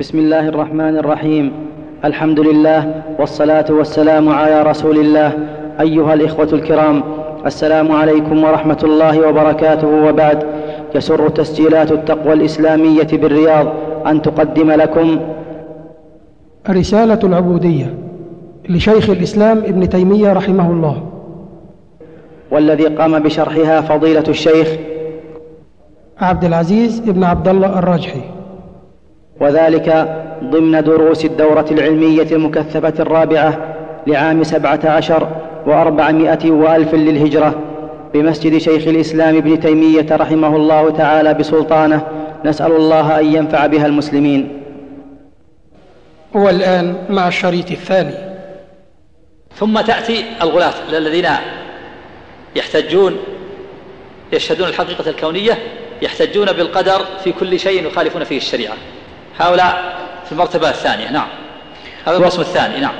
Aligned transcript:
بسم 0.00 0.18
الله 0.18 0.48
الرحمن 0.48 0.96
الرحيم 0.96 1.52
الحمد 2.04 2.40
لله 2.40 3.02
والصلاه 3.18 3.64
والسلام 3.70 4.28
على 4.28 4.62
رسول 4.62 4.98
الله 4.98 5.32
ايها 5.80 6.14
الاخوه 6.14 6.48
الكرام 6.52 7.02
السلام 7.46 7.92
عليكم 7.92 8.44
ورحمه 8.44 8.78
الله 8.82 9.28
وبركاته 9.28 9.88
وبعد 10.08 10.44
يسر 10.94 11.28
تسجيلات 11.28 11.92
التقوى 11.92 12.32
الاسلاميه 12.32 13.08
بالرياض 13.12 13.66
ان 14.06 14.22
تقدم 14.22 14.70
لكم 14.70 15.20
الرساله 16.68 17.20
العبوديه 17.24 17.94
لشيخ 18.68 19.10
الاسلام 19.10 19.58
ابن 19.58 19.88
تيميه 19.88 20.32
رحمه 20.32 20.70
الله 20.70 21.02
والذي 22.50 22.86
قام 22.86 23.18
بشرحها 23.18 23.80
فضيله 23.80 24.24
الشيخ 24.28 24.68
عبد 26.20 26.44
العزيز 26.44 27.00
بن 27.00 27.24
عبد 27.24 27.48
الله 27.48 27.78
الراجحي 27.78 28.37
وذلك 29.40 30.16
ضمن 30.44 30.82
دروس 30.82 31.24
الدورة 31.24 31.66
العلمية 31.70 32.26
المكثفة 32.32 32.94
الرابعة 32.98 33.74
لعام 34.06 34.44
سبعة 34.44 34.80
عشر 34.84 35.28
وأربعمائة 35.66 36.50
وألف 36.50 36.94
للهجرة 36.94 37.54
بمسجد 38.14 38.58
شيخ 38.58 38.88
الإسلام 38.88 39.36
ابن 39.36 39.60
تيمية 39.60 40.06
رحمه 40.10 40.56
الله 40.56 40.90
تعالى 40.90 41.34
بسلطانه. 41.34 42.06
نسأل 42.44 42.72
الله 42.72 43.20
أن 43.20 43.34
ينفع 43.34 43.66
بها 43.66 43.86
المسلمين. 43.86 44.62
والآن 46.34 46.96
مع 47.10 47.28
الشريط 47.28 47.70
الثاني. 47.70 48.14
ثم 49.54 49.80
تأتي 49.80 50.24
الغلاة 50.42 50.74
الذين 50.92 51.26
يحتجون 52.56 53.16
يشهدون 54.32 54.68
الحقيقة 54.68 55.10
الكونية 55.10 55.58
يحتجون 56.02 56.46
بالقدر 56.46 57.00
في 57.24 57.32
كل 57.32 57.58
شيء 57.58 57.86
يخالفون 57.86 58.24
فيه 58.24 58.36
الشريعة. 58.36 58.74
هؤلاء 59.38 59.94
في 60.26 60.32
المرتبة 60.32 60.68
الثانية 60.68 61.10
نعم. 61.10 61.28
هذا 62.06 62.16
القسم 62.16 62.40
الثاني 62.40 62.80
نعم. 62.80 62.92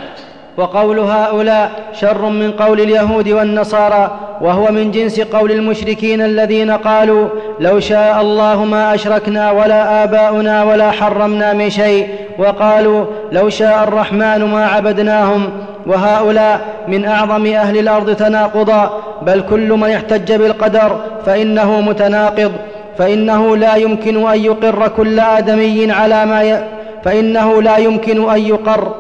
وقول 0.56 0.99
هؤلاء 0.99 1.71
شر 1.93 2.23
من 2.23 2.52
قول 2.52 2.80
اليهود 2.80 3.29
والنصارى 3.29 4.18
وهو 4.40 4.73
من 4.73 4.90
جنس 4.90 5.21
قول 5.21 5.52
المشركين 5.52 6.21
الذين 6.21 6.71
قالوا 6.71 7.29
لو 7.60 7.80
شاء 7.80 8.21
الله 8.21 8.65
ما 8.65 8.95
أشركنا 8.95 9.51
ولا 9.51 10.04
آباؤنا 10.04 10.65
ولا 10.65 10.90
حرمنا 10.90 11.52
من 11.52 11.71
شيء 11.71 12.09
وقالوا 12.38 13.07
لو 13.32 13.49
شاء 13.49 13.84
الرحمن 13.84 14.45
ما 14.45 14.66
عبدناهم 14.66 15.51
وهؤلاء 15.87 16.60
من 16.88 17.05
أعظم 17.05 17.46
أهل 17.46 17.79
الأرض 17.79 18.16
تناقضا 18.16 19.02
بل 19.23 19.40
كل 19.51 19.73
من 19.73 19.90
احتج 19.90 20.32
بالقدر 20.32 21.01
فإنه 21.27 21.80
متناقض. 21.80 22.52
فإنه 22.98 23.56
لا 23.56 23.74
يمكن 23.74 24.28
أن 24.28 24.38
يقر 24.44 24.88
كل 24.88 25.20
آدمي 25.20 25.92
على 25.92 26.26
ما 26.26 26.42
ي... 26.42 26.64
فإنه 27.04 27.62
لا 27.62 27.76
يمكن 27.76 28.30
أن 28.30 28.40
يقر 28.40 28.94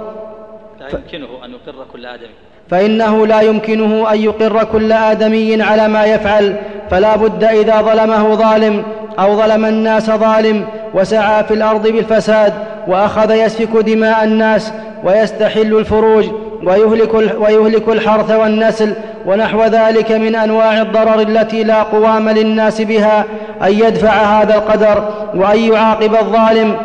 لا 0.80 0.88
يمكنه 0.88 1.28
أن 1.44 1.50
يقر 1.50 1.86
كل 1.92 2.06
آدمي. 2.06 2.28
فإنه 2.70 3.26
لا 3.26 3.40
يمكنه 3.40 4.12
أن 4.12 4.18
يقر 4.18 4.64
كل 4.64 4.92
آدمي 4.92 5.62
على 5.62 5.88
ما 5.88 6.04
يفعل 6.04 6.56
فلا 6.90 7.16
بد 7.16 7.44
إذا 7.44 7.82
ظلمه 7.82 8.34
ظالم 8.34 8.82
أو 9.18 9.36
ظلم 9.36 9.64
الناس 9.64 10.10
ظالم 10.10 10.64
وسعى 10.94 11.44
في 11.44 11.54
الأرض 11.54 11.88
بالفساد 11.88 12.54
وأخذ 12.88 13.30
يسفك 13.30 13.76
دماء 13.76 14.24
الناس 14.24 14.72
ويستحل 15.04 15.76
الفروج 15.76 16.24
ويهلك, 16.64 17.14
ويهلك 17.14 17.88
الحرث 17.88 18.30
والنسل 18.30 18.94
ونحو 19.28 19.64
ذلك 19.64 20.12
من 20.12 20.34
أنواع 20.34 20.82
الضرر 20.82 21.20
التي 21.20 21.64
لا 21.64 21.82
قوام 21.82 22.28
للناس 22.28 22.80
بها 22.80 23.24
أن 23.62 23.72
يدفع 23.72 24.10
هذا 24.10 24.54
القدر 24.54 25.08
وأن 25.34 25.58
يعاقب 25.58 26.14
الظالم 26.14 26.76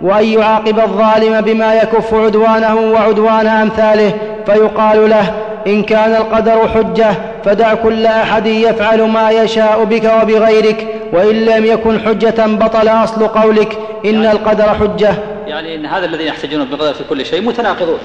وأن 0.00 0.24
يعاقب 0.24 0.78
الظالم 0.78 1.40
بما 1.40 1.74
يكف 1.74 2.14
عدوانه 2.14 2.74
وعدوان 2.74 3.46
أمثاله 3.46 4.12
فيقال 4.46 5.10
له 5.10 5.34
إن 5.66 5.82
كان 5.82 6.14
القدر 6.14 6.68
حجة 6.68 7.14
فدع 7.44 7.74
كل 7.74 8.06
أحد 8.06 8.46
يفعل 8.46 9.02
ما 9.02 9.30
يشاء 9.30 9.84
بك 9.84 10.12
وبغيرك 10.22 10.86
وإن 11.12 11.44
لم 11.44 11.64
يكن 11.64 12.00
حجة 12.00 12.46
بطل 12.46 12.88
أصل 12.88 13.26
قولك 13.26 13.78
إن 14.04 14.14
يعني 14.14 14.32
القدر 14.32 14.64
حجة. 14.64 15.14
يعني 15.46 15.74
إن 15.74 15.86
هذا 15.86 16.04
الذين 16.04 16.26
يحتجون 16.26 16.64
بالقدر 16.64 16.94
في 16.94 17.04
كل 17.08 17.26
شيء 17.26 17.42
متناقضون. 17.42 17.98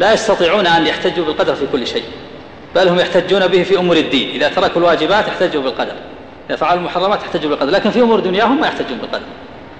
لا 0.00 0.12
يستطيعون 0.12 0.66
أن 0.66 0.86
يحتجوا 0.86 1.24
بالقدر 1.24 1.54
في 1.54 1.64
كل 1.72 1.86
شيء. 1.86 2.02
بل 2.74 2.88
هم 2.88 2.98
يحتجون 2.98 3.46
به 3.46 3.62
في 3.62 3.78
أمور 3.78 3.96
الدين. 3.96 4.30
إذا 4.30 4.48
تركوا 4.48 4.80
الواجبات 4.80 5.28
احتجوا 5.28 5.62
بالقدر. 5.62 5.92
إذا 6.48 6.56
فعلوا 6.56 6.80
المحرمات 6.80 7.22
احتجوا 7.22 7.50
بالقدر. 7.50 7.70
لكن 7.70 7.90
في 7.90 8.00
أمور 8.00 8.20
دنياهم 8.20 8.60
ما 8.60 8.66
يحتجون 8.66 8.98
بالقدر. 8.98 9.26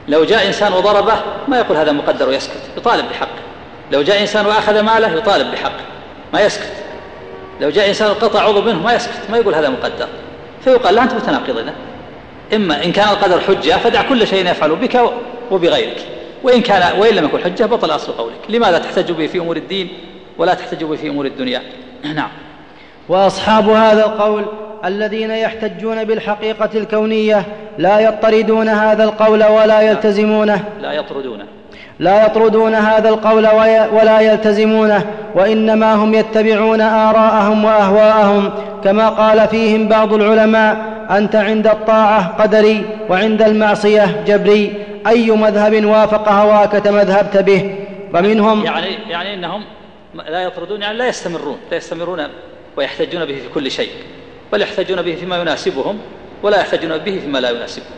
لو 0.09 0.25
جاء 0.25 0.47
إنسان 0.47 0.73
وضربه 0.73 1.15
ما 1.49 1.59
يقول 1.59 1.77
هذا 1.77 1.93
مقدر 1.93 2.28
ويسكت. 2.28 2.61
يطالب 2.77 3.09
بحقه 3.11 3.28
لو 3.93 4.03
جاء 4.03 4.21
إنسان 4.21 4.47
وأخذ 4.47 4.81
ماله 4.81 5.12
يطالب 5.12 5.51
بحقه 5.51 5.84
ما 6.33 6.41
يسكت. 6.41 6.73
لو 7.61 7.71
جاء 7.71 7.89
إنسان 7.89 8.15
قطع 8.15 8.43
عضو 8.43 8.62
منه 8.62 8.83
ما 8.83 8.93
يسكت. 8.93 9.31
ما 9.31 9.39
يقول 9.39 9.55
هذا 9.55 9.69
مقدر. 9.69 10.07
فيقال 10.65 10.95
لا 10.95 11.03
أنت 11.03 11.15
متناقض 11.15 11.59
إذا 11.59 11.75
إما 12.55 12.84
إن 12.84 12.93
كان 12.93 13.09
القدر 13.09 13.41
حجة 13.41 13.78
فدع 13.78 14.03
كل 14.03 14.27
شيء 14.27 14.51
يفعل 14.51 14.77
بك 14.77 15.01
وبغيرك. 15.51 16.07
وإن 16.43 16.61
كان 16.61 16.99
وإن 17.01 17.15
لم 17.15 17.25
يكن 17.25 17.45
حجة 17.45 17.65
بطل 17.65 17.91
أصل 17.91 18.12
قولك. 18.12 18.41
لماذا 18.49 18.78
تحتج 18.78 19.12
به 19.12 19.27
في 19.27 19.39
أمور 19.39 19.57
الدين 19.57 19.89
ولا 20.39 20.55
تحتج 20.55 20.84
به 20.84 20.97
في 20.97 21.09
أمور 21.09 21.27
الدنيا؟ 21.27 21.62
نعم. 22.15 22.28
وأصحاب 23.10 23.69
هذا 23.69 24.04
القول 24.04 24.44
الذين 24.84 25.31
يحتجون 25.31 26.04
بالحقيقة 26.04 26.71
الكونية 26.75 27.43
لا 27.78 28.00
يطردون 28.00 28.69
هذا 28.69 29.04
القول 29.04 29.44
ولا 29.44 29.81
يلتزمونه. 29.81 30.65
لا 30.81 30.93
يطردونه. 30.93 31.44
لا 31.98 32.26
يطردون 32.26 32.75
هذا 32.75 33.09
القول 33.09 33.47
ولا 33.93 34.21
يلتزمونه. 34.21 35.06
وإنما 35.34 35.94
هم 35.94 36.15
يتبعون 36.15 36.81
آراءهم 36.81 37.65
وأهواءهم. 37.65 38.50
كما 38.84 39.09
قال 39.09 39.48
فيهم 39.48 39.88
بعض 39.88 40.15
العلماء 40.15 40.77
أنت 41.10 41.37
عند 41.37 41.66
الطاعة 41.66 42.37
قدري 42.42 42.84
وعند 43.09 43.42
المعصية 43.42 44.25
جبري. 44.27 44.87
أي 45.06 45.31
مذهب 45.31 45.84
وافق 45.84 46.28
هواك 46.28 46.72
تمذهبت 46.72 47.37
به؟ 47.37 47.75
ومنهم 48.15 48.65
يعني 48.65 48.88
يعني 49.09 49.34
إنهم 49.34 49.65
لا 50.28 50.42
يطردون 50.42 50.82
يعني 50.82 50.98
لا 50.98 51.09
يستمرون. 51.09 51.56
لا 51.71 51.77
يستمرون 51.77 52.21
ويحتجون 52.77 53.25
به 53.25 53.35
في 53.35 53.49
كل 53.55 53.71
شيء 53.71 53.91
بل 54.53 54.63
يحتجون 54.63 55.03
به 55.03 55.15
فيما 55.15 55.41
يناسبهم 55.41 55.99
ولا 56.43 56.61
يحتجون 56.61 56.99
به 56.99 57.21
فيما 57.21 57.39
لا 57.39 57.51
يناسبهم. 57.51 57.91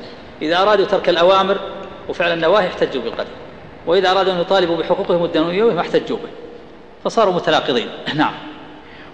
إذا 0.42 0.62
أرادوا 0.62 0.84
ترك 0.84 1.08
الأوامر 1.08 1.58
وفعل 2.08 2.32
النواهي 2.32 2.66
احتجوا 2.66 3.02
بالقدر 3.02 3.30
وإذا 3.86 4.10
أرادوا 4.10 4.32
أن 4.32 4.40
يطالبوا 4.40 4.76
بحقوقهم 4.76 5.24
الدنيوية 5.24 5.80
احتجوا 5.80 6.16
به. 6.16 6.28
فصاروا 7.04 7.34
متناقضين 7.34 7.88
نعم. 8.14 8.32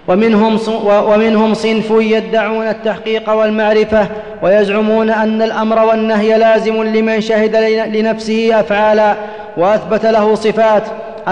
ومنهم 0.09 0.59
ومنهم 0.85 1.55
صنف 1.55 1.91
يدعون 1.91 2.69
التحقيق 2.69 3.31
والمعرفة 3.31 4.09
ويزعمون 4.43 5.11
أن 5.11 5.43
الأمر 5.43 5.85
والنهي 5.85 6.39
لازم 6.39 6.83
لمن 6.83 7.21
شهد 7.21 7.57
لنفسه 7.97 8.61
أفعالا 8.61 9.17
وأثبت 9.57 10.07
له 10.07 10.35
صفات 10.35 10.83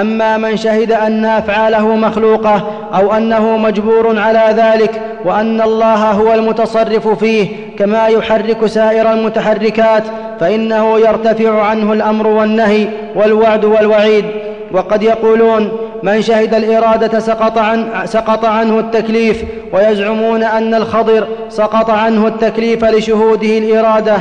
أما 0.01 0.37
من 0.37 0.57
شهد 0.57 0.93
أن 0.93 1.25
أفعاله 1.25 1.97
مخلوقة 1.97 2.63
أو 2.95 3.13
أنه 3.13 3.57
مجبور 3.57 4.19
على 4.19 4.55
ذلك 4.57 5.01
وأن 5.25 5.61
الله 5.61 6.11
هو 6.11 6.35
المتصرف 6.35 7.09
فيه 7.09 7.49
كما 7.79 8.07
يحرك 8.07 8.67
سائر 8.67 9.13
المتحركات 9.13 10.03
فإنه 10.41 10.99
يرتفع 10.99 11.63
عنه 11.63 11.93
الأمر 11.93 12.27
والنهي 12.27 12.89
والوعد 13.15 13.65
والوعيد. 13.65 14.25
وقد 14.73 15.03
يقولون 15.03 15.73
من 16.03 16.23
شهد 16.23 16.55
الإرادة 16.55 17.19
سقط, 17.19 17.59
عن 17.59 17.91
سقط 18.05 18.45
عنه 18.45 18.79
التكليف 18.79 19.45
ويزعمون 19.73 20.43
أن 20.43 20.75
الخضر 20.75 21.27
سقط 21.49 21.91
عنه 21.91 22.27
التكليف 22.27 22.85
لشهوده 22.85 23.59
الإرادة. 23.59 24.17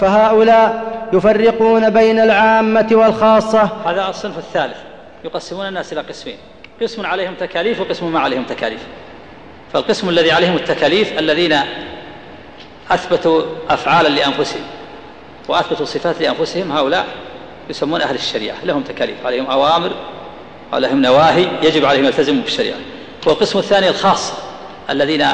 فهؤلاء 0.00 0.82
يفرقون 1.12 1.90
بين 1.90 2.18
العامة 2.18 2.86
والخاصة. 2.92 3.68
هذا 3.86 4.08
الصنف 4.08 4.38
الثالث. 4.38 4.76
يقسمون 5.24 5.68
الناس 5.68 5.92
إلى 5.92 6.00
قسمين. 6.00 6.36
قسم 6.82 7.06
عليهم 7.06 7.34
تكاليف 7.34 7.80
وقسم 7.80 8.12
ما 8.12 8.20
عليهم 8.20 8.44
تكاليف. 8.44 8.80
فالقسم 9.72 10.08
الذي 10.08 10.32
عليهم 10.32 10.56
التكاليف 10.56 11.18
الذين 11.18 11.58
أثبتوا 12.90 13.42
أفعالا 13.70 14.08
لأنفسهم 14.08 14.62
وأثبتوا 15.48 15.86
صفات 15.86 16.20
لأنفسهم 16.20 16.72
هؤلاء 16.72 17.06
يسمون 17.70 18.02
أهل 18.02 18.14
الشريعة. 18.14 18.56
لهم 18.64 18.82
تكاليف 18.82 19.26
عليهم 19.26 19.46
أوامر 19.46 19.90
ولهم 20.72 21.02
نواهي 21.02 21.46
يجب 21.62 21.84
عليهم 21.84 22.04
يلتزموا 22.04 22.42
بالشريعة. 22.42 22.78
والقسم 23.26 23.58
الثاني 23.58 23.88
الخاص 23.88 24.32
الذين 24.90 25.26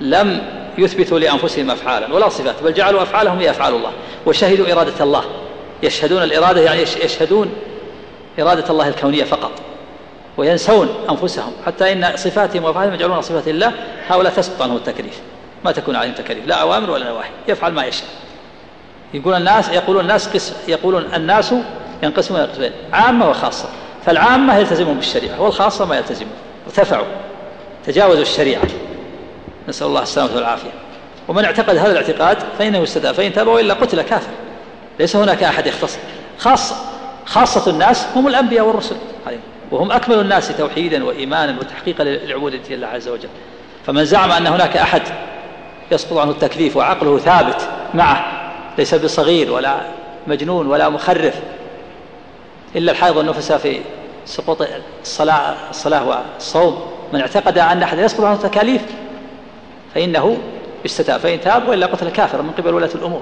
لم 0.00 0.42
يثبتوا 0.78 1.18
لأنفسهم 1.18 1.70
أفعالا 1.70 2.14
ولا 2.14 2.28
صفات 2.28 2.62
بل 2.62 2.74
جعلوا 2.74 3.02
أفعالهم 3.02 3.38
هي 3.38 3.50
أفعال 3.50 3.74
الله 3.74 3.92
وشهدوا 4.26 4.72
إرادة 4.72 5.04
الله. 5.04 5.24
يشهدون 5.82 6.22
الإرادة 6.22 6.60
يعني 6.60 6.82
يشهدون 6.82 7.52
إرادة 8.40 8.70
الله 8.70 8.88
الكونية 8.88 9.24
فقط 9.24 9.50
وينسون 10.36 10.88
أنفسهم. 11.10 11.52
حتى 11.66 11.92
إن 11.92 12.16
صفاتهم 12.16 12.64
وأفعالهم 12.64 12.94
يجعلون 12.94 13.22
صفات 13.22 13.48
الله 13.48 13.72
هؤلاء 14.08 14.32
تسقط 14.32 14.62
عنهم 14.62 14.76
التكليف. 14.76 15.20
ما 15.64 15.72
تكون 15.72 15.96
عليهم 15.96 16.12
تكاليف 16.12 16.46
لا 16.46 16.54
أوامر 16.54 16.90
ولا 16.90 17.04
نواهي. 17.04 17.28
يفعل 17.48 17.72
ما 17.72 17.84
يشاء. 17.84 18.08
يقول 19.14 19.34
الناس 19.34 19.68
يقولون 19.68 20.02
الناس 20.02 20.28
قسم 20.28 20.54
يقولون 20.68 21.14
الناس 21.14 21.54
ينقسمون 22.02 22.40
إلى 22.40 22.52
قسمين 22.52 22.72
عامة 22.92 23.30
وخاصة. 23.30 23.68
فالعامة 24.06 24.56
يلتزمون 24.56 24.96
بالشريعة 24.96 25.42
والخاصة 25.42 25.84
ما 25.84 25.96
يلتزمون. 25.96 26.32
ارتفعوا 26.66 27.06
تجاوزوا 27.86 28.22
الشريعة. 28.22 28.62
نسأل 29.68 29.86
الله 29.86 30.02
السلامة 30.02 30.34
والعافية. 30.34 30.70
ومن 31.28 31.44
اعتقد 31.44 31.76
هذا 31.76 31.90
الاعتقاد 31.92 32.36
فإنه 32.58 32.78
يستدعى 32.78 33.14
فإن 33.14 33.32
تاب 33.32 33.46
وإلا 33.46 33.74
قتل 33.74 34.02
كافر. 34.02 34.30
ليس 35.00 35.16
هناك 35.16 35.42
أحد 35.42 35.66
يختص 35.66 35.98
خاصة 36.38 36.76
خاصة 37.26 37.70
الناس 37.70 38.06
هم 38.16 38.28
الأنبياء 38.28 38.66
والرسل. 38.66 38.96
وهم 39.70 39.92
أكمل 39.92 40.20
الناس 40.20 40.56
توحيدا 40.56 41.04
وإيمانا 41.04 41.56
وتحقيقا 41.60 42.04
للعبودية 42.04 42.60
لله 42.70 42.86
عز 42.86 43.08
وجل. 43.08 43.28
فمن 43.86 44.04
زعم 44.04 44.30
أن 44.32 44.46
هناك 44.46 44.76
أحد 44.76 45.02
يسقط 45.92 46.18
عنه 46.18 46.30
التكليف 46.30 46.76
وعقله 46.76 47.18
ثابت 47.18 47.68
معه 47.94 48.52
ليس 48.78 48.94
بصغير 48.94 49.52
ولا 49.52 49.76
مجنون 50.26 50.66
ولا 50.66 50.88
مخرف 50.88 51.34
إلا 52.76 52.92
الحيض 52.92 53.16
والنفساء 53.16 53.58
في 53.58 53.80
سقوط 54.24 54.68
الصلاة 55.02 55.54
الصلاة 55.70 56.08
والصوم 56.08 56.80
من 57.12 57.20
اعتقد 57.20 57.58
أن 57.58 57.82
أحد 57.82 57.98
يسقط 57.98 58.24
عنه 58.24 58.34
التكاليف 58.34 58.82
فإنه 59.94 60.38
يستتاب 60.84 61.20
فإن 61.20 61.40
تاب 61.40 61.68
وإلا 61.68 61.86
قتل 61.86 62.10
كافرا 62.10 62.42
من 62.42 62.50
قبل 62.50 62.74
ولاة 62.74 62.90
الأمور. 62.94 63.20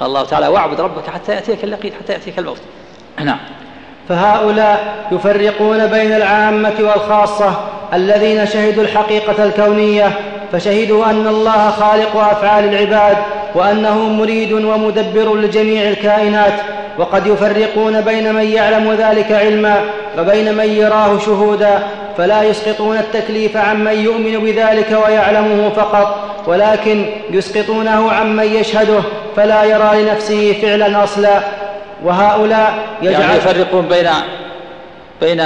قال 0.00 0.08
الله 0.08 0.24
تعالى 0.24 0.48
واعبد 0.48 0.80
ربك 0.80 1.10
حتى 1.10 1.32
يأتيك 1.32 1.64
اليقين 1.64 1.92
حتى 1.92 2.12
يأتيك 2.12 2.38
الموت. 2.38 2.60
نعم. 3.20 3.38
فهؤلاء 4.08 4.94
يفرقون 5.12 5.86
بين 5.86 6.12
العامة 6.12 6.74
والخاصة 6.80 7.54
الذين 7.94 8.46
شهدوا 8.46 8.82
الحقيقة 8.82 9.44
الكونية 9.44 10.10
فشهدوا 10.52 11.04
أن 11.04 11.26
الله 11.26 11.70
خالق 11.70 12.16
أفعال 12.16 12.64
العباد 12.64 13.16
وأنه 13.54 13.98
مريد 13.98 14.52
ومدبر 14.52 15.36
لجميع 15.36 15.88
الكائنات 15.88 16.54
وقد 16.98 17.26
يفرقون 17.26 18.00
بين 18.00 18.34
من 18.34 18.44
يعلم 18.44 18.92
ذلك 18.92 19.32
علما 19.32 19.80
وبين 20.18 20.54
من 20.54 20.64
يراه 20.64 21.18
شهودا 21.18 21.78
فلا 22.18 22.42
يسقطون 22.42 22.96
التكليف 22.96 23.56
عمن 23.56 23.92
يؤمن 23.92 24.38
بذلك 24.38 24.98
ويعلمه 25.06 25.68
فقط 25.68 26.32
ولكن 26.46 27.06
يسقطونه 27.30 28.12
عمن 28.12 28.44
يشهده 28.44 29.00
فلا 29.36 29.64
يرى 29.64 30.02
لنفسه 30.02 30.56
فعلا 30.62 31.04
أصلا. 31.04 31.40
وهؤلاء 32.04 32.96
يجعل 33.02 33.20
يعني 33.20 33.36
يفرقون 33.36 33.88
بين 33.88 34.08
بين 35.20 35.44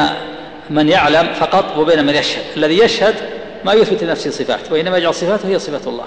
من 0.71 0.89
يعلم 0.89 1.27
فقط 1.35 1.65
وبين 1.79 2.07
من 2.07 2.15
يشهد. 2.15 2.43
الذي 2.57 2.79
يشهد 2.79 3.15
ما 3.65 3.73
يثبت 3.73 4.05
لنفسه 4.05 4.31
صفات 4.31 4.73
وإنما 4.73 4.99
يجعل 4.99 5.15
صفاته 5.15 5.49
هي 5.49 5.59
صفات 5.59 5.87
الله. 5.87 6.05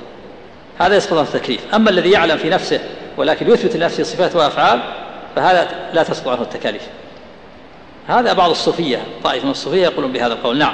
هذا 0.80 0.96
يسقط 0.96 1.18
عن 1.18 1.24
التكليف. 1.24 1.62
أما 1.76 1.90
الذي 1.90 2.12
يعلم 2.12 2.38
في 2.38 2.50
نفسه 2.50 2.80
ولكن 3.18 3.52
يثبت 3.52 3.76
لنفسه 3.76 4.04
صفات 4.04 4.36
وأفعال 4.36 4.80
فهذا 5.36 5.68
لا 5.94 6.04
تسقط 6.04 6.28
عنه 6.28 6.42
التكاليف. 6.42 6.82
هذا 8.08 8.34
بعض 8.34 8.50
الصوفية 8.50 8.98
طائفة 9.24 9.46
من 9.46 9.52
الصوفية 9.52 9.84
يقولون 9.84 10.12
بهذا 10.12 10.34
القول. 10.34 10.58
نعم. 10.58 10.74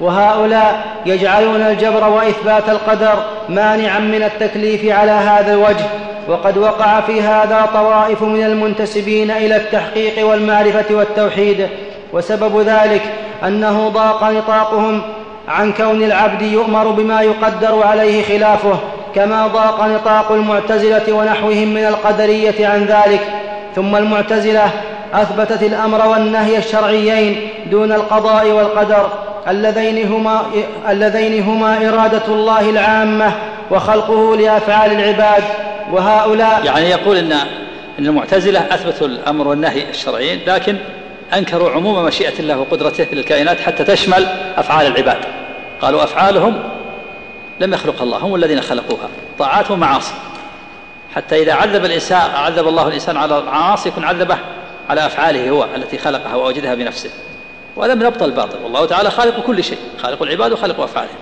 وهؤلاء 0.00 0.86
يجعلون 1.06 1.60
الجبر 1.60 2.08
وإثبات 2.08 2.68
القدر 2.68 3.24
مانعا 3.48 3.98
من 3.98 4.22
التكليف 4.22 4.84
على 4.84 5.10
هذا 5.10 5.52
الوجه. 5.52 6.05
وقد 6.28 6.58
وقع 6.58 7.00
في 7.00 7.20
هذا 7.20 7.68
طوائف 7.74 8.22
من 8.22 8.44
المنتسبين 8.44 9.30
إلى 9.30 9.56
التحقيق 9.56 10.26
والمعرفة 10.26 10.94
والتوحيد 10.94 11.68
وسبب 12.12 12.60
ذلك 12.60 13.02
أنه 13.44 13.88
ضاق 13.88 14.24
نطاقهم 14.30 15.02
عن 15.48 15.72
كون 15.72 16.02
العبد 16.02 16.42
يؤمر 16.42 16.90
بما 16.90 17.22
يقدر 17.22 17.82
عليه 17.86 18.22
خلافه 18.22 18.78
كما 19.14 19.46
ضاق 19.46 19.84
نطاق 19.86 20.32
المعتزلة 20.32 21.12
ونحوهم 21.12 21.74
من 21.74 21.84
القدرية 21.84 22.66
عن 22.66 22.84
ذلك. 22.84 23.20
ثم 23.76 23.96
المعتزلة 23.96 24.70
أثبتت 25.14 25.62
الأمر 25.62 26.08
والنهي 26.08 26.58
الشرعيين 26.58 27.48
دون 27.70 27.92
القضاء 27.92 28.50
والقدر 28.50 29.08
اللذين 29.48 30.12
هما, 30.12 30.42
اللذين 30.88 31.42
هما 31.42 31.88
إرادة 31.88 32.22
الله 32.28 32.70
العامة 32.70 33.32
وخلقه 33.70 34.36
لأفعال 34.36 34.92
العباد. 34.92 35.42
وهؤلاء 35.92 36.64
يعني 36.64 36.90
يقول 36.90 37.16
ان 37.16 37.32
إن 37.98 38.06
المعتزلة 38.06 38.60
أثبتوا 38.60 39.06
الأمر 39.06 39.48
والنهي 39.48 39.90
الشرعيين 39.90 40.40
لكن 40.46 40.76
أنكروا 41.34 41.70
عموم 41.70 42.04
مشيئة 42.04 42.38
الله 42.38 42.58
وقدرته 42.58 43.06
للكائنات 43.12 43.60
حتى 43.60 43.84
تشمل 43.84 44.26
أفعال 44.56 44.86
العباد. 44.86 45.18
قالوا 45.80 46.04
أفعالهم 46.04 46.62
لم 47.60 47.74
يخلق 47.74 48.02
الله 48.02 48.18
هم 48.18 48.34
الذين 48.34 48.60
خلقوها. 48.60 49.08
طاعات 49.38 49.70
ومعاصي. 49.70 50.14
حتى 51.14 51.42
إذا 51.42 51.52
عذب 51.52 51.84
الإنسان 51.84 52.30
عذب 52.34 52.68
الله 52.68 52.88
الإنسان 52.88 53.16
على 53.16 53.38
العاصي 53.38 53.88
يكون 53.88 54.04
عذبه 54.04 54.38
على 54.88 55.06
أفعاله 55.06 55.50
هو 55.50 55.66
التي 55.76 55.98
خلقها 55.98 56.34
وأوجدها 56.34 56.74
بنفسه. 56.74 57.10
وهذا 57.76 57.94
من 57.94 58.06
أبطل 58.06 58.24
الباطل. 58.24 58.58
والله 58.64 58.86
تعالى 58.86 59.10
خالق 59.10 59.40
كل 59.46 59.64
شيء 59.64 59.78
خالق 60.02 60.22
العباد 60.22 60.52
وخالق 60.52 60.80
أفعالهم 60.80 61.16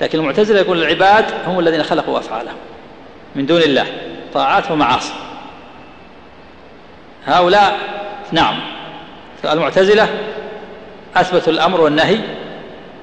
لكن 0.00 0.18
المعتزلة 0.18 0.60
يقول 0.60 0.82
العباد 0.82 1.24
هم 1.46 1.58
الذين 1.58 1.82
خلقوا 1.82 2.18
أفعالهم. 2.18 2.56
من 3.36 3.46
دون 3.46 3.62
الله. 3.62 3.86
طاعات 4.34 4.70
ومعاصي. 4.70 5.12
هؤلاء 7.26 7.76
نعم 8.32 8.60
المعتزلة 9.44 10.08
أثبتوا 11.16 11.52
الأمر 11.52 11.80
والنهي 11.80 12.18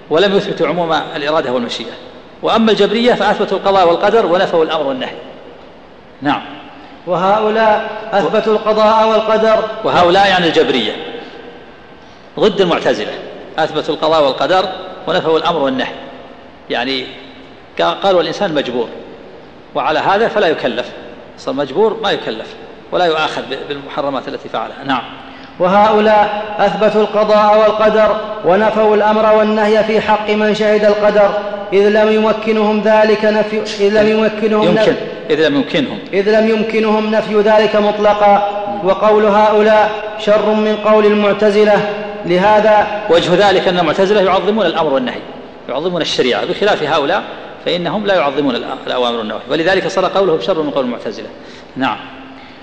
ولم 0.09 0.37
يثبتوا 0.37 0.67
عموم 0.67 0.93
الإرادة 1.15 1.51
والمشيئة. 1.51 1.93
وأما 2.41 2.71
الجبرية 2.71 3.13
فأثبتوا 3.13 3.57
القضاء 3.57 3.87
والقدر 3.87 4.25
ونفوا 4.25 4.63
الأمر 4.63 4.87
والنهي. 4.87 5.15
نعم. 6.21 6.41
وهؤلاء 7.07 7.89
أثبتوا 8.11 8.53
القضاء 8.53 9.07
والقدر. 9.07 9.69
وهؤلاء 9.83 10.27
يعني 10.27 10.47
الجبرية. 10.47 10.91
ضد 12.39 12.61
المعتزلة. 12.61 13.13
أثبتوا 13.57 13.95
القضاء 13.95 14.23
والقدر 14.23 14.69
ونفوا 15.07 15.37
الأمر 15.37 15.59
والنهي. 15.61 15.93
يعني 16.69 17.05
قالوا 17.79 18.21
الإنسان 18.21 18.53
مجبور. 18.53 18.89
وعلى 19.75 19.99
هذا 19.99 20.27
فلا 20.27 20.47
يكلف. 20.47 20.85
صار 21.37 21.53
مجبور 21.53 21.99
ما 22.03 22.11
يكلف 22.11 22.47
ولا 22.91 23.05
يؤاخذ 23.05 23.41
بالمحرمات 23.69 24.27
التي 24.27 24.49
فعلها. 24.49 24.83
نعم. 24.85 25.03
وهؤلاء 25.59 26.43
أثبتوا 26.59 27.01
القضاء 27.01 27.57
والقدر 27.57 28.15
ونفوا 28.45 28.95
الأمر 28.95 29.35
والنهي 29.37 29.83
في 29.83 30.01
حق 30.01 30.29
من 30.29 30.55
شهد 30.55 30.85
القدر. 30.85 31.29
إذ 31.73 31.89
لم 31.89 32.11
يمكنهم 32.11 32.81
ذلك 32.81 33.25
نفي 33.25 33.85
إذ 33.87 34.01
لم 34.01 34.07
يمكنهم 34.07 34.67
يمكن. 34.67 34.81
نفي 34.81 34.95
إذ 35.29 35.47
لم 35.47 35.55
يمكنهم. 35.55 35.99
إذ 36.13 36.39
لم 36.39 36.49
يمكنهم 36.49 37.11
نفي 37.11 37.41
ذلك 37.41 37.75
مطلقا. 37.75 38.49
وقول 38.83 39.25
هؤلاء 39.25 39.91
شر 40.19 40.53
من 40.53 40.77
قول 40.85 41.05
المعتزلة. 41.05 41.89
لهذا 42.25 42.87
وجه 43.09 43.49
ذلك 43.49 43.67
أن 43.67 43.79
المعتزلة 43.79 44.21
يعظمون 44.21 44.65
الأمر 44.65 44.93
والنهي 44.93 45.19
يعظمون 45.69 46.01
الشريعة. 46.01 46.45
بخلاف 46.45 46.83
هؤلاء 46.83 47.23
فإنهم 47.65 48.05
لا 48.05 48.15
يعظمون 48.15 48.55
الأوامر 48.87 49.17
والنواهي 49.17 49.43
ولذلك 49.49 49.87
صار 49.87 50.05
قولهم 50.05 50.41
شر 50.41 50.61
من 50.61 50.69
قول 50.69 50.85
المعتزلة. 50.85 51.27
نعم. 51.75 51.97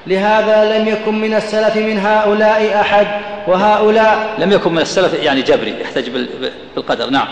لهذا 0.07 0.79
لم 0.79 0.89
يكن 0.89 1.21
من 1.21 1.35
السلف 1.35 1.77
من 1.77 1.99
هؤلاء 1.99 2.81
أحد 2.81 3.07
وهؤلاء 3.47 4.35
لم 4.39 4.53
يكن 4.53 4.73
من 4.73 4.81
السلف 4.81 5.23
يعني 5.23 5.43
جبري 5.43 5.81
يحتج 5.81 6.11
بالقدر. 6.77 7.11
نعم. 7.11 7.29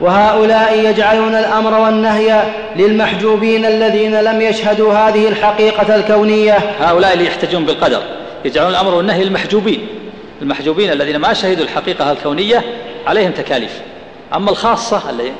وهؤلاء 0.00 0.78
يجعلون 0.90 1.34
الأمر 1.34 1.80
والنهي 1.80 2.42
للمحجوبين 2.76 3.64
الذين 3.64 4.20
لم 4.20 4.40
يشهدوا 4.40 4.94
هذه 4.94 5.28
الحقيقة 5.28 5.94
الكونية. 5.94 6.58
هؤلاء 6.80 7.12
اللي 7.12 7.26
يحتجون 7.26 7.64
بالقدر 7.64 8.02
يجعلون 8.44 8.70
الأمر 8.70 8.94
والنهي 8.94 9.24
للمحجوبين. 9.24 9.86
المحجوبين 10.42 10.92
الذين 10.92 11.16
ما 11.16 11.32
شهدوا 11.32 11.64
الحقيقة 11.64 12.12
الكونية 12.12 12.64
عليهم 13.06 13.32
تكاليف. 13.32 13.80
أما 14.34 14.50
الخاصة 14.50 15.10
اللي 15.10 15.32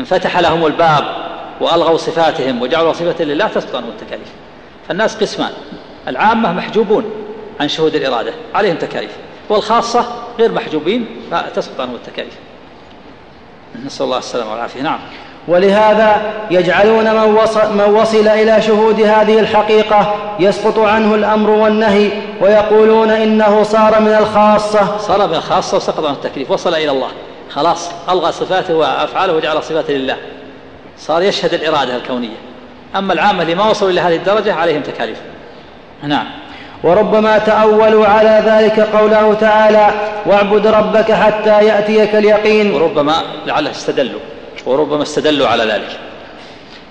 انفتح 0.00 0.38
لهم 0.38 0.66
الباب 0.66 1.04
وألغوا 1.60 1.96
صفاتهم 1.96 2.62
وجعلوا 2.62 2.92
صفة 2.92 3.24
لله 3.24 3.48
تسقط 3.48 3.76
عنهم 3.76 3.88
التكاليف. 3.88 4.28
فالناس 4.88 5.16
قسمان. 5.16 5.50
العامة 6.08 6.52
محجوبون 6.52 7.04
عن 7.60 7.68
شهود 7.68 7.94
الإرادة. 7.94 8.32
عليهم 8.54 8.76
تكاليف. 8.76 9.10
والخاصة 9.48 10.06
غير 10.38 10.52
محجوبين 10.52 11.06
فتسقط 11.30 11.80
عنهم 11.80 11.94
التكاليف. 11.94 12.34
نسأل 13.86 14.06
الله 14.06 14.18
السلامة 14.18 14.52
والعافية. 14.52 14.82
نعم. 14.82 14.98
ولهذا 15.48 16.32
يجعلون 16.50 17.04
من 17.14 17.34
وصل, 17.34 17.72
من 17.72 17.94
وصل 17.94 18.28
إلى 18.28 18.62
شهود 18.62 19.00
هذه 19.00 19.38
الحقيقة 19.38 20.14
يسقط 20.40 20.78
عنه 20.78 21.14
الأمر 21.14 21.50
والنهي 21.50 22.10
ويقولون 22.40 23.10
إنه 23.10 23.62
صار 23.62 24.00
من 24.00 24.16
الخاصة. 24.20 24.98
صار 24.98 25.28
من 25.28 25.34
الخاصة 25.34 25.76
وسقط 25.76 26.04
عنه 26.04 26.14
التكليف 26.14 26.50
وصل 26.50 26.74
إلى 26.74 26.90
الله. 26.90 27.08
خلاص 27.50 27.90
ألغى 28.10 28.32
صفاته 28.32 28.74
وأفعاله 28.74 29.32
وجعل 29.32 29.62
صفاته 29.62 29.94
لله. 29.94 30.16
صار 30.98 31.22
يشهد 31.22 31.54
الإرادة 31.54 31.96
الكونية. 31.96 32.36
أما 32.96 33.12
العامة 33.12 33.42
اللي 33.42 33.54
ما 33.54 33.70
وصلوا 33.70 33.90
إلى 33.90 34.00
هذه 34.00 34.16
الدرجة 34.16 34.54
عليهم 34.54 34.82
تكاليف. 34.82 35.18
نعم. 36.02 36.26
وربما 36.82 37.38
تأولوا 37.38 38.06
على 38.06 38.42
ذلك 38.46 38.80
قوله 38.80 39.34
تعالى 39.34 39.90
واعبد 40.26 40.66
ربك 40.66 41.12
حتى 41.12 41.64
يأتيك 41.64 42.14
اليقين. 42.14 42.74
وربما 42.74 43.22
لعله 43.46 43.70
استدلوا. 43.70 44.20
وربما 44.66 45.02
استدلوا 45.02 45.48
على 45.48 45.64
ذلك. 45.64 45.98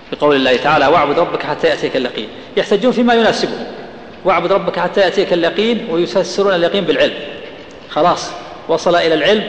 في 0.09 0.15
قول 0.15 0.35
الله 0.35 0.57
تعالى 0.57 0.87
واعبد 0.87 1.19
ربك 1.19 1.43
حتى 1.43 1.67
يأتيك 1.67 1.95
اليقين. 1.97 2.27
يحتجون 2.57 2.91
فيما 2.91 3.13
يناسبهم. 3.13 3.65
واعبد 4.25 4.51
ربك 4.51 4.79
حتى 4.79 5.01
يأتيك 5.01 5.33
اليقين 5.33 5.87
ويفسرون 5.91 6.55
اليقين 6.55 6.83
بالعلم. 6.83 7.13
خلاص 7.89 8.31
وصل 8.67 8.95
إلى 8.95 9.13
العلم. 9.13 9.43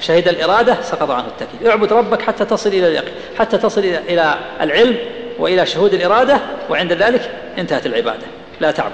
شهد 0.00 0.28
الإرادة 0.28 0.76
سقط 0.82 1.10
عنه 1.10 1.26
التكليف. 1.26 1.66
اعبد 1.66 1.92
ربك 1.92 2.22
حتى 2.22 2.44
تصل 2.44 2.70
إلى 2.70 2.88
اليقين 2.88 3.14
حتى 3.38 3.58
تصل 3.58 3.80
إلى 3.80 4.34
العلم 4.60 4.96
وإلى 5.38 5.66
شهود 5.66 5.94
الإرادة 5.94 6.40
وعند 6.70 6.92
ذلك 6.92 7.30
انتهت 7.58 7.86
العبادة. 7.86 8.26
لا 8.60 8.70
تعبد. 8.70 8.92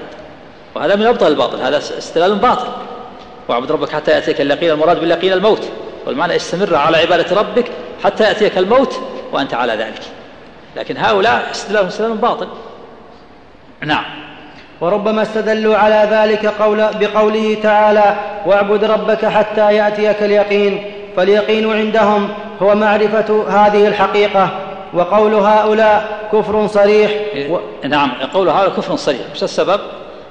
وهذا 0.75 0.97
من 0.97 1.07
أبطل 1.07 1.27
الباطل 1.27 1.61
هذا 1.61 1.77
استدلال 1.79 2.35
باطل. 2.35 2.69
واعبد 3.49 3.73
ربك 3.73 3.91
حتى 3.91 4.11
يأتيك 4.11 4.41
اليقين 4.41 4.71
المراد 4.71 5.01
باليقين 5.01 5.33
الموت. 5.33 5.69
والمعنى 6.07 6.37
استمر 6.37 6.75
على 6.75 6.97
عبادة 6.97 7.37
ربك 7.37 7.65
حتى 8.05 8.25
يأتيك 8.25 8.59
الموت 8.59 9.01
وأنت 9.33 9.55
على 9.55 9.73
ذلك. 9.73 10.03
لكن 10.77 10.97
هؤلاء 10.97 11.49
استدلالهم 11.51 11.89
استدلال 11.89 12.17
باطل. 12.17 12.49
نعم. 13.85 14.05
وربما 14.81 15.23
استدلوا 15.23 15.77
على 15.77 16.09
ذلك 16.11 16.47
قول 16.47 16.89
بقوله 17.01 17.57
تعالى 17.63 18.17
واعبد 18.47 18.85
ربك 18.85 19.25
حتى 19.25 19.75
يأتيك 19.75 20.23
اليقين. 20.23 20.92
فاليقين 21.17 21.73
عندهم 21.73 22.29
هو 22.63 22.75
معرفة 22.75 23.45
هذه 23.49 23.89
الحقيقة 23.89 24.51
وقول 24.95 25.35
هؤلاء 25.35 26.29
كفر 26.33 26.67
صريح. 26.67 27.11
و... 27.51 27.59
نعم 27.89 28.13
قول 28.35 28.49
هؤلاء 28.49 28.71
كفر 28.71 28.97
صريح. 28.97 29.21
مش 29.35 29.43
السبب؟ 29.43 29.81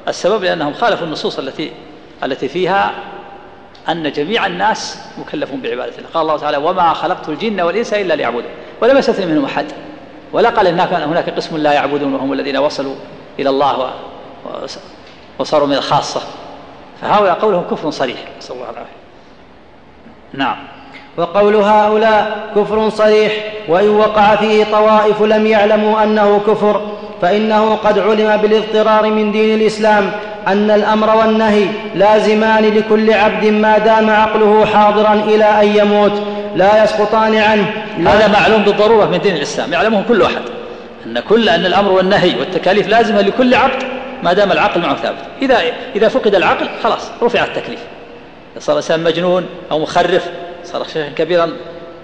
السبب 0.08 0.44
لأنهم 0.44 0.74
خالفوا 0.74 1.08
النصوص 1.08 1.40
التي 1.40 1.72
التي 2.24 2.48
فيها 2.48 2.92
أن 3.90 4.12
جميع 4.12 4.46
الناس 4.46 5.00
مكلفون 5.18 5.62
بعبادة 5.62 5.98
الله. 5.98 6.10
قال 6.14 6.22
الله 6.22 6.38
تعالى 6.38 6.58
وما 6.58 6.94
خلقت 6.94 7.30
الجن 7.30 7.62
والإنس 7.62 7.94
إلا 7.94 8.14
ليعبدون. 8.14 8.52
ولم 8.82 8.98
يستثن 8.98 9.28
منهم 9.28 9.46
أحد. 9.46 9.66
ولا 10.34 10.50
قال 10.50 10.68
هناك 10.68 10.94
هناك 10.94 11.30
قسم 11.30 11.58
لا 11.58 11.74
يعبدون 11.74 12.14
وهم 12.14 12.34
الذين 12.34 12.58
وصلوا 12.58 12.96
إلى 13.40 13.50
الله 13.50 13.92
وصاروا 15.40 15.68
من 15.68 15.76
الخاصة. 15.76 16.22
فهؤلاء 17.02 17.34
قولهم 17.34 17.64
كفر 17.72 17.90
صريح. 17.90 18.18
نسأل 18.38 18.56
الله 18.56 18.70
العافية. 18.70 19.01
نعم. 20.34 20.56
وقول 21.18 21.56
هؤلاء 21.56 22.50
كفر 22.56 22.90
صريح 22.90 23.34
وإن 23.68 23.90
وقع 23.90 24.36
فيه 24.36 24.64
طوائف 24.64 25.22
لم 25.22 25.48
يعلموا 25.48 26.04
أنه 26.04 26.42
كفر 26.48 26.82
فإنه 27.22 27.76
قد 27.76 28.00
علم 28.00 28.38
بالاضطرار 28.38 29.10
من 29.10 29.32
دين 29.32 29.60
الإسلام 29.60 30.12
أن 30.48 30.72
الأمر 30.72 31.16
والنهي 31.16 31.66
لازمان 31.96 32.64
لكل 32.64 33.14
عبد 33.14 33.46
ما 33.46 33.78
دام 33.78 34.10
عقله 34.10 34.66
حاضرا 34.66 35.14
إلى 35.14 35.46
أن 35.46 35.68
يموت 35.76 36.24
لا 36.56 36.84
يسقطان 36.84 37.36
عنه. 37.36 37.74
هذا 37.98 38.28
معلوم 38.28 38.64
بالضرورة 38.64 39.06
من 39.06 39.20
دين 39.20 39.36
الإسلام 39.36 39.74
يعلمه 39.74 40.04
كل 40.08 40.22
أحد 40.22 40.42
أن 41.06 41.20
كل 41.20 41.50
أن 41.50 41.66
الأمر 41.66 41.92
والنهي 41.92 42.40
والتكاليف 42.40 42.88
لازمة 42.88 43.22
لكل 43.22 43.56
عبد 43.56 43.84
ما 44.24 44.34
دام 44.34 44.52
العقل 44.52 44.82
معه 44.82 44.96
ثابت. 44.96 45.18
إذا 45.42 45.62
إذا 45.96 46.08
فقد 46.08 46.36
العقل 46.36 46.68
خلاص 46.84 47.12
رفع 47.24 47.44
التكليف. 47.44 47.80
صار 48.60 48.76
الإنسان 48.76 49.04
مجنون 49.04 49.46
أو 49.72 49.80
مخرف 49.80 50.30
صار 50.64 50.84
شيخا 50.84 51.10
كبيرا 51.10 51.52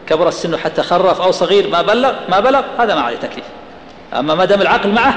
كبر 0.08 0.28
السن 0.28 0.58
حتى 0.58 0.84
خرف 0.84 1.22
أو 1.22 1.32
صغير 1.32 1.68
ما 1.68 1.82
بلغ 1.82 2.14
ما 2.30 2.40
بلغ 2.40 2.62
هذا 2.80 2.96
ما 2.96 3.02
عليه 3.02 3.18
تكليف. 3.18 3.46
أما 4.14 4.36
ما 4.36 4.46
دام 4.46 4.62
العقل 4.62 4.90
معه 4.90 5.14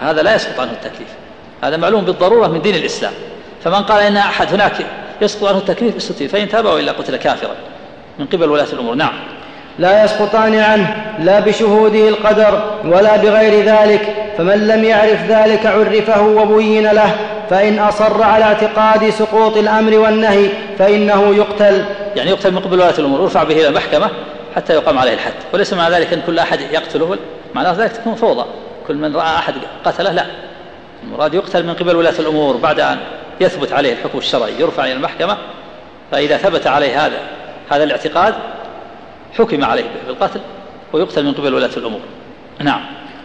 فهذا 0.00 0.22
لا 0.22 0.34
يسقط 0.34 0.60
عنه 0.60 0.72
التكليف. 0.72 1.08
هذا 1.64 1.76
معلوم 1.76 2.04
بالضرورة 2.04 2.46
من 2.46 2.62
دين 2.62 2.74
الإسلام. 2.74 3.12
فمن 3.64 3.82
قال 3.82 4.02
إن 4.02 4.16
أحد 4.16 4.54
هناك 4.54 4.86
يسقط 5.22 5.48
عنه 5.48 5.58
التكليف 5.58 5.96
استتيب 5.96 6.30
فإن 6.30 6.48
تاب 6.48 6.64
وإلا 6.64 6.92
قتل 6.92 7.16
كافرا. 7.16 7.54
من 8.18 8.26
قبل 8.26 8.50
ولاة 8.50 8.66
الأمور. 8.72 8.94
نعم. 8.94 9.12
لا 9.78 10.04
يسقطان 10.04 10.54
عنه 10.54 11.14
لا 11.18 11.40
بشهوده 11.40 12.08
القدر 12.08 12.80
ولا 12.84 13.16
بغير 13.16 13.64
ذلك 13.64 14.14
فمن 14.38 14.66
لم 14.66 14.84
يعرف 14.84 15.24
ذلك 15.28 15.66
عرفه 15.66 16.22
وبين 16.22 16.90
له. 16.90 17.16
فإن 17.50 17.78
أصر 17.78 18.22
على 18.22 18.44
اعتقاد 18.44 19.10
سقوط 19.10 19.56
الأمر 19.56 19.98
والنهي 19.98 20.48
فإنه 20.78 21.34
يقتل. 21.34 21.84
يعني 22.16 22.30
يقتل 22.30 22.52
من 22.52 22.58
قبل 22.58 22.80
ولاة 22.80 22.94
الأمور 22.98 23.20
يرفع 23.20 23.44
به 23.44 23.54
إلى 23.54 23.68
المحكمة 23.68 24.10
حتى 24.56 24.74
يقام 24.74 24.98
عليه 24.98 25.14
الحد. 25.14 25.32
وليس 25.54 25.72
مع 25.72 25.88
ذلك 25.88 26.12
أن 26.12 26.22
كل 26.26 26.38
أحد 26.38 26.60
يقتله 26.60 27.18
معناه 27.54 27.72
ذلك 27.72 27.92
تكون 27.92 28.14
فوضى. 28.14 28.44
كل 28.88 28.94
من 28.94 29.16
رأى 29.16 29.36
أحد 29.36 29.54
قتله 29.84 30.12
لا. 30.12 30.26
المراد 31.04 31.34
يقتل 31.34 31.66
من 31.66 31.74
قبل 31.74 31.96
ولاة 31.96 32.14
الأمور 32.18 32.56
بعد 32.56 32.80
أن 32.80 32.98
يثبت 33.40 33.72
عليه 33.72 33.92
الحكم 33.92 34.18
الشرعي 34.18 34.52
يرفع 34.60 34.84
إلى 34.84 34.92
المحكمة. 34.92 35.36
فإذا 36.12 36.36
ثبت 36.36 36.66
عليه 36.66 37.06
هذا 37.06 37.18
هذا 37.70 37.84
الاعتقاد 37.84 38.34
حكم 39.38 39.64
عليه 39.64 39.84
بالقتل 40.06 40.40
ويقتل 40.92 41.24
من 41.24 41.32
قبل 41.32 41.54
ولاة 41.54 41.70
الأمور. 41.76 42.00
نعم. 42.60 42.80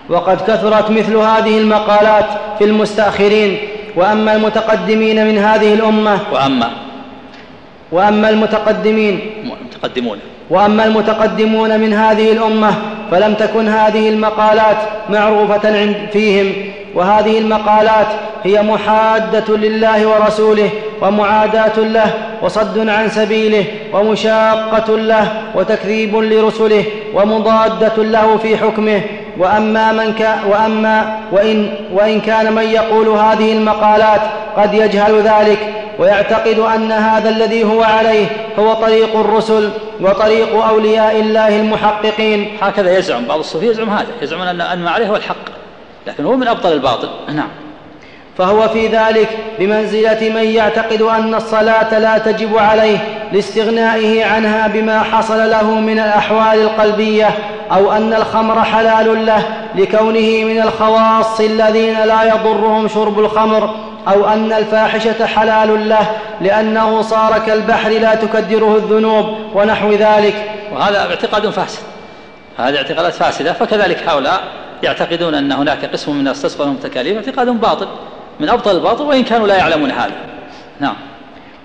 وقد 0.09 0.41
كثرت 0.41 0.91
مثل 0.91 1.15
هذه 1.15 1.57
المقالات 1.57 2.25
في 2.57 2.63
المستأخرين. 2.63 3.74
وأما 3.95 4.35
المتقدمين 4.35 5.25
من 5.27 5.37
هذه 5.37 5.73
الأمة 5.73 6.19
وأما 6.33 6.69
وأما 7.91 8.29
المتقدمين 8.29 9.19
المتقدمون 9.43 10.19
وأما 10.49 10.85
المتقدمون 10.85 11.79
من 11.79 11.93
هذه 11.93 12.31
الأمة 12.31 12.73
فلم 13.11 13.33
تكن 13.33 13.67
هذه 13.67 14.09
المقالات 14.09 14.77
معروفة 15.09 15.77
عند 15.81 15.95
فيهم 16.13 16.53
وهذه 16.95 17.37
المقالات 17.39 18.07
هي 18.43 18.61
محادة 18.61 19.57
لله 19.57 20.07
ورسوله 20.07 20.69
ومعاداة 21.01 21.79
له 21.79 22.13
وصد 22.41 22.89
عن 22.89 23.09
سبيله 23.09 23.65
ومشاقة 23.93 24.97
له 24.97 25.41
وتكذيب 25.55 26.15
لرسله 26.15 26.83
ومضادة 27.13 28.03
له 28.03 28.37
في 28.37 28.57
حكمه. 28.57 29.01
وأما 29.37 29.91
من 29.91 30.13
كان 30.13 30.37
وأما 30.49 31.19
وإن, 31.31 31.73
وإن 31.93 32.21
كان 32.21 32.53
من 32.53 32.63
يقول 32.63 33.07
هذه 33.07 33.53
المقالات 33.53 34.21
قد 34.57 34.73
يجهل 34.73 35.21
ذلك 35.21 35.73
ويعتقد 35.99 36.59
أن 36.59 36.91
هذا 36.91 37.29
الذي 37.29 37.63
هو 37.63 37.83
عليه 37.83 38.27
هو 38.59 38.73
طريق 38.73 39.17
الرسل 39.17 39.69
وطريق 40.01 40.63
أولياء 40.63 41.19
الله 41.19 41.59
المحققين. 41.59 42.57
هكذا 42.61 42.97
يزعم 42.97 43.25
بعض 43.25 43.39
الصوفية 43.39 43.69
يزعم 43.69 43.89
هذا 43.89 44.07
يزعمون 44.21 44.47
أن 44.47 44.79
ما 44.83 44.91
عليه 44.91 45.07
هو 45.07 45.15
الحق 45.15 45.35
لكن 46.07 46.25
هو 46.25 46.35
من 46.35 46.47
أبطل 46.47 46.73
الباطل. 46.73 47.09
نعم. 47.33 47.49
فهو 48.37 48.67
في 48.69 48.87
ذلك 48.87 49.29
بمنزلة 49.59 50.29
من 50.29 50.43
يعتقد 50.43 51.01
أن 51.01 51.35
الصلاة 51.35 51.99
لا 51.99 52.17
تجب 52.17 52.57
عليه 52.57 52.97
لاستغنائه 53.33 54.25
عنها 54.25 54.67
بما 54.67 55.03
حصل 55.03 55.49
له 55.49 55.71
من 55.71 55.99
الأحوال 55.99 56.61
القلبية 56.61 57.29
أو 57.71 57.91
أن 57.91 58.13
الخمر 58.13 58.63
حلال 58.63 59.25
له 59.25 59.43
لكونه 59.75 60.43
من 60.43 60.61
الخواص 60.61 61.39
الذين 61.39 62.03
لا 62.03 62.23
يضرهم 62.23 62.87
شرب 62.87 63.19
الخمر 63.19 63.75
أو 64.07 64.27
أن 64.27 64.53
الفاحشة 64.53 65.25
حلال 65.25 65.89
له 65.89 66.07
لأنه 66.41 67.01
صار 67.01 67.39
كالبحر 67.39 67.89
لا 67.89 68.15
تكدره 68.15 68.75
الذنوب 68.75 69.25
ونحو 69.53 69.91
ذلك. 69.91 70.35
وهذا 70.73 70.99
اعتقاد 70.99 71.49
فاسد. 71.49 71.79
هذه 72.57 72.77
اعتقادات 72.77 73.13
فاسدة 73.13 73.53
فكذلك 73.53 74.09
هؤلاء 74.09 74.43
يعتقدون 74.83 75.35
أن 75.35 75.51
هناك 75.51 75.85
قسم 75.85 76.13
من 76.13 76.19
الناس 76.19 76.41
تسقط 76.41 76.61
لهم 76.61 76.75
تكاليف 76.75 77.15
اعتقاد 77.17 77.47
باطل. 77.47 77.87
من 78.39 78.49
أبطل 78.49 78.75
الباطل 78.75 79.03
وإن 79.03 79.23
كانوا 79.23 79.47
لا 79.47 79.57
يعلمون 79.57 79.91
هذا. 79.91 80.11
نعم. 80.79 80.95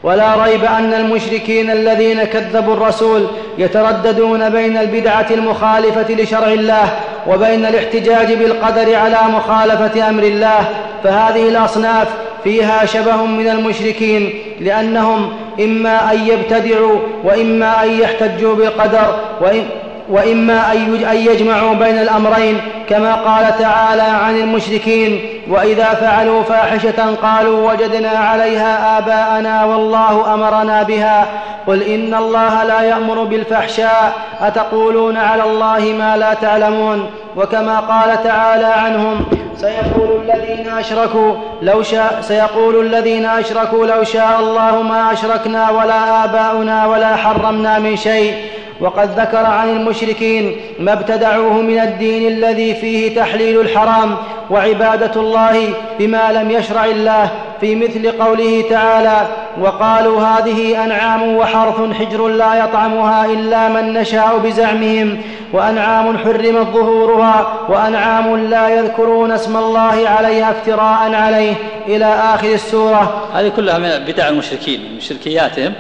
ولا 0.03 0.45
ريب 0.45 0.65
أن 0.65 0.95
المشركين 0.95 1.71
الذين 1.71 2.25
كذبوا 2.25 2.75
الرسول 2.75 3.27
يترددون 3.59 4.49
بين 4.49 4.77
البدعة 4.77 5.27
المخالفة 5.31 6.15
لشرع 6.15 6.47
الله 6.47 6.93
وبين 7.27 7.67
الاحتجاج 7.67 8.33
بالقدر 8.33 8.95
على 8.95 9.19
مخالفة 9.29 10.09
أمر 10.09 10.23
الله 10.23 10.69
فهذه 11.05 11.49
الأصناف 11.49 12.09
فيها 12.45 12.87
شبه 12.87 13.25
من 13.25 13.49
المشركين 13.49 14.43
لأنهم 14.61 15.33
إما 15.61 16.13
أن 16.13 16.27
يبتدعوا 16.27 16.99
وإما 17.25 17.85
أن 17.85 18.01
يحتجوا 18.01 18.55
بالقدر 18.55 19.21
وإن 19.41 19.67
وإما 20.11 20.73
أن 20.73 21.17
يجمعوا 21.17 21.75
بين 21.75 21.99
الأمرين 21.99 22.61
كما 22.89 23.15
قال 23.15 23.59
تعالى 23.59 24.03
عن 24.03 24.37
المشركين 24.37 25.21
وإذا 25.51 25.85
فعلوا 25.85 26.43
فاحشة 26.43 27.15
قالوا 27.23 27.73
وجدنا 27.73 28.09
عليها 28.09 28.99
آباءنا 28.99 29.65
والله 29.65 30.35
أمرنا 30.35 30.83
بها. 30.83 31.27
قل 31.67 31.83
إن 31.83 32.15
الله 32.15 32.65
لا 32.65 32.81
يأمر 32.81 33.25
بالفحشاء 33.25 34.13
أتقولون 34.41 35.17
على 35.17 35.43
الله 35.43 35.95
ما 35.99 36.17
لا 36.17 36.35
تعلمون؟ 36.35 37.11
وكما 37.37 37.81
قال 37.81 38.23
تعالى 38.23 38.67
عنهم 38.67 39.27
سيقول 39.57 40.21
الذين 40.25 40.69
أشركوا 40.69 41.35
لو 41.63 41.83
شاء 41.83 42.19
سيقول 42.21 42.87
الذين 42.87 43.27
أشركوا 43.27 43.87
لو 43.87 44.05
شاء 44.05 44.41
الله 44.41 44.83
ما 44.83 45.13
أشركنا 45.13 45.71
ولا 45.71 46.25
آباؤنا 46.25 46.87
ولا 46.87 47.17
حرمنا 47.17 47.79
من 47.79 47.97
شيء. 47.97 48.35
وقد 48.81 49.21
ذكر 49.21 49.47
عن 49.47 49.71
المشركين 49.71 50.57
ما 50.79 50.93
ابتدعوه 50.93 51.53
من 51.53 51.79
الدين 51.79 52.33
الذي 52.33 52.75
فيه 52.75 53.17
تحليل 53.17 53.61
الحرام 53.61 54.17
وعبادة 54.51 55.21
الله 55.21 55.75
بما 55.99 56.33
لم 56.33 56.51
يشرع 56.51 56.85
الله 56.85 57.31
في 57.61 57.75
مثل 57.75 58.11
قوله 58.11 58.65
تعالى 58.71 59.27
وقالوا 59.61 60.23
هذه 60.23 60.85
أنعام 60.85 61.37
وحرث 61.37 61.95
حجر 61.95 62.29
لا 62.29 62.55
يطعمها 62.55 63.27
إلا 63.27 63.69
من 63.69 63.93
نشاء 63.93 64.39
بزعمهم 64.39 65.23
وأنعام 65.53 66.19
حرمت 66.19 66.67
ظهورها 66.67 67.59
وأنعام 67.69 68.37
لا 68.37 68.69
يذكرون 68.69 69.33
اسم 69.33 69.57
الله 69.57 70.09
عليها 70.09 70.51
افتراء 70.51 71.15
عليه 71.15 71.55
إلى 71.87 72.05
آخر 72.05 72.53
السورة. 72.53 73.29
هذه 73.35 73.49
كلها 73.49 73.79
من 73.79 74.05
بدع 74.13 74.29
المشركين 74.29 74.81
من 74.95 75.01
شركياتهم 75.01 75.73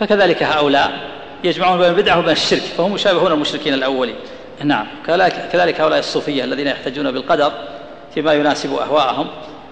فكذلك 0.00 0.42
هؤلاء. 0.42 0.90
يجمعون 1.44 1.78
بين 1.78 1.88
البدعه 1.88 2.18
وبين 2.18 2.32
الشرك 2.32 2.60
فهم 2.60 2.94
يشابهون 2.94 3.32
المشركين 3.32 3.74
الأولين. 3.74 4.14
نعم 4.64 4.86
كذلك, 5.06 5.80
هؤلاء 5.80 5.98
الصوفية 5.98 6.44
الذين 6.44 6.66
يحتجون 6.66 7.12
بالقدر 7.12 7.52
فيما 8.14 8.32
يناسب 8.32 8.74
أهواءهم. 8.74 9.26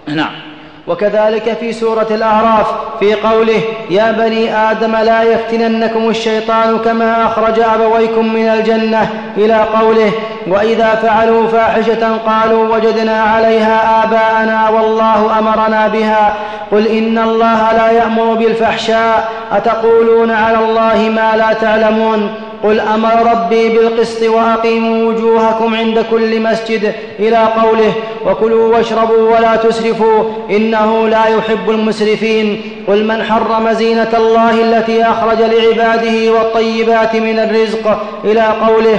نعم. 0.06 0.55
وكذلك 0.88 1.56
في 1.60 1.72
سورة 1.72 2.06
الأعراف 2.10 2.66
في 3.00 3.14
قوله 3.14 3.60
يا 3.90 4.12
بني 4.12 4.56
آدم 4.70 4.96
لا 4.96 5.22
يفتننكم 5.22 6.08
الشيطان 6.10 6.78
كما 6.78 7.24
أخرج 7.26 7.60
أبويكم 7.60 8.34
من 8.34 8.48
الجنة 8.48 9.08
إلى 9.36 9.54
قوله 9.54 10.12
وإذا 10.46 10.94
فعلوا 10.94 11.48
فاحشة 11.48 12.16
قالوا 12.16 12.76
وجدنا 12.76 13.22
عليها 13.22 14.04
آباءنا 14.04 14.68
والله 14.68 15.38
أمرنا 15.38 15.88
بها 15.88 16.34
قل 16.72 16.86
إن 16.86 17.18
الله 17.18 17.72
لا 17.72 17.90
يأمر 17.90 18.34
بالفحشاء 18.34 19.28
أتقولون 19.52 20.30
على 20.30 20.58
الله 20.58 21.10
ما 21.16 21.36
لا 21.36 21.52
تعلمون 21.52 22.34
قل 22.64 22.80
أمر 22.80 23.30
ربي 23.32 23.68
بالقسط 23.68 24.22
وأقيموا 24.22 25.04
وجوهكم 25.12 25.74
عند 25.74 26.04
كل 26.10 26.40
مسجد 26.42 26.92
إلى 27.18 27.36
قوله 27.36 27.92
وكلوا 28.26 28.76
واشربوا 28.76 29.36
ولا 29.36 29.56
تسرفوا 29.56 30.24
إنه 30.50 31.08
لا 31.08 31.26
يحب 31.26 31.70
المسرفين 31.70 32.60
قل 32.88 33.04
من 33.04 33.22
حرم 33.22 33.72
زينة 33.72 34.08
الله 34.16 34.50
التي 34.62 35.02
أخرج 35.04 35.38
لعباده 35.38 36.32
والطيبات 36.32 37.16
من 37.16 37.38
الرزق 37.38 37.98
إلى 38.24 38.42
قوله 38.66 38.98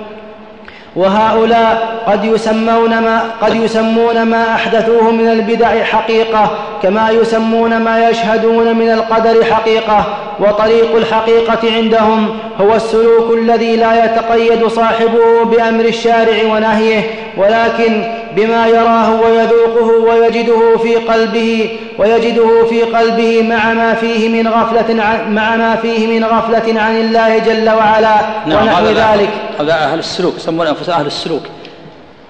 وهؤلاء 0.95 2.01
قد 2.07 2.25
يسمون 2.25 2.89
ما 2.89 3.21
قد 3.41 3.55
يسمون 3.55 4.23
ما 4.23 4.55
أحدثوه 4.55 5.11
من 5.11 5.27
البدع 5.27 5.83
حقيقة 5.83 6.51
كما 6.83 7.09
يسمون 7.09 7.77
ما 7.77 8.09
يشهدون 8.09 8.75
من 8.75 8.89
القدر 8.89 9.43
حقيقة. 9.43 10.05
وطريق 10.39 10.95
الحقيقة 10.95 11.75
عندهم 11.75 12.29
هو 12.61 12.75
السلوك 12.75 13.37
الذي 13.37 13.75
لا 13.75 14.05
يتقيد 14.05 14.67
صاحبه 14.67 15.45
بأمر 15.45 15.85
الشارع 15.85 16.53
ونهيه 16.53 17.01
ولكن 17.37 18.03
بما 18.35 18.67
يراه 18.67 19.21
ويذوقه 19.21 19.87
ويجده 20.09 20.77
في 20.77 20.95
قلبه 20.95 21.79
ويجده 21.97 22.65
في 22.69 22.81
قلبه 22.81 23.43
مع 23.43 23.73
ما 23.73 23.93
فيه 23.93 24.29
من 24.29 24.47
غفلة 24.47 25.03
عن 25.03 25.35
مع 25.35 25.55
ما 25.55 25.75
فيه 25.75 26.19
من 26.19 26.25
غفلة 26.25 26.81
عن 26.81 26.97
الله 26.97 27.37
جل 27.37 27.69
وعلا. 27.69 28.15
نعم 28.45 28.63
ونحو 28.63 28.85
ذلك. 28.85 29.29
هذا 29.59 29.73
أهل 29.73 29.99
السلوك 29.99 30.35
يسمون 30.35 30.67
أنفسهم 30.81 30.99
أهل 30.99 31.07
السلوك 31.07 31.43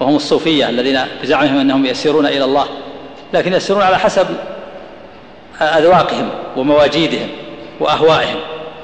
وهم 0.00 0.16
الصوفية 0.16 0.68
الذين 0.68 1.00
بزعمهم 1.22 1.58
أنهم 1.58 1.86
يسيرون 1.86 2.26
إلى 2.26 2.44
الله 2.44 2.64
لكن 3.32 3.52
يسيرون 3.52 3.82
على 3.82 3.98
حسب 3.98 4.26
أذواقهم 5.60 6.28
ومواجيدهم 6.56 7.28
وأهوائهم 7.80 8.36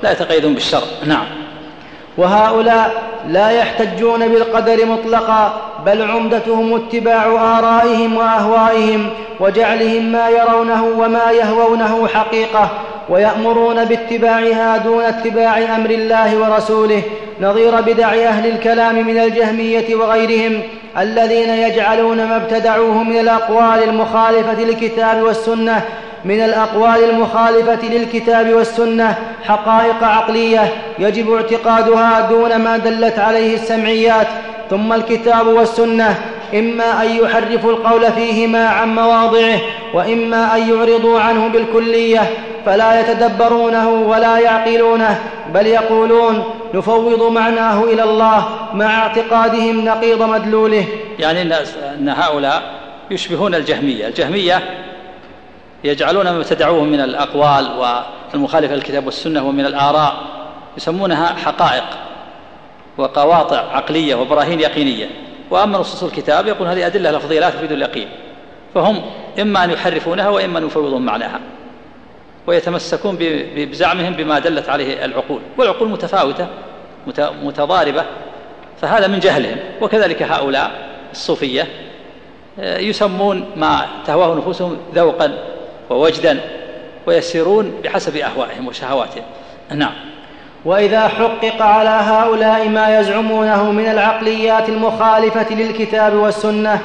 لا 0.03 0.13
يتقيدون 0.13 0.55
بالشر. 0.55 0.83
نعم. 1.07 1.27
وهؤلاء 2.19 3.03
لا 3.29 3.51
يحتجون 3.51 4.29
بالقدر 4.29 4.87
مطلقا 4.87 5.61
بل 5.87 6.03
عمدتهم 6.03 6.75
اتباع 6.75 7.27
آرائهم 7.59 8.17
وأهوائهم 8.17 9.11
وجعلهم 9.41 10.13
ما 10.13 10.29
يرونه 10.29 10.85
وما 10.85 11.31
يهوونه 11.31 12.09
حقيقة 12.09 12.71
ويأمرون 13.09 13.85
باتباعها 13.85 14.77
دون 14.77 15.05
اتباع 15.05 15.77
أمر 15.77 15.91
الله 15.91 16.37
ورسوله 16.37 17.03
نظير 17.41 17.81
بدع 17.81 18.09
أهل 18.09 18.47
الكلام 18.47 19.07
من 19.07 19.19
الجهمية 19.19 19.95
وغيرهم 19.95 20.63
الذين 20.99 21.49
يجعلون 21.49 22.17
ما 22.17 22.37
ابتدعوه 22.37 23.03
من 23.03 23.19
الأقوال 23.19 23.83
المخالفة 23.89 24.65
للكتاب 24.65 25.23
والسنة 25.23 25.83
من 26.25 26.41
الأقوال 26.41 27.11
المخالفة 27.11 27.89
للكتاب 27.89 28.53
والسنة 28.53 29.15
حقائق 29.45 30.05
عقلية 30.05 30.73
يجب 30.99 31.33
اعتقادها 31.33 32.21
دون 32.21 32.57
ما 32.57 32.77
دلت 32.77 33.19
عليه 33.19 33.55
السمعيات 33.55 34.27
ثم 34.71 34.93
الكتاب 34.93 35.47
والسنة 35.47 36.15
إما 36.55 37.03
أن 37.03 37.11
يحرفوا 37.17 37.71
القول 37.71 38.13
فيهما 38.13 38.69
عن 38.69 38.95
مواضعه 38.95 39.59
وإما 39.95 40.57
أن 40.57 40.69
يعرضوا 40.71 41.21
عنه 41.21 41.49
بالكلية. 41.49 42.21
فلا 42.69 43.01
يتدبرونه 43.01 43.89
ولا 43.89 44.39
يعقلونه 44.39 45.21
بل 45.55 45.67
يقولون 45.67 46.45
نفوض 46.75 47.33
معناه 47.33 47.85
إلى 47.85 48.03
الله 48.03 48.49
مع 48.75 48.99
اعتقادهم 48.99 49.85
نقيض 49.85 50.23
مدلوله. 50.23 50.85
يعني 51.19 51.43
ان 51.43 52.09
هؤلاء 52.09 52.63
يشبهون 53.11 53.55
الجهمية. 53.55 54.07
الجهمية 54.07 54.63
يجعلون 55.85 56.25
ما 56.25 56.37
ابتدعوه 56.37 56.85
من 56.85 57.01
الأقوال 57.01 57.69
والمخالفة 58.35 58.75
للكتاب 58.75 59.07
والسنة 59.07 59.49
ومن 59.49 59.67
الآراء 59.67 60.17
يسمونها 60.77 61.27
حقائق 61.27 61.85
وقواطع 62.99 63.57
عقلية 63.57 64.15
وبراهين 64.15 64.61
يقينية. 64.61 65.07
وأما 65.51 65.79
نصوص 65.79 66.03
الكتاب 66.03 66.47
يقول 66.47 66.69
هذه 66.69 66.87
أدلة 66.87 67.11
لفظية 67.11 67.41
لا 67.41 67.51
تفيد 67.51 67.73
اليقين. 67.73 68.09
فهم 68.75 69.03
إما 69.41 69.65
أن 69.65 69.71
يحرفونها 69.71 70.29
وإما 70.29 70.59
أن 70.59 70.67
يفوضون 70.67 71.03
معناها. 71.03 71.41
ويتمسكون 72.49 73.17
بزعمهم 73.57 74.13
بما 74.13 74.39
دلت 74.39 74.69
عليه 74.69 75.05
العقول. 75.05 75.41
والعقول 75.59 75.89
متفاوتة 75.89 76.47
متضاربة 77.43 78.05
فهذا 78.81 79.07
من 79.07 79.19
جهلهم. 79.19 79.57
وكذلك 79.81 80.23
هؤلاء 80.23 80.71
الصوفية 81.13 81.67
يسمون 82.59 83.51
ما 83.57 83.87
تهواه 84.07 84.35
نفوسهم 84.35 84.77
ذوقا 84.95 85.39
ووجدا 85.91 86.41
ويسيرون 87.07 87.73
بحسب 87.85 88.17
أهوائهم 88.17 88.67
وشهواتهم. 88.67 89.25
نعم. 89.75 89.93
وإذا 90.65 91.09
حقق 91.09 91.63
على 91.63 91.89
هؤلاء 91.89 92.69
ما 92.69 93.01
يزعمونه 93.01 93.73
من 93.73 93.87
العقليات 93.87 94.69
المخالفة 94.69 95.55
للكتاب 95.55 96.15
والسنة 96.15 96.81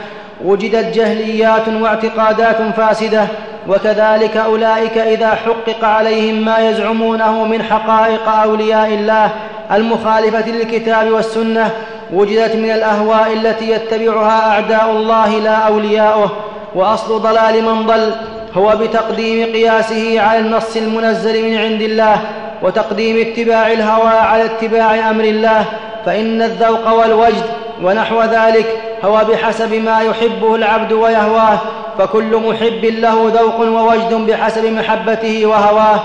وجدت 0.46 0.96
جهليات 0.96 1.68
واعتقادات 1.82 2.58
فاسدة 2.78 3.28
وكذلك 3.68 4.38
أولئك 4.38 4.98
إذا 4.98 5.30
حقق 5.30 5.86
عليهم 5.86 6.46
ما 6.46 6.70
يزعمونه 6.70 7.44
من 7.44 7.64
حقائق 7.64 8.30
أولياء 8.30 8.88
الله 8.88 9.30
المخالفة 9.72 10.50
للكتاب 10.50 11.12
والسنة 11.12 11.70
وجدت 12.14 12.56
من 12.56 12.72
الأهواء 12.72 13.34
التي 13.34 13.72
يتبعها 13.72 14.52
أعداء 14.52 14.92
الله 14.92 15.40
لا 15.40 15.56
أولياؤه 15.56 16.32
وأصل 16.76 17.20
ضلال 17.22 17.64
من 17.64 17.86
ضل 17.86 18.12
هو 18.54 18.76
بتقديم 18.78 19.54
قياسه 19.54 20.22
على 20.22 20.40
النص 20.40 20.78
المنزل 20.78 21.50
من 21.52 21.58
عند 21.58 21.82
الله 21.82 22.22
وتقديم 22.62 23.28
اتباع 23.28 23.72
الهوى 23.72 24.10
على 24.10 24.46
اتباع 24.46 25.10
أمر 25.10 25.24
الله 25.24 25.66
فإن 26.06 26.42
الذوق 26.42 26.92
والوجد 26.92 27.44
ونحو 27.84 28.22
ذلك 28.22 28.66
هو 29.04 29.26
بحسب 29.30 29.74
ما 29.74 30.02
يحبه 30.02 30.56
العبد 30.56 30.92
ويهواه 30.92 31.60
فكل 31.98 32.38
محب 32.38 32.86
له 32.86 33.32
ذوق 33.36 33.60
ووجد 33.60 34.14
بحسب 34.14 34.66
محبته 34.66 35.46
وهواه 35.46 36.04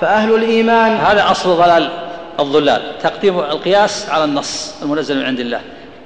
فأهل 0.00 0.34
الإيمان 0.34 0.96
هذا 0.96 1.30
أصل 1.30 1.56
ضلال 1.56 1.88
الضلال 2.40 2.82
تقديم 3.02 3.38
القياس 3.38 4.10
على 4.10 4.24
النص 4.24 4.82
المنزل 4.82 5.16
من 5.16 5.24
عند 5.24 5.40
الله 5.40 5.60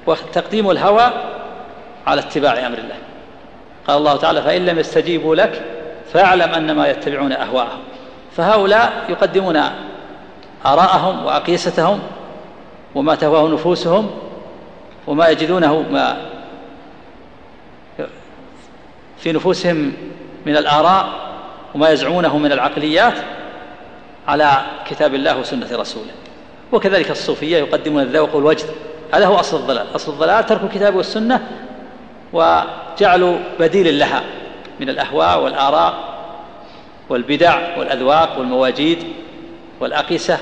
وتقديم 0.07 0.71
الهوى 0.71 1.11
على 2.07 2.21
اتباع 2.21 2.67
أمر 2.67 2.79
الله. 2.79 2.97
قال 3.89 3.97
الله 3.97 4.17
تعالى 4.17 4.43
فإن 4.43 4.67
لم 4.67 4.79
يستجيبوا 4.79 5.37
لك 5.37 5.63
فاعلم 6.13 6.55
أنما 6.55 6.89
يتبعون 6.89 7.33
أهواءهم. 7.33 7.79
فهؤلاء 8.37 8.93
يقدمون 9.09 9.61
آراءهم 10.67 11.27
وأقيستهم 11.27 12.01
وما 12.95 13.15
تهواه 13.15 13.49
نفوسهم 13.49 14.11
وما 15.07 15.29
يجدونه 15.29 15.85
ما 15.93 16.17
في 19.25 19.33
نفوسهم 19.33 19.93
من 20.47 20.57
الآراء 20.57 21.09
وما 21.75 21.91
يزعمونه 21.91 22.39
من 22.39 22.53
العقليات 22.53 23.15
على 24.29 24.63
كتاب 24.91 25.15
الله 25.15 25.39
وسنة 25.39 25.69
رسوله. 25.73 26.11
وكذلك 26.73 27.11
الصوفية 27.11 27.57
يقدمون 27.57 28.03
الذوق 28.03 28.35
والوجد. 28.35 28.67
هذا 29.15 29.27
هو 29.27 29.35
أصل 29.35 29.57
الضلال. 29.57 29.87
أصل 29.95 30.13
الضلال 30.13 30.47
ترك 30.47 30.63
الكتاب 30.63 30.95
والسنة 30.95 31.49
وجعلوا 32.33 33.39
بديل 33.61 33.99
لها 33.99 34.23
من 34.81 34.89
الأهواء 34.89 35.41
والآراء 35.41 35.95
والبدع 37.09 37.79
والأذواق 37.79 38.39
والمواجيد 38.39 38.99
والأقسة 39.81 40.39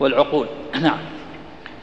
والعقول. 0.00 0.46
نعم. 0.82 0.98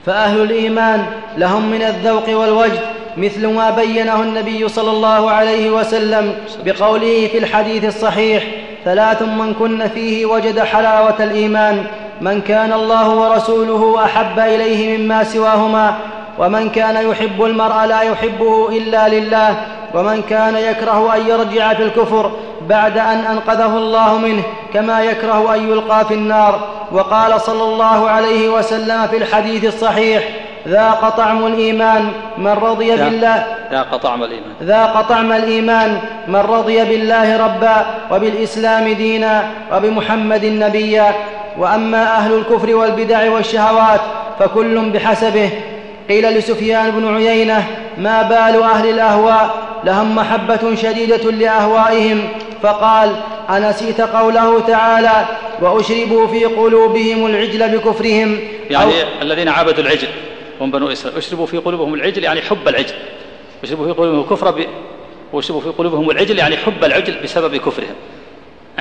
فأهل 0.06 0.42
الإيمان 0.42 1.06
لهم 1.38 1.72
من 1.72 1.82
الذوق 1.82 2.30
والوجد 2.30 3.01
مثل 3.17 3.47
ما 3.47 3.69
بينه 3.69 4.21
النبي 4.21 4.67
صلى 4.67 4.91
الله 4.91 5.32
عليه 5.32 5.71
وسلم 5.71 6.36
بقوله 6.65 7.28
في 7.32 7.38
الحديث 7.38 7.86
الصحيح 7.86 8.43
ثلاث 8.86 9.21
من 9.21 9.54
كن 9.54 9.88
فيه 9.88 10.26
وجد 10.26 10.60
حلاوة 10.60 11.24
الإيمان 11.24 11.86
من 12.21 12.41
كان 12.41 12.74
الله 12.74 13.10
ورسوله 13.10 14.06
أحب 14.06 14.39
إليه 14.39 14.97
مما 14.97 15.24
سواهما 15.24 15.95
ومن 16.39 16.69
كان 16.69 17.10
يحب 17.10 17.43
المرء 17.43 17.86
لا 17.86 18.02
يحبه 18.02 18.69
إلا 18.69 19.10
لله 19.10 19.56
ومن 19.93 20.21
كان 20.30 20.56
يكره 20.56 21.15
أن 21.15 21.28
يرجع 21.28 21.74
في 21.74 21.84
الكفر 21.84 22.32
بعد 22.69 22.97
أن 22.97 23.17
أنقذه 23.17 23.78
الله 23.78 24.17
منه 24.17 24.43
كما 24.74 25.04
يكره 25.04 25.56
أن 25.56 25.69
يلقى 25.69 26.06
في 26.06 26.13
النار. 26.13 26.60
وقال 26.91 27.41
صلى 27.41 27.63
الله 27.63 28.10
عليه 28.10 28.50
وسلم 28.50 29.08
في 29.08 29.17
الحديث 29.17 29.65
الصحيح 29.65 30.24
ذاق 30.67 31.10
طعم 31.10 31.47
الإيمان 31.47 32.12
من 32.38 32.47
رضي 32.47 32.91
بالله 32.91 33.45
ذاق 33.71 33.95
طعم 33.95 34.24
الإيمان. 34.24 34.54
ذاق 34.63 35.02
طعم 35.02 35.32
الإيمان 35.32 36.00
من 36.28 36.36
رضي 36.36 36.84
بالله 36.84 37.38
ربا 37.45 37.86
وبالإسلام 38.12 38.93
دينا 38.93 39.43
وبمحمد 39.74 40.45
نبيا. 40.45 41.13
وأما 41.58 42.17
أهل 42.17 42.34
الكفر 42.34 42.76
والبدع 42.76 43.32
والشهوات 43.32 44.02
فكل 44.39 44.89
بحسبه. 44.89 45.50
قيل 46.10 46.38
لسفيان 46.38 46.91
بن 46.91 47.15
عيينة 47.15 47.67
ما 47.97 48.21
بال 48.21 48.63
أهل 48.63 48.89
الأهواء؟ 48.89 49.56
لهم 49.84 50.15
محبة 50.15 50.76
شديدة 50.76 51.32
لأهوائهم. 51.32 52.28
فقال 52.63 53.15
أنسيت 53.50 54.02
قوله 54.02 54.60
تعالى 54.67 55.26
وأشربوا 55.62 56.28
في 56.28 56.45
قلوبهم 56.45 57.26
العجل 57.26 57.78
بكفرهم. 57.78 58.39
يعني 58.69 58.91
الذين 59.21 59.50
عبدوا 59.50 59.84
العجل. 59.84 60.08
هم 60.62 60.72
بنو 60.72 60.92
إسرائيل. 60.92 61.18
أشربوا 61.18 61.46
في 61.46 61.58
قلوبهم 61.58 61.94
العجل 61.94 62.24
يعني 62.24 62.42
حب 62.42 62.68
العجل. 62.68 62.96
أشربوا 63.64 63.86
في 63.86 63.92
قلوبهم 63.92 64.20
الكفر 64.20 64.52
ب... 64.52 64.68
وأشربوا 65.34 65.62
في 65.62 65.70
قلوبهم 65.70 66.10
العجل 66.10 66.40
يعني 66.40 66.58
حب 66.58 66.84
العجل 66.84 67.24
بسبب 67.24 67.56
كفرهم. 67.56 67.96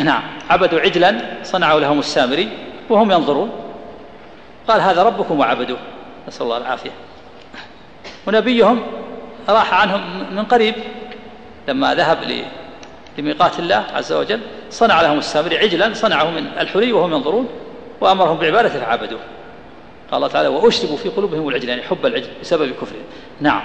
نعم. 0.02 0.22
عبدوا 0.50 0.80
عجلا 0.80 1.20
صنعوا 1.42 1.80
لهم 1.80 1.98
السامري 1.98 2.48
وهم 2.90 3.12
ينظرون. 3.12 3.50
قال 4.68 4.80
هذا 4.80 5.02
ربكم 5.02 5.40
وعبدوه 5.40 5.78
نسأل 6.28 6.42
الله 6.42 6.56
العافية. 6.56 6.90
ونبيهم 8.26 8.82
راح 9.48 9.74
عنهم 9.74 10.00
من 10.32 10.44
قريب 10.44 10.74
لما 11.68 11.94
ذهب 11.94 12.18
لميقات 13.18 13.58
الله 13.58 13.84
عز 13.94 14.12
وجل 14.12 14.40
صنع 14.70 15.00
لهم 15.00 15.18
السامري 15.18 15.58
عجلا 15.58 15.94
صنعه 15.94 16.30
من 16.30 16.46
الحلي 16.60 16.92
وهم 16.92 17.12
ينظرون 17.12 17.48
وأمرهم 18.00 18.38
بعبادته 18.38 18.80
فعبدوه. 18.80 19.20
قال 20.10 20.16
الله 20.16 20.28
تعالى 20.28 20.48
وأشربوا 20.48 20.96
في 20.96 21.08
قلوبهم 21.08 21.48
العجل 21.48 21.68
يعني 21.68 21.82
حب 21.82 22.06
العجل 22.06 22.28
بسبب 22.42 22.70
كفرهم 22.70 23.04
نعم. 23.40 23.60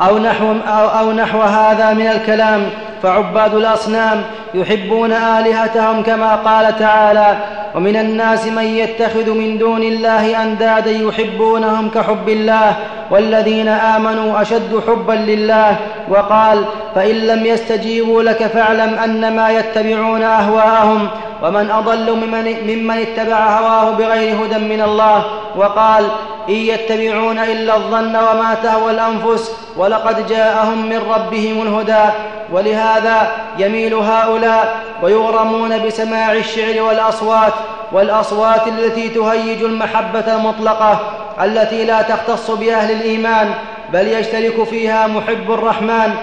أو 0.00 0.18
نحو, 0.18 0.52
أو, 0.52 0.88
أو 0.88 1.12
نحو 1.12 1.40
هذا 1.40 1.92
من 1.92 2.06
الكلام 2.06 2.70
فعباد 3.02 3.54
الأصنام 3.54 4.22
يحبون 4.54 5.12
آلهتهم 5.12 6.02
كما 6.02 6.36
قال 6.36 6.78
تعالى 6.78 7.36
ومن 7.74 7.96
الناس 7.96 8.46
من 8.46 8.62
يتخذ 8.62 9.30
من 9.30 9.58
دون 9.58 9.82
الله 9.82 10.42
أندادا 10.42 10.90
يحبونهم 10.90 11.90
كحب 11.90 12.28
الله 12.28 12.76
والذين 13.10 13.68
آمنوا 13.68 14.42
أشد 14.42 14.80
حبا 14.86 15.12
لله. 15.12 15.76
وقال 16.08 16.64
فإن 16.94 17.14
لم 17.14 17.46
يستجيبوا 17.46 18.22
لك 18.22 18.46
فاعلم 18.46 18.94
أنما 18.94 19.50
يتبعون 19.50 20.22
أهواءهم 20.22 21.08
ومن 21.42 21.70
أضل 21.70 22.12
ممن, 22.12 22.56
ممن 22.66 22.96
اتبع 22.98 23.58
هواه 23.58 23.90
بغير 23.90 24.44
هدى 24.44 24.58
من 24.58 24.82
الله. 24.82 25.24
وقال 25.58 26.08
إن 26.48 26.54
يتبعون 26.54 27.38
إلا 27.38 27.76
الظن 27.76 28.16
وما 28.16 28.56
تهوى 28.62 28.90
الأنفس 28.90 29.52
ولقد 29.76 30.26
جاءهم 30.26 30.86
من 30.88 30.98
ربهم 31.10 31.62
الهدى 31.62 32.10
ولهذا 32.52 33.30
يميل 33.58 33.94
هؤلاء 33.94 34.80
ويغرمون 35.02 35.78
بسماع 35.86 36.32
الشعر 36.32 36.82
والأصوات 36.82 37.52
والأصوات 37.92 38.68
التي 38.68 39.08
تهيج 39.08 39.62
المحبة 39.62 40.34
المطلقة 40.36 41.00
التي 41.42 41.84
لا 41.84 42.02
تختص 42.02 42.50
بأهل 42.50 42.90
الإيمان 42.92 43.54
بل 43.92 44.08
يشترك 44.08 44.64
فيها 44.64 45.06
محب 45.06 45.50
الرحمن 45.52 46.14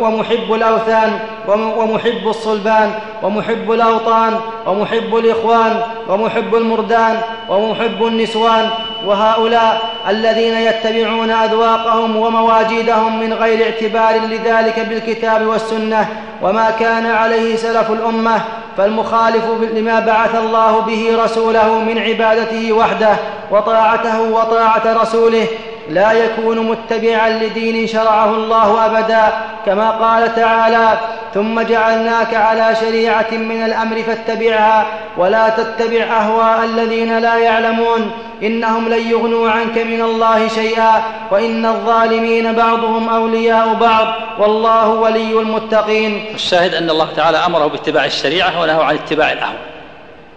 ومحب 0.00 0.52
الأوثان 0.54 1.18
ومحب 1.48 2.28
الصلبان 2.28 2.94
ومحب 3.22 3.72
الأوطان 3.72 4.36
ومحب 4.66 5.16
الإخوان 5.16 5.82
ومحب 6.08 6.54
المردان 6.54 7.20
ومحب 7.48 8.06
النسوان 8.06 8.68
وهؤلاء 9.06 9.80
الذين 10.08 10.54
يتبعون 10.54 11.30
أذواقهم 11.30 12.16
ومواجيدهم 12.16 13.20
من 13.20 13.32
غير 13.32 13.64
اعتبار 13.64 14.14
لذلك 14.30 14.80
بالكتاب 14.80 15.46
والسنة 15.46 16.08
وما 16.42 16.70
كان 16.70 17.06
عليه 17.06 17.56
سلف 17.56 17.90
الأمة 17.90 18.40
فالمخالف 18.76 19.44
لما 19.74 20.00
بعث 20.00 20.34
الله 20.34 20.80
به 20.80 21.24
رسوله 21.24 21.78
من 21.78 21.98
عبادته 21.98 22.72
وحده 22.72 23.16
وطاعته 23.50 24.20
وطاعة 24.22 25.02
رسوله 25.02 25.46
لا 25.90 26.12
يكون 26.12 26.58
متبعا 26.58 27.28
لدين 27.28 27.86
شرعه 27.86 28.34
الله 28.34 28.86
ابدا 28.86 29.32
كما 29.66 29.90
قال 29.90 30.34
تعالى 30.34 30.98
ثم 31.34 31.60
جعلناك 31.60 32.34
على 32.34 32.76
شريعة 32.80 33.30
من 33.30 33.64
الأمر 33.64 34.02
فاتبعها 34.02 34.86
ولا 35.16 35.48
تتبع 35.48 36.02
أهواء 36.02 36.64
الذين 36.64 37.18
لا 37.18 37.36
يعلمون 37.36 38.10
إنهم 38.42 38.88
لن 38.88 39.10
يغنوا 39.10 39.50
عنك 39.50 39.78
من 39.78 40.02
الله 40.02 40.48
شيئا 40.48 41.02
وإن 41.30 41.66
الظالمين 41.66 42.52
بعضهم 42.52 43.08
أولياء 43.08 43.74
بعض 43.74 44.14
والله 44.38 44.88
ولي 44.88 45.40
المتقين. 45.40 46.24
الشاهد 46.34 46.74
أن 46.74 46.90
الله 46.90 47.08
تعالى 47.16 47.38
أمره 47.38 47.66
باتباع 47.66 48.04
الشريعة 48.04 48.60
ونهى 48.60 48.84
عن 48.84 48.94
اتباع 48.94 49.32
الأهواء 49.32 49.72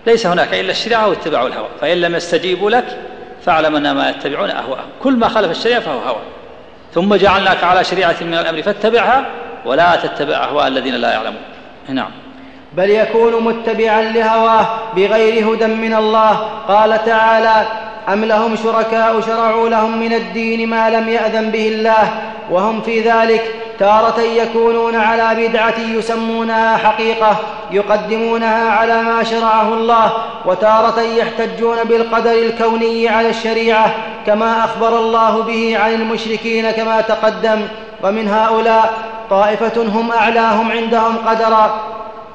ليس 0.08 0.25
هناك 0.25 0.53
إلا 0.53 0.71
الشريعة 0.71 1.08
واتباع 1.08 1.45
الهوى 1.45 1.67
فإن 1.81 1.97
لم 1.97 2.15
يستجيبوا 2.15 2.69
لك 2.69 2.86
فاعلم 3.45 3.75
انما 3.75 4.10
يتبعون 4.10 4.49
أهواءهم. 4.49 4.89
كل 5.03 5.13
ما 5.13 5.27
خالف 5.27 5.51
الشريعة 5.51 5.79
فهو 5.79 5.99
هوى. 5.99 6.21
ثم 6.93 7.15
جعلناك 7.15 7.63
على 7.63 7.84
شريعة 7.84 8.15
من 8.21 8.34
الأمر 8.34 8.62
فاتبعها 8.62 9.25
ولا 9.65 9.95
تتبع 9.95 10.36
أهواء 10.36 10.67
الذين 10.67 10.95
لا 10.95 11.13
يعلمون. 11.13 11.41
نعم. 11.89 12.12
بل 12.73 12.89
يكون 12.89 13.43
متبعا 13.43 14.01
لهواه 14.01 14.67
بغير 14.95 15.53
هدى 15.53 15.67
من 15.67 15.93
الله. 15.93 16.49
قال 16.67 17.05
تعالى 17.05 17.65
أم 18.13 18.25
لهم 18.25 18.55
شركاء 18.55 19.21
شرعوا 19.21 19.69
لهم 19.69 19.97
من 19.99 20.13
الدين 20.13 20.69
ما 20.69 20.89
لم 20.89 21.09
يأذن 21.09 21.49
به 21.49 21.67
الله 21.67 22.13
وهم 22.51 22.81
في 22.81 23.01
ذلك 23.01 23.55
تارة 23.79 24.21
يكونون 24.21 24.95
على 24.95 25.47
بدعة 25.47 25.79
يسمونها 25.79 26.77
حقيقة 26.77 27.37
يقدمونها 27.71 28.69
على 28.69 29.01
ما 29.01 29.23
شرعه 29.23 29.73
الله 29.73 30.11
وتارة 30.45 31.01
يحتجون 31.01 31.77
بالقدر 31.83 32.31
الكوني 32.31 33.09
على 33.09 33.29
الشريعة 33.29 33.95
كما 34.25 34.65
أخبر 34.65 34.99
الله 34.99 35.43
به 35.43 35.77
عن 35.77 35.93
المشركين 35.93 36.71
كما 36.71 37.01
تقدم 37.01 37.67
ومن 38.03 38.27
هؤلاء 38.27 38.93
طائفة 39.29 39.81
هم 39.81 40.11
أعلاهم 40.11 40.71
عندهم 40.71 41.17
قدرا 41.27 41.81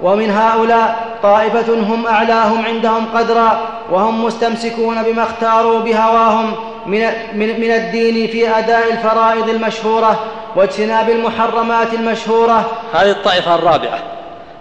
ومن 0.03 0.31
هؤلاء 0.31 1.19
طائفة 1.23 1.75
هم 1.75 2.07
أعلاهم 2.07 2.67
عندهم 2.67 3.07
قدرا 3.15 3.69
وهم 3.91 4.25
مستمسكون 4.25 5.03
بما 5.03 5.23
اختاروا 5.23 5.81
بهواهم 5.81 6.55
من, 6.87 7.01
من, 7.35 7.71
الدين 7.71 8.27
في 8.27 8.49
أداء 8.59 8.93
الفرائض 8.93 9.49
المشهورة 9.49 10.27
واجتناب 10.57 11.11
المحرمات 11.11 11.95
المشهورة. 11.95 12.71
هذه 12.93 13.11
الطائفة 13.11 13.55
الرابعة. 13.55 13.99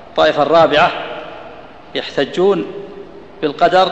الطائفة 0.10 0.44
الرابعة 0.44 0.92
يحتجون 1.96 2.66
بالقدر 3.42 3.92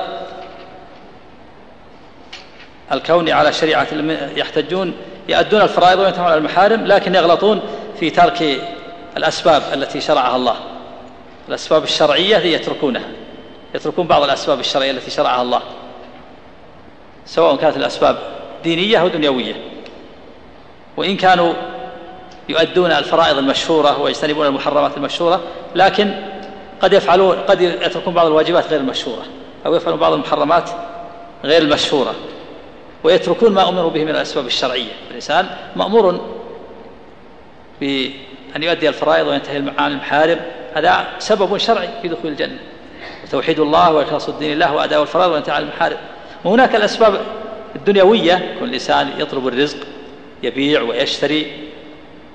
الكوني 2.91 3.31
على 3.31 3.53
شريعة 3.53 3.87
يحتجون 4.35 4.93
يؤدون 5.29 5.61
الفرائض 5.61 5.99
وينتهون 5.99 6.25
على 6.25 6.37
المحارم 6.37 6.85
لكن 6.85 7.15
يغلطون 7.15 7.61
في 7.99 8.09
ترك 8.09 8.59
الأسباب 9.17 9.63
التي 9.73 10.01
شرعها 10.01 10.35
الله. 10.35 10.55
الأسباب 11.49 11.83
الشرعية 11.83 12.37
يتركونها. 12.37 13.07
يتركون 13.75 14.07
بعض 14.07 14.23
الأسباب 14.23 14.59
الشرعية 14.59 14.91
التي 14.91 15.11
شرعها 15.11 15.41
الله. 15.41 15.61
سواء 17.25 17.55
كانت 17.55 17.77
الأسباب 17.77 18.17
دينية 18.63 18.97
أو 18.97 19.07
دنيوية. 19.07 19.55
وإن 20.97 21.17
كانوا 21.17 21.53
يؤدون 22.49 22.91
الفرائض 22.91 23.37
المشهورة 23.37 24.01
ويجتنبون 24.01 24.45
المحرمات 24.45 24.97
المشهورة 24.97 25.41
لكن 25.75 26.13
قد 26.81 26.93
يفعلون 26.93 27.37
قد 27.37 27.61
يتركون 27.61 28.13
بعض 28.13 28.27
الواجبات 28.27 28.67
غير 28.67 28.79
المشهورة 28.79 29.25
أو 29.65 29.75
يفعلون 29.75 29.99
بعض 29.99 30.13
المحرمات 30.13 30.69
غير 31.43 31.61
المشهورة. 31.61 32.15
ويتركون 33.03 33.51
ما 33.51 33.69
أمروا 33.69 33.89
به 33.89 34.03
من 34.03 34.09
الأسباب 34.09 34.45
الشرعية. 34.45 34.91
الإنسان 35.09 35.47
مأمور 35.75 36.21
بأن 38.51 38.63
يؤدي 38.63 38.89
الفرائض 38.89 39.27
وينتهي 39.27 39.63
عن 39.77 39.91
المحارم. 39.91 40.39
هذا 40.73 41.07
سبب 41.19 41.57
شرعي 41.57 41.89
في 42.01 42.07
دخول 42.07 42.31
الجنة. 42.31 42.59
وتوحيد 43.23 43.59
الله 43.59 43.93
وإخلاص 43.93 44.29
الدين 44.29 44.51
الله 44.53 44.73
وأداء 44.73 45.01
الفرائض 45.01 45.29
والانتهاء 45.29 45.55
عن 45.55 45.63
المحارم 45.63 45.97
وهناك 46.43 46.75
الأسباب 46.75 47.21
الدنيوية. 47.75 48.53
يكون 48.55 48.69
الإنسان 48.69 49.09
يطلب 49.17 49.47
الرزق 49.47 49.77
يبيع 50.43 50.81
ويشتري 50.81 51.69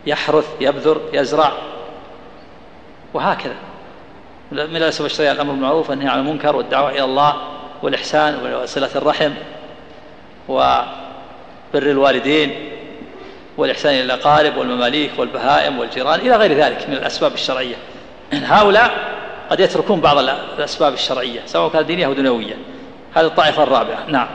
يحرث 0.07 0.47
يبذر 0.61 1.01
يزرع. 1.13 1.53
وهكذا. 3.15 3.55
من 4.53 4.77
الأسباب 4.77 5.07
الشرعية 5.07 5.33
الأمر 5.33 5.53
بالمعروف 5.53 5.91
والنهي 5.91 6.09
عن 6.09 6.19
المنكر 6.19 6.57
والدعوة 6.57 6.91
إلى 6.91 7.05
الله 7.05 7.37
والإحسان 7.83 8.55
وصلة 8.63 8.91
الرحم 8.97 9.31
وبر 10.49 10.85
الوالدين. 11.75 12.72
والإحسان 13.57 13.95
إلى 13.95 14.03
الأقارب 14.03 14.57
والمماليك 14.57 15.11
والبهائم 15.19 15.79
والجيران 15.79 16.21
إلى 16.21 16.37
غير 16.37 16.53
ذلك 16.53 16.89
من 16.89 16.95
الأسباب 16.95 17.35
الشرعية. 17.35 17.75
هؤلاء 18.33 18.91
قد 19.51 19.61
يتركون 19.61 20.01
بعض 20.01 20.19
الأسباب 20.59 20.93
الشرعية 20.93 21.41
سواء 21.47 21.69
كانت 21.69 21.87
دينية 21.87 22.07
أو 22.07 22.13
دنيوية. 22.13 22.55
هذه 23.15 23.27
الطائفة 23.27 23.63
الرابعة. 23.63 23.99
نعم. 24.09 24.27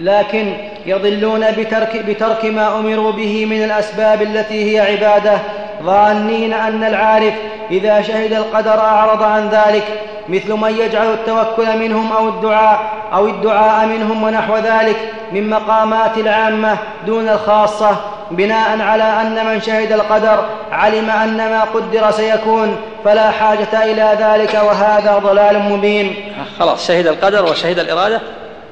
لكن 0.00 0.56
يضلون 0.86 1.50
بترك, 1.50 2.04
بترك 2.08 2.44
ما 2.44 2.78
أمروا 2.78 3.12
به 3.12 3.46
من 3.46 3.64
الأسباب 3.64 4.22
التي 4.22 4.72
هي 4.72 4.80
عبادة 4.80 5.38
ظانين 5.82 6.52
أن 6.52 6.84
العارف 6.84 7.34
إذا 7.70 8.02
شهد 8.02 8.32
القدر 8.32 8.80
أعرض 8.80 9.22
عن 9.22 9.48
ذلك 9.48 9.84
مثل 10.28 10.52
من 10.52 10.70
يجعل 10.70 11.12
التوكل 11.12 11.78
منهم 11.78 12.12
أو 12.12 12.28
الدعاء 12.28 12.80
أو 13.12 13.26
الدعاء 13.26 13.86
منهم 13.86 14.22
ونحو 14.22 14.56
ذلك 14.56 14.96
من 15.32 15.50
مقامات 15.50 16.18
العامة 16.18 16.78
دون 17.06 17.28
الخاصة. 17.28 17.96
بناء 18.30 18.80
على 18.80 19.04
أن 19.04 19.46
من 19.46 19.60
شهد 19.60 19.92
القدر 19.92 20.44
علم 20.72 21.10
أن 21.10 21.36
ما 21.36 21.64
قدر 21.64 22.10
سيكون 22.10 22.76
فلا 23.04 23.30
حاجة 23.30 23.84
إلى 23.84 24.16
ذلك 24.20 24.54
وهذا 24.54 25.18
ضلال 25.18 25.58
مبين. 25.58 26.34
خلاص 26.58 26.88
شهد 26.88 27.06
القدر 27.06 27.44
وشهد 27.44 27.78
الإرادة 27.78 28.20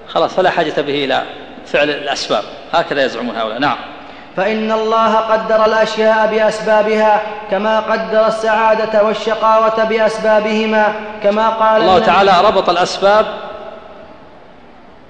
خلاص 0.08 0.34
فلا 0.34 0.50
حاجة 0.50 0.80
به 0.80 1.04
إلى 1.04 1.22
فعل 1.66 1.90
الأسباب. 1.90 2.42
هكذا 2.72 3.04
يزعمون 3.04 3.36
هؤلاء. 3.36 3.58
نعم. 3.58 3.76
فإن 4.36 4.72
الله 4.72 5.16
قدر 5.16 5.64
الأشياء 5.66 6.26
بأسبابها 6.26 7.22
كما 7.50 7.80
قدر 7.80 8.26
السعادة 8.26 9.02
والشقاوة 9.04 9.84
بأسبابهما 9.84 10.92
كما 11.22 11.48
قال 11.48 11.82
الله 11.82 11.98
تعالى 11.98 12.32
ربط 12.44 12.68
الأسباب 12.68 13.26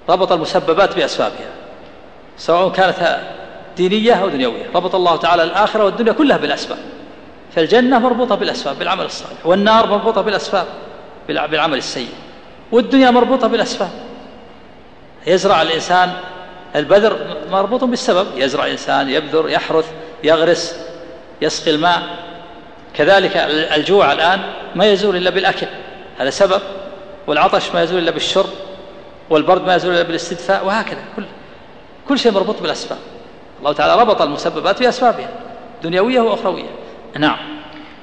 ربط 0.08 0.32
المسببات 0.32 0.96
بأسبابها 0.96 1.50
سواء 2.38 2.68
كانت 2.68 3.18
دينية 3.76 4.12
أو 4.12 4.28
دنيوية 4.28 4.66
ربط 4.74 4.94
الله 4.94 5.16
تعالى 5.16 5.42
الآخرة 5.42 5.84
والدنيا 5.84 6.12
كلها 6.12 6.36
بالأسباب. 6.36 6.78
فالجنة 7.54 7.98
مربوطة 7.98 8.34
بالأسباب 8.34 8.78
بالعمل 8.78 9.04
الصالح. 9.04 9.46
والنار 9.46 9.86
مربوطة 9.86 10.20
بالأسباب 10.20 10.66
بالعمل 11.28 11.78
السيء. 11.78 12.08
والدنيا 12.72 13.10
مربوطة 13.10 13.48
بالأسباب. 13.48 13.90
يزرع 15.26 15.62
الإنسان 15.62 16.12
البذر 16.76 17.36
مربوط 17.50 17.84
بالسبب. 17.84 18.26
يزرع 18.36 18.66
الإنسان 18.66 19.10
يبذر 19.10 19.48
يحرث 19.48 19.92
يغرس 20.24 20.76
يسقي 21.42 21.70
الماء. 21.70 22.02
كذلك 22.94 23.36
الجوع 23.76 24.12
الآن 24.12 24.40
ما 24.74 24.86
يزول 24.86 25.16
إلا 25.16 25.30
بالأكل. 25.30 25.66
هذا 26.18 26.30
سبب. 26.30 26.60
والعطش 27.26 27.70
ما 27.74 27.82
يزول 27.82 27.98
إلا 27.98 28.10
بالشرب. 28.10 28.50
والبرد 29.30 29.66
ما 29.66 29.74
يزول 29.76 29.94
إلا 29.94 30.02
بالاستدفاء. 30.02 30.66
وهكذا. 30.66 31.04
كل 31.16 31.24
كل 32.08 32.18
شيء 32.18 32.32
مربوط 32.32 32.62
بالأسباب. 32.62 32.98
الله 33.64 33.76
تعالى 33.76 34.00
ربط 34.00 34.22
المسببات 34.22 34.82
بأسبابها 34.82 35.28
دنيوية 35.82 36.20
وأخروية 36.20 36.64
نعم. 37.18 37.36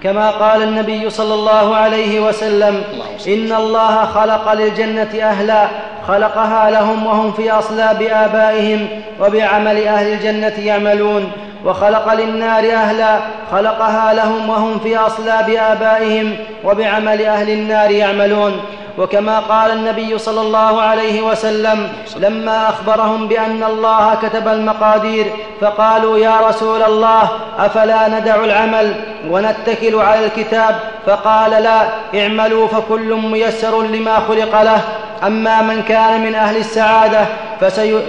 كما 0.03 0.29
قال 0.29 0.63
النبي 0.63 1.09
صلى 1.09 1.33
الله 1.33 1.75
عليه 1.75 2.19
وسلم. 2.19 2.83
إن 3.27 3.51
الله 3.51 4.05
خلق 4.05 4.53
للجنة 4.53 5.09
أهلا 5.21 5.67
خلقها 6.07 6.71
لهم 6.71 7.05
وهم 7.05 7.31
في 7.31 7.51
أصلاب 7.51 8.01
آبائهم 8.01 8.87
وبعمل 9.21 9.87
أهل 9.87 10.13
الجنة 10.13 10.65
يعملون 10.65 11.31
وخلق 11.65 12.13
للنار 12.13 12.63
أهلا 12.63 13.19
خلقها 13.51 14.13
لهم 14.13 14.49
وهم 14.49 14.79
في 14.79 14.97
أصلاب 14.97 15.49
آبائهم 15.49 16.35
وبعمل 16.63 17.21
أهل 17.21 17.49
النار 17.49 17.91
يعملون. 17.91 18.61
وكما 18.97 19.39
قال 19.39 19.71
النبي 19.71 20.17
صلى 20.17 20.41
الله 20.41 20.81
عليه 20.81 21.21
وسلم 21.21 21.93
لما 22.17 22.69
أخبرهم 22.69 23.27
بأن 23.27 23.63
الله 23.63 24.15
كتب 24.23 24.47
المقادير 24.47 25.25
فقالوا 25.61 26.17
يا 26.17 26.39
رسول 26.49 26.83
الله 26.83 27.29
أفلا 27.59 28.07
ندع 28.07 28.35
العمل 28.35 28.95
ونتكل 29.29 29.95
على 29.95 30.25
الكتاب؟ 30.25 30.79
فقال 31.05 31.51
لا 31.51 31.81
اعملوا 32.15 32.67
فكل 32.67 33.13
ميسر 33.13 33.81
لما 33.81 34.15
خلق 34.19 34.61
له. 34.61 34.81
أما 35.27 35.61
من 35.61 35.83
كان 35.83 36.21
من 36.21 36.35
أهل 36.35 36.57
السعادة 36.57 37.25
فسي 37.61 37.99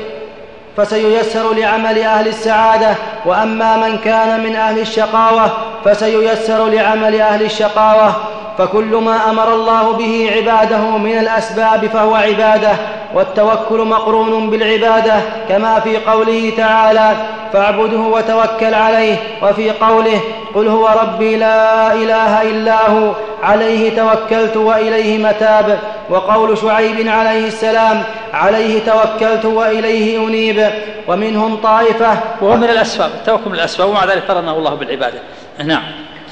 فسييسر 0.76 1.54
لعمل 1.54 1.98
أهل 1.98 2.28
السعادة 2.28 2.94
وأما 3.26 3.76
من 3.76 3.98
كان 3.98 4.44
من 4.44 4.56
أهل 4.56 4.78
الشقاوة 4.78 5.50
فسييسر 5.84 6.66
لعمل 6.66 7.20
أهل 7.20 7.42
الشقاوة. 7.42 8.12
فكل 8.58 8.94
ما 8.96 9.30
أمر 9.30 9.54
الله 9.54 9.92
به 9.92 10.30
عباده 10.36 10.78
من 10.78 11.18
الأسباب 11.18 11.86
فهو 11.86 12.14
عبادة 12.14 12.70
والتوكل 13.14 13.78
مقرون 13.78 14.50
بالعبادة 14.50 15.14
كما 15.48 15.80
في 15.80 15.96
قوله 15.96 16.52
تعالى 16.56 17.16
فاعبده 17.52 17.98
وتوكل 17.98 18.74
عليه. 18.74 19.16
وفي 19.42 19.70
قوله 19.70 20.20
قل 20.54 20.68
هو 20.68 20.88
ربي 20.88 21.36
لا 21.36 21.92
إله 21.92 22.42
إلا 22.42 22.90
هو 22.90 23.14
عليه 23.42 23.96
توكلت 23.96 24.56
وإليه 24.56 25.18
متاب. 25.18 25.78
وقول 26.10 26.58
شعيب 26.58 27.08
عليه 27.08 27.46
السلام 27.46 28.02
عليه 28.32 28.80
توكلت 28.86 29.44
وإليه 29.44 30.28
أنيب. 30.28 30.70
ومنهم 31.08 31.56
طائفة 31.56 32.18
وهو 32.40 32.56
من 32.56 32.64
الأسباب 32.64 33.10
التوكل 33.10 33.50
من 33.50 33.54
الأسباب 33.54 33.88
ومع 33.88 34.04
ذلك 34.04 34.22
قرنه 34.28 34.56
الله 34.56 34.74
بالعبادة. 34.74 35.18
نعم. 35.64 35.82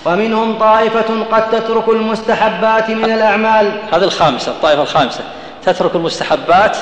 ومنهم 0.05 0.59
طائفة 0.59 1.25
قد 1.33 1.51
تترك 1.51 1.89
المستحبات 1.89 2.91
من 2.91 3.05
الأعمال. 3.05 3.73
هذه 3.93 4.05
الخامسة 4.05 4.53
الطائفة 4.53 4.83
الخامسة. 4.83 5.21
تترك 5.65 5.95
المستحبات 5.95 6.77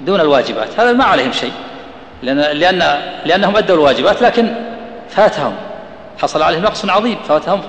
دون 0.00 0.20
الواجبات. 0.20 0.68
هذا 0.80 0.92
ما 0.92 1.04
عليهم 1.04 1.32
شيء 1.32 1.52
لأن 2.22 2.38
لأن 2.38 2.82
لأنهم 3.24 3.56
أدوا 3.56 3.76
الواجبات 3.76 4.22
لكن 4.22 4.54
فاتهم. 5.10 5.52
حصل 6.22 6.42
عليهم 6.42 6.62
نقص 6.62 6.84
عظيم. 6.84 7.18
فاتهم 7.28 7.60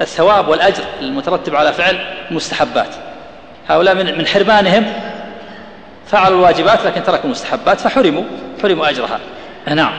الثواب 0.00 0.48
والأجر 0.48 0.82
المترتب 1.00 1.56
على 1.56 1.72
فعل 1.72 1.98
المستحبات 2.30 2.88
هؤلاء 3.68 3.94
من 3.94 4.18
من 4.18 4.26
حرمانهم 4.26 4.92
فعلوا 6.06 6.38
الواجبات 6.38 6.86
لكن 6.86 7.02
تركوا 7.02 7.24
المستحبات 7.24 7.80
فحرموا 7.80 8.22
حرموا 8.62 8.88
أجرها. 8.88 9.18
نعم. 9.68 9.92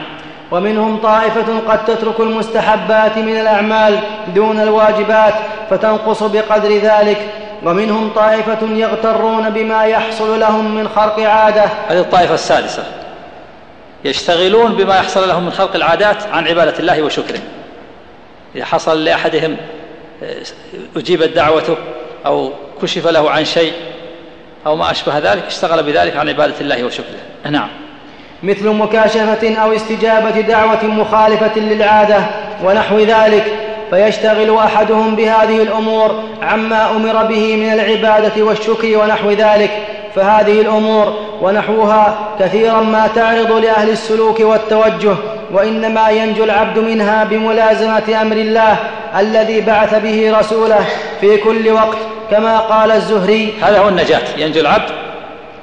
ومنهم 0.50 0.96
طائفة 0.96 1.60
قد 1.68 1.84
تترك 1.84 2.20
المستحبات 2.20 3.18
من 3.18 3.40
الأعمال 3.40 3.98
دون 4.34 4.60
الواجبات 4.60 5.34
فتنقص 5.70 6.22
بقدر 6.22 6.76
ذلك. 6.78 7.30
ومنهم 7.64 8.10
طائفة 8.14 8.66
يغترون 8.66 9.50
بما 9.50 9.84
يحصل 9.84 10.40
لهم 10.40 10.74
من 10.74 10.88
خرق 10.88 11.20
عادة. 11.20 11.64
هذه 11.88 12.00
الطائفة 12.00 12.34
السادسة. 12.34 12.84
يشتغلون 14.04 14.72
بما 14.72 14.96
يحصل 14.96 15.28
لهم 15.28 15.44
من 15.44 15.50
خلق 15.50 15.74
العادات 15.74 16.22
عن 16.32 16.48
عبادة 16.48 16.78
الله 16.78 17.02
وشكره. 17.02 17.40
إذا 18.54 18.64
حصل 18.64 19.04
لأحدهم 19.04 19.56
آه، 20.22 20.36
أجيبت 20.96 21.28
دعوته 21.28 21.76
أو 22.26 22.52
كشف 22.82 23.06
له 23.06 23.30
عن 23.30 23.44
شيء 23.44 23.72
أو 24.66 24.76
ما 24.76 24.90
أشبه 24.90 25.18
ذلك 25.18 25.44
اشتغل 25.46 25.82
بذلك 25.82 26.16
عن 26.16 26.28
عبادة 26.28 26.60
الله 26.60 26.84
وشكره. 26.84 27.50
نعم. 27.50 27.68
مثل 28.42 28.68
مكاشفة 28.68 29.54
أو 29.54 29.72
استجابة 29.72 30.40
دعوة 30.40 30.84
مخالفة 30.84 31.60
للعادة 31.60 32.18
ونحو 32.64 32.98
ذلك 32.98 33.44
فيشتغل 33.90 34.56
أحدهم 34.56 35.16
بهذه 35.16 35.62
الأمور 35.62 36.22
عما 36.42 36.90
أمر 36.90 37.24
به 37.24 37.56
من 37.56 37.72
العبادة 37.72 38.42
والشكر 38.42 38.98
ونحو 38.98 39.30
ذلك. 39.30 39.70
فهذه 40.16 40.60
الأمور 40.60 41.14
ونحوها 41.42 42.18
كثيرا 42.40 42.80
ما 42.80 43.06
تعرض 43.14 43.52
لأهل 43.52 43.90
السلوك 43.90 44.40
والتوجه 44.40 45.14
وإنما 45.52 46.08
ينجو 46.08 46.44
العبد 46.44 46.78
منها 46.78 47.24
بملازمة 47.24 48.22
أمر 48.22 48.36
الله 48.36 48.76
الذي 49.18 49.60
بعث 49.60 49.94
به 50.02 50.38
رسوله 50.38 50.86
في 51.20 51.36
كل 51.36 51.70
وقت 51.70 51.96
كما 52.30 52.58
قال 52.58 52.90
الزهري 52.90 53.54
هذا 53.62 53.78
هو 53.78 53.88
النجاة 53.88 54.22
ينجو 54.36 54.60
العبد. 54.60 54.90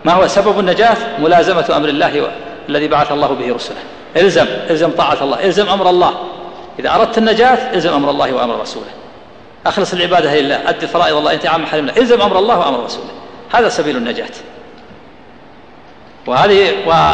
ما 0.06 0.14
هو 0.14 0.28
سبب 0.28 0.60
النجاة؟ 0.60 0.98
ملازمة 1.20 1.78
أمر 1.78 1.90
الله 1.90 2.28
الذي 2.70 2.88
بعث 2.88 3.12
الله 3.12 3.28
به 3.28 3.56
رسله. 3.56 3.78
إلزم 4.18 4.46
إلزم 4.70 4.90
طاعة 4.90 5.18
الله 5.22 5.46
إلزم 5.46 5.70
أمر 5.70 5.90
الله. 5.90 6.14
إذا 6.80 6.96
أردت 6.96 7.18
النجاة 7.18 7.58
إلزم 7.74 7.94
أمر 7.94 8.10
الله 8.10 8.34
وأمر 8.34 8.62
رسوله. 8.62 8.86
أخلص 9.66 9.94
العبادة 9.94 10.36
لله 10.36 10.70
أدي 10.70 10.88
فرائض 10.88 11.16
الله 11.16 11.34
إنت 11.34 11.46
عام 11.46 11.66
حرم 11.66 11.90
إلزم 11.90 12.22
أمر 12.22 12.40
الله 12.40 12.60
وأمر 12.60 12.84
رسوله. 12.84 13.23
هذا 13.54 13.70
سبيل 13.70 13.98
النجاة. 13.98 14.30
وهذه 16.28 16.88
و 16.88 17.14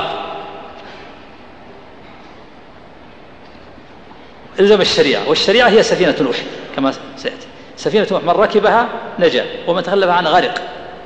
الزم 4.59 4.81
الشريعة. 4.81 5.29
والشريعة 5.29 5.69
هي 5.69 5.83
سفينة 5.83 6.15
نوح 6.21 6.37
كما 6.75 6.93
سيأتي. 7.17 7.47
سفينة 7.77 8.07
نوح 8.11 8.23
من 8.23 8.29
ركبها 8.29 8.87
نجا 9.19 9.45
ومن 9.67 9.83
تخلف 9.83 10.09
عنها 10.09 10.31
غرق 10.31 10.61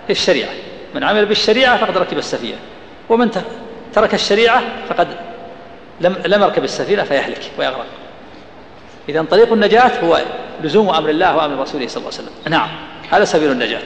الشريعة. 0.10 0.50
من 0.96 1.04
عمل 1.04 1.26
بالشريعة 1.26 1.78
فقد 1.78 1.98
ركب 1.98 2.18
السفينة. 2.18 2.58
ومن 3.10 3.32
ترك 3.94 4.14
الشريعة 4.14 4.64
فقد 4.90 5.08
لم 6.02 6.16
لم 6.26 6.44
يركب 6.44 6.64
السفينة 6.64 7.04
فيهلك 7.04 7.52
ويغرق. 7.58 7.86
إذا 9.10 9.24
طريق 9.24 9.54
النجاة 9.54 9.92
هو 10.04 10.22
لزوم 10.64 10.90
أمر 10.90 11.10
الله 11.10 11.38
وأمر 11.38 11.62
رسوله 11.62 11.88
صلى 11.88 11.98
الله 11.98 12.14
عليه 12.14 12.24
وسلم. 12.24 12.34
نعم 12.50 12.70
هذا 13.12 13.26
سبيل 13.26 13.52
النجاة. 13.52 13.82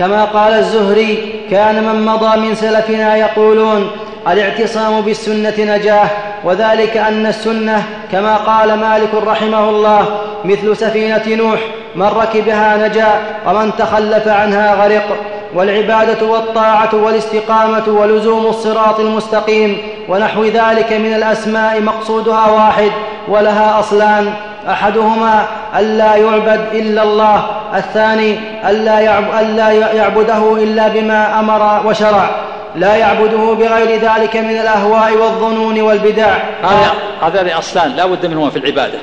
كما 0.00 0.24
قال 0.24 0.52
الزهري 0.52 1.32
كان 1.50 1.84
من 1.84 2.06
مضى 2.06 2.40
من 2.40 2.54
سلفنا 2.54 3.16
يقولون 3.16 3.90
الإعتصام 4.28 5.00
بالسنة 5.00 5.54
نجاة 5.58 6.08
وذلك 6.44 6.96
أن 6.96 7.26
السنة 7.26 7.82
كما 8.12 8.36
قال 8.36 8.74
مالك 8.74 9.14
رحمه 9.26 9.68
الله 9.68 10.20
مثل 10.44 10.76
سفينة 10.76 11.22
نوح 11.28 11.60
من 11.94 12.06
ركبها 12.06 12.88
نجا 12.88 13.08
ومن 13.46 13.72
تخلف 13.78 14.28
عنها 14.28 14.74
غرق 14.74 15.16
والعبادة 15.54 16.26
والطاعة 16.26 16.94
والاستقامة 16.94 17.88
ولزوم 17.88 18.46
الصراط 18.46 19.00
المستقيم 19.00 19.78
ونحو 20.08 20.44
ذلك 20.44 20.92
من 20.92 21.14
الأسماء 21.14 21.80
مقصودها 21.82 22.50
واحد 22.50 22.90
ولها 23.28 23.80
أصلان 23.80 24.32
أحدهما 24.68 25.46
ألا 25.78 26.16
يعبد 26.16 26.74
إلا 26.74 27.02
الله. 27.02 27.60
الثاني 27.74 28.38
ألا 28.70 29.70
يعبده 29.92 30.62
إلا 30.62 30.88
بما 30.88 31.40
أمر 31.40 31.86
وشرع. 31.86 32.30
لا 32.76 32.96
يعبده 32.96 33.52
بغير 33.52 34.00
ذلك 34.00 34.36
من 34.36 34.60
الأهواء 34.60 35.16
والظنون 35.16 35.80
والبدع. 35.80 36.38
هذا 36.62 36.92
هذان 37.22 37.48
أصلان 37.48 37.96
لا 37.96 38.06
بد 38.06 38.26
منهما 38.26 38.50
في 38.50 38.58
العبادة. 38.58 38.98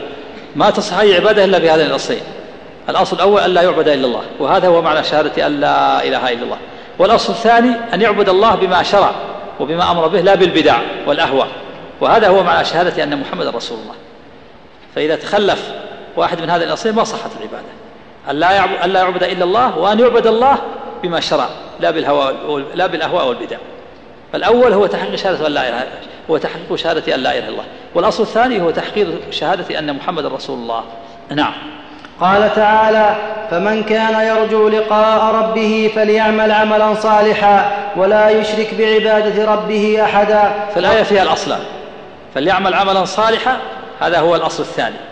ما 0.56 0.70
تصح 0.70 1.00
أي 1.00 1.16
عبادة 1.16 1.46
إلا 1.46 1.58
بهذين 1.58 1.86
الأصلين. 1.86 2.22
الأصل 2.90 3.16
الأول 3.16 3.42
أن 3.42 3.50
لا 3.50 3.62
يعبد 3.62 3.88
إلا 3.88 4.06
الله 4.06 4.22
وهذا 4.40 4.68
هو 4.68 4.82
معنى 4.82 5.04
شهادة 5.04 5.48
أن 5.48 5.60
لا 5.60 6.04
إله 6.04 6.32
إلا 6.32 6.44
الله. 6.44 6.58
والأصل 7.00 7.34
الثاني 7.34 7.72
أن 7.94 8.02
يعبد 8.02 8.30
الله 8.30 8.56
بما 8.56 8.84
شرع 8.84 9.12
وبما 9.60 9.92
أمر 9.92 10.08
به 10.08 10.22
لا 10.22 10.36
بالبدع 10.36 10.78
والأهواء. 11.08 11.48
وهذا 12.02 12.28
هو 12.28 12.44
معنى 12.44 12.66
شهادة 12.66 13.04
أن 13.04 13.20
محمد 13.20 13.48
رسول 13.48 13.78
الله. 13.78 13.96
فإذا 14.96 15.16
تخلف 15.16 15.72
واحد 16.18 16.42
من 16.42 16.50
هذه 16.50 16.64
الأصلين 16.64 16.96
ما 16.96 17.04
صحت 17.04 17.30
العبادة. 17.40 17.68
أن 18.30 18.36
لا 18.36 18.52
يعبد, 18.52 18.78
أن 18.84 18.90
لا 18.90 19.00
يعبد 19.00 19.24
إلا 19.24 19.44
الله 19.44 19.78
وأن 19.78 20.00
يعبد 20.00 20.28
الله 20.28 20.58
بما 21.04 21.20
شرع 21.20 21.46
لا 21.80 21.92
بالهوى 21.92 22.64
لا 22.76 22.88
بالأهواء 22.88 23.28
والبدع. 23.28 23.58
فالأول 24.34 24.74
هو 24.74 24.86
تحقيق 24.86 25.16
شهادة 25.16 25.48
أن 25.48 25.52
لا 25.52 25.70
إله 25.70 25.84
هو 26.30 26.38
تحقيق 26.38 26.76
شهادة 26.76 27.16
أن 27.16 27.20
لا 27.20 27.32
إله 27.32 27.40
إلا 27.40 27.50
الله. 27.50 27.64
والأصل 27.96 28.24
الثاني 28.24 28.62
هو 28.62 28.72
تحقيق 28.72 29.08
شهادة 29.32 29.80
أن 29.80 29.96
محمد 29.96 30.26
رسول 30.26 30.58
الله. 30.58 30.84
نعم. 31.30 31.54
قال 32.22 32.56
تعالى 32.56 33.16
فمن 33.52 33.84
كان 33.84 34.28
يرجو 34.28 34.70
لقاء 34.70 35.36
ربه 35.36 35.92
فليعمل 35.96 36.52
عملا 36.52 36.96
صالحا 36.96 37.72
ولا 37.96 38.30
يشرك 38.30 38.74
بعبادة 38.74 39.54
ربه 39.54 40.04
أحدا. 40.04 40.54
فالآية 40.76 41.04
فيها 41.04 41.24
الأصلان 41.24 41.60
فليعمل 42.36 42.74
عملا 42.74 43.06
صالحا 43.06 43.58
هذا 44.00 44.20
هو 44.20 44.36
الأصل 44.36 44.64
الثاني. 44.64 45.07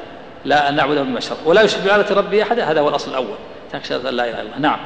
لا 0.45 0.69
أن 0.69 0.75
نعبده 0.75 1.01
بما 1.01 1.19
شرع 1.19 1.37
ولا 1.45 1.61
يشرك 1.61 1.83
بعبادة 1.83 2.15
ربه 2.15 2.43
أحدا 2.43 2.71
هذا 2.71 2.81
هو 2.81 2.89
الأصل 2.89 3.11
الأول. 3.11 3.35
تشهد 3.73 4.05
أن 4.05 4.13
لا 4.13 4.23
إله 4.23 4.33
إلا 4.33 4.41
الله. 4.41 4.57
نعم. 4.59 4.79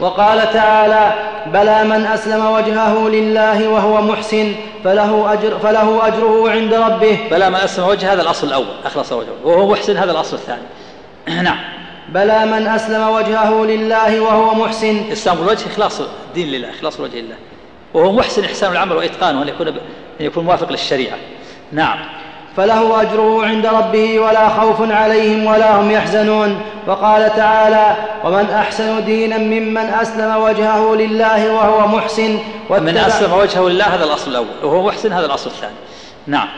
وقال 0.00 0.52
تعالى 0.52 1.12
بلى 1.46 1.84
من 1.84 2.06
أسلم 2.06 2.46
وجهه 2.46 3.08
لله 3.08 3.68
وهو 3.68 4.02
محسن 4.02 4.54
فله 4.84 5.32
أجر 5.32 5.58
فله 5.58 6.06
أجره 6.06 6.50
عند 6.50 6.74
ربه. 6.74 7.18
بلى 7.30 7.50
من 7.50 7.56
أسلم 7.56 7.86
وجهه 7.86 8.12
هذا 8.12 8.22
الأصل 8.22 8.46
الأول. 8.46 8.66
أخلص 8.84 9.12
وجهه. 9.12 9.34
وهو 9.44 9.70
محسن 9.72 9.96
هذا 9.96 10.12
الأصل 10.12 10.36
الثاني. 10.36 10.62
نعم. 11.42 11.58
بلى 12.08 12.46
من 12.46 12.66
أسلم 12.66 13.08
وجهه 13.08 13.64
لله 13.64 14.20
وهو 14.20 14.54
محسن. 14.54 15.12
إسلام 15.12 15.38
الوجه 15.38 15.66
إخلاص 15.66 16.00
الدين 16.00 16.48
لله 16.48 16.70
إخلاص 16.70 16.96
الوجه 16.96 17.20
لله. 17.20 17.36
وهو 17.94 18.12
محسن 18.12 18.44
إحسان 18.44 18.72
العمل 18.72 18.96
وإتقانه 18.96 19.42
أن 19.42 19.48
يكون 19.48 19.68
أن 19.68 19.74
يكون 20.20 20.44
موافق 20.44 20.70
للشريعة. 20.70 21.16
نعم. 21.72 21.98
فله 22.56 23.02
أجره 23.02 23.46
عند 23.46 23.66
ربه 23.66 24.20
ولا 24.20 24.48
خوف 24.48 24.90
عليهم 24.90 25.46
ولا 25.46 25.80
هم 25.80 25.90
يحزنون. 25.90 26.60
وقال 26.86 27.36
تعالى 27.36 27.96
ومن 28.24 28.50
أحسن 28.50 29.04
دينا 29.04 29.38
ممن 29.38 29.86
أسلم 30.02 30.36
وجهه 30.36 30.94
لله 30.94 31.52
وهو 31.52 31.88
محسن 31.88 32.38
من 32.70 32.96
أسلم 32.96 33.32
وجهه 33.32 33.68
لله 33.68 33.84
هذا 33.84 34.04
الأصل 34.04 34.30
الأول. 34.30 34.46
وهو 34.62 34.86
محسن 34.86 35.12
هذا 35.12 35.26
الأصل 35.26 35.50
الثاني. 35.50 35.74
نعم. 36.26 36.48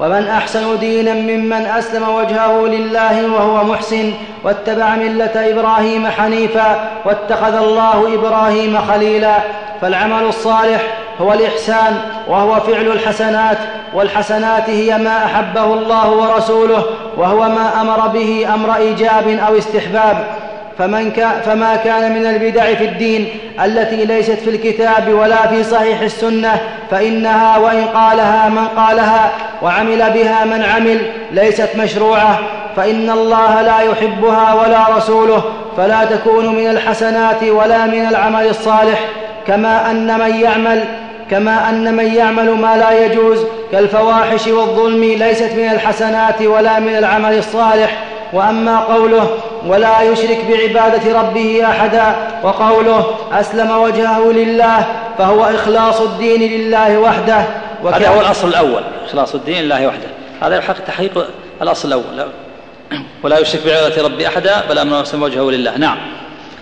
ومن 0.00 0.26
أحسن 0.28 0.78
دينا 0.78 1.12
ممن 1.12 1.66
أسلم 1.66 2.08
وجهه 2.08 2.66
لله 2.66 3.32
وهو 3.32 3.64
محسن 3.64 4.12
واتبع 4.44 4.96
ملة 4.96 5.50
إبراهيم 5.50 6.06
حنيفا 6.06 6.90
واتخذ 7.04 7.54
الله 7.54 8.14
إبراهيم 8.14 8.78
خليلا 8.88 9.36
فالعمل 9.80 10.24
الصالح 10.24 10.82
هو 11.20 11.32
الإحسان 11.32 11.96
وهو 12.28 12.60
فعل 12.60 12.86
الحسنات 12.86 13.58
والحسنات 13.94 14.70
هي 14.70 14.98
ما 14.98 15.24
أحبه 15.24 15.64
الله 15.64 16.10
ورسوله 16.10 16.84
وهو 17.16 17.48
ما 17.48 17.80
أمر 17.80 18.08
به 18.08 18.46
أمر 18.54 18.76
إيجاب 18.76 19.28
أو 19.28 19.58
استحباب. 19.58 20.26
فمن 20.78 21.10
كان 21.10 21.40
فما 21.46 21.76
كان 21.76 22.12
من 22.12 22.26
البدع 22.26 22.74
في 22.74 22.84
الدين 22.84 23.28
التي 23.64 24.04
ليست 24.04 24.32
في 24.32 24.50
الكتاب 24.50 25.08
ولا 25.08 25.46
في 25.46 25.64
صحيح 25.64 26.00
السنة 26.00 26.60
فإنها 26.90 27.58
وإن 27.58 27.84
قالها 27.84 28.48
من 28.48 28.66
قالها 28.76 29.32
وعمل 29.62 30.10
بها 30.14 30.44
من 30.44 30.62
عمل 30.62 30.98
ليست 31.32 31.68
مشروعة. 31.76 32.38
فإن 32.76 33.10
الله 33.10 33.62
لا 33.62 33.80
يحبها 33.80 34.54
ولا 34.54 34.96
رسوله 34.96 35.42
فلا 35.76 36.04
تكون 36.04 36.46
من 36.46 36.70
الحسنات 36.70 37.42
ولا 37.42 37.86
من 37.86 38.06
العمل 38.06 38.46
الصالح. 38.46 39.00
كما 39.46 39.90
أن 39.90 40.18
من 40.18 40.40
يعمل 40.40 40.84
كما 41.30 41.68
أن 41.70 41.96
من 41.96 42.14
يعمل 42.14 42.50
ما 42.50 42.76
لا 42.76 43.04
يجوز 43.04 43.38
كالفواحش 43.72 44.46
والظلم 44.46 45.04
ليست 45.04 45.52
من 45.52 45.70
الحسنات 45.72 46.42
ولا 46.42 46.78
من 46.78 46.96
العمل 46.96 47.38
الصالح. 47.38 48.04
وأما 48.32 48.80
قوله 48.80 49.38
ولا 49.66 50.02
يشرك 50.02 50.38
بعبادة 50.48 51.20
ربه 51.20 51.64
أحدا 51.64 52.14
وقوله 52.42 53.06
أسلم 53.32 53.70
وجهه 53.70 54.32
لله 54.32 54.86
فهو 55.18 55.44
إخلاص 55.44 56.00
الدين 56.00 56.52
لله 56.52 56.98
وحده. 56.98 57.44
هذا 57.92 58.08
هو 58.08 58.20
الأصل 58.20 58.48
الأول 58.48 58.82
إخلاص 59.06 59.34
الدين 59.34 59.64
لله 59.64 59.86
وحده. 59.86 60.08
هذا 60.42 60.56
يحق 60.56 60.78
تحقيق 60.86 61.26
الأصل 61.62 61.88
الأول. 61.88 62.28
ولا 63.22 63.38
يشرك 63.38 63.60
بعبادة 63.66 64.02
ربه 64.02 64.26
أحدا 64.26 64.62
بل 64.68 64.92
واسلم 64.92 65.22
وجهه 65.22 65.50
لله. 65.50 65.78
نعم. 65.78 65.98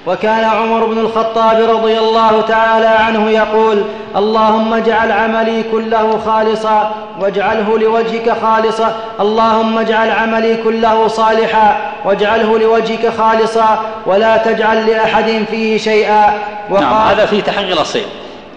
وكان 0.06 0.44
عمر 0.44 0.84
بن 0.84 0.98
الخطاب 0.98 1.70
رضي 1.70 1.98
الله 1.98 2.40
تعالى 2.40 2.86
عنه 2.86 3.30
يقول 3.30 3.84
اللهم 4.16 4.74
اجعل 4.74 5.12
عملي 5.12 5.62
كله 5.72 6.18
خالصا 6.26 6.94
واجعله 7.20 7.78
لوجهك 7.78 8.36
خالصا 8.42 8.94
اللهم 9.20 9.78
اجعل 9.78 10.10
عملي 10.10 10.56
كله 10.56 11.08
صالحا 11.08 11.92
واجعله 12.04 12.58
لوجهك 12.58 13.12
خالصا 13.18 13.84
ولا 14.06 14.36
تجعل 14.36 14.86
لأحد 14.86 15.44
فيه 15.50 15.78
شيئا. 15.78 16.38
وقال 16.70 16.84
نعم 16.84 17.08
هذا 17.08 17.26
في 17.26 17.42
تحقيق 17.42 17.72
الأصيل. 17.72 18.06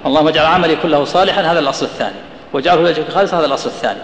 اللهم 0.05 0.27
اجعل 0.27 0.45
عملي 0.45 0.75
كله 0.75 1.05
صالحا 1.05 1.41
هذا 1.41 1.59
الأصل 1.59 1.85
الثاني. 1.85 2.15
واجعله 2.53 2.81
لوجهك 2.81 3.09
خالصا 3.09 3.39
هذا 3.39 3.45
الأصل 3.45 3.69
الثاني. 3.69 3.99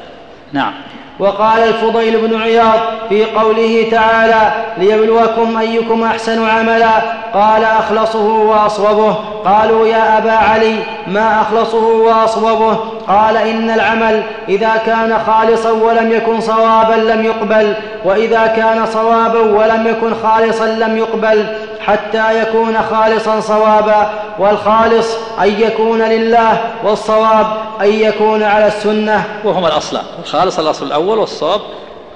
نعم. 0.54 0.74
وقال 1.20 1.64
الفضيل 1.64 2.28
بن 2.28 2.42
عياض 2.42 2.80
في 3.10 3.26
قوله 3.26 3.88
تعالى 3.92 4.66
ليبلوكم 4.78 5.58
أيكم 5.58 6.04
أحسن 6.04 6.50
عملا. 6.50 7.21
قال 7.34 7.64
أخلصه 7.64 8.26
وأصوبه. 8.26 9.16
قالوا 9.46 9.88
يا 9.88 10.18
أبا 10.18 10.32
علي 10.32 10.76
ما 11.08 11.42
أخلصه 11.42 11.86
وأصوبه. 11.86 12.78
قال 13.08 13.38
إن 13.38 13.70
العمل 13.70 14.24
إذا 14.50 14.72
كان 14.86 15.24
خالصا 15.28 15.72
ولم 15.72 16.12
يكن 16.12 16.42
صوابا 16.42 16.94
لم 16.94 17.26
يقبل 17.26 17.74
وإذا 18.06 18.48
كان 18.48 18.86
صوابا 18.86 19.40
ولم 19.40 19.88
يكن 19.88 20.14
خالصا 20.24 20.66
لم 20.66 20.98
يقبل 20.98 21.58
حتى 21.86 22.42
يكون 22.42 22.78
خالصا 22.92 23.40
صوابا. 23.40 24.10
والخالص 24.40 25.16
أن 25.42 25.62
يكون 25.62 26.02
لله 26.02 26.62
والصواب 26.84 27.48
أن 27.82 27.94
يكون 27.94 28.44
على 28.44 28.68
السنة. 28.68 29.24
وهما 29.44 29.68
الاصلان 29.68 30.04
الخالص 30.24 30.60
الأصل 30.60 30.86
الأول 30.86 31.18
والصواب 31.20 31.62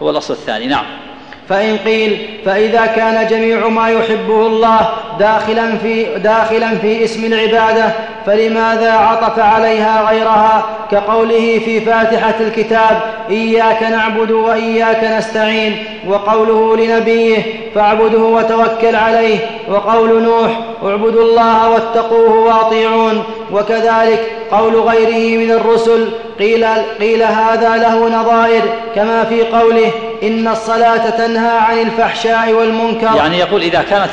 هو 0.02 0.10
الأصل 0.10 0.34
الثاني. 0.34 0.68
نعم. 0.68 1.05
فإن 1.50 1.78
قيل 1.78 2.28
فإذا 2.46 2.86
كان 2.86 3.28
جميع 3.28 3.68
ما 3.68 3.89
يحبه 3.89 4.48
الله 4.48 4.80
داخلا 5.20 5.78
في 5.78 6.06
داخلا 6.24 6.78
في 6.78 7.04
اسم 7.04 7.26
العبادة 7.26 7.86
فلماذا 8.26 8.91
عطف 8.91 9.39
عليها 9.39 10.10
غيرها 10.10 10.66
كقوله 10.91 11.62
في 11.66 11.82
فاتحة 11.82 12.36
الكتاب 12.39 13.00
إياك 13.30 13.84
نعبد 13.84 14.32
وإياك 14.32 15.04
نستعين 15.04 15.84
وقوله 16.08 16.78
لنبيه 16.78 17.43
فاعبده 17.76 18.20
وتوكل 18.20 18.96
عليه 18.96 19.38
وقول 19.70 20.24
نوح 20.24 20.60
اعبدوا 20.84 21.24
الله 21.24 21.70
واتقوه 21.70 22.39
واطيعون 22.39 23.24
وكذلك 23.56 24.32
قول 24.51 24.76
غيره 24.76 25.38
من 25.38 25.51
الرسل 25.51 26.10
قيل, 26.39 26.66
قيل 26.99 27.24
هذا 27.24 27.78
له 27.78 28.10
نظائر 28.10 28.62
كما 28.95 29.24
في 29.24 29.43
قوله 29.43 29.91
إن 30.24 30.47
الصلاة 30.47 31.10
تنهى 31.10 31.58
عن 31.58 31.82
الفحشاء 31.82 32.53
والمنكر. 32.53 33.16
يعني 33.18 33.39
يقول 33.39 33.62
إذا 33.62 33.82
كانت 33.89 34.10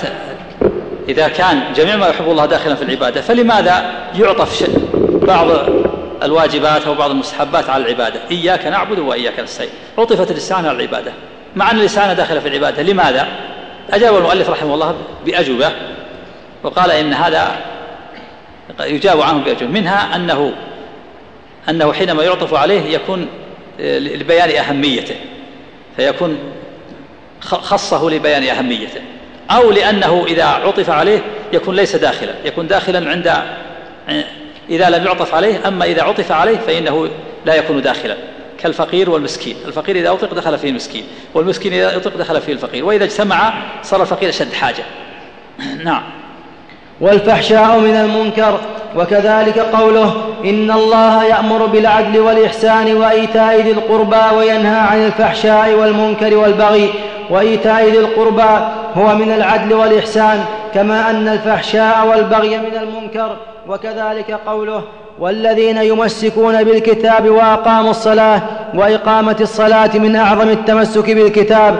إذا 1.08 1.28
كان 1.28 1.60
جميع 1.76 1.96
ما 1.96 2.08
يحب 2.08 2.30
الله 2.30 2.46
داخلا 2.46 2.74
في 2.74 2.82
العبادة 2.82 3.20
فلماذا 3.20 3.84
يعطف 4.18 4.70
بعض 5.02 5.48
الواجبات 6.22 6.86
أو 6.86 6.94
بعض 6.94 7.10
المستحبات 7.10 7.70
على 7.70 7.84
العبادة؟ 7.84 8.20
إياك 8.30 8.66
نعبد 8.66 8.98
وإياك 8.98 9.40
نستعين. 9.40 9.70
عطفت 9.98 10.30
اللسان 10.30 10.66
على 10.66 10.76
العبادة. 10.76 11.12
مع 11.56 11.70
أن 11.70 11.76
اللسان 11.76 12.16
داخل 12.16 12.40
في 12.40 12.48
العبادة 12.48 12.82
لماذا؟ 12.82 13.26
أجاب 13.90 14.16
المؤلف 14.16 14.50
رحمه 14.50 14.74
الله 14.74 14.94
بأجوبة 15.26 15.70
وقال 16.62 16.90
إن 16.90 17.12
هذا 17.12 17.56
يجاب 18.80 19.20
عنه 19.20 19.44
بأجوبة 19.44 19.72
منها 19.72 20.16
أنه 20.16 20.52
أنه 21.68 21.92
حينما 21.92 22.22
يعطف 22.22 22.54
عليه 22.54 22.80
يكون 22.80 23.28
لبيان 23.78 24.50
أهميته. 24.50 25.14
فيكون 25.96 26.38
خصه 27.40 28.10
لبيان 28.10 28.42
أهميته. 28.42 29.00
أو 29.50 29.70
لأنه 29.70 30.24
إذا 30.28 30.44
عطف 30.44 30.90
عليه 30.90 31.22
يكون 31.52 31.76
ليس 31.76 31.96
داخلا. 31.96 32.34
يكون 32.44 32.66
داخلا 32.66 33.10
عند 33.10 33.32
إذا 34.70 34.90
لم 34.90 35.04
يعطف 35.04 35.34
عليه. 35.34 35.68
أما 35.68 35.84
إذا 35.84 36.02
عطف 36.02 36.32
عليه 36.32 36.58
فإنه 36.58 37.08
لا 37.46 37.54
يكون 37.54 37.82
داخلا. 37.82 38.16
كالفقير 38.58 39.10
والمسكين. 39.10 39.56
الفقير 39.66 39.96
إذا 39.96 40.12
أطلق 40.12 40.34
دخل 40.34 40.58
فيه 40.58 40.68
المسكين. 40.68 41.04
والمسكين 41.34 41.72
إذا 41.72 41.96
أطلق 41.96 42.16
دخل 42.16 42.40
فيه 42.40 42.52
الفقير. 42.52 42.84
وإذا 42.84 43.04
اجتمع 43.04 43.54
صار 43.82 44.02
الفقير 44.02 44.28
أشد 44.28 44.52
حاجة. 44.52 44.84
نعم. 45.84 46.21
والفحشاء 47.02 47.78
من 47.78 47.96
المنكر 47.96 48.58
وكذلك 48.96 49.58
قوله 49.58 50.14
إن 50.44 50.70
الله 50.70 51.24
يأمر 51.24 51.66
بالعدل 51.66 52.20
والإحسان 52.20 52.96
وإيتاء 52.96 53.60
ذي 53.60 53.70
القربى 53.70 54.36
وينهى 54.36 54.80
عن 54.80 55.06
الفحشاء 55.06 55.74
والمنكر 55.74 56.36
والبغي. 56.36 56.90
وإيتاء 57.30 57.84
ذي 57.84 57.98
القربى 57.98 58.66
هو 58.94 59.14
من 59.14 59.32
العدل 59.32 59.74
والإحسان 59.74 60.44
كما 60.74 61.10
أن 61.10 61.28
الفحشاء 61.28 62.06
والبغي 62.06 62.58
من 62.58 62.76
المنكر. 62.82 63.36
وكذلك 63.68 64.38
قوله 64.46 64.82
والذين 65.18 65.76
يمسكون 65.76 66.64
بالكتاب 66.64 67.28
وأقاموا 67.28 67.90
الصلاة 67.90 68.42
وإقامة 68.74 69.36
الصلاة 69.40 69.90
من 69.94 70.16
أعظم 70.16 70.48
التمسك 70.48 71.10
بالكتاب. 71.10 71.76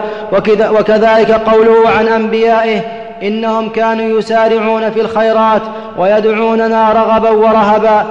وكذلك 0.72 1.30
قوله 1.30 1.88
عن 1.98 2.08
أنبيائه 2.08 3.01
إنهم 3.22 3.68
كانوا 3.68 4.18
يسارعون 4.18 4.90
في 4.90 5.00
الخيرات 5.00 5.62
ويدعوننا 5.98 6.92
رغبا 6.92 7.30
ورهبا 7.30 8.06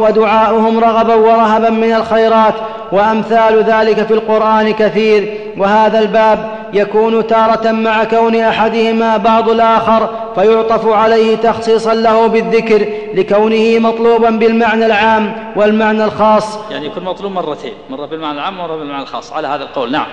ودعاؤهم 0.00 0.78
رغبا 0.78 1.14
ورهبا 1.14 1.70
من 1.70 1.94
الخيرات 1.94 2.54
وأمثال 2.92 3.64
ذلك 3.64 4.06
في 4.06 4.14
القرآن 4.14 4.72
كثير 4.72 5.40
وهذا 5.58 5.98
الباب 5.98 6.50
يكون 6.72 7.26
تارة 7.26 7.72
مع 7.72 8.04
كون 8.04 8.36
أحدهما 8.36 9.16
بعض 9.16 9.48
الآخر 9.50 10.08
فيعطف 10.34 10.88
عليه 10.88 11.36
تخصيصا 11.36 11.94
له 11.94 12.26
بالذكر 12.26 12.86
لكونه 13.14 13.78
مطلوبا 13.78 14.30
بالمعنى 14.30 14.86
العام 14.86 15.32
والمعنى 15.56 16.04
الخاص. 16.04 16.58
يعني 16.70 16.86
يكون 16.86 17.04
مطلوب 17.04 17.32
مرتين 17.32 17.72
مرة 17.90 18.06
بالمعنى 18.06 18.38
العام 18.38 18.60
ومرة 18.60 18.76
بالمعنى 18.76 19.02
الخاص 19.02 19.32
على 19.32 19.48
هذا 19.48 19.62
القول 19.62 19.92
نعم. 19.92 20.06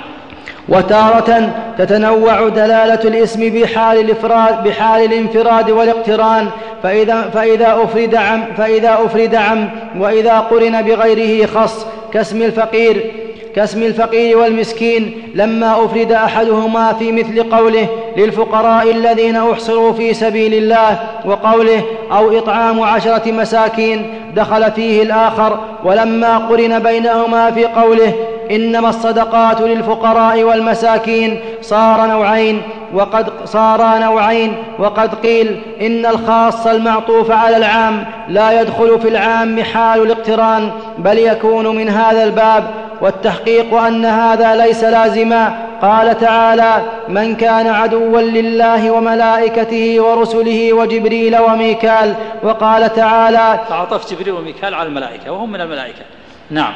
وتارة 0.70 1.50
تتنوع 1.78 2.50
دلالة 2.50 3.00
الاسم 3.04 3.50
بحال 3.50 4.00
الإفراد 4.00 4.64
بحال 4.64 5.06
الانفراد 5.06 5.70
والاقتران. 5.72 6.48
فإذا 6.84 7.22
فإذا 7.34 7.80
أفرد 7.84 8.16
عم 8.16 8.44
فإذا 8.58 8.98
أفرد 9.06 9.36
عم 9.36 9.70
وإذا 10.00 10.40
قرن 10.40 10.82
بغيره 10.82 11.46
خص 11.46 11.86
كاسم 12.14 12.42
الفقير 12.42 13.12
كاسم 13.56 13.84
الفقير 13.84 14.38
والمسكين. 14.38 15.22
لما 15.36 15.86
أفرد 15.86 16.12
أحدهما 16.12 16.94
في 16.94 17.12
مثل 17.12 17.44
قوله 17.44 17.88
للفقراء 18.18 18.92
الذين 18.92 19.36
أحصروا 19.36 19.94
في 19.94 20.14
سبيل 20.14 20.54
الله 20.54 21.00
وقوله 21.26 21.82
أو 22.12 22.38
إطعام 22.38 22.82
عشرة 22.82 23.32
مساكين 23.32 24.14
دخل 24.36 24.72
فيه 24.72 25.04
الآخر. 25.04 25.60
ولما 25.84 26.38
قرن 26.38 26.80
بينهما 26.80 27.52
في 27.52 27.66
قوله 27.66 28.14
إنما 28.52 28.90
الصدقات 28.90 29.62
للفقراء 29.62 30.44
والمساكين. 30.44 31.40
صار 31.62 32.06
نوعين 32.06 32.62
وقد 32.94 33.30
صارا 33.46 34.00
نوعين 34.00 34.58
وقد 34.80 35.16
قيل 35.16 35.62
إن 35.82 36.06
الخاص 36.06 36.68
المعطوف 36.68 37.32
على 37.32 37.58
العام 37.58 38.06
لا 38.30 38.62
يدخل 38.62 39.00
في 39.00 39.08
العام 39.08 39.64
حال 39.64 40.02
الاقتران 40.02 40.72
بل 40.98 41.18
يكون 41.18 41.76
من 41.76 41.90
هذا 41.90 42.24
الباب. 42.24 42.64
والتحقيق 43.02 43.74
أن 43.74 44.06
هذا 44.06 44.56
ليس 44.56 44.84
لازما. 44.84 45.68
قال 45.82 46.18
تعالى 46.18 46.82
من 47.10 47.36
كان 47.36 47.68
عدوا 47.68 48.22
لله 48.22 48.92
وملائكته 48.92 50.02
ورسله 50.02 50.74
وجبريل 50.74 51.38
وميكال 51.38 52.16
وقال 52.44 52.94
تعالى 52.94 53.60
فعطف 53.70 54.14
جبريل 54.14 54.34
وميكال 54.34 54.74
على 54.74 54.88
الملائكة 54.88 55.32
وهم 55.32 55.52
من 55.52 55.62
الملائكة. 55.62 56.02
نعم. 56.50 56.74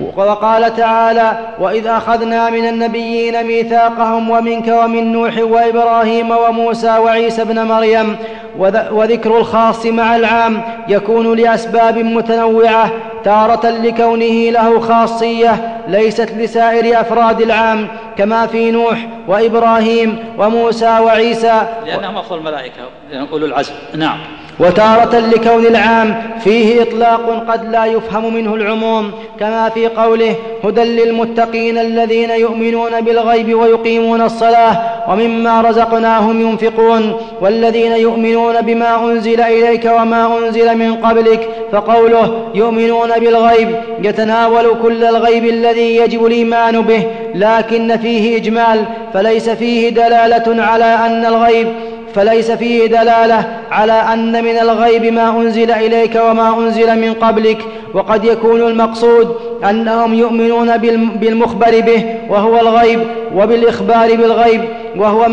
وقال 0.00 0.76
تعالى 0.76 1.38
وإذ 1.58 1.86
أخذنا 1.86 2.50
من 2.50 2.68
النبيين 2.68 3.44
ميثاقهم 3.46 4.30
ومنك 4.30 4.68
ومن 4.68 5.12
نوح 5.12 5.38
وإبراهيم 5.38 6.30
وموسى 6.30 6.98
وعيسى 6.98 7.42
ابن 7.42 7.62
مريم 7.62 8.16
وذكر 8.90 9.38
الخاص 9.38 9.86
مع 9.86 10.16
العام 10.16 10.62
يكون 10.88 11.36
لأسباب 11.36 11.98
متنوعة 11.98 12.90
تارة 13.24 13.70
لكونه 13.70 14.50
له 14.50 14.80
خاصية 14.80 15.78
ليست 15.88 16.30
لسائر 16.36 17.00
أفراد 17.00 17.40
العام 17.40 17.88
كما 18.16 18.46
في 18.46 18.70
نوح 18.70 19.08
وإبراهيم 19.28 20.18
وموسى 20.38 20.98
وعيسى. 20.98 21.62
لأنهم 21.86 22.16
افضل 22.16 22.38
الملائكة 22.38 22.82
أولو 23.32 23.46
العزم. 23.46 23.74
نعم. 23.94 24.18
وتارة 24.60 25.18
لكون 25.18 25.66
العام 25.66 26.22
فيه 26.44 26.82
إطلاق 26.82 27.44
قد 27.48 27.72
لا 27.72 27.84
يفهم 27.84 28.34
منه 28.34 28.54
العموم 28.54 29.12
كما 29.40 29.68
في 29.68 29.86
قوله 29.86 30.34
هدى 30.64 30.80
للمتقين 30.84 31.78
الذين 31.78 32.30
يؤمنون 32.30 33.00
بالغيب 33.00 33.54
ويقيمون 33.54 34.20
الصلاة 34.20 34.76
ومما 35.08 35.60
رزقناهم 35.60 36.40
ينفقون 36.40 37.16
والذين 37.40 37.92
يؤمنون 37.92 38.60
بما 38.60 39.04
أنزل 39.04 39.40
إليك 39.40 39.84
وما 39.84 40.38
أنزل 40.38 40.78
من 40.78 40.94
قبلك 40.94 41.48
فقوله 41.72 42.38
يؤمنون 42.54 43.08
بالغيب 43.18 43.68
يتناول 44.02 44.64
كل 44.82 45.04
الغيب 45.04 45.44
الذي 45.44 45.96
يجب 45.96 46.26
الإيمان 46.26 46.80
به 46.82 47.02
لكن 47.34 47.96
فيه 47.96 48.36
إجمال 48.36 48.84
فليس 49.14 49.50
فيه 49.50 49.88
دلالة 49.88 50.62
على 50.62 50.84
أن 50.84 51.26
الغيب 51.26 51.68
فليس 52.18 52.50
فيه 52.50 52.86
دلالة 52.86 53.44
على 53.70 53.92
أن 53.92 54.44
من 54.44 54.58
الغيب 54.58 55.04
ما 55.04 55.28
أنزل 55.28 55.70
إليك 55.70 56.20
وما 56.30 56.58
أنزل 56.58 56.98
من 57.00 57.14
قبلك. 57.14 57.58
وقد 57.94 58.24
يكون 58.24 58.60
المقصود 58.60 59.36
أنهم 59.70 60.14
يؤمنون 60.14 60.76
بالمخبر 61.20 61.80
به 61.80 62.04
وهو 62.30 62.60
الغيب 62.60 63.00
وبالإخبار 63.34 64.16
بالغيب 64.16 64.64
وهو 64.96 65.28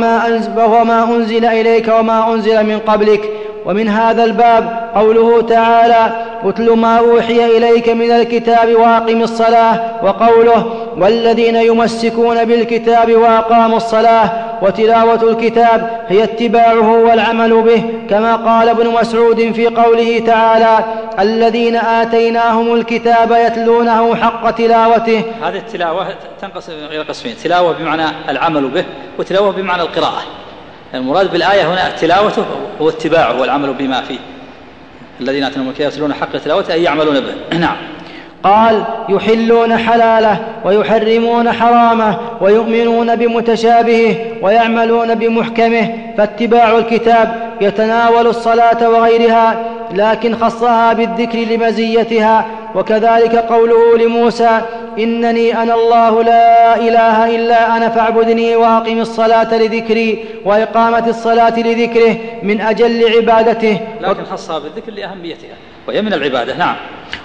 ما, 0.83 1.05
أنزل 1.15 1.45
إليك 1.45 1.87
وما 1.99 2.33
أنزل 2.33 2.63
من 2.63 2.79
قبلك. 2.79 3.29
ومن 3.65 3.87
هذا 3.87 4.23
الباب 4.23 4.89
قوله 4.95 5.41
تعالى 5.41 6.09
اتل 6.43 6.71
ما 6.71 6.99
أوحي 6.99 7.57
إليك 7.57 7.89
من 7.89 8.11
الكتاب 8.11 8.75
وأقم 8.75 9.23
الصلاة 9.23 9.79
وقوله 10.03 10.65
والذين 10.97 11.55
يمسكون 11.55 12.45
بالكتاب 12.45 13.15
وأقاموا 13.15 13.77
الصلاة 13.77 14.45
وتلاوة 14.61 15.31
الكتاب 15.31 16.05
هي 16.07 16.23
اتباعه 16.23 16.91
والعمل 16.91 17.61
به 17.61 17.83
كما 18.09 18.35
قال 18.35 18.69
ابن 18.69 18.87
مسعود 18.87 19.51
في 19.51 19.67
قوله 19.67 20.19
تعالى 20.19 20.85
الذين 21.19 21.75
آتيناهم 21.75 22.73
الكتاب 22.73 23.31
يتلونه 23.31 24.15
حق 24.15 24.51
تلاوته. 24.51 25.23
هذه 25.43 25.57
التلاوة 25.57 26.07
تنقسم 26.41 26.73
إلى 26.73 27.01
قسمين 27.01 27.35
تلاوة 27.43 27.71
بمعنى 27.71 28.05
العمل 28.29 28.67
به 28.67 28.85
وتلاوة 29.19 29.51
بمعنى 29.51 29.81
القراءة. 29.81 30.21
المراد 30.93 31.31
بالآية 31.31 31.73
هنا 31.73 31.89
تلاوته 31.89 32.45
هو 32.81 32.89
اتباعه 32.89 33.41
والعمل 33.41 33.73
بما 33.73 34.01
فيه. 34.01 34.19
الذين 35.21 35.43
آتيناهم 35.43 35.69
الكتاب 35.69 35.91
يتلون 35.91 36.13
حق 36.13 36.37
تلاوته 36.37 36.73
أي 36.73 36.83
يعملون 36.83 37.19
به. 37.19 37.57
نعم. 37.65 37.77
قال 38.45 38.83
يحلون 39.09 39.77
حلاله 39.77 40.37
ويحرمون 40.65 41.51
حرامه 41.51 42.17
ويؤمنون 42.41 43.15
بمتشابهه 43.15 44.15
ويعملون 44.41 45.15
بمحكمه 45.15 45.89
فاتباع 46.17 46.77
الكتاب 46.77 47.53
يتناول 47.61 48.27
الصلاة 48.27 48.89
وغيرها 48.89 49.65
لكن 49.91 50.35
خصها 50.35 50.93
بالذكر 50.93 51.37
لمزيتها 51.37 52.45
وكذلك 52.75 53.35
قوله 53.35 53.97
لموسى 53.97 54.61
إنني 54.99 55.63
أنا 55.63 55.73
الله 55.73 56.23
لا 56.23 56.75
إله 56.75 57.35
إلا 57.35 57.77
أنا 57.77 57.89
فاعبدني 57.89 58.55
وأقم 58.55 59.01
الصلاة 59.01 59.57
لذكري 59.57 60.25
وإقامة 60.45 61.07
الصلاة 61.07 61.59
لذكره 61.59 62.15
من 62.43 62.61
أجل 62.61 63.15
عبادته. 63.15 63.79
لكن 64.01 64.23
خصها 64.23 64.59
بالذكر 64.59 64.91
لأهميتها. 64.91 65.55
وهي 65.87 66.01
من 66.01 66.13
العبادة 66.13 66.57
نعم. 66.57 66.75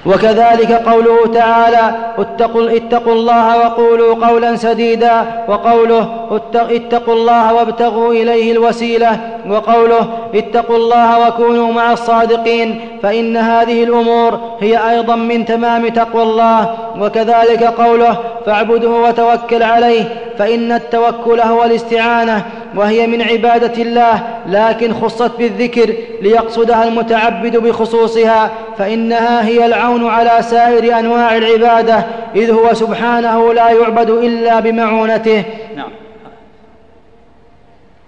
وكذلك 0.06 0.72
قوله 0.72 1.26
تعالى 1.34 1.94
اتقوا, 2.18 2.76
اتقوا 2.76 3.12
الله 3.12 3.58
وقولوا 3.58 4.26
قولا 4.26 4.56
سديدا 4.56 5.24
وقوله 5.48 6.28
اتقوا 6.70 7.14
الله 7.14 7.54
وابتغوا 7.54 8.12
إليه 8.12 8.52
الوسيلة 8.52 9.20
وقوله 9.48 10.08
اتقوا 10.34 10.76
الله 10.76 11.28
وكونوا 11.28 11.72
مع 11.72 11.92
الصادقين 11.92 12.98
فإن 13.02 13.36
هذه 13.36 13.84
الأمور 13.84 14.40
هي 14.60 14.90
أيضا 14.90 15.16
من 15.16 15.44
تمام 15.44 15.88
تقوى 15.88 16.22
الله. 16.22 16.74
وكذلك 17.00 17.62
قوله 17.62 18.16
فاعبده 18.46 18.88
وتوكل 18.88 19.62
عليه 19.62 20.04
فإن 20.38 20.72
التوكل 20.72 21.40
هو 21.40 21.64
الاستعانة 21.64 22.44
وهي 22.76 23.06
من 23.06 23.22
عبادة 23.22 23.82
الله 23.82 24.22
لكن 24.46 24.94
خصت 24.94 25.38
بالذكر 25.38 25.94
ليقصدها 26.22 26.84
المتعبد 26.88 27.56
بخصوصها 27.56 28.50
فإنها 28.78 29.46
هي 29.46 29.66
العون 29.66 30.06
على 30.06 30.42
سائر 30.42 30.98
أنواع 30.98 31.36
العبادة 31.36 32.04
إذ 32.36 32.50
هو 32.50 32.74
سبحانه 32.74 33.52
لا 33.52 33.70
يعبد 33.70 34.10
إلا 34.10 34.60
بمعونته. 34.60 35.44
نعم. 35.76 35.90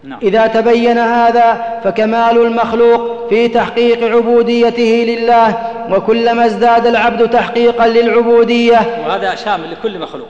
نعم. 0.05 0.18
إذا 0.22 0.46
تبين 0.46 0.98
هذا 0.98 1.80
فكمال 1.84 2.42
المخلوق 2.42 3.28
في 3.28 3.48
تحقيق 3.48 4.05
عبوديته 4.16 5.05
لله 5.09 5.59
وكلما 5.90 6.46
ازداد 6.46 6.86
العبد 6.86 7.30
تحقيقا 7.30 7.86
للعبودية. 7.86 9.05
وهذا 9.07 9.34
شامل 9.34 9.72
لكل 9.72 9.98
مخلوق. 9.98 10.28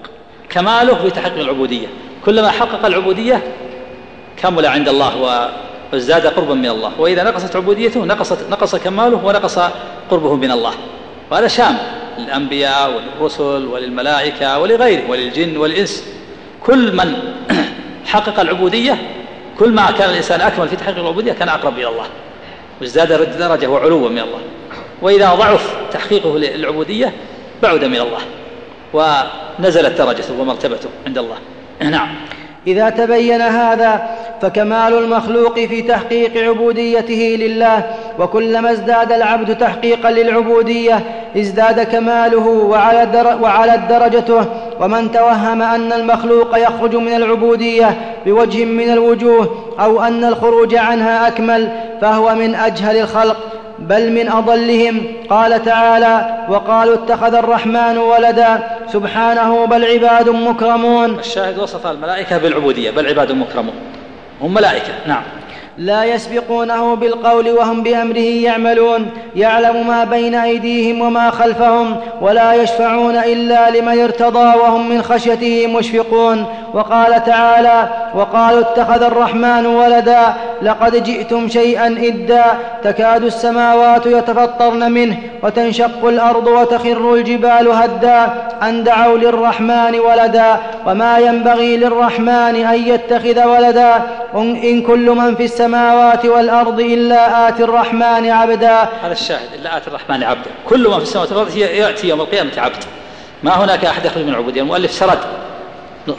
كماله 0.48 0.94
في 0.94 1.10
تحقيق 1.10 1.38
العبودية. 1.38 1.86
كلما 2.24 2.50
حقق 2.50 2.86
العبودية 2.86 3.42
كمل 4.36 4.66
عند 4.66 4.88
الله 4.88 5.48
وازداد 5.92 6.26
قربا 6.26 6.54
من 6.54 6.68
الله. 6.68 6.92
وإذا 6.98 7.24
نقصت 7.24 7.56
عبوديته 7.56 8.04
نقصت 8.04 8.50
نقص 8.50 8.76
كماله 8.76 9.24
ونقص 9.24 9.58
قربه 10.10 10.36
من 10.36 10.50
الله. 10.50 10.72
وهذا 11.30 11.48
شامل 11.48 11.78
للأنبياء 12.18 12.90
والرسل 12.94 13.66
وللملائكة 13.66 14.58
ولغيرهم 14.58 15.10
وللجن 15.10 15.56
والإنس. 15.56 16.04
كل 16.66 16.96
من 16.96 17.14
حقق 18.12 18.40
العبودية 18.40 19.21
كل 19.58 19.72
ما 19.72 19.90
كان 19.90 20.10
الإنسان 20.10 20.40
أكمل 20.40 20.68
في 20.68 20.76
تحقيق 20.76 20.98
العبودية 20.98 21.32
كان 21.32 21.48
أقرب 21.48 21.78
إلى 21.78 21.88
الله 21.88 22.06
وازداد 22.80 23.38
درجة 23.38 23.66
وعلوا 23.66 24.08
من 24.08 24.18
الله. 24.18 24.40
وإذا 25.02 25.34
ضعف 25.34 25.76
تحقيقه 25.92 26.38
للعبودية 26.38 27.12
بعد 27.62 27.84
من 27.84 28.00
الله 28.00 28.20
ونزلت 28.92 29.98
درجته 29.98 30.40
ومرتبته 30.40 30.88
عند 31.06 31.18
الله. 31.18 31.36
نعم. 31.80 32.14
إذا 32.66 32.90
تبين 32.90 33.40
هذا 33.40 34.02
فكمال 34.42 34.98
المخلوق 34.98 35.54
في 35.54 35.82
تحقيق 35.82 36.48
عبوديته 36.48 37.36
لله 37.40 37.82
وكلما 38.18 38.72
ازداد 38.72 39.12
العبد 39.12 39.58
تحقيقا 39.58 40.10
للعبودية 40.10 41.00
ازداد 41.36 41.80
كماله 41.80 42.48
وعلى, 42.48 43.38
وعلى 43.42 43.80
درجته. 43.88 44.44
ومن 44.80 45.12
توهم 45.12 45.62
أن 45.62 45.92
المخلوق 45.92 46.58
يخرج 46.58 46.96
من 46.96 47.14
العبودية 47.14 47.96
بوجه 48.26 48.64
من 48.64 48.90
الوجوه 48.90 49.56
أو 49.80 50.02
أن 50.02 50.24
الخروج 50.24 50.74
عنها 50.74 51.28
أكمل 51.28 51.68
فهو 52.00 52.34
من 52.34 52.54
أجهل 52.54 52.96
الخلق. 52.96 53.36
بل 53.78 54.12
من 54.12 54.28
أضلهم. 54.28 55.06
قال 55.30 55.64
تعالى 55.64 56.46
وقالوا 56.48 56.94
اتخذ 56.94 57.34
الرحمن 57.34 57.98
ولدا. 57.98 58.78
سبحانه 58.92 59.64
بل 59.64 59.84
عباد 59.84 60.28
مكرمون. 60.28 61.18
الشاهد 61.18 61.58
وصف 61.58 61.86
الملائكة 61.86 62.38
بالعبودية 62.38 62.90
بل 62.90 63.06
عباد 63.06 63.32
مكرمون. 63.32 63.74
هم 64.42 64.54
ملائكة 64.54 64.92
نعم. 65.06 65.22
لا 65.78 66.04
يسبقونه 66.04 66.94
بالقول 66.96 67.50
وهم 67.50 67.82
بأمره 67.82 68.18
يعملون. 68.18 69.10
يعلم 69.36 69.86
ما 69.86 70.04
بين 70.04 70.34
أيديهم 70.34 71.00
وما 71.00 71.30
خلفهم 71.30 71.96
ولا 72.20 72.54
يشفعون 72.54 73.16
إلا 73.16 73.70
لمن 73.70 74.02
ارتضى 74.02 74.58
وهم 74.58 74.88
من 74.88 75.02
خشيته 75.02 75.66
مشفقون. 75.66 76.46
وقال 76.74 77.24
تعالى 77.24 77.88
وقالوا 78.14 78.60
اتخذ 78.60 79.02
الرحمن 79.02 79.66
ولدا 79.66 80.34
لقد 80.62 81.02
جئتم 81.02 81.48
شيئا 81.48 81.86
إدا. 81.86 82.44
تكاد 82.84 83.24
السماوات 83.24 84.06
يتفطرن 84.06 84.92
منه 84.92 85.16
وتنشق 85.42 86.04
الأرض 86.04 86.46
وتخر 86.46 87.14
الجبال 87.14 87.68
هدا. 87.68 88.30
أن 88.62 88.84
دعوا 88.84 89.18
للرحمن 89.18 90.00
ولدا 90.00 90.56
وما 90.86 91.18
ينبغي 91.18 91.76
للرحمن 91.76 92.56
أن 92.72 92.88
يتخذ 92.88 93.44
ولدا. 93.44 94.02
إن 94.34 94.82
كل 94.82 95.10
من 95.10 95.34
في 95.34 95.44
السماوات 95.44 95.61
والأرض 96.24 96.80
إلا 96.80 97.48
اتي 97.48 97.64
الرحمن 97.64 98.30
عبدا. 98.30 98.88
هذا 99.02 99.12
الشاهد 99.12 99.48
إلا 99.54 99.76
اتي 99.76 99.88
الرحمن 99.88 100.22
عبدا. 100.22 100.50
كل 100.68 100.88
من 100.88 100.96
في 100.96 101.02
السماوات 101.02 101.32
والأرض 101.32 101.56
يأتي 101.56 102.08
يوم 102.08 102.20
القيامة 102.20 102.50
عبد. 102.56 102.84
ما 103.42 103.64
هناك 103.64 103.84
أحد 103.84 104.04
يخرج 104.04 104.22
من 104.22 104.28
العبودية. 104.28 104.60
المؤلف 104.60 104.92
سرد 104.92 105.18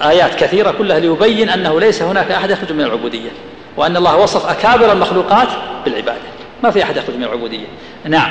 آيات 0.01 0.35
كثيرة 0.35 0.71
كلها 0.71 0.99
ليبين 0.99 1.49
أنه 1.49 1.79
ليس 1.79 2.01
هناك 2.01 2.31
أحد 2.31 2.49
يخرج 2.49 2.71
من 2.71 2.81
العبودية 2.81 3.29
وأن 3.77 3.97
الله 3.97 4.17
وصف 4.17 4.49
أكابر 4.49 4.91
المخلوقات 4.91 5.47
بالعبادة. 5.85 6.19
ما 6.63 6.71
في 6.71 6.83
أحد 6.83 6.97
يخرج 6.97 7.15
من 7.15 7.23
العبودية. 7.23 7.65
نعم. 8.05 8.29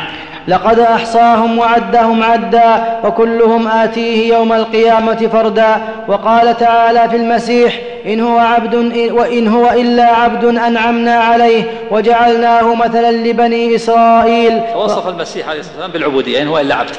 لقد 0.48 0.78
أحصاهم 0.78 1.58
وعدهم 1.58 2.22
عدا 2.22 3.00
وكلهم 3.04 3.68
آتيه 3.68 4.34
يوم 4.34 4.52
القيامة 4.52 5.28
فردا. 5.32 5.80
وقال 6.08 6.56
تعالى 6.56 7.08
في 7.08 7.16
المسيح 7.16 7.78
إن 8.06 8.20
هو 8.20 8.38
عبد 8.38 8.74
وإن 9.12 9.48
هو 9.48 9.70
إلا 9.70 10.04
عبد 10.04 10.44
أنعمنا 10.44 11.14
عليه 11.14 11.64
وجعلناه 11.90 12.74
مثلا 12.74 13.12
لبني 13.12 13.76
إسرائيل. 13.76 14.60
وصف 14.76 15.08
المسيح 15.08 15.48
عليه 15.48 15.60
الصلاة 15.60 15.74
والسلام 15.74 15.92
بالعبودية 15.92 16.42
إن 16.42 16.48
هو 16.48 16.58
إلا 16.58 16.74
عبد 16.74 16.96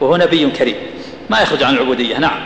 وهو 0.00 0.16
نبي 0.16 0.50
كريم 0.50 0.76
ما 1.30 1.40
يخرج 1.40 1.62
عن 1.62 1.74
العبودية 1.74 2.18
نعم. 2.18 2.40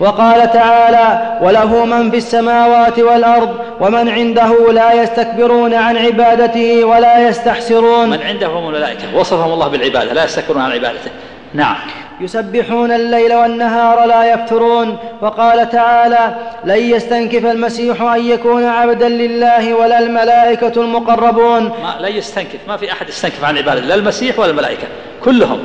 وقال 0.00 0.52
تعالى 0.52 1.38
وله 1.42 1.84
من 1.84 2.10
في 2.10 2.16
السماوات 2.16 2.98
والأرض 2.98 3.56
ومن 3.80 4.08
عنده 4.08 4.72
لا 4.72 4.92
يستكبرون 5.02 5.74
عن 5.74 5.96
عبادته 5.96 6.84
ولا 6.84 7.28
يستحسرون. 7.28 8.10
من 8.10 8.22
عنده 8.22 8.46
هم 8.46 8.68
الملائكة 8.68 9.16
وصفهم 9.16 9.52
الله 9.52 9.68
بالعبادة 9.68 10.12
لا 10.12 10.24
يستكبرون 10.24 10.62
عن 10.62 10.72
عبادته 10.72 11.10
نعم. 11.54 11.76
يسبحون 12.20 12.92
الليل 12.92 13.34
والنهار 13.34 14.06
لا 14.06 14.32
يفترون. 14.32 14.98
وقال 15.20 15.70
تعالى 15.70 16.36
لن 16.64 16.78
يستنكف 16.78 17.46
المسيح 17.46 18.02
أن 18.02 18.24
يكون 18.24 18.64
عبدا 18.64 19.08
لله 19.08 19.74
ولا 19.74 19.98
الملائكة 19.98 20.82
المقربون. 20.82 21.62
ما 21.62 21.96
لا 22.00 22.08
يستنكف 22.08 22.58
ما 22.68 22.76
في 22.76 22.92
أحد 22.92 23.08
يستنكف 23.08 23.44
عن 23.44 23.58
عبادة 23.58 23.80
لا 23.80 23.94
المسيح 23.94 24.38
ولا 24.38 24.50
الملائكة 24.50 24.86
كلهم 25.24 25.64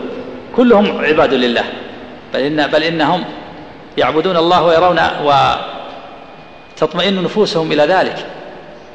كلهم 0.55 1.05
عباد 1.05 1.33
لله. 1.33 1.63
بل 2.33 2.39
إن 2.39 2.67
بل 2.67 2.83
إنهم 2.83 3.23
يعبدون 3.97 4.37
الله 4.37 4.63
ويرون 4.63 4.99
وتطمئن 6.75 7.23
نفوسهم 7.23 7.71
إلى 7.71 7.83
ذلك 7.83 8.25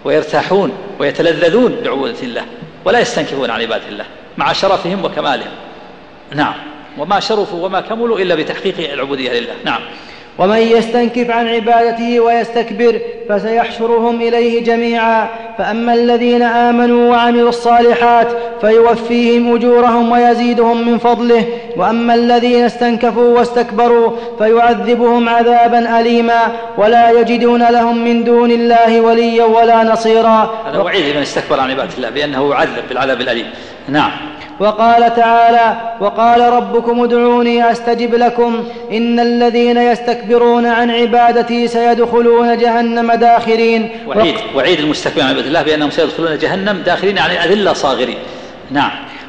ويرتاحون 0.05 0.73
ويتلذذون 0.99 1.77
بعبودة 1.85 2.23
الله 2.23 2.43
ولا 2.85 2.99
يستنكفون 2.99 3.51
عن 3.51 3.61
عبادة 3.61 3.89
الله 3.89 4.05
مع 4.37 4.53
شرفهم 4.53 5.05
وكمالهم. 5.05 5.51
نعم. 6.35 6.55
وما 6.99 7.21
شرفوا 7.21 7.67
وما 7.67 7.81
كملوا 7.81 8.19
إلا 8.19 8.35
بتحقيق 8.35 8.93
العبودية 8.93 9.41
لله. 9.41 9.55
نعم. 9.65 9.81
ومن 10.39 10.59
يستنكف 10.59 11.31
عن 11.31 11.49
عبادته 11.49 12.21
ويستكبر 12.21 13.01
فسيحشرهم 13.29 14.21
إليه 14.21 14.65
جميعا. 14.65 15.29
فأما 15.59 15.95
الذين 15.95 16.43
آمنوا 16.43 17.11
وعملوا 17.11 17.49
الصالحات 17.49 18.29
فيوفيهم 18.61 19.55
أجورهم 19.55 20.13
ويزيدهم 20.13 20.89
من 20.89 20.99
فضله. 20.99 21.45
وأما 21.77 22.15
الذين 22.15 22.65
استنكفوا 22.65 23.39
واستكبروا 23.39 24.11
فيعذبهم 24.39 25.29
عذابا 25.29 26.01
أليما. 26.01 26.57
ولا 26.79 27.11
يجدون 27.11 27.63
لهم 27.63 28.05
من 28.05 28.25
دون 28.25 28.51
الله 28.51 29.01
وليا 29.01 29.45
ولا 29.45 29.83
نصيرا. 29.83 30.65
هذا 30.67 30.79
وعيد 30.79 31.05
لمن 31.07 31.23
استكبر 31.23 31.61
عن 31.61 31.71
عبادة 31.71 31.95
الله 31.97 32.11
بأنه 32.11 32.51
يعذب 32.51 32.89
بالعذاب 32.89 33.21
الأليم. 33.21 33.47
نعم. 33.89 34.11
وقال 34.61 35.15
تعالى 35.15 35.77
وقال 36.01 36.41
ربكم 36.41 37.03
ادعوني 37.03 37.71
أستجب 37.71 38.15
لكم 38.15 38.65
إن 38.93 39.21
الذين 39.21 39.77
يستكبرون 39.77 40.67
عن 40.67 40.91
عبادتي 40.91 41.69
سيدخلون 41.69 42.57
جهنم 42.59 43.13
داخرين. 43.13 43.91
وعيد 44.07 44.35
وعيد 44.55 44.79
المستكبرين 44.79 45.27
عن 45.27 45.31
عبادة 45.31 45.49
الله 45.49 45.63
بأنهم 45.63 45.91
سيدخلون 45.91 46.39
جهنم 46.39 46.83
داخرين 46.87 47.17
يعني 47.17 47.45
أذلة 47.45 47.73
صاغرين. 47.73 48.19
نعم. 48.71 48.91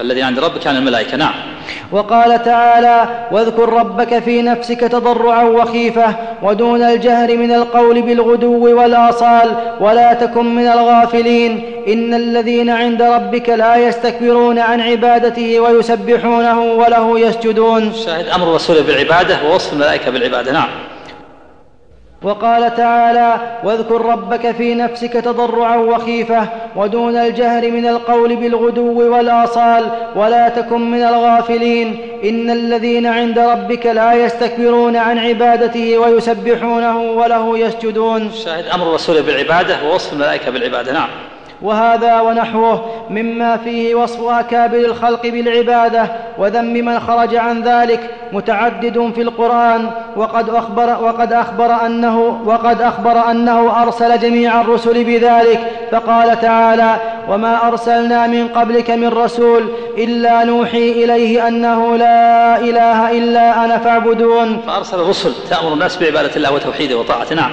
الذي 0.00 0.22
عند 0.22 0.38
ربك 0.38 0.66
عن 0.66 0.76
الملائكة. 0.76 1.16
نعم. 1.16 1.34
وقال 1.92 2.42
تعالى 2.42 3.08
واذكر 3.32 3.72
ربك 3.72 4.18
في 4.18 4.42
نفسك 4.42 4.80
تضرعا 4.80 5.42
وخيفة 5.42 6.16
ودون 6.42 6.82
الجهر 6.82 7.36
من 7.36 7.52
القول 7.52 8.02
بالغدو 8.02 8.80
والآصال 8.80 9.56
ولا 9.80 10.12
تكن 10.12 10.54
من 10.54 10.66
الغافلين. 10.66 11.64
إن 11.88 12.14
الذين 12.14 12.70
عند 12.70 13.02
ربك 13.02 13.48
لا 13.48 13.76
يستكبرون 13.76 14.58
عن 14.58 14.80
عبادته 14.80 15.60
ويسبحونه 15.60 16.62
وله 16.62 17.20
يسجدون. 17.20 17.92
شاهد 17.92 18.28
أمر 18.28 18.48
الرسول 18.50 18.82
بالعبادة 18.82 19.38
ووصف 19.44 19.72
الملائكة 19.72 20.10
بالعبادة. 20.10 20.52
نعم. 20.52 20.68
وقال 22.24 22.76
تعالى 22.76 23.36
واذكر 23.64 24.04
ربك 24.04 24.50
في 24.50 24.74
نفسك 24.74 25.12
تضرعا 25.12 25.76
وخيفة 25.76 26.48
ودون 26.76 27.16
الجهر 27.16 27.70
من 27.70 27.86
القول 27.86 28.36
بالغدو 28.36 29.12
والآصال 29.12 29.84
ولا 30.16 30.48
تكن 30.48 30.90
من 30.90 31.02
الغافلين. 31.02 31.98
إن 32.24 32.50
الذين 32.50 33.06
عند 33.06 33.38
ربك 33.38 33.86
لا 33.86 34.12
يستكبرون 34.12 34.96
عن 34.96 35.18
عبادته 35.18 35.98
ويسبحونه 35.98 37.00
وله 37.00 37.58
يسجدون. 37.58 38.30
شاهد 38.44 38.66
أمر 38.66 38.88
الرسول 38.88 39.22
بالعبادة 39.22 39.76
ووصف 39.84 40.12
الملائكة 40.12 40.50
بالعبادة. 40.50 40.92
نعم. 40.92 41.08
وهذا 41.64 42.20
ونحوه 42.20 42.84
مما 43.10 43.56
فيه 43.56 43.94
وصف 43.94 44.28
أكابر 44.28 44.78
الخلق 44.78 45.22
بالعبادة 45.22 46.08
وذم 46.38 46.64
من 46.64 47.00
خرج 47.00 47.36
عن 47.36 47.62
ذلك 47.62 48.10
متعدد 48.32 49.12
في 49.14 49.22
القرآن 49.22 49.90
وقد 50.16 50.50
أخبر 50.50 51.04
وقد 51.04 51.32
أخبر 51.32 51.86
أنه 51.86 52.40
وقد 52.44 52.82
أخبر 52.82 53.30
أنه 53.30 53.82
أرسل 53.82 54.18
جميع 54.18 54.60
الرسل 54.60 55.04
بذلك 55.04 55.60
فقال 55.92 56.40
تعالى 56.40 56.96
وما 57.28 57.68
أرسلنا 57.68 58.26
من 58.26 58.48
قبلك 58.48 58.90
من 58.90 59.08
رسول 59.08 59.68
إلا 59.98 60.44
نوحي 60.44 60.92
إليه 60.92 61.48
أنه 61.48 61.96
لا 61.96 62.58
إله 62.58 63.18
إلا 63.18 63.64
أنا 63.64 63.78
فاعبدون. 63.78 64.60
فأرسل 64.66 65.00
الرسل 65.00 65.32
تأمر 65.50 65.72
الناس 65.72 65.96
بعبادة 65.96 66.36
الله 66.36 66.52
وتوحيده 66.52 66.96
وطاعته. 66.96 67.34
نعم. 67.34 67.50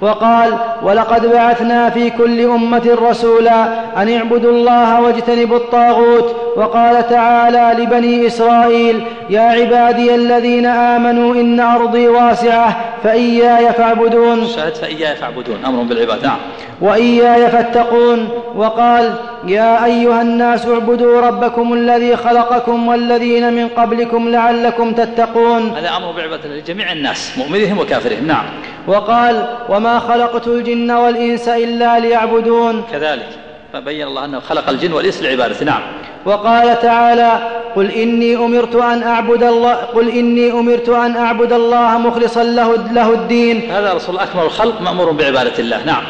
وقال 0.00 0.54
ولقد 0.82 1.26
بعثنا 1.26 1.90
في 1.90 2.10
كل 2.10 2.40
أمة 2.40 2.98
رسولا 3.10 3.64
أن 4.02 4.16
اعبدوا 4.16 4.52
الله 4.52 5.00
واجتنبوا 5.00 5.56
الطاغوت 5.56 6.36
وقال 6.56 7.08
تعالى 7.08 7.82
لبني 7.82 8.26
إسرائيل 8.26 9.04
يا 9.30 9.40
عبادي 9.40 10.14
الذين 10.14 10.66
آمنوا 10.66 11.34
إن 11.34 11.60
أرضي 11.60 12.08
واسعة 12.08 12.76
فإياي 13.04 13.72
فاعبدون 13.72 14.46
شاهد 14.46 14.74
فإياي 14.74 15.16
فاعبدون 15.16 15.64
أمر 15.64 15.82
بالعباد 15.82 16.24
نعم. 16.24 16.38
وإياي 16.80 17.48
فاتقون 17.48 18.28
وقال 18.56 19.14
يا 19.46 19.84
أيها 19.84 20.22
الناس 20.22 20.66
اعبدوا 20.66 21.20
ربكم 21.20 21.72
الذي 21.72 22.16
خلقكم 22.16 22.88
والذين 22.88 23.52
من 23.52 23.68
قبلكم 23.68 24.28
لعلكم 24.28 24.92
تتقون. 24.92 25.70
هذا 25.76 25.96
أمر 25.96 26.12
بعبادة 26.12 26.48
لجميع 26.48 26.92
الناس 26.92 27.38
مؤمنهم 27.38 27.78
وكافرهم. 27.78 28.26
نعم. 28.26 28.44
وقال 28.86 29.46
وما 29.68 29.98
خلقت 29.98 30.46
الجن 30.46 30.90
والإنس 30.90 31.48
إلا 31.48 31.98
ليعبدون. 31.98 32.82
كذلك. 32.92 33.28
فبين 33.72 34.06
الله 34.06 34.24
أنه 34.24 34.40
خلق 34.40 34.68
الجن 34.68 34.92
والإنس 34.92 35.22
لعبادته. 35.22 35.64
نعم. 35.64 35.82
وقال 36.24 36.80
تعالى 36.80 37.38
قل 37.76 37.90
إني 37.90 38.36
أمرت 38.36 38.74
أن 38.74 39.02
أعبد 39.02 39.42
الله 39.42 39.74
قل 39.74 40.08
إني 40.08 40.50
أمرت 40.50 40.88
أن 40.88 41.16
أعبد 41.16 41.52
الله 41.52 41.98
مخلصا 41.98 42.44
له, 42.44 42.76
له 42.92 43.12
الدين. 43.12 43.70
هذا 43.70 43.92
رسول 43.92 44.18
أكمل 44.18 44.42
الخلق 44.42 44.80
مأمور 44.80 45.10
بعبادة 45.10 45.58
الله. 45.58 45.84
نعم. 45.84 46.02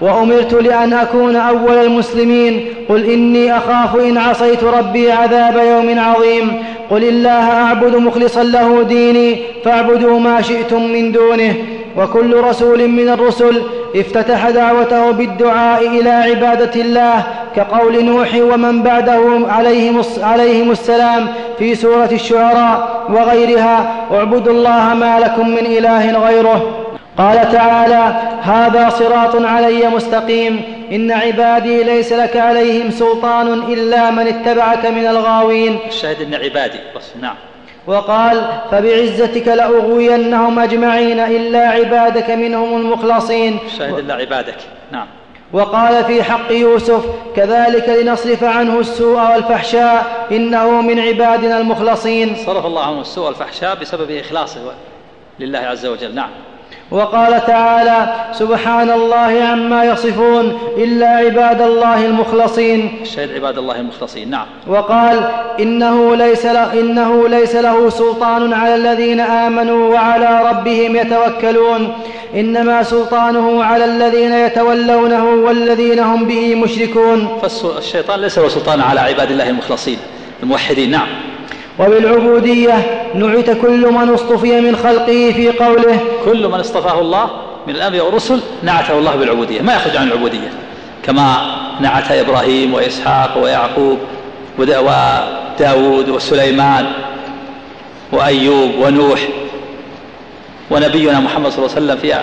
وأمرت 0.00 0.54
لأن 0.54 0.92
أكون 0.92 1.36
أول 1.36 1.76
المسلمين. 1.76 2.68
قل 2.88 3.04
إني 3.10 3.56
أخاف 3.56 3.96
إن 3.96 4.18
عصيت 4.18 4.64
ربي 4.64 5.12
عذاب 5.12 5.56
يوم 5.56 5.98
عظيم. 5.98 6.62
قل 6.90 7.04
الله 7.04 7.50
أعبد 7.50 7.96
مخلصا 7.96 8.42
له 8.42 8.82
ديني 8.82 9.36
فاعبدوا 9.64 10.20
ما 10.20 10.42
شئتم 10.42 10.82
من 10.82 11.12
دونه. 11.12 11.54
وكل 11.96 12.36
رسول 12.36 12.88
من 12.88 13.08
الرسل 13.08 13.62
افتتح 13.96 14.50
دعوته 14.50 15.10
بالدعاء 15.10 15.86
إلى 15.88 16.10
عبادة 16.10 16.80
الله 16.80 17.22
كقول 17.56 18.04
نوح 18.04 18.28
ومن 18.34 18.82
بعده 18.82 19.20
عليهم, 19.48 20.02
عليهم 20.22 20.70
السلام 20.70 21.28
في 21.58 21.74
سورة 21.74 22.08
الشعراء 22.12 23.04
وغيرها. 23.08 23.94
اعبدوا 24.12 24.52
الله 24.52 24.94
ما 24.94 25.20
لكم 25.20 25.48
من 25.48 25.66
إله 25.66 26.26
غيره. 26.26 26.85
قال 27.18 27.52
تعالى 27.52 28.22
هذا 28.42 28.88
صراط 28.88 29.36
علي 29.36 29.88
مستقيم 29.88 30.62
إن 30.92 31.12
عبادي 31.12 31.82
ليس 31.82 32.12
لك 32.12 32.36
عليهم 32.36 32.90
سلطان 32.90 33.52
إلا 33.52 34.10
من 34.10 34.26
اتبعك 34.26 34.86
من 34.86 35.06
الغاوين. 35.06 35.78
الشاهد 35.88 36.20
إن 36.20 36.34
عبادي. 36.34 36.78
بس 36.96 37.04
نعم. 37.20 37.34
وقال 37.86 38.46
فبعزتك 38.70 39.48
لأغوينهم 39.48 40.58
أجمعين 40.58 41.20
إلا 41.20 41.68
عبادك 41.68 42.30
منهم 42.30 42.76
المخلصين. 42.76 43.58
شاهد 43.78 43.98
إلا 43.98 44.14
عبادك. 44.14 44.56
نعم. 44.92 45.06
وقال 45.52 46.04
في 46.04 46.22
حق 46.22 46.52
يوسف 46.52 47.04
كذلك 47.36 47.88
لنصرف 47.88 48.44
عنه 48.44 48.80
السوء 48.80 49.20
والفحشاء 49.32 50.26
إنه 50.30 50.80
من 50.80 50.98
عبادنا 50.98 51.60
المخلصين. 51.60 52.36
صرف 52.46 52.66
الله 52.66 52.82
عنه 52.82 53.00
السوء 53.00 53.26
والفحشاء 53.26 53.74
بسبب 53.74 54.10
إخلاصه 54.10 54.60
لله 55.38 55.58
عز 55.58 55.86
وجل. 55.86 56.14
نعم. 56.14 56.30
وقال 56.90 57.46
تعالى 57.46 58.14
سبحان 58.32 58.90
الله 58.90 59.42
عما 59.42 59.84
يصفون 59.84 60.58
إلا 60.76 61.08
عباد 61.08 61.60
الله 61.62 62.06
المخلصين. 62.06 62.98
الشهد 63.02 63.34
عباد 63.34 63.58
الله 63.58 63.80
المخلصين. 63.80 64.30
نعم. 64.30 64.46
وقال 64.66 65.30
إنه 65.60 66.16
ليس, 66.16 66.46
له 66.46 66.80
إنه 66.80 67.28
ليس 67.28 67.56
له 67.56 67.90
سلطان 67.90 68.52
على 68.52 68.74
الذين 68.74 69.20
آمنوا 69.20 69.94
وعلى 69.94 70.50
ربهم 70.50 70.96
يتوكلون. 70.96 71.92
إنما 72.34 72.82
سلطانه 72.82 73.64
على 73.64 73.84
الذين 73.84 74.32
يتولونه 74.32 75.24
والذين 75.24 75.98
هم 75.98 76.24
به 76.24 76.54
مشركون. 76.54 77.38
فالشيطان 77.42 78.20
ليس 78.20 78.38
له 78.38 78.48
سلطان 78.48 78.80
على 78.80 79.00
عباد 79.00 79.30
الله 79.30 79.50
المخلصين 79.50 79.98
الموحدين. 80.42 80.90
نعم. 80.90 81.25
وبالعبودية 81.78 83.02
نعت 83.14 83.50
كل 83.50 83.92
من 83.92 84.08
اصطفي 84.08 84.60
من 84.60 84.76
خلقه 84.76 85.32
في 85.36 85.50
قوله 85.50 86.00
كل 86.24 86.48
من 86.48 86.54
اصطفاه 86.60 87.00
الله 87.00 87.30
من 87.66 87.74
الأنبياء 87.74 88.06
والرسل 88.06 88.40
نعته 88.62 88.98
الله 88.98 89.16
بالعبودية 89.16 89.60
ما 89.60 89.74
يخرج 89.74 89.96
عن 89.96 90.06
العبودية. 90.08 90.48
كما 91.02 91.56
نعت 91.80 92.12
إبراهيم 92.12 92.74
وإسحاق 92.74 93.42
ويعقوب 93.42 93.98
وداود 94.58 96.08
وسليمان 96.08 96.86
وأيوب 98.12 98.70
ونوح 98.78 99.20
ونبينا 100.70 101.20
محمد 101.20 101.50
صلى 101.50 101.64
الله 101.64 101.76
عليه 101.76 101.86
وسلم 101.86 101.96
في 101.96 102.14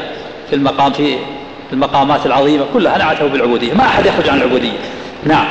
في 0.49 0.55
المقام 0.55 0.93
في 0.93 1.17
المقامات 1.73 2.25
العظيمة 2.25 2.65
كلها 2.73 2.97
نعته 2.97 3.27
بالعبودية. 3.27 3.73
ما 3.73 3.83
أحد 3.83 4.05
يخرج 4.05 4.29
عن 4.29 4.37
العبودية. 4.37 4.77
نعم. 5.23 5.45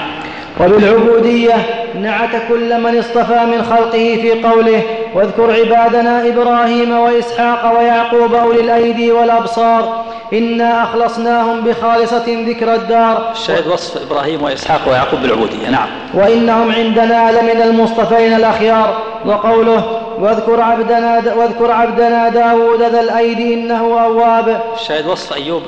وبالعبودية 0.61 1.82
نعت 1.95 2.31
كل 2.49 2.81
من 2.81 2.99
اصطفى 2.99 3.41
من 3.45 3.63
خلقه 3.63 4.19
في 4.23 4.43
قوله 4.43 4.83
واذكر 5.15 5.53
عبادنا 5.53 6.29
إبراهيم 6.29 6.99
وإسحاق 6.99 7.79
ويعقوب 7.79 8.35
أولي 8.35 8.61
الأيدي 8.61 9.13
والأبصار 9.13 10.05
إنا 10.33 10.83
أخلصناهم 10.83 11.61
بخالصة 11.61 12.25
ذكر 12.29 12.75
الدار. 12.75 13.31
الشاهد 13.33 13.67
وصف 13.67 14.03
إبراهيم 14.03 14.43
وإسحاق 14.43 14.81
ويعقوب 14.89 15.21
بالعبودية 15.21 15.71
نعم. 15.71 15.89
وإنهم 16.15 16.73
عندنا 16.73 17.41
لمن 17.41 17.63
المصطفين 17.63 18.35
الأخيار. 18.35 19.03
وقوله 19.27 20.01
واذكر 20.19 20.61
عبدنا 20.61 21.35
واذكر 21.37 21.71
عبدنا 21.71 22.29
داود 22.29 22.83
ذا 22.83 23.01
الأيدي 23.01 23.55
إنه 23.55 24.05
أواب. 24.05 24.61
الشاهد 24.75 25.07
وصف 25.07 25.33
أيوب 25.33 25.63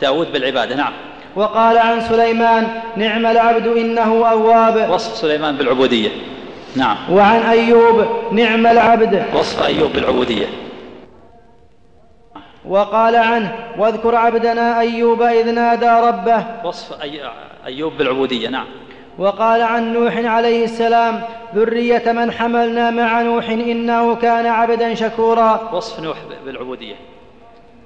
داود 0.00 0.32
بالعبادة 0.32 0.74
نعم. 0.74 0.92
وقال 1.36 1.78
عن 1.78 2.00
سليمان 2.00 2.68
نعم 2.96 3.26
العبد 3.26 3.66
إنه 3.66 4.30
أواب. 4.30 4.90
وصف 4.90 5.16
سليمان 5.16 5.56
بالعبودية. 5.56 6.10
نعم. 6.76 6.96
وعن 7.10 7.40
أيوب 7.40 8.06
نعم 8.32 8.66
العبد. 8.66 9.24
وصف 9.34 9.62
أيوب 9.62 9.92
بالعبودية. 9.92 10.46
وقال 12.64 13.16
عنه 13.16 13.54
واذكر 13.78 14.14
عبدنا 14.14 14.80
أيوب 14.80 15.22
إذ 15.22 15.54
نادى 15.54 15.90
ربه. 16.08 16.44
وصف 16.64 17.02
أي... 17.02 17.20
أيوب 17.66 17.92
بالعبودية. 17.98 18.48
نعم. 18.48 18.66
وقال 19.18 19.62
عن 19.62 19.92
نوح 19.92 20.16
عليه 20.16 20.64
السلام 20.64 21.22
ذرية 21.54 22.12
من 22.12 22.32
حملنا 22.32 22.90
مع 22.90 23.22
نوح 23.22 23.48
إنه 23.48 24.14
كان 24.14 24.46
عبدا 24.46 24.94
شكورا. 24.94 25.70
وصف 25.72 26.00
نوح 26.00 26.16
بالعبودية. 26.44 26.94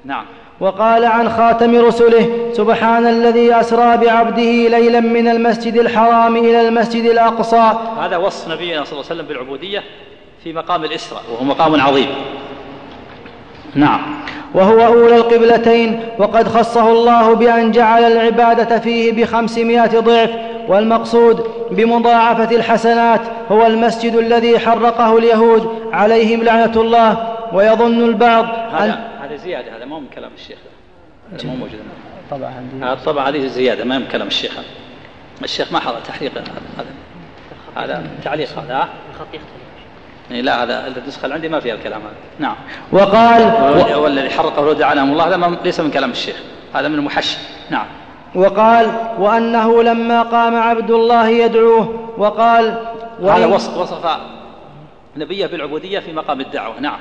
نعم. 0.04 0.24
وقال 0.60 1.04
عن 1.04 1.28
خاتم 1.28 1.76
رسله 1.76 2.28
سبحان 2.52 3.06
الذي 3.06 3.54
أسرى 3.54 3.96
بعبده 3.96 4.68
ليلا 4.68 5.00
من 5.00 5.28
المسجد 5.28 5.76
الحرام 5.76 6.36
إلى 6.36 6.68
المسجد 6.68 7.04
الأقصى. 7.04 7.72
هذا 8.00 8.16
وصف 8.16 8.48
نبينا 8.48 8.84
صلى 8.84 8.92
الله 8.92 9.04
عليه 9.10 9.14
وسلم 9.14 9.26
بالعبودية 9.26 9.82
في 10.44 10.52
مقام 10.52 10.84
الإسراء 10.84 11.22
وهو 11.32 11.44
مقام 11.44 11.80
عظيم. 11.80 12.08
نعم. 13.74 14.00
وهو 14.54 14.86
أولى 14.86 15.16
القبلتين 15.16 16.00
وقد 16.18 16.48
خصه 16.48 16.92
الله 16.92 17.34
بأن 17.34 17.70
جعل 17.70 18.04
العبادة 18.04 18.78
فيه 18.78 19.12
بخمسمائة 19.12 20.00
ضعف 20.00 20.30
والمقصود 20.68 21.46
بمضاعفة 21.70 22.56
الحسنات 22.56 23.20
هو 23.52 23.66
المسجد 23.66 24.14
الذي 24.14 24.58
حرقه 24.58 25.18
اليهود 25.18 25.68
عليهم 25.92 26.42
لعنة 26.42 26.72
الله 26.76 27.16
ويظن 27.52 28.04
البعض 28.04 28.46
هذا 28.72 29.13
هذا 29.34 29.42
زيادة 29.42 29.76
هذا 29.76 29.84
مو 29.84 30.00
من 30.00 30.08
كلام 30.08 30.30
الشيخ. 30.34 30.58
هذا 31.32 31.48
مو 31.48 31.56
موجود. 31.56 31.80
طبعا 32.30 32.54
عندي. 32.54 32.84
هذا 32.84 32.92
الطبعة 32.92 33.28
هذه 33.28 33.46
زيادة 33.46 33.84
ما 33.84 33.98
من 33.98 34.06
كلام 34.06 34.26
الشيخ. 34.26 34.52
هذا 34.52 34.64
الشيخ 35.42 35.72
ما 35.72 35.80
حضر 35.80 36.00
تحقيق 36.00 36.32
هذا. 36.38 36.86
هذا 37.76 38.06
تعليق 38.24 38.58
هذا. 38.58 38.88
الخط 39.10 39.26
يختلف 39.34 39.64
لا 40.30 40.62
هذا 40.62 40.86
النسخة 40.86 41.24
اللي 41.24 41.34
عندي 41.34 41.48
ما 41.48 41.60
فيها 41.60 41.74
الكلام 41.74 42.00
هذا. 42.00 42.14
نعم. 42.38 42.56
وقال 42.92 43.42
والذي 43.96 44.30
حرقه 44.30 44.62
ولد 44.62 44.82
عنهم 44.82 45.12
الله 45.12 45.28
هذا 45.28 45.58
ليس 45.64 45.80
من 45.80 45.90
كلام 45.90 46.10
الشيخ. 46.10 46.36
هذا 46.74 46.88
من 46.88 46.94
المحشي. 46.94 47.38
نعم. 47.70 47.86
وقال 48.34 48.92
وأنه 49.18 49.82
لما 49.82 50.22
قام 50.22 50.56
عبد 50.56 50.90
الله 50.90 51.28
يدعوه 51.28 52.10
وقال 52.18 52.78
هذا 53.22 53.46
وصف 53.46 53.76
وصف 53.76 54.16
نبيه 55.16 55.46
بالعبودية 55.46 55.98
في 55.98 56.12
مقام 56.12 56.40
الدعوة. 56.40 56.80
نعم. 56.80 56.98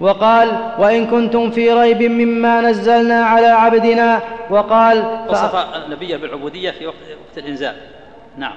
وقال 0.00 0.48
وإن 0.78 1.06
كنتم 1.06 1.50
في 1.50 1.72
ريب 1.72 2.02
مما 2.02 2.60
نزلنا 2.60 3.24
على 3.24 3.46
عبدنا 3.46 4.20
وقال 4.50 5.04
وصف 5.28 5.66
نبيه 5.90 6.16
بالعبودية 6.16 6.70
في 6.70 6.86
وقت, 6.86 6.96
وقت 6.96 7.38
الإنزال. 7.38 7.74
نعم. 8.36 8.52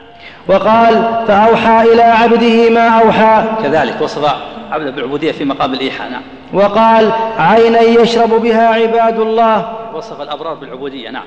وقال 0.48 1.24
فأوحى 1.28 1.82
إلى 1.94 2.02
عبده 2.02 2.70
ما 2.70 2.88
أوحى. 2.88 3.44
كذلك 3.64 4.02
وصف 4.02 4.36
عبده 4.72 4.92
بالعبودية 4.92 5.32
في 5.32 5.46
مقام 5.46 5.74
الإيحاء. 5.74 6.10
نعم. 6.10 6.22
وقال 6.54 7.12
عينا 7.38 7.80
يشرب 7.80 8.30
بها 8.30 8.68
عباد 8.68 9.20
الله. 9.20 9.74
وصف 9.94 10.22
الأبرار 10.22 10.54
بالعبودية. 10.54 11.10
نعم. 11.10 11.26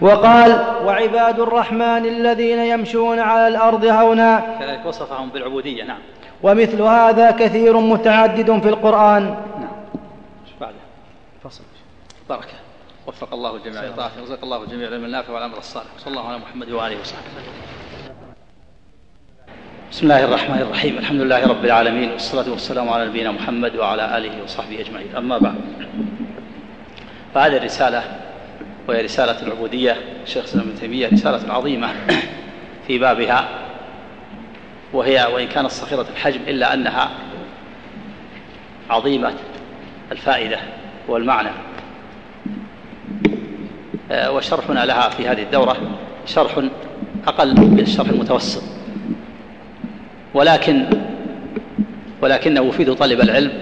وقال 0.00 0.64
وعباد 0.86 1.40
الرحمن 1.40 2.06
الذين 2.06 2.58
يمشون 2.58 3.18
على 3.18 3.48
الأرض 3.48 3.84
هونا. 3.84 4.42
كذلك 4.60 4.86
وصفهم 4.86 5.28
بالعبودية. 5.28 5.84
نعم. 5.84 5.98
ومثل 6.42 6.82
هذا 6.82 7.30
كثير 7.30 7.76
متعدد 7.80 8.60
في 8.62 8.68
القرآن. 8.68 9.34
بركة 12.30 12.54
وفق 13.06 13.34
الله 13.34 13.56
الجميع 13.56 13.84
لطاعته 13.84 14.20
ورزق 14.20 14.38
الله 14.44 14.62
الجميع 14.62 14.88
العلم 14.88 15.04
النافع 15.04 15.32
والعمل 15.32 15.54
الصالح. 15.54 15.86
صلى 15.98 16.10
الله 16.10 16.28
على 16.28 16.38
محمد 16.38 16.70
وآله 16.70 17.00
وصحبه. 17.00 17.30
بسم 19.90 20.02
الله 20.02 20.24
الرحمن 20.24 20.58
الرحيم. 20.58 20.98
الحمد 20.98 21.20
لله 21.20 21.46
رب 21.46 21.64
العالمين. 21.64 22.10
والصلاة 22.10 22.50
والسلام 22.50 22.88
على 22.88 23.06
نبينا 23.06 23.30
محمد 23.30 23.76
وعلى 23.76 24.18
آله 24.18 24.42
وصحبه 24.42 24.80
أجمعين. 24.80 25.16
أما 25.16 25.38
بعد 25.38 25.54
فهذه 27.34 27.56
الرسالة 27.56 28.02
وهي 28.88 29.02
رسالة 29.02 29.42
العبودية. 29.42 29.96
الشيخ 30.22 30.46
سلام 30.46 30.64
بن 30.64 30.74
تيمية 30.80 31.08
رسالة 31.12 31.52
عظيمة 31.52 31.88
في 32.86 32.98
بابها. 32.98 33.48
وهي 34.92 35.28
وإن 35.34 35.48
كانت 35.48 35.70
صغيرة 35.70 36.06
الحجم 36.10 36.40
إلا 36.48 36.74
أنها 36.74 37.10
عظيمة 38.90 39.34
الفائدة 40.12 40.60
والمعنى. 41.08 41.50
وشرحنا 44.12 44.84
لها 44.84 45.08
في 45.08 45.28
هذه 45.28 45.42
الدورة 45.42 45.76
شرح 46.26 46.58
أقل 47.26 47.60
من 47.60 47.80
الشرح 47.80 48.08
المتوسط. 48.08 48.62
ولكن 50.34 50.86
ولكنه 52.22 52.68
يفيد 52.68 52.94
طالب 52.94 53.20
العلم 53.20 53.52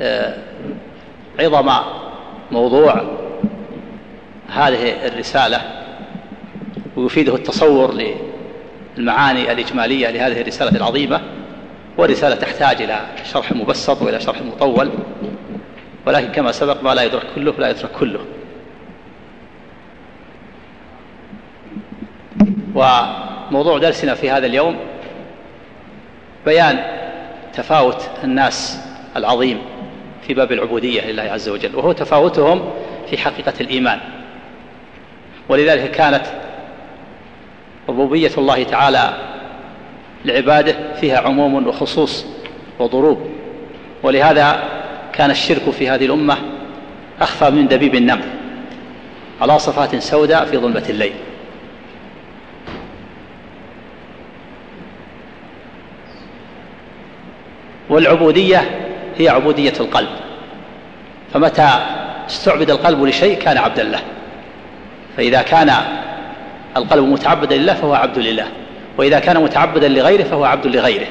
آه، 0.00 0.34
عظم 1.40 1.70
موضوع 2.52 3.02
هذه 4.48 5.06
الرسالة 5.06 5.60
ويفيده 6.96 7.34
التصور 7.34 7.94
للمعاني 8.96 9.52
الإجمالية 9.52 10.10
لهذه 10.10 10.40
الرسالة 10.40 10.76
العظيمة 10.76 11.20
ورسالة 11.98 12.34
تحتاج 12.34 12.82
إلى 12.82 13.00
شرح 13.32 13.52
مبسط 13.52 14.02
وإلى 14.02 14.20
شرح 14.20 14.42
مطول. 14.42 14.90
ولكن 16.06 16.32
كما 16.32 16.52
سبق 16.52 16.82
ما 16.82 16.94
لا 16.94 17.02
يدرك 17.02 17.26
كله 17.34 17.54
لا 17.58 17.70
يترك 17.70 17.90
كله. 18.00 18.20
وموضوع 22.74 23.78
درسنا 23.78 24.14
في 24.14 24.30
هذا 24.30 24.46
اليوم 24.46 24.76
بيان 26.46 26.78
تفاوت 27.54 28.08
الناس 28.24 28.80
العظيم 29.16 29.58
في 30.26 30.34
باب 30.34 30.52
العبودية 30.52 31.10
لله 31.10 31.22
عز 31.22 31.48
وجل 31.48 31.76
وهو 31.76 31.92
تفاوتهم 31.92 32.70
في 33.10 33.18
حقيقة 33.18 33.52
الإيمان. 33.60 33.98
ولذلك 35.48 35.90
كانت 35.90 36.22
ربوبية 37.88 38.30
الله 38.38 38.62
تعالى 38.62 39.12
لعباده 40.24 40.74
فيها 41.00 41.18
عموم 41.18 41.66
وخصوص 41.66 42.26
وضروب. 42.78 43.30
ولهذا 44.02 44.64
كان 45.12 45.30
الشرك 45.30 45.70
في 45.70 45.88
هذه 45.88 46.06
الأمة 46.06 46.36
أخفى 47.20 47.50
من 47.50 47.68
دبيب 47.68 47.94
النمل 47.94 48.28
على 49.40 49.58
صفات 49.58 49.96
سوداء 49.96 50.44
في 50.44 50.58
ظلمة 50.58 50.84
الليل. 50.88 51.14
والعبودية 57.88 58.70
هي 59.18 59.28
عبودية 59.28 59.72
القلب. 59.80 60.08
فمتى 61.32 61.68
استعبد 62.30 62.70
القلب 62.70 63.04
لشيء 63.04 63.38
كان 63.38 63.58
عبدا 63.58 63.82
له. 63.82 64.00
فإذا 65.16 65.42
كان 65.42 65.72
القلب 66.76 67.04
متعبدا 67.04 67.56
لله 67.56 67.74
فهو 67.74 67.94
عبد 67.94 68.18
لله. 68.18 68.46
وإذا 68.98 69.18
كان 69.18 69.42
متعبدا 69.42 69.88
لغيره 69.88 70.22
فهو 70.22 70.44
عبد 70.44 70.66
لغيره. 70.66 71.06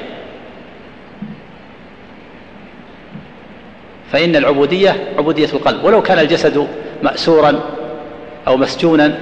فإن 4.12 4.36
العبودية 4.36 4.96
عبودية 5.18 5.48
القلب. 5.52 5.84
ولو 5.84 6.02
كان 6.02 6.18
الجسد 6.18 6.68
مأسورا 7.02 7.60
أو 8.48 8.56
مسجونا 8.56 9.18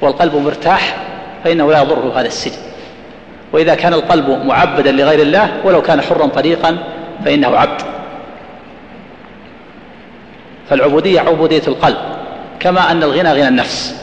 والقلب 0.00 0.36
مرتاح 0.36 0.96
فإنه 1.44 1.70
لا 1.70 1.82
يضره 1.82 2.20
هذا 2.20 2.26
السجن. 2.26 2.73
وإذا 3.54 3.74
كان 3.74 3.94
القلب 3.94 4.28
معبدا 4.28 4.92
لغير 4.92 5.22
الله 5.22 5.60
ولو 5.64 5.82
كان 5.82 6.00
حرا 6.00 6.26
طريقا 6.26 6.78
فإنه 7.24 7.48
عبد. 7.48 7.82
فالعبودية 10.68 11.20
عبودية 11.20 11.62
القلب 11.68 11.96
كما 12.60 12.90
أن 12.90 13.02
الغنى 13.02 13.32
غنى 13.32 13.48
النفس. 13.48 13.96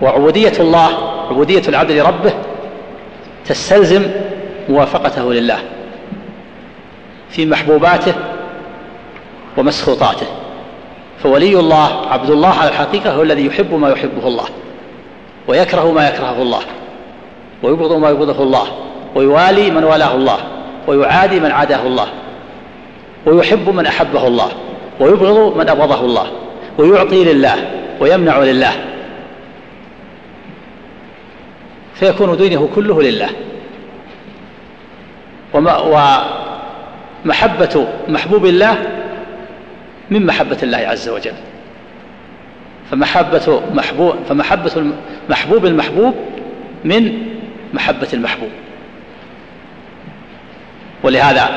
وعبودية 0.00 0.52
الله 0.60 0.88
عبودية 1.30 1.62
العبد 1.68 1.90
لربه 1.90 2.32
تستلزم 3.46 4.02
موافقته 4.68 5.32
لله 5.32 5.58
في 7.30 7.46
محبوباته 7.46 8.14
ومسخوطاته. 9.56 10.26
فولي 11.22 11.60
الله 11.60 12.10
عبد 12.10 12.30
الله 12.30 12.54
على 12.54 12.68
الحقيقة 12.68 13.12
هو 13.12 13.22
الذي 13.22 13.46
يحب 13.46 13.74
ما 13.74 13.90
يحبه 13.90 14.26
الله. 14.26 14.48
ويكره 15.48 15.92
ما 15.92 16.08
يكرهه 16.08 16.42
الله 16.42 16.60
ويبغض 17.62 17.92
ما 17.92 18.10
يبغضه 18.10 18.42
الله 18.42 18.66
ويوالي 19.14 19.70
من 19.70 19.84
والاه 19.84 20.14
الله 20.14 20.38
ويعادي 20.86 21.40
من 21.40 21.50
عاداه 21.50 21.86
الله 21.86 22.08
ويحب 23.26 23.68
من 23.68 23.86
أحبه 23.86 24.26
الله 24.26 24.48
ويبغض 25.00 25.56
من 25.56 25.68
أبغضه 25.68 26.00
الله 26.00 26.30
ويعطي 26.78 27.24
لله 27.24 27.56
ويمنع 28.00 28.38
لله. 28.38 28.72
فيكون 31.94 32.36
دينه 32.36 32.68
كله 32.74 33.02
لله. 33.02 33.28
ومحبة 37.24 37.86
محبوب 38.08 38.46
الله 38.46 38.76
من 40.10 40.26
محبة 40.26 40.58
الله 40.62 40.78
عز 40.78 41.08
وجل. 41.08 41.34
فمحبة 42.90 43.62
محبوب 43.74 44.14
فمحبة 44.28 44.92
محبوب 45.30 45.66
المحبوب 45.66 46.14
من 46.84 47.12
محبة 47.74 48.08
المحبوب. 48.12 48.50
ولهذا 51.02 51.48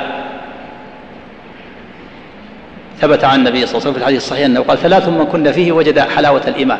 ثبت 3.01 3.23
عن 3.23 3.39
النبي 3.39 3.65
صلى 3.65 3.67
الله 3.67 3.79
عليه 3.79 3.79
وسلم 3.81 3.93
في 3.93 3.99
الحديث 3.99 4.17
الصحيح 4.17 4.45
أنه 4.45 4.59
قال 4.59 4.77
ثلاث 4.77 5.09
من 5.09 5.25
كن 5.25 5.51
فيه 5.51 5.71
وجد 5.71 5.99
حلاوة 5.99 6.41
الإيمان 6.47 6.79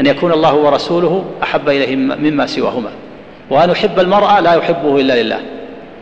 أن 0.00 0.06
يكون 0.06 0.32
الله 0.32 0.54
ورسوله 0.54 1.24
أحب 1.42 1.68
إليه 1.68 1.96
مما 1.96 2.46
سواهما 2.46 2.90
وأن 3.50 3.70
يحب 3.70 3.98
المرء 3.98 4.40
لا 4.40 4.54
يحبه 4.54 5.00
إلا 5.00 5.22
لله 5.22 5.40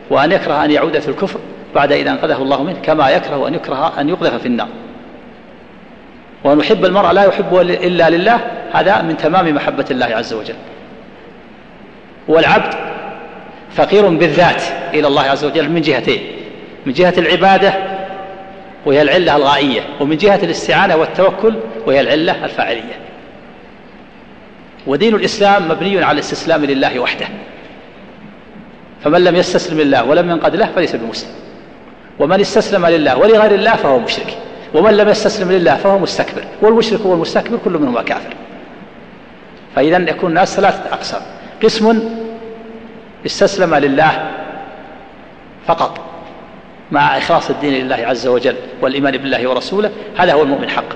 وأن 0.09 0.31
يكره 0.31 0.65
أن 0.65 0.71
يعود 0.71 0.99
في 0.99 1.07
الكفر 1.07 1.39
بعد 1.75 1.91
إذا 1.91 2.11
أنقذه 2.11 2.41
الله 2.41 2.63
منه 2.63 2.77
كما 2.83 3.09
يكره 3.09 3.47
أن 3.47 3.53
يكره 3.53 3.93
أن 3.99 4.09
يقذف 4.09 4.35
في 4.35 4.45
النار. 4.45 4.67
وأن 6.43 6.59
يحب 6.59 6.85
المرء 6.85 7.11
لا 7.11 7.23
يحبه 7.23 7.61
إلا 7.61 8.09
لله 8.09 8.39
هذا 8.73 9.01
من 9.01 9.17
تمام 9.17 9.55
محبة 9.55 9.85
الله 9.91 10.05
عز 10.05 10.33
وجل. 10.33 10.55
والعبد 12.27 12.73
فقير 13.75 14.07
بالذات 14.07 14.61
إلى 14.93 15.07
الله 15.07 15.21
عز 15.21 15.45
وجل 15.45 15.69
من 15.69 15.81
جهتين 15.81 16.21
من 16.85 16.93
جهة 16.93 17.13
العبادة 17.17 17.73
وهي 18.85 19.01
العلة 19.01 19.35
الغائية 19.35 19.81
ومن 19.99 20.17
جهة 20.17 20.39
الاستعانة 20.43 20.95
والتوكل 20.95 21.55
وهي 21.85 22.01
العلة 22.01 22.45
الفاعلية. 22.45 22.99
ودين 24.87 25.15
الإسلام 25.15 25.67
مبني 25.67 26.03
على 26.03 26.15
الاستسلام 26.15 26.65
لله 26.65 26.99
وحده. 26.99 27.27
فمن 29.03 29.23
لم 29.23 29.35
يستسلم 29.35 29.81
لله 29.81 30.03
ولم 30.03 30.29
ينقد 30.29 30.55
له 30.55 30.69
فليس 30.75 30.95
بمسلم. 30.95 31.31
ومن 32.19 32.39
استسلم 32.39 32.85
لله 32.85 33.17
ولغير 33.17 33.51
الله 33.51 33.75
فهو 33.75 33.99
مشرك. 33.99 34.37
ومن 34.73 34.97
لم 34.97 35.09
يستسلم 35.09 35.51
لله 35.51 35.75
فهو 35.75 35.99
مستكبر. 35.99 36.43
والمشرك 36.61 37.05
والمستكبر 37.05 37.57
كل 37.65 37.71
منهما 37.71 38.01
كافر. 38.01 38.33
فإذا 39.75 39.97
يكون 39.97 40.29
الناس 40.29 40.55
ثلاثة 40.55 40.93
أقسام. 40.93 41.21
قسم 41.63 41.99
استسلم 43.25 43.75
لله 43.75 44.31
فقط 45.67 45.99
مع 46.91 47.17
إخلاص 47.17 47.49
الدين 47.49 47.73
لله 47.73 47.95
عز 47.95 48.27
وجل 48.27 48.55
والإيمان 48.81 49.17
بالله 49.17 49.49
ورسوله 49.49 49.91
هذا 50.17 50.33
هو 50.33 50.43
المؤمن 50.43 50.69
حقا 50.69 50.95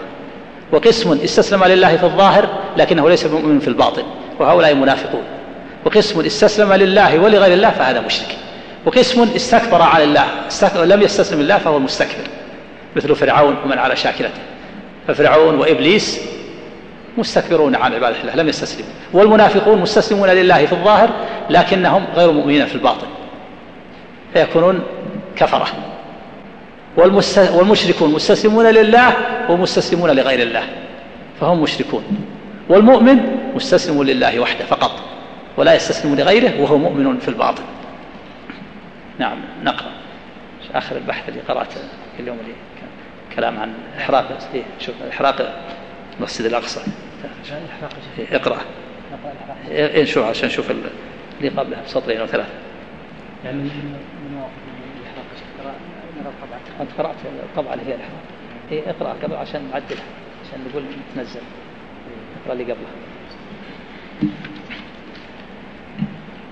وقسم 0.72 1.20
استسلم 1.24 1.64
لله 1.64 1.98
في 1.98 2.04
الظاهر 2.04 2.50
لكنه 2.78 3.10
ليس 3.10 3.26
مؤمن 3.26 3.60
في 3.60 3.68
الباطن 3.68 4.04
وهؤلاء 4.40 4.76
منافقون. 4.76 5.24
وقسم 5.86 6.26
استسلم 6.26 6.74
لله 6.74 7.20
ولغير 7.20 7.54
الله 7.54 7.70
فهذا 7.70 8.02
مشرك. 8.02 8.38
وقسم 8.86 9.28
استكبر 9.36 9.82
على 9.82 10.04
الله 10.04 10.26
لم 10.76 11.02
يستسلم 11.02 11.42
لله 11.42 11.58
فهو 11.58 11.78
المستكبر 11.78 12.28
مثل 12.96 13.16
فرعون 13.16 13.56
ومن 13.66 13.78
على 13.78 13.96
شاكلته. 13.96 14.42
ففرعون 15.08 15.56
وإبليس 15.56 16.22
مستكبرون 17.18 17.76
عن 17.76 17.94
عبادة 17.94 18.22
الله 18.22 18.36
لم 18.36 18.50
يستسلموا. 18.50 18.92
والمنافقون 19.14 19.82
مستسلمون 19.82 20.30
لله 20.30 20.66
في 20.66 20.74
الظاهر 20.74 21.10
لكنهم 21.50 22.06
غير 22.16 22.32
مؤمنين 22.32 22.66
في 22.66 22.76
الباطن. 22.76 23.08
فيكونون 24.34 24.84
كفرة. 25.36 25.68
والمشركون 26.98 28.12
مستسلمون 28.14 28.66
لله 28.66 29.14
ومستسلمون 29.50 30.12
لغير 30.12 30.42
الله. 30.42 30.64
فهم 31.40 31.62
مشركون. 31.62 32.04
والمؤمن 32.70 33.38
مستسلم 33.56 34.04
لله 34.04 34.40
وحده 34.40 34.66
فقط 34.66 34.92
ولا 35.58 35.76
يستسلم 35.76 36.16
لغيره 36.16 36.62
وهو 36.62 36.78
مؤمن 36.78 37.20
في 37.20 37.28
الباطن. 37.28 37.64
نعم 39.20 39.38
نقرأ. 39.64 39.92
آخر 40.76 40.96
البحث 40.96 41.30
اللي 41.30 41.40
قرأته 41.40 41.82
اليوم 42.20 42.38
اللي 42.42 42.54
كلام 43.36 43.60
عن 43.60 43.74
إحراق 43.98 44.50
إيه 44.54 44.64
شوف 44.80 44.96
إحراق 45.10 45.66
المسجد 46.18 46.46
الأقصى. 46.46 46.82
اقرأ. 48.32 48.58
إيه 49.70 50.06
شو 50.06 50.24
عشان 50.24 50.48
نشوف 50.48 50.72
اللي 50.72 51.50
قبلها 51.58 51.82
بسطرين 51.82 52.20
أو 52.20 52.26
ثلاث 52.26 52.48
يعني 53.46 53.58
من 53.58 54.02
مواقف 54.34 54.52
الإحراق 55.02 55.76
نرى 56.22 56.32
طبعا 56.42 56.60
أنت 56.82 56.92
قرأت 56.98 57.16
الطبعة 57.44 57.74
اللي 57.74 57.86
هي 57.86 57.96
الإحراق. 57.96 58.22
إيه 58.72 58.90
اقرأ 58.90 59.16
قبل 59.24 59.36
عشان 59.36 59.62
نعدلها 59.72 60.04
عشان 60.48 60.60
نقول 60.70 60.84
نتنزل. 61.12 61.42
اقرأ 62.44 62.54
اللي 62.54 62.64
قبلها 62.64 62.92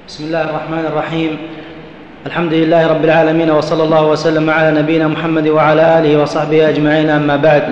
بسم 0.07 0.23
الله 0.25 0.41
الرحمن 0.49 0.86
الرحيم. 0.86 1.38
الحمد 2.26 2.53
لله 2.53 2.88
رب 2.88 3.05
العالمين 3.05 3.51
وصلى 3.51 3.84
الله 3.84 4.07
وسلم 4.07 4.49
على 4.49 4.80
نبينا 4.80 5.07
محمد 5.07 5.47
وعلى 5.47 5.99
اله 5.99 6.22
وصحبه 6.22 6.70
اجمعين 6.70 7.09
اما 7.09 7.36
بعد 7.36 7.63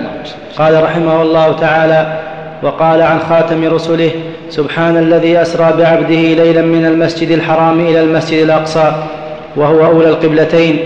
قال 0.58 0.82
رحمه 0.84 1.22
الله 1.22 1.52
تعالى 1.52 2.20
وقال 2.62 3.02
عن 3.02 3.20
خاتم 3.20 3.64
رسله 3.64 4.10
سبحان 4.50 4.96
الذي 4.96 5.42
اسرى 5.42 5.72
بعبده 5.78 6.34
ليلا 6.44 6.62
من 6.62 6.86
المسجد 6.86 7.30
الحرام 7.30 7.80
إلى 7.80 8.00
المسجد 8.00 8.42
الاقصى 8.42 8.92
وهو 9.56 9.86
اولى 9.86 10.08
القبلتين 10.08 10.78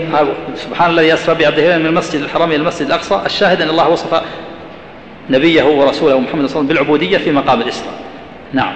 سبحان 0.55 0.91
الذي 0.91 1.13
اسرى 1.13 1.35
بعبده 1.35 1.61
ليلا 1.61 1.77
من 1.77 1.85
المسجد 1.85 2.21
الحرام 2.21 2.49
إلى 2.49 2.55
المسجد 2.55 2.85
الاقصى 2.87 3.19
الشاهد 3.25 3.61
ان 3.61 3.69
الله 3.69 3.89
وصف 3.89 4.21
نبيه 5.29 5.63
ورسوله 5.63 6.19
محمد 6.19 6.33
صلى 6.33 6.35
الله 6.35 6.45
عليه 6.45 6.51
وسلم 6.51 6.67
بالعبوديه 6.67 7.17
في 7.17 7.31
مقام 7.31 7.61
الاسراء 7.61 7.93
نعم 8.53 8.73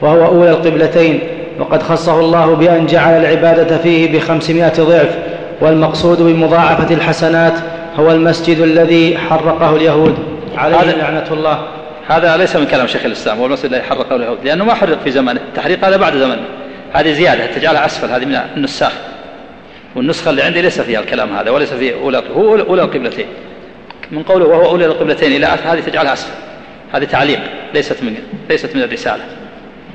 وهو 0.00 0.26
اولى 0.26 0.50
القبلتين 0.50 1.20
وقد 1.58 1.82
خصه 1.82 2.20
الله 2.20 2.54
بأن 2.54 2.86
جعل 2.86 3.20
العبادة 3.20 3.78
فيه 3.78 4.12
بخمسمائة 4.12 4.72
ضعف 4.82 5.18
والمقصود 5.60 6.22
بمضاعفة 6.22 6.94
الحسنات 6.94 7.54
هو 7.96 8.10
المسجد 8.10 8.60
الذي 8.60 9.18
حرقه 9.18 9.76
اليهود. 9.76 10.18
عليه 10.56 10.96
لعنة 10.96 11.26
الله. 11.30 11.68
هذا 12.08 12.36
ليس 12.36 12.56
من 12.56 12.66
كلام 12.66 12.86
شيخ 12.86 13.04
الإسلام 13.04 13.38
هو 13.38 13.46
المسجد 13.46 13.72
الذي 13.72 13.82
حرقه 13.82 14.16
اليهود 14.16 14.38
لأنه 14.44 14.64
ما 14.64 14.74
حرق 14.74 14.98
في 15.04 15.10
زمنه. 15.10 15.40
التحريق 15.40 15.84
هذا 15.84 15.96
بعد 15.96 16.16
زمنه. 16.16 16.42
هذه 16.92 17.12
زيادة 17.12 17.46
تجعلها 17.46 17.86
أسفل. 17.86 18.10
هذه 18.10 18.24
من 18.24 18.38
النساخ. 18.56 18.92
والنسخة 19.96 20.30
اللي 20.30 20.42
عندي 20.42 20.62
ليس 20.62 20.80
فيها 20.80 21.00
الكلام 21.00 21.36
هذا 21.36 21.50
وليس 21.50 21.72
فيه 21.72 21.94
أولى 22.02 22.22
هو 22.36 22.54
أولى 22.54 22.82
القبلتين. 22.82 23.26
من 24.10 24.22
قوله 24.22 24.46
وهو 24.46 24.70
أولى 24.70 24.86
القبلتين 24.86 25.32
إلى 25.32 25.46
هذه 25.46 25.80
تجعلها 25.80 26.12
أسفل. 26.12 26.32
هذه 26.92 27.04
تعليق 27.04 27.40
ليست 27.74 28.02
من 28.02 28.14
ليست 28.50 28.76
من 28.76 28.82
الرسالة. 28.82 29.24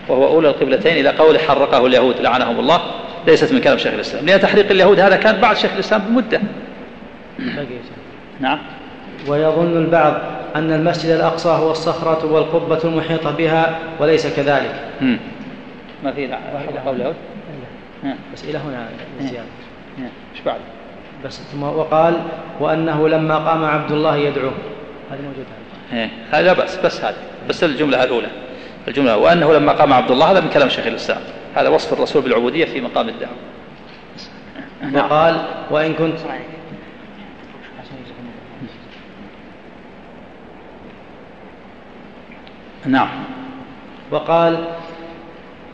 وهو 0.08 0.28
أولى 0.28 0.49
القبلتين 0.49 0.97
إلى 0.97 1.10
قول 1.10 1.39
حرقه 1.39 1.86
اليهود 1.86 2.22
لعنهم 2.22 2.60
الله 2.60 2.82
ليست 3.28 3.54
من 3.54 3.62
كلام 3.62 3.78
شيخ 3.78 3.93
الإسلام. 3.93 4.26
لأن 4.26 4.39
تحريق 4.39 4.72
اليهود 4.72 4.99
هذا 4.99 5.16
كان 5.16 5.41
بعد 5.41 5.56
شيخ 5.56 5.72
الإسلام 5.74 6.01
بمدة. 6.01 6.41
نعم. 8.39 8.60
ويظن 9.28 9.78
البعض 9.78 10.22
أن 10.56 10.74
المسجد 10.74 11.10
الأقصى 11.10 11.49
هو 11.49 11.72
الصخرة 11.72 12.34
والقبة 12.34 12.80
المحيطة 12.84 13.32
بها 13.32 13.80
وليس 13.99 14.28
كذلك. 14.28 14.76
مم. 15.01 15.18
ما 16.04 16.12
في 16.12 16.28
حرقه 16.68 16.91
اليهود؟ 16.91 17.16
بس 18.34 18.43
إلى 18.43 18.58
هنا 18.58 18.88
زيادة 19.22 19.45
إيش 19.99 20.41
بعد؟ 20.45 20.60
بس 21.26 21.41
ثم 21.51 21.64
وقال 21.64 22.14
وأنه 22.60 23.10
لما 23.10 23.38
قام 23.38 23.66
عبد 23.66 23.91
الله 23.91 24.16
يدعوه. 24.16 24.54
هذه 25.12 25.20
موجودة. 25.22 25.47
إيه. 25.93 26.10
هذا 26.32 26.54
بس 26.54 26.76
بس 26.78 27.01
هذه 27.01 27.16
بس 27.49 27.64
الجملة 27.64 28.04
الأولى. 28.04 28.28
الجملة. 28.88 29.17
وأنه 29.17 29.53
لما 29.53 29.71
قام 29.71 29.93
عبد 29.93 30.11
الله 30.11 30.31
هذا 30.31 30.39
من 30.39 30.49
كلام 30.49 30.69
شيخ 30.69 30.88
الإسلام. 30.88 31.21
هذا 31.55 31.69
وصف 31.69 31.93
الرسول 31.93 32.21
بالعبودية 32.21 32.65
في 32.65 32.81
مقام 32.81 33.09
الدعوة. 33.09 33.36
وقال 34.93 35.41
وإن 35.71 35.93
كنت 35.93 36.17
نعم. 42.86 43.07
وقال 44.11 44.65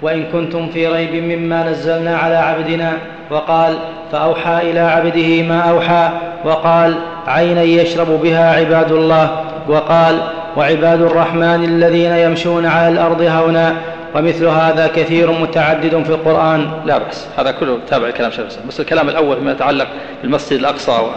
وإن 0.01 0.23
كنتم 0.31 0.69
في 0.69 0.87
ريب 0.87 1.23
مما 1.23 1.69
نزلنا 1.69 2.17
على 2.17 2.35
عبدنا. 2.35 2.93
وقال 3.31 3.77
فأوحى 4.11 4.71
إلى 4.71 4.79
عبده 4.79 5.43
ما 5.43 5.59
أوحى. 5.59 6.09
وقال 6.45 6.95
عينا 7.27 7.61
يشرب 7.61 8.07
بها 8.07 8.55
عباد 8.55 8.91
الله. 8.91 9.45
وقال 9.67 10.38
وعباد 10.59 11.01
الرحمن 11.01 11.63
الذين 11.63 12.11
يمشون 12.11 12.65
على 12.65 12.87
الأرض 12.87 13.21
هونا 13.21 13.75
ومثل 14.15 14.45
هذا 14.45 14.87
كثير 14.87 15.31
متعدد 15.31 16.03
في 16.03 16.09
القرآن. 16.09 16.71
لا 16.85 16.97
بأس. 16.97 17.27
هذا 17.37 17.51
كله 17.51 17.79
تابع 17.89 18.11
كلام 18.11 18.31
شيخ 18.31 18.45
بس 18.67 18.79
الكلام 18.79 19.09
الأول 19.09 19.37
فيما 19.37 19.51
يتعلق 19.51 19.87
بالمسجد 20.21 20.59
الأقصى 20.59 21.11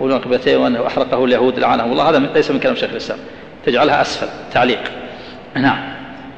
والقبلتين 0.00 0.56
وأنه 0.56 0.86
أحرقه 0.86 1.24
اليهود 1.24 1.58
لعنهم 1.58 1.92
الله 1.92 2.10
هذا 2.10 2.22
ليس 2.34 2.50
من 2.50 2.60
كلام 2.60 2.74
شيخ 2.74 2.90
الإسلام. 2.90 3.18
تجعلها 3.66 4.00
أسفل 4.00 4.26
تعليق. 4.52 4.80
نعم. 5.56 5.78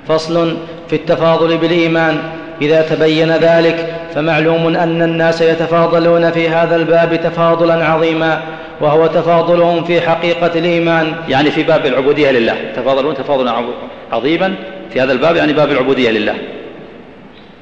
فصل 0.09 0.57
في 0.89 0.97
التفاضل 0.97 1.57
بالإيمان. 1.57 2.19
إذا 2.63 2.83
تبين 2.83 3.31
ذلك 3.31 3.95
فمعلوم 4.15 4.77
أن 4.77 5.03
الناس 5.03 5.41
يتفاضلون 5.41 6.31
في 6.31 6.49
هذا 6.49 6.77
الباب 6.77 7.21
تفاضلا 7.25 7.85
عظيما. 7.85 8.41
وهو 8.81 9.07
تفاضلهم 9.07 9.85
في 9.85 10.01
حقيقة 10.01 10.59
الإيمان. 10.59 11.15
يعني 11.29 11.51
في 11.51 11.63
باب 11.63 11.87
العبودية 11.87 12.31
لله. 12.31 12.57
تفاضلون 12.77 13.15
تفاضلا 13.15 13.55
عظيما. 14.13 14.55
في 14.93 15.01
هذا 15.01 15.13
الباب 15.13 15.37
يعني 15.37 15.53
باب 15.53 15.73
العبودية 15.73 16.11
لله. 16.11 16.35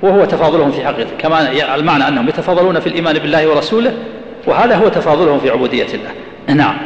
وهو 0.03 0.25
تفاضلهم 0.25 0.73
في 0.73 0.85
حقيقة 0.85 1.11
كما 1.19 1.51
المعنى 1.75 2.09
أنهم 2.09 2.29
يتفاضلون 2.29 2.81
في 2.81 2.87
الإيمان 2.87 3.19
بالله 3.19 3.49
ورسوله 3.49 3.93
وهذا 4.47 4.77
هو 4.77 4.89
تفاضلهم 4.89 5.39
في 5.39 5.51
عبودية 5.51 5.87
الله. 5.95 6.11
نعم. 6.65 6.77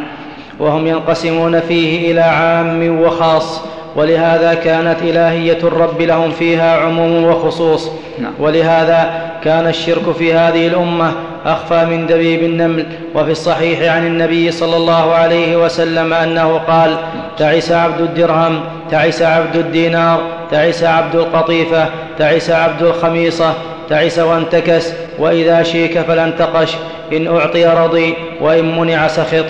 وهم 0.58 0.86
ينقسمون 0.86 1.60
فيه 1.60 2.12
إلى 2.12 2.20
عام 2.20 3.00
وخاص. 3.00 3.75
ولهذا 3.96 4.54
كانت 4.54 5.02
إلهية 5.02 5.58
الرب 5.62 6.02
لهم 6.02 6.30
فيها 6.30 6.76
عموم 6.76 7.24
وخصوص. 7.24 7.90
نعم. 8.18 8.32
ولهذا 8.38 9.30
كان 9.44 9.66
الشرك 9.66 10.12
في 10.18 10.34
هذه 10.34 10.66
الأمة 10.66 11.12
أخفى 11.46 11.84
من 11.84 12.06
دبيب 12.06 12.42
النمل. 12.42 12.86
وفي 13.14 13.30
الصحيح 13.30 13.94
عن 13.94 14.06
النبي 14.06 14.50
صلى 14.50 14.76
الله 14.76 15.12
عليه 15.14 15.64
وسلم 15.64 16.12
أنه 16.12 16.58
قال 16.58 16.96
تعس 17.38 17.72
عبد 17.72 18.00
الدرهم 18.00 18.60
تعس 18.90 19.22
عبد 19.22 19.56
الدينار 19.56 20.20
تعس 20.50 20.84
عبد 20.84 21.14
القطيفة 21.14 21.86
تعس 22.18 22.50
عبد 22.50 22.82
الخميصة 22.82 23.54
تعس 23.88 24.18
وانتكس 24.18 24.92
وإذا 25.18 25.62
شيك 25.62 25.98
فلا 25.98 26.24
انتقش 26.24 26.76
إن 27.12 27.26
أعطي 27.36 27.66
رضي 27.66 28.14
وإن 28.40 28.78
منع 28.78 29.08
سخط. 29.08 29.44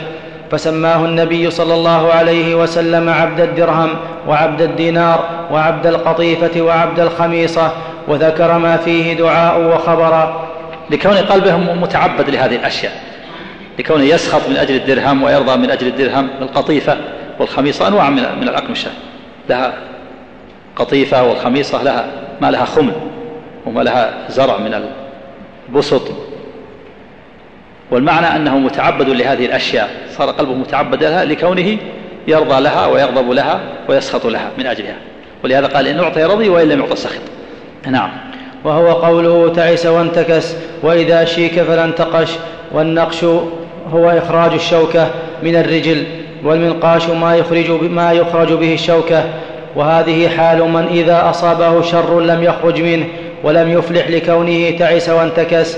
فسماه 0.50 1.04
النبي 1.04 1.50
صلى 1.50 1.74
الله 1.74 2.12
عليه 2.12 2.54
وسلم 2.54 3.08
عبد 3.08 3.40
الدرهم 3.40 3.88
وعبد 4.28 4.62
الدينار 4.62 5.46
وعبد 5.50 5.86
القطيفة 5.86 6.60
وعبد 6.60 7.00
الخميصة 7.00 7.72
وذكر 8.08 8.58
ما 8.58 8.76
فيه 8.76 9.14
دعاء 9.14 9.60
وخبرا 9.60 10.48
لكون 10.90 11.16
قلبه 11.16 11.56
متعبد 11.56 12.30
لهذه 12.30 12.56
الأشياء 12.56 12.92
لكونه 13.78 14.04
يسخط 14.04 14.48
من 14.48 14.56
أجل 14.56 14.74
الدرهم 14.76 15.22
ويرضى 15.22 15.56
من 15.56 15.70
أجل 15.70 15.86
الدرهم 15.86 16.28
القطيفة 16.40 16.96
والخميصة 17.38 17.88
أنواع 17.88 18.10
من 18.10 18.22
من 18.40 18.50
لها 19.48 19.74
القطيفة 20.70 21.22
والخميصة 21.22 21.82
لها 21.82 22.06
ما 22.40 22.50
لها 22.50 22.64
خمل 22.64 22.92
وما 23.66 23.82
لها 23.82 24.14
زرع 24.28 24.56
من 24.56 24.90
البسط. 25.68 26.12
والمعنى 27.90 28.26
أنه 28.26 28.58
متعبد 28.58 29.08
لهذه 29.08 29.46
الأشياء 29.46 29.90
صار 30.10 30.30
قلبه 30.30 30.54
متعبد 30.54 31.04
لها 31.04 31.24
لكونه 31.24 31.78
يرضى 32.26 32.60
لها 32.60 32.86
ويغضب 32.86 33.30
لها 33.30 33.60
ويسخط 33.88 34.26
لها 34.26 34.50
من 34.58 34.66
أجلها. 34.66 34.96
ولهذا 35.44 35.66
قال 35.66 35.86
إن 35.86 36.00
أعطي 36.00 36.24
رضي 36.24 36.48
وإن 36.48 36.68
لم 36.68 36.80
يعطى 36.80 36.96
سخط. 36.96 37.20
نعم. 37.86 38.10
وهو 38.64 38.92
قوله 38.92 39.52
تعس 39.52 39.86
وانتكس 39.86 40.54
وإذا 40.82 41.24
شيك 41.24 41.62
فلا 41.62 41.84
انتقش 41.84 42.30
والنقش 42.72 43.24
هو 43.92 44.10
إخراج 44.10 44.52
الشوكة 44.52 45.10
من 45.42 45.56
الرجل 45.56 46.04
والمنقاش 46.44 47.08
ما 47.08 47.36
يخرج 47.36 47.70
ما 47.70 48.12
يخرج 48.12 48.52
به 48.52 48.74
الشوكة. 48.74 49.24
وهذه 49.76 50.28
حال 50.28 50.70
من 50.70 50.86
إذا 50.86 51.30
أصابه 51.30 51.82
شر 51.82 52.20
لم 52.20 52.42
يخرج 52.42 52.80
منه 52.82 53.06
ولم 53.44 53.70
يفلح 53.70 54.10
لكونه 54.10 54.70
تعس 54.78 55.08
وانتكس 55.08 55.76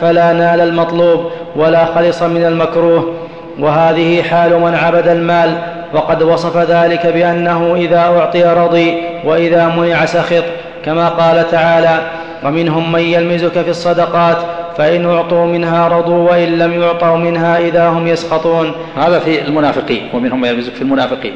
فلا 0.00 0.32
نال 0.32 0.60
المطلوب 0.60 1.30
ولا 1.56 1.84
خلص 1.84 2.22
من 2.22 2.44
المكروه. 2.44 3.27
وهذه 3.58 4.22
حال 4.22 4.60
من 4.60 4.74
عبد 4.74 5.08
المال 5.08 5.58
وقد 5.94 6.22
وصف 6.22 6.56
ذلك 6.56 7.06
بأنه 7.06 7.74
إذا 7.74 7.98
أعطي 7.98 8.44
رضي 8.44 9.02
وإذا 9.24 9.66
منع 9.66 10.04
سخط 10.04 10.44
كما 10.84 11.08
قال 11.08 11.50
تعالى 11.50 12.00
ومنهم 12.44 12.92
من 12.92 13.00
يلمزك 13.00 13.62
في 13.62 13.70
الصدقات 13.70 14.36
فإن 14.76 15.10
أعطوا 15.10 15.46
منها 15.46 15.88
رضوا 15.88 16.30
وإن 16.30 16.58
لم 16.58 16.82
يعطوا 16.82 17.16
منها 17.16 17.58
إذا 17.58 17.88
هم 17.88 18.06
يسخطون. 18.06 18.72
هذا 18.96 19.18
في 19.18 19.42
المنافقين 19.42 20.08
ومنهم 20.14 20.40
من 20.40 20.48
يلمزك 20.48 20.72
في 20.72 20.82
المنافقين. 20.82 21.32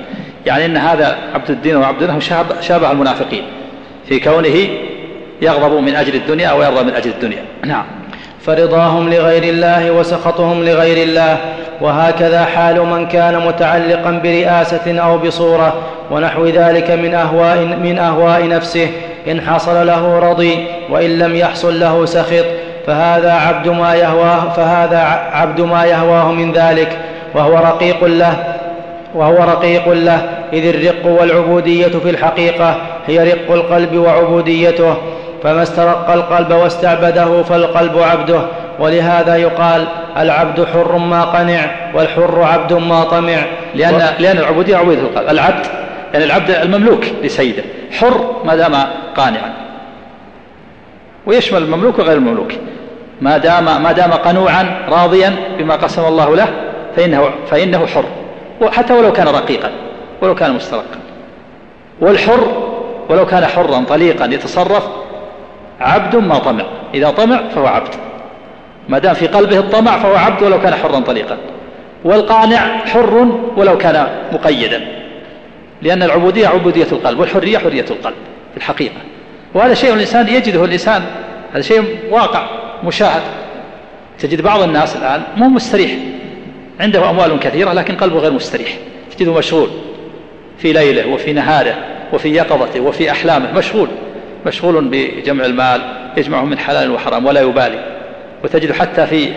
يعني 0.47 0.65
أن 0.65 0.77
هذا 0.77 1.17
عبد 1.35 1.51
الدين 1.51 1.77
وعبد 1.77 2.03
الله 2.03 2.19
شابه 2.61 2.91
المنافقين 2.91 3.43
في 4.09 4.21
كونه 4.21 4.69
يغضب 5.43 5.83
من 5.83 5.95
أجل 5.95 6.15
الدنيا 6.15 6.53
ويرضى 6.53 6.85
من 6.85 6.95
أجل 6.95 7.11
الدنيا. 7.11 7.43
نعم. 7.65 7.85
فرضاهم 8.47 9.11
لغير 9.11 9.43
الله 9.43 9.91
وسخطهم 9.91 10.65
لغير 10.65 11.03
الله 11.03 11.37
وهكذا 11.81 12.45
حال 12.45 12.81
من 12.81 13.07
كان 13.07 13.47
متعلقا 13.47 14.11
برئاسة 14.11 15.01
أو 15.01 15.19
بصورة 15.19 15.75
ونحو 16.11 16.47
ذلك 16.47 16.91
من 16.91 17.15
أهواء 17.15 17.65
من 17.83 17.99
أهواء 17.99 18.49
نفسه 18.49 18.89
إن 19.31 19.41
حصل 19.41 19.87
له 19.87 20.19
رضي 20.19 20.67
وإن 20.91 21.19
لم 21.19 21.37
يحصل 21.37 21.81
له 21.81 22.05
سخط 22.07 22.45
فهذا 22.87 23.33
عبد 23.33 23.69
ما 23.69 23.95
يهواه 23.95 24.49
فهذا 24.57 24.99
عبد 25.33 25.61
ما 25.61 25.85
يهواه 25.85 26.33
من 26.33 26.53
ذلك 26.53 26.99
وهو 27.35 27.55
رقيق 27.59 28.05
له 28.05 28.35
وهو 29.15 29.37
رقيق 29.37 29.89
له 29.89 30.29
إذ 30.53 30.67
الرق 30.67 31.07
والعبودية 31.21 31.89
في 31.89 32.11
الحقيقة 32.11 32.77
هي 33.07 33.33
رق 33.33 33.53
القلب 33.53 33.97
وعبوديته. 33.97 34.97
فما 35.43 35.63
استرق 35.63 36.11
القلب 36.11 36.53
واستعبده 36.53 37.43
فالقلب 37.43 37.99
عبده. 37.99 38.41
ولهذا 38.79 39.37
يقال 39.37 39.87
العبد 40.19 40.65
حر 40.65 40.99
ما 40.99 41.25
قنع 41.25 41.71
والحر 41.95 42.43
عبد 42.43 42.73
ما 42.73 43.05
طمع. 43.05 43.43
لأن. 43.75 44.15
لأن 44.19 44.39
العبودية 44.39 44.77
عبودية 44.77 45.01
القلب. 45.01 45.29
العبد 45.29 45.67
يعني 46.13 46.25
العبد 46.25 46.51
المملوك 46.51 47.05
لسيده. 47.23 47.63
حر 47.93 48.35
ما 48.45 48.57
دام 48.57 48.75
قانعا. 49.17 49.53
ويشمل 51.27 51.63
المملوك 51.63 51.99
وغير 51.99 52.17
المملوك. 52.17 52.53
ما 53.21 53.39
دام 53.39 53.83
ما 53.83 53.93
دام 53.93 54.13
قنوعا 54.13 54.79
راضيا 54.89 55.37
بما 55.59 55.75
قسم 55.77 56.05
الله 56.05 56.37
له 56.37 56.49
فإنه 56.97 57.31
فإنه 57.51 57.87
حر. 57.87 58.05
حتى 58.71 58.93
ولو 58.93 59.13
كان 59.13 59.29
رقيقا 59.29 59.71
ولو 60.23 60.35
كان 60.35 60.53
مسترقا. 60.53 60.99
والحر 62.01 62.73
ولو 63.09 63.27
كان 63.27 63.47
حرا 63.47 63.85
طليقا 63.89 64.25
يتصرف 64.25 65.02
عبد 65.81 66.17
ما 66.17 66.39
طمع. 66.39 66.65
إذا 66.95 67.11
طمع 67.11 67.49
فهو 67.49 67.67
عبد. 67.67 67.95
ما 68.89 68.99
دام 68.99 69.15
في 69.15 69.27
قلبه 69.27 69.59
الطمع 69.59 69.99
فهو 69.99 70.15
عبد 70.15 70.43
ولو 70.43 70.61
كان 70.61 70.75
حرا 70.75 71.01
طليقا. 71.01 71.37
والقانع 72.05 72.87
حر 72.87 73.41
ولو 73.57 73.79
كان 73.79 74.07
مقيدا. 74.33 74.89
لأن 75.83 76.03
العبودية 76.03 76.49
عبودية 76.49 76.87
القلب 76.93 77.21
والحرية 77.21 77.59
حرية 77.59 77.85
القلب 77.91 78.15
في 78.51 78.57
الحقيقة. 78.57 78.97
وهذا 79.55 79.75
شيء 79.75 79.95
الإنسان 79.95 80.29
يجده 80.29 80.65
الإنسان 80.65 81.03
هذا 81.53 81.63
شيء 81.63 81.85
واقع 82.11 82.47
مشاهد. 82.85 83.23
تجد 84.19 84.41
بعض 84.41 84.63
الناس 84.63 84.97
الآن 84.97 85.23
مو 85.37 85.49
مستريح. 85.49 85.91
عنده 86.81 87.11
أموال 87.11 87.41
كثيرة 87.41 87.73
لكن 87.73 87.97
قلبه 87.97 88.19
غير 88.19 88.33
مستريح. 88.33 88.69
تجده 89.17 89.35
مشغول 89.35 89.69
في 90.59 90.73
ليله 90.73 91.09
وفي 91.09 91.33
نهاره 91.33 91.75
وفي 92.13 92.29
يقظته 92.29 92.81
وفي 92.81 93.11
أحلامه 93.11 93.53
مشغول. 93.53 93.89
مشغول 94.47 94.89
بجمع 94.89 95.45
المال 95.45 95.81
يجمعه 96.17 96.45
من 96.45 96.59
حلال 96.59 96.91
وحرام 96.91 97.27
ولا 97.27 97.41
يبالي. 97.41 97.85
وتجد 98.45 98.73
حتى 98.73 99.07
في 99.07 99.33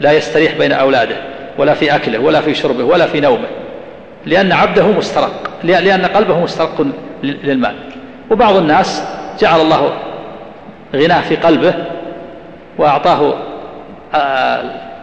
لا 0.00 0.12
يستريح 0.12 0.58
بين 0.58 0.72
أولاده 0.72 1.16
ولا 1.58 1.74
في 1.74 1.94
أكله 1.94 2.18
ولا 2.18 2.40
في 2.40 2.54
شربه 2.54 2.84
ولا 2.84 3.06
في 3.06 3.20
نومه. 3.20 3.48
لأن 4.26 4.52
عبده 4.52 4.86
مسترق 4.86 5.50
لأن 5.64 6.04
قلبه 6.04 6.40
مسترق 6.40 6.86
للمال. 7.22 7.74
وبعض 8.30 8.56
الناس 8.56 9.02
جعل 9.40 9.60
الله 9.60 9.96
غناه 10.96 11.20
في 11.20 11.36
قلبه 11.36 11.74
وأعطاه 12.78 13.34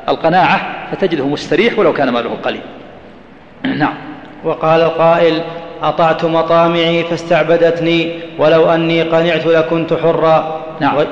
القناعة 0.09 0.87
فتجده 0.91 1.27
مستريح 1.27 1.79
ولو 1.79 1.93
كان 1.93 2.09
ماله 2.09 2.37
قليل. 2.43 2.61
نعم. 3.79 3.93
وقال 4.43 4.81
القائل 4.81 5.41
أطعت 5.81 6.25
مطامعي 6.25 7.03
فاستعبدتني 7.03 8.19
ولو 8.39 8.69
أني 8.69 9.01
قنعت 9.01 9.45
لكنت 9.45 9.93
حرا. 9.93 10.61
نعم. 10.79 11.05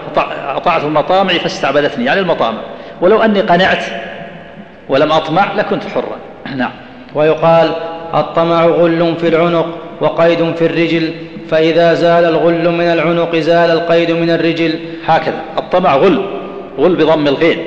أطعت 0.55 0.83
مطامعي 0.83 1.39
فاستعبدتني 1.39 2.05
يعني 2.05 2.19
المطامع. 2.19 2.59
ولو 3.01 3.21
أني 3.21 3.41
قنعت 3.41 3.83
ولم 4.89 5.11
أطمع 5.11 5.53
لكنت 5.53 5.83
حرا. 5.83 6.17
نعم. 6.55 6.71
ويقال 7.15 7.71
الطمع 8.13 8.65
غل 8.65 9.15
في 9.19 9.27
العنق 9.27 9.67
وقيد 10.01 10.55
في 10.55 10.65
الرجل 10.65 11.13
فإذا 11.49 11.93
زال 11.93 12.25
الغل 12.25 12.71
من 12.71 12.85
العنق 12.85 13.35
زال 13.35 13.71
القيد 13.71 14.11
من 14.11 14.29
الرجل. 14.29 14.79
هكذا. 15.05 15.41
الطمع 15.57 15.95
غل 15.95 16.25
غل 16.77 16.95
بضم 16.95 17.27
الغين 17.27 17.57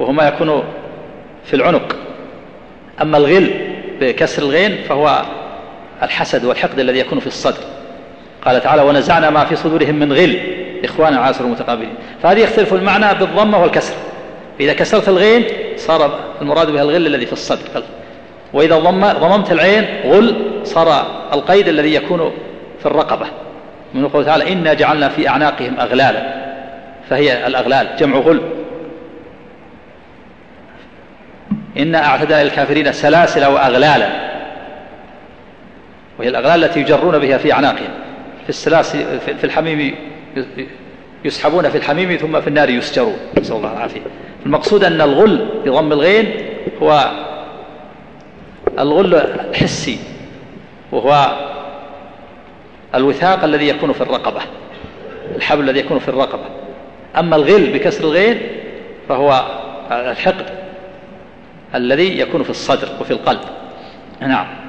وهو 0.00 0.12
ما 0.12 0.28
يكون 0.28 0.62
في 1.44 1.54
العنق. 1.56 1.96
أما 3.02 3.16
الغل 3.18 3.50
بكسر 4.00 4.42
الغين 4.42 4.76
فهو 4.88 5.22
الحسد 6.02 6.44
والحقد 6.44 6.78
الذي 6.78 6.98
يكون 6.98 7.20
في 7.20 7.26
الصدر. 7.26 7.62
قال 8.44 8.62
تعالى 8.62 8.82
ونزعنا 8.82 9.30
ما 9.30 9.44
في 9.44 9.56
صدورهم 9.56 9.94
من 9.94 10.12
غل. 10.12 10.40
إخوانا 10.84 11.18
عاسر 11.18 11.46
متقابلين 11.46 11.94
فهذه 12.22 12.38
يختلف 12.38 12.74
المعنى 12.74 13.18
بالضمة 13.18 13.62
والكسر. 13.62 13.94
إذا 14.60 14.72
كسرت 14.72 15.08
الغين 15.08 15.44
صار 15.76 16.18
المراد 16.42 16.70
بها 16.70 16.82
الغل 16.82 17.06
الذي 17.06 17.26
في 17.26 17.32
الصدر. 17.32 17.82
وإذا 18.52 18.78
ضم 18.78 19.06
ضممت 19.06 19.52
العين 19.52 19.86
غل 20.04 20.34
صار 20.64 21.06
القيد 21.32 21.68
الذي 21.68 21.94
يكون 21.94 22.32
في 22.80 22.86
الرقبة. 22.86 23.26
من 23.94 24.08
قوله 24.08 24.26
تعالى 24.26 24.52
إنا 24.52 24.74
جعلنا 24.74 25.08
في 25.08 25.28
أعناقهم 25.28 25.80
أغلالا. 25.80 26.46
فهي 27.10 27.46
الأغلال 27.46 27.88
جمع 27.98 28.18
غل. 28.18 28.40
إنا 31.78 32.06
أعتدنا 32.06 32.44
للكافرين 32.44 32.92
سلاسل 32.92 33.46
وأغلالا. 33.46 34.35
وهي 36.18 36.28
الأغلال 36.28 36.64
التي 36.64 36.80
يجرون 36.80 37.18
بها 37.18 37.38
في 37.38 37.52
أعناقهم 37.52 37.90
في 38.42 38.48
السلاسل 38.48 39.20
في 39.20 39.44
الحميم 39.44 39.94
يسحبون 41.24 41.68
في 41.68 41.78
الحميم 41.78 42.16
ثم 42.16 42.40
في 42.40 42.48
النار 42.48 42.70
يسجرون. 42.70 43.16
نسأل 43.38 43.56
الله 43.56 43.72
العافية. 43.72 44.00
المقصود 44.46 44.84
أن 44.84 45.00
الغل 45.00 45.48
بضم 45.64 45.92
الغين 45.92 46.34
هو 46.82 47.10
الغل 48.78 49.14
الحسي 49.14 49.98
وهو 50.92 51.36
الوثاق 52.94 53.44
الذي 53.44 53.68
يكون 53.68 53.92
في 53.92 54.00
الرقبة 54.00 54.40
الحبل 55.36 55.64
الذي 55.64 55.80
يكون 55.80 55.98
في 55.98 56.08
الرقبة. 56.08 56.44
أما 57.18 57.36
الغل 57.36 57.72
بكسر 57.72 58.04
الغين 58.04 58.40
فهو 59.08 59.44
الحقد 59.90 60.46
الذي 61.74 62.20
يكون 62.20 62.42
في 62.42 62.50
الصدر 62.50 62.88
وفي 63.00 63.10
القلب. 63.10 63.40
نعم. 64.20 64.65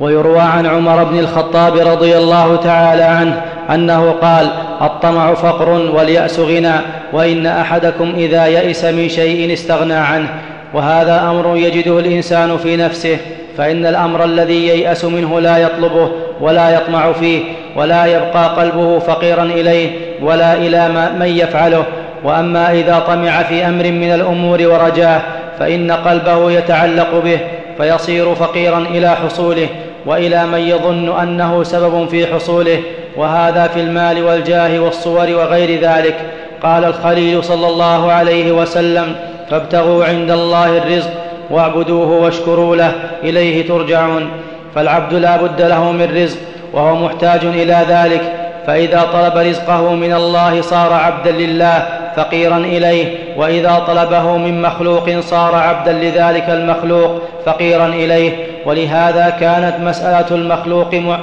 ويروى 0.00 0.40
عن 0.40 0.66
عمر 0.66 1.04
بن 1.04 1.18
الخطاب 1.18 1.76
رضي 1.76 2.16
الله 2.16 2.56
تعالى 2.56 3.02
عنه 3.02 3.40
أنه 3.70 4.10
قال 4.10 4.48
الطمع 4.82 5.34
فقر 5.34 5.68
واليأس 5.68 6.38
غنى 6.38 6.74
وإن 7.12 7.46
أحدكم 7.46 8.12
إذا 8.16 8.46
يئس 8.46 8.84
من 8.84 9.08
شيء 9.08 9.52
استغنى 9.52 9.94
عنه 9.94 10.28
وهذا 10.74 11.20
أمر 11.20 11.56
يجده 11.56 11.98
الإنسان 11.98 12.56
في 12.56 12.76
نفسه 12.76 13.18
فإن 13.56 13.86
الأمر 13.86 14.24
الذي 14.24 14.68
ييأس 14.68 15.04
منه 15.04 15.40
لا 15.40 15.58
يطلبه 15.58 16.10
ولا 16.40 16.70
يطمع 16.70 17.12
فيه 17.12 17.42
ولا 17.76 18.06
يبقى 18.06 18.48
قلبه 18.56 18.98
فقيرا 18.98 19.42
إليه 19.42 19.90
ولا 20.22 20.54
إلى 20.54 20.88
من 21.18 21.26
يفعله. 21.26 21.84
وأما 22.24 22.72
إذا 22.72 22.98
طمع 22.98 23.42
في 23.42 23.66
أمر 23.66 23.84
من 23.84 24.14
الأمور 24.14 24.62
ورجاه 24.62 25.20
فإن 25.58 25.92
قلبه 25.92 26.50
يتعلق 26.50 27.22
به 27.24 27.38
فيصير 27.78 28.34
فقيرا 28.34 28.78
إلى 28.78 29.10
حصوله. 29.10 29.68
وإلى 30.06 30.46
من 30.46 30.58
يظن 30.58 31.18
أنه 31.20 31.62
سبب 31.62 32.08
في 32.08 32.26
حصوله 32.26 32.80
وهذا 33.16 33.66
في 33.66 33.80
المال 33.80 34.24
والجاه 34.24 34.80
والصور 34.80 35.26
وغير 35.30 35.80
ذلك. 35.80 36.14
قال 36.62 36.84
الخليل 36.84 37.44
صلى 37.44 37.68
الله 37.68 38.12
عليه 38.12 38.52
وسلم 38.52 39.14
فابتغوا 39.50 40.04
عند 40.04 40.30
الله 40.30 40.78
الرزق 40.78 41.10
واعبدوه 41.50 42.08
واشكروا 42.08 42.76
له 42.76 42.92
إليه 43.22 43.68
ترجعون. 43.68 44.30
فالعبد 44.74 45.14
لا 45.14 45.36
بد 45.36 45.62
له 45.62 45.92
من 45.92 46.22
رزق 46.22 46.38
وهو 46.72 46.96
محتاج 46.96 47.40
إلى 47.44 47.84
ذلك. 47.88 48.32
فإذا 48.66 49.02
طلب 49.12 49.46
رزقه 49.46 49.94
من 49.94 50.12
الله 50.12 50.60
صار 50.60 50.92
عبدا 50.92 51.30
لله 51.30 51.86
فقيرا 52.16 52.56
إليه. 52.56 53.06
وإذا 53.36 53.84
طلبه 53.86 54.36
من 54.36 54.62
مخلوق 54.62 55.20
صار 55.20 55.54
عبدا 55.54 55.92
لذلك 55.92 56.44
المخلوق 56.48 57.22
فقيرا 57.46 57.86
إليه. 57.86 58.53
ولهذا 58.66 59.30
كانت 59.40 59.80
مسألة 59.80 60.36
المخلوق 60.36 60.94
م... 60.94 61.16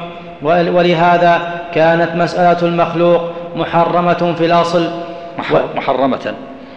ولهذا 0.44 1.42
كانت 1.74 2.16
مسألة 2.16 2.68
المخلوق 2.68 3.22
محرمة 3.56 4.34
في 4.38 4.46
الأصل. 4.46 4.90
محرمة. 5.76 6.34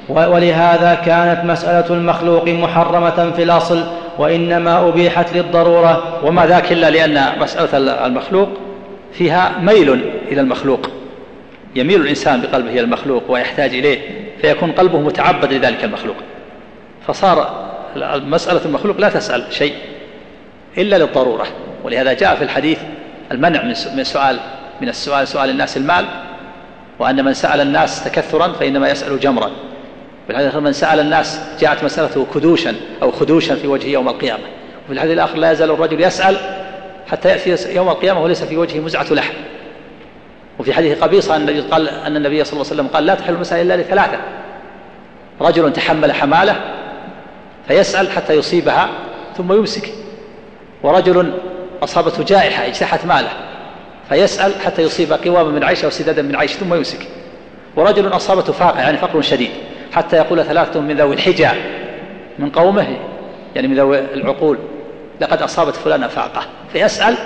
ولهذا 0.09 0.95
كانت 0.95 1.45
مسألة 1.45 1.95
المخلوق 1.95 2.49
محرمة 2.49 3.33
في 3.37 3.43
الأصل 3.43 3.85
وإنما 4.19 4.89
أبيحت 4.89 5.37
للضرورة. 5.37 6.03
وما 6.25 6.47
ذاك 6.47 6.73
إلا 6.73 6.91
لأن 6.91 7.39
مسألة 7.41 8.07
المخلوق 8.07 8.49
فيها 9.12 9.53
ميل 9.61 9.91
إلى 10.33 10.41
المخلوق. 10.41 10.91
يميل 11.77 12.01
الإنسان 12.01 12.41
بقلبه 12.41 12.71
إلى 12.71 12.81
المخلوق 12.81 13.23
ويحتاج 13.29 13.71
إليه 13.71 13.99
فيكون 14.41 14.73
قلبه 14.73 14.99
متعبد 15.01 15.53
لذلك 15.53 15.85
المخلوق. 15.85 16.17
فصار 17.07 17.51
مسألة 18.27 18.61
المخلوق 18.65 19.01
لا 19.01 19.09
تسأل 19.09 19.45
شيء. 19.51 19.75
إلا 20.79 20.97
للضرورة. 20.99 21.47
ولهذا 21.85 22.12
جاء 22.12 22.37
في 22.37 22.45
الحديث 22.45 22.79
المنع 23.33 23.62
من 23.97 24.05
سؤال 24.05 24.39
من 24.81 24.89
السؤال 24.89 25.29
سؤال 25.29 25.51
الناس 25.51 25.77
المال 25.77 26.05
وأن 26.99 27.25
من 27.25 27.35
سأل 27.35 27.61
الناس 27.61 28.05
تكثرا 28.05 28.53
فإنما 28.53 28.89
يسأل 28.89 29.20
جمرا. 29.20 29.51
بالحديث 30.29 30.55
من 30.55 30.72
سأل 30.72 31.01
الناس 31.01 31.41
جاءت 31.61 31.85
مسألته 31.85 32.27
كدوشا 32.35 32.75
أو 33.03 33.11
خدوشا 33.11 33.55
في 33.55 33.66
وجهه 33.66 33.89
يوم 33.89 34.09
القيامة. 34.09 34.43
وفي 34.85 34.93
الحديث 34.93 35.12
الآخر 35.12 35.39
لا 35.39 35.53
يزال 35.53 35.70
الرجل 35.70 36.01
يسأل 36.01 36.37
حتى 37.07 37.29
يأتي 37.29 37.75
يوم 37.75 37.89
القيامة 37.89 38.22
وليس 38.22 38.45
في 38.45 38.57
وجهه 38.57 38.81
مزعة 38.81 39.12
لحم. 39.12 39.35
وفي 40.59 40.75
حديث 40.75 41.03
قبيصة 41.03 41.37
أن 41.37 41.41
النبي 41.41 41.61
قال 41.61 41.89
أن 41.89 42.16
النبي 42.16 42.45
صلى 42.45 42.53
الله 42.53 42.70
عليه 42.70 42.75
وسلم 42.75 42.87
قال 42.87 43.07
لا 43.07 43.14
تحل 43.14 43.35
المسألة 43.35 43.62
إلا 43.62 43.83
لثلاثة. 43.83 44.18
رجل 45.41 45.72
تحمل 45.72 46.12
حمالة 46.12 46.61
فيسأل 47.68 48.11
حتى 48.11 48.33
يصيبها 48.33 48.89
ثم 49.37 49.53
يمسك. 49.53 50.03
ورجل 50.85 51.32
أصابته 51.82 52.24
جائحة 52.24 52.66
اجتاحت 52.66 53.07
ماله 53.07 53.30
فيسأل 54.09 54.61
حتى 54.61 54.82
يصيب 54.82 55.12
قواما 55.12 55.51
من 55.51 55.64
عيش 55.64 55.85
أو 55.85 55.91
سدادا 55.91 56.22
من 56.22 56.37
عيش 56.37 56.53
ثم 56.53 56.74
يمسك. 56.74 56.99
ورجل 57.76 58.09
أصابته 58.09 58.53
فاقة 58.53 58.80
يعني 58.80 58.99
فقر 58.99 59.20
شديد 59.20 59.51
حتى 59.93 60.16
يقول 60.16 60.45
ثلاثة 60.45 60.80
من 60.80 60.97
ذوي 60.97 61.14
الحجى 61.14 61.49
من 62.39 62.51
قومه 62.51 62.97
يعني 63.55 63.68
من 63.68 63.76
ذوي 63.76 63.99
العقول 63.99 64.59
لقد 65.20 65.43
أصابت 65.43 65.76
فلانة 65.76 66.07
فاقة. 66.07 66.43
فيسأل 66.72 67.16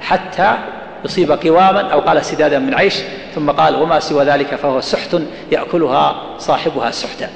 حتى 0.00 0.58
يصيب 1.04 1.32
قواما 1.32 1.80
أو 1.80 2.00
قال 2.00 2.24
سدادا 2.24 2.58
من 2.58 2.74
عيش 2.74 2.94
ثم 3.34 3.50
قال 3.50 3.82
وما 3.82 4.00
سوى 4.00 4.24
ذلك 4.24 4.54
فهو 4.54 4.80
سحت 4.80 5.16
يأكلها 5.52 6.22
صاحبها 6.38 6.90
سحتا. 6.90 7.28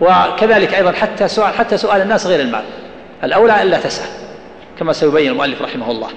وكذلك 0.00 0.74
أيضا 0.74 0.92
حتى 0.92 1.28
سؤال 1.28 1.54
حتى 1.54 1.76
سؤال 1.76 2.02
الناس 2.02 2.26
غير 2.26 2.40
المال. 2.40 2.64
الأولى 3.24 3.62
ألا 3.62 3.78
تسأل 3.78 4.08
كما 4.78 4.92
سيبين 4.92 5.30
المؤلف 5.30 5.62
رحمه 5.62 5.90
الله. 5.90 6.08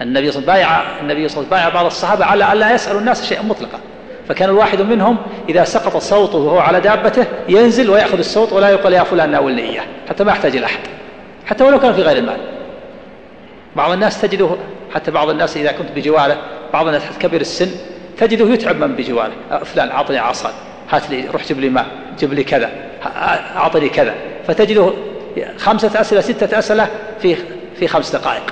النبي 0.00 0.30
صلى 0.30 0.42
الله 0.42 0.52
عليه 0.52 0.64
وسلم 0.64 0.74
بايع 0.76 1.00
النبي 1.00 1.28
صلى 1.28 1.44
الله 1.44 1.48
عليه 1.48 1.48
وسلم 1.48 1.50
بايع 1.50 1.68
بعض 1.68 1.86
الصحابة 1.86 2.24
على 2.24 2.52
ألا 2.52 2.74
يسأل 2.74 2.96
الناس 2.96 3.28
شيئا 3.28 3.42
مطلقا. 3.42 3.78
فكان 4.28 4.48
الواحد 4.48 4.82
منهم 4.82 5.16
إذا 5.48 5.64
سقط 5.64 5.96
صوته 5.96 6.38
وهو 6.38 6.58
على 6.58 6.80
دابته 6.80 7.24
ينزل 7.48 7.90
ويأخذ 7.90 8.18
الصوت 8.18 8.52
ولا 8.52 8.68
يقول 8.68 8.92
يا 8.92 9.02
فلان 9.02 9.30
ناولني 9.30 9.62
إياه 9.62 9.84
حتى 10.08 10.24
ما 10.24 10.32
يحتاج 10.32 10.56
إلى 10.56 10.66
أحد. 10.66 10.80
حتى 11.46 11.64
ولو 11.64 11.80
كان 11.80 11.92
في 11.92 12.02
غير 12.02 12.16
المال. 12.16 12.40
بعض 13.76 13.90
الناس 13.90 14.20
تجده 14.20 14.50
حتى 14.94 15.10
بعض 15.10 15.30
الناس 15.30 15.56
إذا 15.56 15.72
كنت 15.72 15.88
بجواره 15.96 16.36
بعض 16.72 16.86
الناس 16.86 17.02
كبير 17.20 17.40
السن 17.40 17.70
تجده 18.18 18.48
يتعب 18.48 18.76
من 18.76 18.96
بجواره. 18.96 19.32
فلان 19.64 19.90
أعطني 19.90 20.18
عصا 20.18 20.52
هات 20.90 21.10
لي 21.10 21.24
روح 21.32 21.44
جيب 21.44 21.60
لي 21.60 21.68
ماء 21.68 21.86
جيب 22.18 22.32
لي 22.32 22.44
كذا 22.44 22.70
أعطني 23.56 23.88
كذا. 23.88 24.14
فتجده 24.46 24.92
خمسة 25.58 26.00
أسئلة 26.00 26.20
ستة 26.20 26.58
أسئلة 26.58 26.88
في 27.22 27.36
في 27.78 27.88
خمس 27.88 28.16
دقائق. 28.16 28.42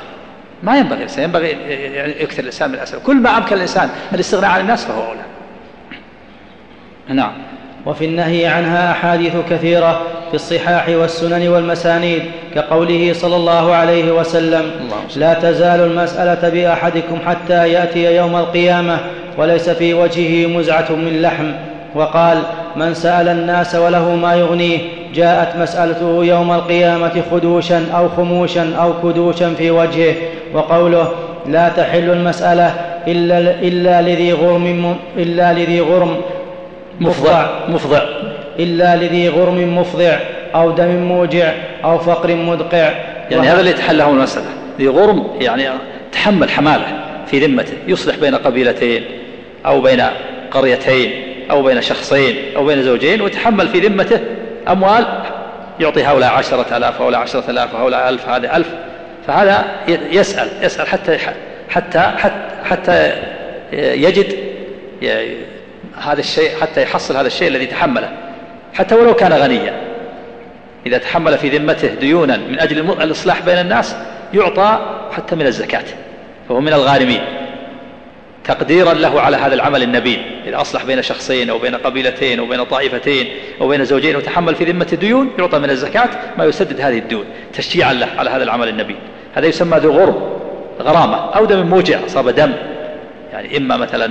ما 0.62 0.78
ينبغي 0.78 0.96
الإنسان 0.96 1.24
ينبغي 1.24 1.48
يعني 1.48 2.22
يكثر 2.22 2.40
الإنسان 2.40 2.68
من 2.68 2.74
الأسئلة. 2.74 3.00
كل 3.00 3.16
ما 3.16 3.38
أمكن 3.38 3.56
الإنسان 3.56 3.88
الاستغناء 4.14 4.50
عن 4.50 4.60
الناس 4.60 4.84
فهو 4.84 5.02
أولى. 5.02 5.22
نعم. 7.08 7.32
وفي 7.86 8.04
النهي 8.04 8.46
عنها 8.46 8.92
أحاديث 8.92 9.32
كثيرة 9.50 10.02
في 10.28 10.34
الصحاح 10.34 10.88
والسنن 10.88 11.48
والمسانيد 11.48 12.22
كقوله 12.54 13.12
صلى 13.12 13.36
الله 13.36 13.74
عليه 13.74 14.12
وسلم 14.12 14.70
لا 15.16 15.34
تزال 15.34 15.80
المسألة 15.80 16.48
بأحدكم 16.48 17.18
حتى 17.26 17.72
يأتي 17.72 18.16
يوم 18.16 18.36
القيامة 18.36 18.98
وليس 19.38 19.70
في 19.70 19.94
وجهه 19.94 20.46
مزعة 20.46 20.92
من 20.92 21.22
لحم. 21.22 21.52
وقال 21.96 22.42
من 22.76 22.94
سأل 22.94 23.28
الناس 23.28 23.74
وله 23.74 24.16
ما 24.16 24.34
يغنيه 24.34 24.78
جاءت 25.14 25.56
مسألته 25.56 26.24
يوم 26.24 26.52
القيامة 26.52 27.22
خدوشا 27.30 27.86
أو 27.94 28.08
خموشا 28.08 28.76
أو 28.78 28.92
كدوشا 29.02 29.54
في 29.54 29.70
وجهه 29.70 30.14
وقوله 30.52 31.12
لا 31.46 31.68
تحل 31.68 32.10
المسألة 32.10 32.74
إلا, 33.06 33.38
إلا 33.38 34.02
لذي 34.02 34.32
غرم 34.32 34.96
إلا 35.16 35.52
لذي 35.52 35.80
غرم 35.80 36.16
مفضع 37.00 37.46
مفضع. 37.68 38.02
إلا 38.58 38.96
لذي 38.96 39.28
غرم 39.28 39.78
مفضع 39.78 40.16
أو 40.54 40.70
دم 40.70 40.96
موجع 40.96 41.52
أو 41.84 41.98
فقر 41.98 42.34
مدقع. 42.34 42.90
يعني 43.30 43.48
هذا 43.48 43.60
اللي 43.60 43.70
يتحل 43.70 44.00
المسألة 44.00 44.46
ذي 44.78 44.88
غرم 44.88 45.26
يعني 45.40 45.68
تحمل 46.12 46.50
حمالة 46.50 46.86
في 47.26 47.46
ذمته 47.46 47.72
يصلح 47.88 48.16
بين 48.16 48.34
قبيلتين 48.34 49.02
أو 49.66 49.80
بين 49.80 50.02
قريتين. 50.50 51.25
أو 51.50 51.62
بين 51.62 51.82
شخصين 51.82 52.56
أو 52.56 52.66
بين 52.66 52.82
زوجين 52.82 53.20
وتحمل 53.20 53.68
في 53.68 53.80
ذمته 53.80 54.20
أموال 54.68 55.06
يعطي 55.80 56.04
هؤلاء 56.04 56.32
عشرة 56.32 56.76
آلاف 56.76 57.00
هؤلاء 57.00 57.20
عشرة 57.20 57.50
آلاف 57.50 57.74
هؤلاء 57.74 58.08
ألف 58.08 58.28
هذا 58.28 58.56
ألف 58.56 58.68
فهذا 59.26 59.64
يسأل 59.88 60.48
يسأل 60.62 60.86
حتى 60.86 61.18
حتى 61.68 62.00
حتى, 62.00 62.32
حتى 62.64 63.12
يجد 63.72 64.36
هذا 65.96 66.20
الشيء 66.20 66.50
حتى 66.60 66.82
يحصل 66.82 67.16
هذا 67.16 67.26
الشيء 67.26 67.48
الذي 67.48 67.66
تحمله 67.66 68.10
حتى 68.74 68.94
ولو 68.94 69.14
كان 69.14 69.32
غنيا. 69.32 69.74
إذا 70.86 70.98
تحمل 70.98 71.38
في 71.38 71.48
ذمته 71.48 71.88
ديونا 71.88 72.36
من 72.36 72.60
أجل 72.60 72.90
الإصلاح 72.90 73.42
بين 73.42 73.58
الناس 73.58 73.96
يعطى 74.34 74.78
حتى 75.12 75.36
من 75.36 75.46
الزكاة 75.46 75.84
فهو 76.48 76.60
من 76.60 76.72
الغارمين. 76.72 77.20
تقديرا 78.46 78.94
له 78.94 79.20
على 79.20 79.36
هذا 79.36 79.54
العمل 79.54 79.82
النبيل. 79.82 80.40
إذا 80.46 80.60
أصلح 80.60 80.84
بين 80.84 81.02
شخصين 81.02 81.50
أو 81.50 81.58
بين 81.58 81.74
قبيلتين 81.74 82.38
أو 82.38 82.46
بين 82.46 82.64
طائفتين 82.64 83.26
أو 83.60 83.68
بين 83.68 83.84
زوجين 83.84 84.16
وتحمل 84.16 84.54
في 84.54 84.64
ذمة 84.64 84.98
ديون 85.00 85.30
يعطى 85.38 85.58
من 85.58 85.70
الزكاة 85.70 86.08
ما 86.38 86.44
يسدد 86.44 86.80
هذه 86.80 86.98
الديون. 86.98 87.24
تشجيعا 87.52 87.92
له 87.92 88.08
على 88.18 88.30
هذا 88.30 88.42
العمل 88.42 88.68
النبيل. 88.68 88.96
هذا 89.34 89.46
يسمى 89.46 89.78
ذو 89.78 89.92
غرم 89.92 90.38
غرامة 90.80 91.16
أو 91.16 91.44
دم 91.44 91.66
موجع 91.66 91.98
أصاب 92.06 92.28
دم. 92.28 92.52
يعني 93.32 93.56
إما 93.56 93.76
مثلا 93.76 94.10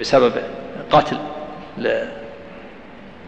بسبب 0.00 0.32
قتل. 0.90 1.16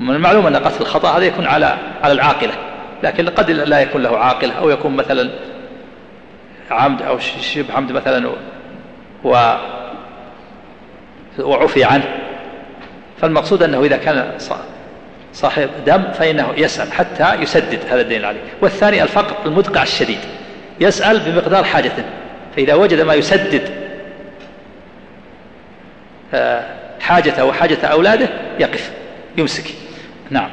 من 0.00 0.14
المعلوم 0.14 0.46
أن 0.46 0.56
قتل 0.56 0.80
الخطأ 0.80 1.18
هذا 1.18 1.24
يكون 1.24 1.46
على 1.46 1.76
على 2.02 2.12
العاقلة. 2.12 2.54
لكن 3.02 3.28
قد 3.28 3.50
لا 3.50 3.80
يكون 3.80 4.02
له 4.02 4.18
عاقلة 4.18 4.54
أو 4.54 4.70
يكون 4.70 4.96
مثلا 4.96 5.30
عمد 6.70 7.02
أو 7.02 7.18
شبه 7.18 7.74
عمد 7.74 7.92
مثلا 7.92 8.30
و 9.24 9.54
وعفي 11.38 11.84
عنه. 11.84 12.04
فالمقصود 13.20 13.62
أنه 13.62 13.84
إذا 13.84 13.96
كان 13.96 14.32
صاحب 15.32 15.68
دم 15.86 16.02
فإنه 16.12 16.48
يسأل 16.56 16.92
حتى 16.92 17.34
يسدد 17.34 17.78
هذا 17.90 18.00
الدين 18.00 18.24
عليه. 18.24 18.40
والثاني 18.60 19.02
الفقر 19.02 19.36
المدقع 19.46 19.82
الشديد. 19.82 20.18
يسأل 20.80 21.20
بمقدار 21.20 21.64
حاجته 21.64 22.02
فإذا 22.56 22.74
وجد 22.74 23.00
ما 23.00 23.14
يسدد 23.14 23.62
حاجته 27.00 27.44
وحاجة 27.44 27.86
أولاده 27.86 28.28
يقف 28.58 28.92
يمسك. 29.36 29.64
نعم. 30.30 30.50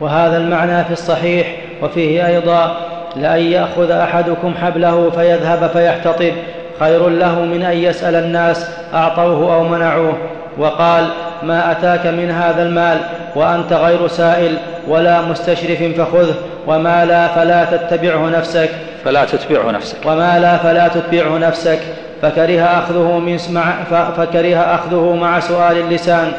وهذا 0.00 0.36
المعنى 0.36 0.84
في 0.84 0.90
الصحيح 0.92 1.56
وفيه 1.82 2.26
أيضا 2.26 2.80
لأن 3.16 3.42
يأخذ 3.42 3.90
أحدكم 3.90 4.54
حبله 4.54 5.10
فيذهب 5.10 5.70
فيحتطب. 5.70 6.32
خير 6.80 7.08
له 7.08 7.44
من 7.44 7.62
أن 7.62 7.76
يسأل 7.76 8.14
الناس 8.14 8.66
أعطوه 8.94 9.54
أو 9.54 9.68
منعوه. 9.68 10.18
وقال 10.58 11.04
ما 11.42 11.72
أتاك 11.72 12.06
من 12.06 12.30
هذا 12.30 12.62
المال 12.62 12.98
وأنت 13.34 13.72
غير 13.72 14.08
سائل 14.08 14.54
ولا 14.88 15.22
مستشرف 15.22 15.82
فخذه 15.82 16.34
وما 16.66 17.04
لا 17.04 17.28
فلا 17.28 17.64
تتبعه 17.64 18.28
نفسك. 18.28 18.70
فلا 19.04 19.24
تتبعه 19.24 19.70
نفسك. 19.70 19.96
وما 20.06 20.38
لا 20.38 20.56
فلا 20.56 20.88
تتبعه 20.88 21.38
نفسك. 21.38 21.78
فكره 22.22 22.60
أخذه 22.60 23.18
من 23.18 23.38
مع 23.50 23.72
فكره 24.16 24.56
أخذه 24.56 25.16
مع 25.20 25.40
سؤال 25.40 25.78
اللسان. 25.78 26.32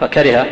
فكره. 0.00 0.46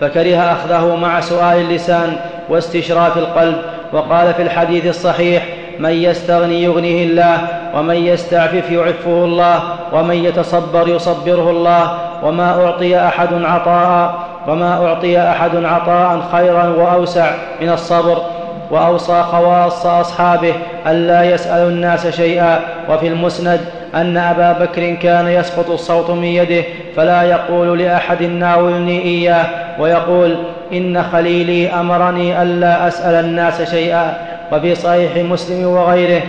فكره 0.00 0.36
أخذه 0.36 0.96
مع 0.96 1.20
سؤال 1.20 1.60
اللسان 1.60 2.16
واستشراف 2.48 3.18
القلب. 3.18 3.56
وقال 3.92 4.34
في 4.34 4.42
الحديث 4.42 4.86
الصحيح 4.86 5.46
من 5.78 5.90
يستغني 5.90 6.62
يغنيه 6.62 7.04
الله 7.04 7.48
ومن 7.74 7.94
يستعفف 7.94 8.70
يعفه 8.70 9.24
الله 9.24 9.62
ومن 9.92 10.14
يتصبر 10.14 10.88
يصبره 10.88 11.50
الله. 11.50 11.98
وما 12.22 12.64
أعطي 12.64 12.98
أحد 12.98 13.28
عطاء 13.32 14.14
وما 14.48 14.86
أعطي 14.86 15.18
أحد 15.20 15.64
عطاء 15.64 16.20
خيرا 16.32 16.64
وأوسع 16.66 17.30
من 17.60 17.68
الصبر. 17.68 18.22
وأوصى 18.70 19.22
خواص 19.22 19.86
أصحابه 19.86 20.52
ألا 20.86 21.24
يسألوا 21.24 21.70
الناس 21.70 22.06
شيئا. 22.06 22.60
وفي 22.90 23.08
المسند 23.08 23.60
أن 23.94 24.16
أبا 24.16 24.52
بكر 24.52 24.94
كان 24.94 25.28
يسقط 25.28 25.70
الصوت 25.70 26.10
من 26.10 26.24
يده 26.24 26.64
فلا 26.96 27.22
يقول 27.22 27.78
لأحد 27.78 28.22
ناولني 28.22 29.02
إياه 29.02 29.46
ويقول 29.80 30.36
إن 30.72 31.02
خليلي 31.02 31.70
أمرني 31.70 32.42
ألا 32.42 32.88
أسأل 32.88 33.24
الناس 33.24 33.70
شيئا. 33.70 34.14
وفي 34.52 34.74
صحيح 34.74 35.16
مسلم 35.16 35.66
وغيره 35.66 36.22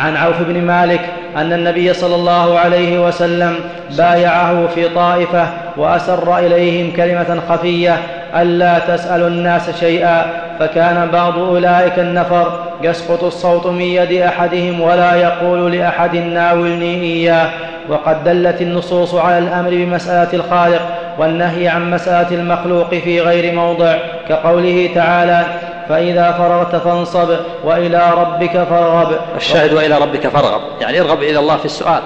عن 0.00 0.16
عوف 0.16 0.42
بن 0.42 0.62
مالك 0.62 1.00
أن 1.36 1.52
النبي 1.52 1.94
صلى 1.94 2.14
الله 2.14 2.58
عليه 2.58 3.06
وسلم 3.06 3.54
بايعه 3.98 4.66
في 4.74 4.88
طائفة 4.88 5.46
وأسر 5.76 6.38
إليهم 6.38 6.92
كلمة 6.92 7.40
خفية 7.48 7.96
ألا 8.36 8.78
تسألوا 8.78 9.28
الناس 9.28 9.80
شيئا. 9.80 10.26
فكان 10.58 11.08
بعض 11.12 11.38
أولئك 11.38 11.98
النفر 11.98 12.52
يسقط 12.82 13.24
الصوت 13.24 13.66
من 13.66 13.80
يد 13.80 14.12
أحدهم 14.12 14.80
ولا 14.80 15.14
يقول 15.14 15.72
لأحد 15.72 16.16
ناولني 16.16 17.02
إياه. 17.02 17.48
وقد 17.88 18.24
دلت 18.24 18.62
النصوص 18.62 19.14
على 19.14 19.38
الأمر 19.38 19.70
بمسألة 19.70 20.28
الخالق 20.32 20.82
والنهي 21.18 21.68
عن 21.68 21.90
مسألة 21.90 22.30
المخلوق 22.30 22.94
في 22.94 23.20
غير 23.20 23.54
موضع 23.54 23.94
كقوله 24.28 24.90
تعالى 24.94 25.44
فإذا 25.88 26.32
فرغت 26.32 26.76
فانصب 26.76 27.36
وإلى 27.64 28.12
ربك 28.16 28.50
فارغب. 28.50 29.16
الشاهد 29.36 29.72
وإلى 29.72 29.98
ربك 29.98 30.26
فارغب. 30.26 30.60
يعني 30.80 31.00
ارغب 31.00 31.22
إلى 31.22 31.38
الله 31.38 31.56
في 31.56 31.64
السؤال. 31.64 32.02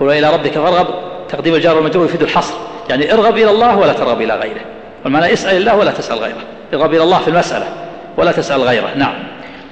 قل 0.00 0.06
وإلى 0.06 0.32
ربك 0.32 0.52
فارغب. 0.52 0.86
تقديم 1.28 1.54
الجار 1.54 1.76
والمجرور 1.76 2.04
يفيد 2.04 2.22
الحصر. 2.22 2.54
يعني 2.90 3.12
ارغب 3.12 3.36
إلى 3.36 3.50
الله 3.50 3.76
ولا 3.76 3.92
ترغب 3.92 4.20
إلى 4.20 4.34
غيره. 4.34 4.60
والمعنى 5.04 5.32
اسأل 5.32 5.56
الله 5.56 5.76
ولا 5.76 5.90
تسأل 5.90 6.18
غيره. 6.18 6.42
ارغب 6.74 6.94
إلى 6.94 7.02
الله 7.02 7.18
في 7.18 7.28
المسألة 7.28 7.66
ولا 8.16 8.32
تسأل 8.32 8.62
غيره. 8.62 8.88
نعم. 8.96 9.14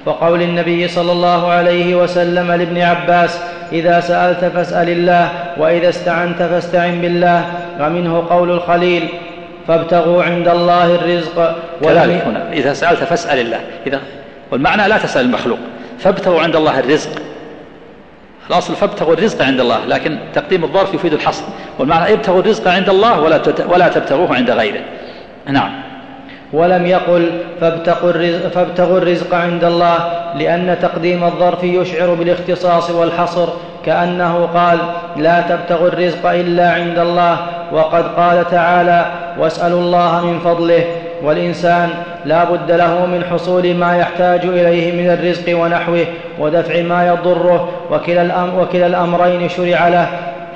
وقول 0.05 0.41
النبي 0.41 0.87
صلى 0.87 1.11
الله 1.11 1.51
عليه 1.51 1.95
وسلم 1.95 2.51
لابن 2.51 2.81
عباس 2.81 3.39
إذا 3.71 3.99
سألت 3.99 4.45
فاسأل 4.45 4.89
الله 4.89 5.29
وإذا 5.57 5.89
استعنت 5.89 6.37
فاستعن 6.37 7.01
بالله. 7.01 7.45
ومنه 7.79 8.25
قول 8.29 8.51
الخليل 8.51 9.09
فابتغوا 9.67 10.23
عند 10.23 10.47
الله 10.47 10.95
الرزق 10.95 11.55
كذلك 11.81 12.21
هنا. 12.25 12.51
إذا 12.53 12.73
سألت 12.73 13.03
فاسأل 13.03 13.39
الله. 13.39 13.59
إذا 13.87 13.99
والمعنى 14.51 14.87
لا 14.87 14.97
تسأل 14.97 15.25
المخلوق. 15.25 15.59
فابتغوا 15.99 16.41
عند 16.41 16.55
الله 16.55 16.79
الرزق. 16.79 17.09
الأصل 18.49 18.75
فابتغوا 18.75 19.13
الرزق 19.13 19.41
عند 19.41 19.59
الله 19.59 19.85
لكن 19.85 20.17
تقديم 20.33 20.63
الظرف 20.63 20.93
يفيد 20.93 21.13
الحصر. 21.13 21.43
والمعنى 21.79 22.13
ابتغوا 22.13 22.39
الرزق 22.39 22.67
عند 22.67 22.89
الله 22.89 23.21
ولا 23.21 23.41
ولا 23.67 23.87
تبتغوه 23.87 24.35
عند 24.35 24.51
غيره. 24.51 24.81
نعم. 25.47 25.71
ولم 26.53 26.85
يقل 26.85 27.31
فابتغوا 27.61 28.09
الرزق, 28.09 28.47
فابتغوا 28.47 28.97
الرزق 28.97 29.35
عند 29.35 29.63
الله 29.63 29.97
لأن 30.35 30.77
تقديم 30.81 31.23
الظرف 31.23 31.63
يشعر 31.63 32.13
بالاختصاص 32.13 32.91
والحصر. 32.91 33.49
كأنه 33.85 34.49
قال 34.53 34.79
لا 35.17 35.41
تبتغوا 35.41 35.87
الرزق 35.87 36.25
إلا 36.25 36.71
عند 36.71 36.99
الله 36.99 37.37
وقد 37.75 38.15
قال 38.15 38.49
تعالى 38.51 39.05
واسألوا 39.39 39.79
الله 39.79 40.25
من 40.25 40.39
فضله 40.39 40.83
والإنسان 41.23 41.89
لا 42.25 42.43
بد 42.43 42.71
له 42.71 43.05
من 43.05 43.23
حصول 43.31 43.73
ما 43.75 43.97
يحتاج 43.97 44.45
إليه 44.45 44.91
من 44.91 45.09
الرزق 45.09 45.57
ونحوه 45.59 46.05
ودفع 46.39 46.81
ما 46.81 47.07
يضره 47.07 47.69
وكلا, 47.91 48.21
الأم 48.21 48.59
وكلا 48.59 48.87
الأمرين 48.87 49.49
شرع 49.49 49.87
له 49.87 50.07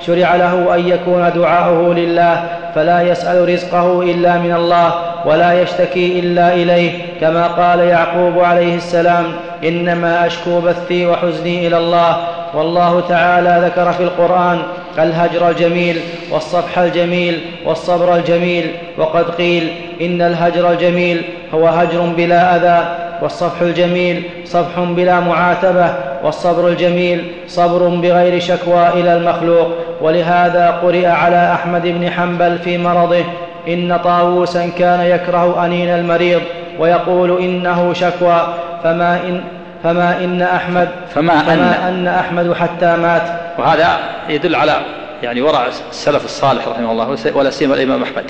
شرع 0.06 0.36
له 0.36 0.74
أن 0.74 0.88
يكون 0.88 1.30
دعاؤه 1.34 1.94
لله 1.94 2.42
فلا 2.74 3.02
يسأل 3.02 3.48
رزقه 3.48 4.02
إلا 4.02 4.38
من 4.38 4.54
الله 4.54 4.94
ولا 5.24 5.62
يشتكي 5.62 6.20
إلا 6.20 6.54
إليه 6.54 6.92
كما 7.20 7.46
قال 7.46 7.80
يعقوب 7.80 8.38
عليه 8.38 8.76
السلام 8.76 9.24
إنما 9.64 10.26
أشكو 10.26 10.60
بثي 10.60 11.06
وحزني 11.06 11.66
إلى 11.66 11.78
الله 11.78 12.16
والله 12.54 13.02
تعالى 13.08 13.62
ذكر 13.66 13.92
في 13.92 14.02
القرآن 14.02 14.58
الهجر 14.98 15.48
الجميل 15.50 16.00
والصفح 16.30 16.78
الجميل 16.78 17.40
والصبر 17.66 18.16
الجميل 18.16 18.70
وقد 18.98 19.30
قيل 19.30 19.68
إن 20.00 20.22
الهجر 20.22 20.70
الجميل 20.72 21.22
هو 21.54 21.66
هجر 21.68 22.00
بلا 22.00 22.56
أذى 22.56 22.88
والصفح 23.22 23.60
الجميل 23.60 24.22
صفح 24.44 24.80
بلا 24.80 25.20
معاتبة 25.20 25.94
والصبر 26.24 26.68
الجميل 26.68 27.24
صبر 27.48 27.88
بغير 27.88 28.40
شكوى 28.40 28.88
إلى 28.88 29.16
المخلوق 29.16 29.68
ولهذا 30.00 30.70
قرئ 30.82 31.06
على 31.06 31.52
أحمد 31.52 31.82
بن 31.82 32.10
حنبل 32.10 32.58
في 32.58 32.78
مرضه 32.78 33.24
إن 33.68 33.98
طاووسا 34.04 34.70
كان 34.78 35.00
يكره 35.00 35.64
أنين 35.66 35.88
المريض 35.88 36.40
ويقول 36.78 37.42
إنه 37.42 37.92
شكوى 37.92 38.54
فما 38.84 39.16
إن 39.28 39.40
فما 39.84 40.24
إن 40.24 40.42
أحمد 40.42 40.88
فما, 41.14 41.38
فما 41.38 41.54
أن, 41.54 41.94
أن 41.94 42.08
أحمد 42.08 42.52
حتى 42.52 42.96
مات 42.96 43.22
وهذا 43.58 44.00
يدل 44.28 44.54
على 44.54 44.80
يعني 45.22 45.40
ورع 45.40 45.66
السلف 45.90 46.24
الصالح 46.24 46.68
رحمه 46.68 46.92
الله 46.92 47.16
ولا 47.34 47.50
سيما 47.50 47.74
الإمام 47.74 48.02
أحمد. 48.02 48.24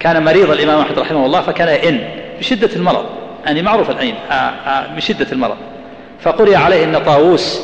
كان 0.00 0.24
مريض 0.24 0.50
الإمام 0.50 0.80
أحمد 0.80 0.98
رحمه 0.98 1.26
الله 1.26 1.40
فكان 1.40 1.68
إن 1.68 2.08
بشدة 2.38 2.76
المرض 2.76 3.04
يعني 3.46 3.62
معروف 3.62 3.90
العين 3.90 4.14
بشدة 4.96 5.26
المرض. 5.32 5.56
فقرئ 6.20 6.54
عليه 6.54 6.84
أن 6.84 6.98
طاووس 6.98 7.62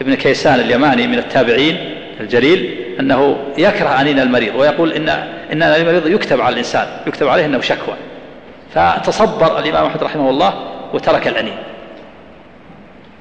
ابن 0.00 0.14
كيسان 0.14 0.60
اليماني 0.60 1.06
من 1.06 1.18
التابعين 1.18 1.94
الجليل 2.20 2.84
أنه 3.00 3.36
يكره 3.58 4.00
أنين 4.00 4.20
المريض 4.20 4.54
ويقول 4.54 4.92
إن 4.92 5.08
إن 5.52 5.62
المريض 5.62 6.06
يكتب 6.06 6.40
على 6.40 6.52
الإنسان 6.52 6.86
يكتب 7.06 7.28
عليه 7.28 7.46
أنه 7.46 7.60
شكوى. 7.60 7.94
فتصبر 8.74 9.58
الإمام 9.58 9.86
أحمد 9.86 10.02
رحمه 10.02 10.30
الله 10.30 10.54
وترك 10.94 11.28
الأنين. 11.28 11.56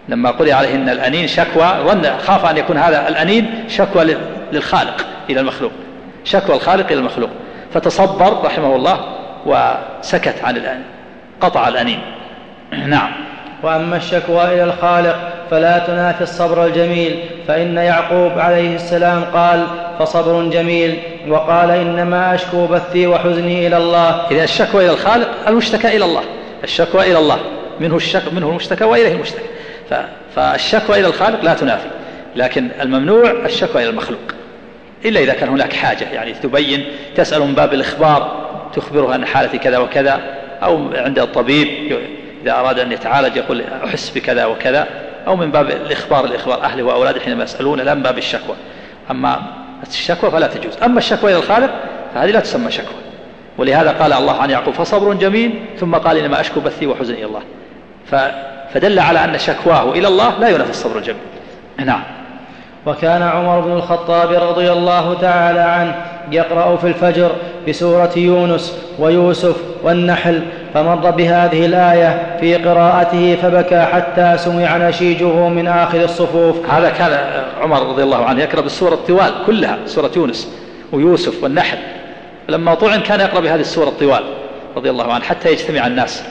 لما 0.10 0.32
قرئ 0.32 0.52
عليه 0.52 0.76
أن 0.76 0.90
الأنين 0.90 1.28
شكوى 1.28 1.68
ظن 1.86 2.18
خاف 2.18 2.46
أن 2.46 2.58
يكون 2.58 2.78
هذا 2.78 3.08
الأنين 3.08 3.64
شكوى 3.68 4.16
للخالق 4.52 5.06
إلى 5.30 5.40
المخلوق. 5.40 5.72
شكوى 6.24 6.56
الخالق 6.56 6.86
إلى 6.86 7.00
المخلوق. 7.00 7.30
فتصبر 7.74 8.44
رحمه 8.44 8.76
الله 8.76 9.00
وسكت 9.46 10.44
عن 10.44 10.58
الأنين 10.58 10.84
قطع 11.42 11.68
الأنين. 11.68 12.00
نعم. 12.88 13.12
وأما 13.64 13.98
الشكوى 13.98 14.44
إلى 14.44 14.64
الخالق 14.64 15.16
فلا 15.52 15.80
تنافي 15.80 16.22
الصبر 16.22 16.66
الجميل 16.66 17.20
فإن 17.48 17.78
يعقوب 17.78 18.40
عليه 18.40 18.76
السلام 18.76 19.24
قال 19.34 19.68
فصبر 20.00 20.50
جميل. 20.50 21.00
وقال 21.28 21.72
إنما 21.72 22.36
أشكو 22.36 22.68
بثي 22.68 23.08
وحزني 23.08 23.68
إلى 23.68 23.78
الله. 23.78 24.28
إذا 24.32 24.44
الشكوى 24.44 24.86
إلى 24.86 24.94
الخالق 24.94 25.30
المشتكى 25.48 25.88
إلى 25.98 26.06
الله. 26.06 26.24
الشكوى 26.64 27.02
إلى 27.02 27.20
الله. 27.20 27.38
منه 27.80 27.96
الشك 27.96 28.34
منه 28.34 28.50
المشتكى 28.50 28.84
وإليه 28.84 29.12
المشتكى. 29.12 29.57
فالشكوى 30.36 31.00
إلى 31.00 31.08
الخالق 31.08 31.44
لا 31.44 31.54
تنافي 31.54 31.88
لكن 32.36 32.70
الممنوع 32.82 33.32
الشكوى 33.32 33.82
إلى 33.82 33.90
المخلوق 33.90 34.20
إلا 35.06 35.20
إذا 35.20 35.34
كان 35.34 35.50
هناك 35.50 35.74
حاجة 35.74 36.06
يعني 36.14 36.34
تبين 36.34 36.86
تسأل 37.16 37.42
من 37.42 37.56
باب 37.56 37.74
الإخبار 37.74 38.48
تخبره 38.76 39.14
عن 39.14 39.26
حالتي 39.26 39.58
كذا 39.58 39.78
وكذا 39.78 40.22
أو 40.64 40.90
عند 40.94 41.20
الطبيب 41.20 41.98
إذا 42.44 42.52
أراد 42.52 42.80
أن 42.80 42.92
يتعالج 42.92 43.38
يقول 43.38 43.64
أحس 43.84 44.10
بكذا 44.10 44.46
وكذا 44.46 44.88
أو 45.28 45.36
من 45.36 45.52
باب 45.52 45.70
الإخبار 45.70 46.26
لإخبار 46.26 46.64
أهله 46.64 46.84
وأولاده 46.84 47.20
حينما 47.20 47.44
يسألون 47.44 47.82
لا 47.82 47.94
من 47.94 48.04
باب 48.04 48.18
الشكوى. 48.18 48.56
أما 49.12 49.42
الشكوى 49.88 50.32
فلا 50.32 50.48
تجوز. 50.48 50.74
أما 50.84 50.98
الشكوى 50.98 51.32
إلى 51.32 51.40
الخالق 51.40 51.70
فهذه 52.14 52.32
لا 52.32 52.40
تسمى 52.40 52.72
شكوى. 52.72 52.98
ولهذا 53.58 53.92
قال 53.92 54.14
الله 54.14 54.42
عن 54.42 54.50
يعقوب 54.50 54.74
فصبر 54.74 55.14
جميل 55.14 55.66
ثم 55.80 55.96
قال 55.96 56.18
إنما 56.18 56.42
أشكو 56.42 56.60
بثي 56.60 56.88
وحزني 56.88 57.18
إلى 57.18 57.26
الله. 57.26 57.42
فدل 58.74 59.00
على 59.00 59.24
أن 59.24 59.38
شكواه 59.38 59.92
إلى 59.92 60.08
الله 60.08 60.40
لا 60.40 60.50
ينافي 60.50 60.70
الصبر 60.70 60.98
الجميل 60.98 61.22
نعم. 61.86 62.04
وكان 62.86 63.22
عمر 63.22 63.60
بن 63.60 63.72
الخطاب 63.72 64.32
رضي 64.50 64.72
الله 64.72 65.14
تعالى 65.22 65.60
عنه 65.60 65.96
يقرأ 66.32 66.78
في 66.78 66.88
الفجر 66.88 67.32
بسورة 67.68 68.12
يونس 68.16 68.78
ويوسف 69.00 69.56
والنحل 69.84 70.42
فمر 70.74 71.12
بهذه 71.12 71.66
الآية 71.66 72.38
في 72.40 72.56
قراءته 72.56 73.36
فبكى 73.42 73.80
حتى 73.80 74.38
سمع 74.38 74.78
نشيجه 74.78 75.50
من 75.50 75.68
آخر 75.68 76.04
الصفوف. 76.04 76.70
هذا 76.70 76.90
كان 76.90 77.20
عمر 77.62 77.90
رضي 77.90 78.04
الله 78.04 78.26
عنه 78.26 78.42
يقرأ 78.42 78.62
بالسورة 78.62 78.94
الطوال 78.94 79.34
كلها 79.46 79.78
سورة 79.86 80.12
يونس 80.16 80.52
ويوسف 80.92 81.44
والنحل. 81.44 81.78
لما 82.50 82.76
طعن 82.76 83.00
كان 83.00 83.20
يقرأ 83.20 83.40
بهذه 83.40 83.62
السورة 83.62 83.90
الطوال 83.90 84.24
رضي 84.76 84.90
الله 84.90 85.14
عنه 85.14 85.24
حتى 85.24 85.52
يجتمع 85.52 85.88
الناس 85.88 86.24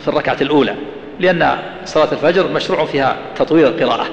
في 0.00 0.08
الركعة 0.08 0.36
الأولى. 0.40 0.74
لأن 1.20 1.58
صلاة 1.84 2.12
الفجر 2.12 2.48
مشروع 2.48 2.84
فيها 2.84 3.16
تطوير 3.36 3.66
القراءة 3.68 4.06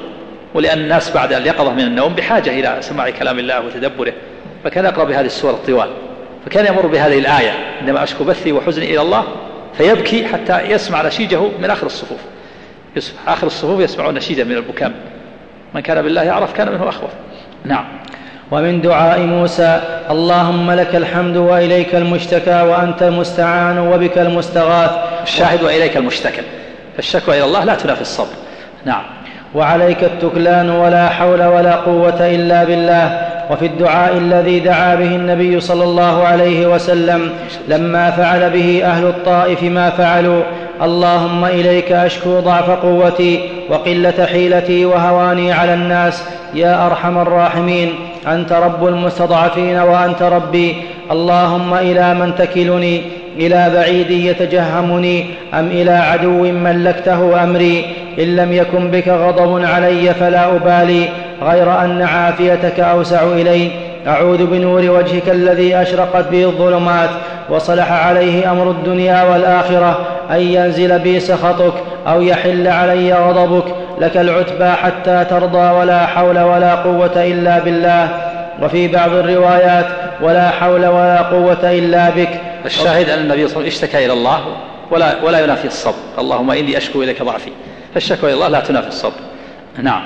ولأن 0.54 0.80
الناس 0.80 1.12
بعد 1.12 1.34
اليقظة 1.34 1.74
من 1.74 1.82
النوم 1.82 2.14
بحاجة 2.14 2.50
إلى 2.50 2.78
سماع 2.80 3.10
كلام 3.10 3.40
الله 3.40 3.62
وتدبره 3.62 4.14
فكان 4.64 4.86
يقرأ 4.86 5.04
بهذه 5.04 5.26
السور 5.26 5.52
الطوال 5.52 5.90
فكان 6.46 6.66
يمر 6.66 6.88
بهذه 6.88 7.20
الآية 7.20 7.52
عندما 7.82 8.04
أشكو 8.04 8.24
بثي 8.24 8.52
وحزني 8.52 8.86
إلى 8.86 9.02
الله 9.02 9.24
فيبكي 9.78 10.28
حتى 10.28 10.62
يسمع 10.62 11.08
نشيجه 11.08 11.42
من 11.62 11.70
آخر 11.70 11.86
الصفوف. 11.86 12.20
آخر 13.28 13.48
الصفوف 13.48 13.80
يسمع 13.80 14.10
نشيجا 14.10 14.44
من 14.44 14.56
البكاء 14.56 14.92
من 15.74 15.82
كان 15.82 16.02
بالله 16.02 16.24
يعرف 16.24 16.54
كان 16.54 16.72
منه 16.72 16.90
أخوف 16.90 17.10
نعم. 17.66 17.86
ومن 18.52 18.82
دعاء 18.82 19.20
موسى 19.20 19.82
اللهم 20.10 20.72
لك 20.72 20.96
الحمد 20.96 21.38
وإليك 21.38 21.96
المشتكى 21.96 22.62
وأنت 22.62 23.04
المستعان 23.04 23.78
وبك 23.78 24.18
المستغاث. 24.18 24.92
الشاهد 25.24 25.64
وإليك 25.64 25.98
المشتكى. 25.98 26.42
فالشكوى 26.96 27.38
إلى 27.38 27.46
الله 27.46 27.64
لا 27.64 27.76
تنافي 27.76 28.02
الصبر. 28.02 28.28
نعم. 28.86 29.04
وعليك 29.56 30.04
التكلان 30.04 30.70
ولا 30.70 31.10
حول 31.10 31.44
ولا 31.44 31.76
قوة 31.76 32.36
إلا 32.36 32.64
بالله. 32.64 33.28
وفي 33.52 33.66
الدعاء 33.66 34.18
الذي 34.18 34.60
دعا 34.60 34.96
به 34.96 35.16
النبي 35.16 35.60
صلى 35.60 35.84
الله 35.84 36.28
عليه 36.28 36.68
وسلم 36.68 37.30
لما 37.68 38.12
فعل 38.12 38.50
به 38.50 38.82
أهل 38.86 39.06
الطائف 39.06 39.64
ما 39.64 39.90
فعلوا. 39.90 40.44
اللهم 40.82 41.46
إليك 41.46 41.92
أشكو 41.92 42.40
ضعف 42.40 42.70
قوتي 42.70 43.50
وقلة 43.70 44.26
حيلتي 44.32 44.86
وهواني 44.86 45.52
على 45.52 45.74
الناس. 45.74 46.24
يا 46.54 46.86
أرحم 46.86 47.18
الراحمين. 47.18 47.94
أنت 48.28 48.54
رب 48.54 48.88
المستضعفين 48.88 49.78
وأنت 49.78 50.22
ربي. 50.22 50.76
اللهم 51.12 51.74
إلى 51.74 52.14
من 52.14 52.36
تكلني. 52.36 53.02
إلى 53.38 53.72
بعيد 53.74 54.12
يتجهمني 54.12 55.26
أم 55.54 55.68
إلى 55.68 55.92
عدو 55.92 56.42
ملكته 56.42 57.44
أمري 57.44 57.86
إن 58.20 58.36
لم 58.36 58.54
يكن 58.54 58.92
بك 58.92 59.08
غضب 59.08 59.66
علي 59.66 60.14
فلا 60.14 60.56
أبالي 60.56 61.10
غير 61.42 61.82
أن 61.82 62.02
عافيتك 62.02 62.80
أوسع 62.80 63.24
إلي. 63.24 63.72
أعوذ 64.08 64.46
بنور 64.46 64.82
وجهك 64.82 65.30
الذي 65.30 65.76
أشرقت 65.76 66.28
به 66.32 66.44
الظلمات 66.44 67.10
وصلح 67.50 67.92
عليه 67.92 68.52
أمر 68.52 68.72
الدنيا 68.72 69.24
والآخرة. 69.24 70.00
أن 70.32 70.40
ينزل 70.42 71.00
بي 71.00 71.20
سخطك 71.20 71.74
أو 72.08 72.22
يحل 72.22 72.68
علي 72.68 73.14
غضبك. 73.14 73.66
لك 74.02 74.18
العتبى 74.18 74.70
حتى 74.70 75.26
ترضى 75.30 75.72
ولا 75.80 76.06
حول 76.06 76.40
ولا 76.40 76.76
قوة 76.76 77.14
إلا 77.16 77.60
بالله. 77.60 78.08
وفي 78.62 78.88
بعض 78.88 79.14
الروايات 79.14 79.86
ولا 80.22 80.50
حول 80.50 80.86
ولا 80.86 81.22
قوة 81.22 81.64
إلا 81.64 82.10
بك. 82.10 82.30
الشاهد 82.66 83.10
أن 83.10 83.20
النبي 83.20 83.48
صلى 83.48 83.58
الله 83.58 83.58
عليه 83.58 83.58
وسلم 83.58 83.66
اشتكى 83.66 84.06
إلى 84.06 84.14
الله 84.14 84.46
ولا 84.92 85.24
ولا 85.24 85.40
ينافي 85.40 85.68
الصبر. 85.68 85.96
اللهم 86.20 86.52
إني 86.52 86.78
أشكو 86.78 87.04
إليك 87.04 87.24
ضعفي. 87.24 87.52
فالشكوى 87.94 88.30
إلى 88.30 88.36
الله 88.36 88.48
لا 88.48 88.60
تنافي 88.60 88.88
الصبر. 88.88 89.20
نعم. 89.84 90.02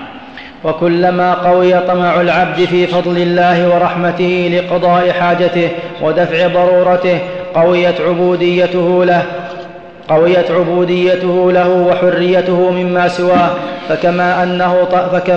وكلما 0.64 1.34
قوي 1.34 1.80
طمع 1.80 2.22
العبد 2.22 2.66
في 2.66 2.88
فضل 2.88 3.18
الله 3.18 3.76
ورحمته 3.76 4.52
لقضاء 4.54 5.12
حاجته 5.12 5.70
ودفع 6.02 6.48
ضرورته 6.48 7.20
قويت 7.56 8.02
عبوديته 8.02 9.06
له 9.06 9.26
قويت 10.10 10.52
عبوديته 10.52 11.52
له 11.52 11.70
وحريته 11.70 12.72
مما 12.72 13.08
سواه 13.08 13.50
فكما 13.90 14.44
أنه 14.44 14.88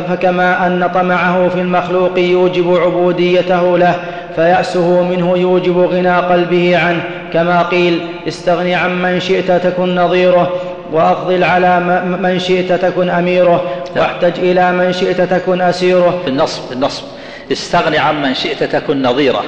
فكما 0.09 0.67
أن 0.67 0.91
طمعه 0.95 1.49
في 1.49 1.61
المخلوق 1.61 2.19
يوجب 2.19 2.77
عبوديته 2.77 3.79
له 3.79 3.95
فيأسه 4.37 5.03
منه 5.03 5.39
يوجب 5.39 5.79
غنى 5.79 6.17
قلبه 6.17 6.79
عنه. 6.79 7.05
كما 7.33 7.63
قيل 7.63 8.01
استغن 8.29 8.71
عن 8.71 9.03
من 9.03 9.21
شئت 9.21 9.53
تكن 9.53 9.95
نظيره 9.95 10.53
وأفضل 10.93 11.45
على 11.45 11.81
من 12.05 12.39
شئت 12.39 12.73
تكن 12.73 13.11
أميره 13.11 13.63
واحتج 13.97 14.39
إلى 14.39 14.73
من 14.73 14.93
شئت 14.93 15.21
تكن 15.21 15.61
أسيره. 15.61 16.23
بالنصب 16.25 16.63
بالنصب 16.71 17.05
استغن 17.53 17.95
عن 17.95 18.23
من 18.23 18.35
شئت 18.35 18.65
تكن 18.65 19.03
نظيره 19.03 19.45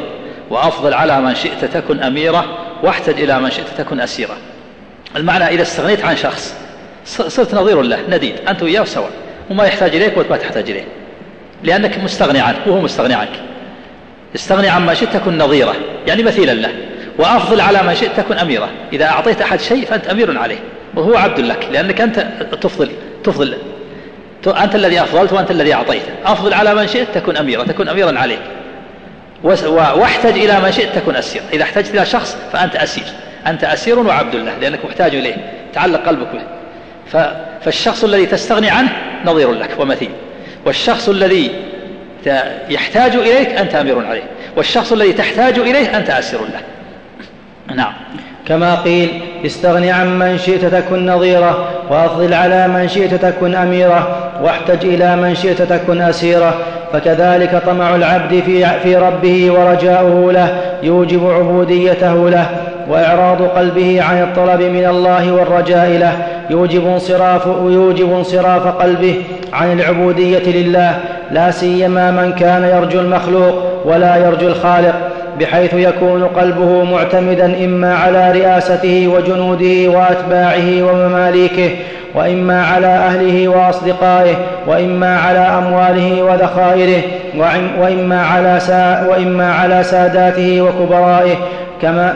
وأفضل 0.51 0.95
على 0.95 1.21
من 1.21 1.35
شئت 1.35 1.65
تكن 1.65 2.03
أميره 2.03 2.45
واحتج 2.83 3.23
إلى 3.23 3.41
من 3.41 3.51
شئت 3.51 3.67
تكن 3.79 4.01
أسيره. 4.01 4.37
المعنى 5.17 5.45
إذا 5.45 5.63
استغنيت 5.63 6.05
عن 6.05 6.17
شخص 6.17 6.55
صرت 7.05 7.55
نظير 7.55 7.83
له 7.83 7.99
نديد 8.09 8.35
أنت 8.49 8.63
وياه 8.63 8.85
سواء 8.85 9.11
وما 9.51 9.65
يحتاج 9.65 9.97
إليك 9.97 10.17
وما 10.17 10.37
تحتاج 10.37 10.71
إليه 10.71 10.85
لأنك 11.63 11.99
مستغني 11.99 12.41
عنه 12.41 12.59
وهو 12.67 12.81
مستغني 12.81 13.15
عنك. 13.15 13.41
استغني 14.35 14.69
عما 14.69 14.95
شئت 14.95 15.09
تكن 15.13 15.39
نظيره 15.39 15.75
يعني 16.07 16.23
مثيلا 16.23 16.53
له 16.53 16.73
وأفضل 17.19 17.61
على 17.61 17.83
ما 17.83 17.95
شئت 17.95 18.11
تكن 18.17 18.39
أميرة 18.39 18.69
إذا 18.93 19.05
أعطيت 19.05 19.43
أحد 19.43 19.61
شيء 19.61 19.85
فأنت 19.85 20.07
أمير 20.07 20.39
عليه 20.39 20.59
وهو 20.95 21.17
عبد 21.17 21.41
لك 21.41 21.69
لأنك 21.73 22.01
أنت 22.01 22.27
تفضل 22.61 22.91
تفضل 23.25 23.59
أنت 24.47 24.75
الذي 24.75 25.01
أفضلت 25.01 25.33
وأنت 25.33 25.51
الذي 25.51 25.75
أعطيت. 25.75 26.03
أفضل 26.27 26.55
على 26.55 26.75
من 26.75 26.89
شئت 26.89 27.07
تكن 27.15 27.37
أميرة 27.37 27.63
تكن 27.63 27.89
أميرا 27.89 28.19
عليه 28.19 28.39
واحتج 29.95 30.39
إلى 30.39 30.61
ما 30.61 30.71
شئت 30.71 30.95
تكن 30.95 31.17
أسير 31.17 31.43
إذا 31.53 31.63
احتجت 31.63 31.95
إلى 31.95 32.07
شخص 32.07 32.37
فأنت 32.53 32.77
أسير. 32.77 33.05
أنت 33.47 33.65
أسير 33.65 33.99
وعبد 33.99 34.37
له 34.37 34.59
لأنك 34.61 34.85
محتاج 34.85 35.15
إليه 35.15 35.37
تعلق 35.73 36.09
قلبك 36.09 36.27
به. 36.33 36.41
فالشخص 37.61 38.05
الذي 38.05 38.27
تستغني 38.27 38.71
عنه 38.71 38.93
نظير 39.25 39.53
لك 39.53 39.71
ومثيل 39.79 40.11
والشخص 40.67 41.09
الذي 41.09 41.51
يحتاج 42.71 43.17
إليك 43.17 43.49
أنت 43.49 43.75
أمير 43.75 44.07
عليه. 44.07 44.23
والشخص 44.57 44.93
الذي 44.93 45.13
تحتاج 45.13 45.59
إليه 45.59 45.97
أنت 45.97 46.11
أسير 46.11 46.41
له. 46.41 46.61
نعم. 47.77 47.93
كما 48.49 48.75
قيل 48.75 49.21
استغن 49.47 49.89
عن 49.89 50.19
من 50.19 50.39
شئت 50.39 50.65
تكن 50.65 51.07
نظيره 51.07 51.69
وأفضل 51.91 52.35
على 52.35 52.69
من 52.69 52.89
شئت 52.89 53.15
تكن 53.15 53.55
اميره 53.55 54.33
واحتج 54.43 54.87
إلى 54.87 55.17
من 55.17 55.35
شئت 55.35 55.63
تكن 55.63 56.01
اسيره 56.01 56.59
فكذلك 56.93 57.63
طمع 57.67 57.95
العبد 57.95 58.43
في, 58.47 58.81
في 58.83 58.97
ربه 58.97 59.53
ورجاؤه 59.53 60.33
له 60.33 60.61
يوجب 60.83 61.31
عبوديته 61.31 62.31
له. 62.31 62.74
وإعراض 62.89 63.43
قلبه 63.43 64.03
عن 64.03 64.23
الطلب 64.23 64.63
من 64.63 64.87
الله 64.87 65.33
والرجاء 65.33 65.89
له. 65.89 66.13
يوجب 66.51 66.87
انصراف 66.87 67.47
يوجب 67.47 68.13
انصراف 68.13 68.67
قلبه 68.67 69.15
عن 69.53 69.73
العبودية 69.73 70.53
لله. 70.53 70.99
لا 71.31 71.51
سيما 71.51 72.11
من 72.11 72.33
كان 72.33 72.65
يرجو 72.65 73.01
المخلوق 73.01 73.55
ولا 73.85 74.17
يرجو 74.17 74.47
الخالق 74.47 74.95
بحيث 75.41 75.75
يكون 75.75 76.25
قلبه 76.25 76.85
معتمدا 76.85 77.65
إما 77.65 77.95
على 77.95 78.33
رئاسته 78.33 79.09
وجنوده 79.09 79.99
وأتباعه 79.99 80.83
ومماليكه 80.83 81.71
وإما 82.15 82.63
على 82.63 82.87
أهله 82.87 83.49
وأصدقائه 83.49 84.35
وإما 84.67 85.19
على 85.19 85.39
أمواله 85.39 86.23
وذخائره 86.23 87.03
وإما 87.81 88.23
على, 88.23 88.61
سا 88.61 89.07
وإما 89.11 89.53
على 89.53 89.83
ساداته 89.83 90.63
وكبرائه 90.63 91.35
كما 91.83 92.15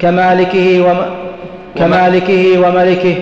كمالكه 0.00 0.80
وم 0.80 0.96
كمالكه 1.78 2.58
وملكه. 2.58 3.14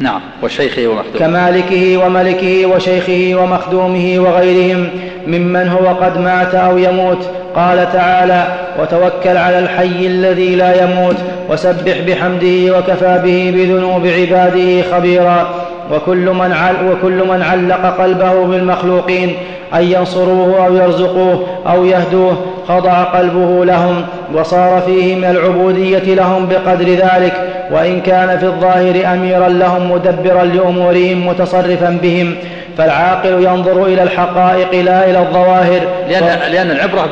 نعم 0.00 0.20
وشيخه 0.42 0.86
ومخدومه. 0.86 1.18
كمالكه 1.18 1.96
وملكه 1.96 2.66
وشيخه 2.66 3.42
ومخدومه 3.42 4.14
وغيرهم 4.18 4.88
ممن 5.26 5.68
هو 5.68 5.88
قد 5.88 6.18
مات 6.18 6.54
أو 6.54 6.78
يموت. 6.78 7.28
قال 7.56 7.92
تعالى 7.92 8.46
وتوكل 8.80 9.36
على 9.36 9.58
الحي 9.58 10.06
الذي 10.06 10.56
لا 10.56 10.82
يموت 10.82 11.16
وسبح 11.50 11.98
بحمده 12.06 12.78
وكفى 12.78 13.20
به 13.24 13.52
بذنوب 13.54 14.06
عباده 14.06 14.82
خبيرا. 14.82 15.63
وكل 15.92 16.30
من, 16.30 16.52
عل 16.52 16.74
وكل 16.90 17.28
من 17.28 17.42
علق 17.42 17.98
قلبه 18.00 18.46
بالمخلوقين 18.46 19.36
أن 19.74 19.82
ينصروه 19.82 20.66
أو 20.66 20.74
يرزقوه 20.74 21.46
أو 21.66 21.84
يهدوه 21.84 22.36
خضع 22.68 23.02
قلبه 23.02 23.64
لهم 23.64 24.06
وصار 24.34 24.82
فيه 24.86 25.16
من 25.16 25.24
العبودية 25.24 26.14
لهم 26.14 26.48
بقدر 26.48 26.88
ذلك 26.88 27.32
وإن 27.70 28.00
كان 28.00 28.38
في 28.38 28.46
الظاهر 28.46 29.14
أميرا 29.14 29.48
لهم 29.48 29.92
مدبرا 29.92 30.44
لأمورهم 30.44 31.26
متصرفا 31.26 31.98
بهم 32.02 32.36
فالعاقل 32.78 33.44
ينظر 33.44 33.86
إلى 33.86 34.02
الحقائق 34.02 34.74
لا 34.84 35.10
إلى 35.10 35.18
الظواهر. 35.18 35.80
لأن, 36.08 36.52
لأن 36.52 36.70
العبرة 36.70 37.10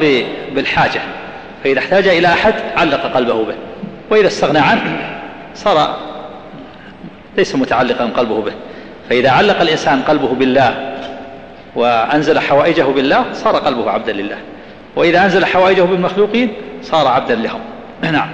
بالحاجة 0.54 1.00
فإذا 1.64 1.78
احتاج 1.78 2.08
إلى 2.08 2.28
أحد 2.28 2.54
علق 2.76 3.14
قلبه 3.14 3.44
به 3.44 3.54
وإذا 4.10 4.26
استغنى 4.26 4.58
عنه 4.58 4.82
صار 5.54 5.96
ليس 7.36 7.56
متعلقا 7.56 8.04
قلبه 8.04 8.40
به. 8.40 8.52
فإذا 9.10 9.30
علق 9.30 9.60
الإنسان 9.60 10.02
قلبه 10.02 10.28
بالله 10.28 10.74
وأنزل 11.76 12.38
حوائجه 12.38 12.82
بالله 12.82 13.24
صار 13.32 13.56
قلبه 13.56 13.90
عبدا 13.90 14.12
لله. 14.12 14.36
وإذا 14.96 15.24
أنزل 15.24 15.44
حوائجه 15.44 15.82
بالمخلوقين 15.82 16.52
صار 16.82 17.06
عبدا 17.06 17.34
لهم 17.34 17.60
نعم. 18.12 18.28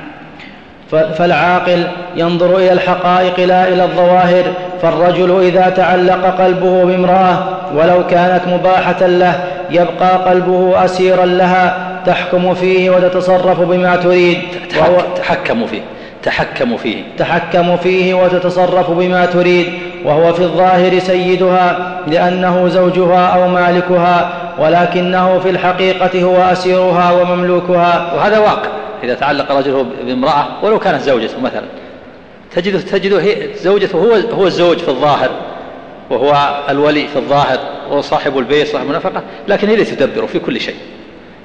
فالعاقل 0.91 1.87
ينظر 2.17 2.57
إلى 2.57 2.73
الحقائق 2.73 3.41
لا 3.41 3.69
إلى 3.69 3.85
الظواهر. 3.85 4.45
فالرجل 4.83 5.43
إذا 5.43 5.71
تعلق 5.71 6.41
قلبه 6.41 6.85
بامرأة 6.85 7.59
ولو 7.75 8.07
كانت 8.07 8.41
مباحة 8.49 9.07
له 9.07 9.45
يبقى 9.71 10.31
قلبه 10.31 10.85
أسيرا 10.85 11.27
لها 11.27 11.89
تحكم 12.07 12.55
فيه 12.55 12.91
وتتصرف 12.91 13.61
بما 13.61 13.97
تريد. 13.97 14.39
تحكم 15.17 15.67
فيه. 15.67 15.83
تحكم 16.23 16.77
فيه. 16.77 17.03
تحكم 17.19 17.77
فيه 17.77 18.15
وتتصرف 18.15 18.91
بما 18.91 19.27
تريد 19.27 19.73
وهو 20.05 20.33
في 20.33 20.43
الظاهر 20.43 20.99
سيدها 20.99 21.99
لأنه 22.07 22.69
زوجها 22.69 23.27
أو 23.27 23.49
مالكها 23.49 24.33
ولكنه 24.59 25.39
في 25.39 25.51
الحقيقة 25.51 26.23
هو 26.23 26.37
أسيرها 26.37 27.13
ومملوكها. 27.13 28.15
وهذا 28.15 28.39
واقع. 28.39 28.69
إذا 29.05 29.15
تعلق 29.15 29.53
رجل 29.53 29.87
بامرأة 30.07 30.47
ولو 30.63 30.79
كانت 30.79 31.03
زوجته 31.03 31.41
مثلا 31.41 31.65
تجده 32.55 32.81
تجده 32.81 33.21
هي 33.23 33.55
زوجته 33.55 33.99
هو 33.99 34.15
هو 34.15 34.47
الزوج 34.47 34.79
في 34.79 34.89
الظاهر 34.89 35.31
وهو 36.11 36.61
الولي 36.69 37.09
في 37.09 37.17
الظاهر 37.17 37.59
وهو 37.91 38.01
صاحب 38.01 38.39
البيت 38.39 38.67
صاحب 38.69 38.91
النفقة 38.91 39.23
لكن 39.49 39.69
هي 39.69 39.75
اللي 39.75 39.85
تدبره 39.85 40.27
في 40.27 40.39
كل 40.39 40.61
شيء 40.61 40.77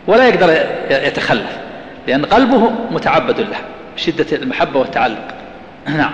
ولا 0.08 0.28
يقدر 0.28 0.58
يتخلف 0.90 1.58
لأن 2.08 2.26
قلبه 2.26 2.72
متعبد 2.92 3.40
له. 3.40 3.58
شدة 3.96 4.38
المحبة 4.38 4.80
والتعلق. 4.80 5.34
نعم. 5.98 6.12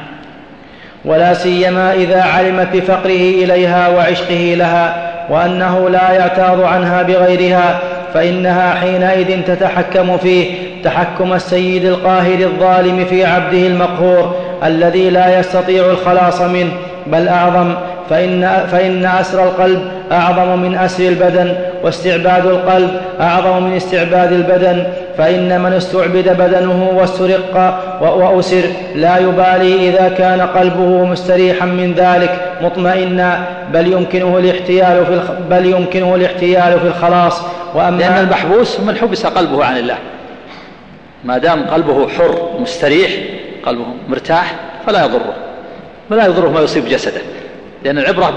ولا 1.06 1.34
سيما 1.34 1.94
إذا 1.94 2.22
علمت 2.22 2.68
بفقره 2.74 3.44
إليها 3.44 3.88
وعشقه 3.88 4.56
لها 4.58 5.12
وأنه 5.30 5.90
لا 5.90 6.12
يعتاض 6.12 6.62
عنها 6.62 7.04
بغيرها 7.04 7.80
فإنها 8.14 8.76
حينئذ 8.76 9.44
تتحكم 9.44 10.18
فيه 10.18 10.52
تحكم 10.84 11.34
السيد 11.34 11.86
القاهر 11.86 12.40
الظالم 12.40 13.06
في 13.06 13.26
عبده 13.26 13.68
المقهور 13.68 14.36
الذي 14.64 15.10
لا 15.10 15.40
يستطيع 15.40 15.86
الخلاص 15.86 16.42
منه 16.42 16.72
بل 17.08 17.28
أعظم 17.28 17.74
فإن, 18.10 18.68
فإن 18.72 19.06
أسر 19.06 19.44
القلب 19.44 19.92
أعظم 20.12 20.60
من 20.60 20.78
أسر 20.78 21.08
البدن 21.08 21.56
واستعباد 21.84 22.46
القلب 22.46 22.90
أعظم 23.22 23.64
من 23.64 23.76
استعباد 23.76 24.32
البدن. 24.32 24.84
فإن 25.18 25.62
من 25.62 25.74
استعبد 25.74 26.30
بدنه 26.30 26.92
واسترق 26.96 27.80
وأسر 28.02 28.64
لا 28.96 29.18
يبالي 29.18 29.90
إذا 29.90 30.10
كان 30.18 30.42
قلبه 30.42 31.06
مستريحا 31.06 31.66
من 31.66 31.94
ذلك 31.94 32.40
مطمئنا. 32.62 33.44
بل 33.74 33.94
يمكنه 33.94 34.38
الاحتيال 34.38 35.06
في. 35.06 35.22
بل 35.50 35.66
يمكنه 35.66 36.16
الاحتيال 36.16 36.80
في 36.80 36.88
الخلاص. 36.88 37.42
وأما 37.76 37.98
لأن 37.98 38.24
المحبوس 38.24 38.80
من 38.80 38.96
حبس 38.96 39.26
قلبه 39.26 39.66
عن 39.66 39.78
الله. 39.78 39.98
ما 41.24 41.38
دام 41.38 41.66
قلبه 41.66 42.08
حر 42.08 42.50
مستريح 42.60 43.12
قلبه 43.66 43.86
مرتاح 44.10 44.56
فلا 44.88 45.06
يضره. 45.06 45.34
ولا 46.12 46.26
يضره 46.26 46.50
ما 46.50 46.62
يصيب 46.62 46.86
جسده. 46.86 47.22
لأن 47.84 47.98
العبرة 47.98 48.34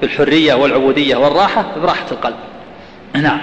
بالحرية 0.00 0.54
والعبودية 0.54 1.16
والراحة 1.16 1.64
براحة 1.82 2.06
القلب. 2.10 2.36
نعم. 3.14 3.38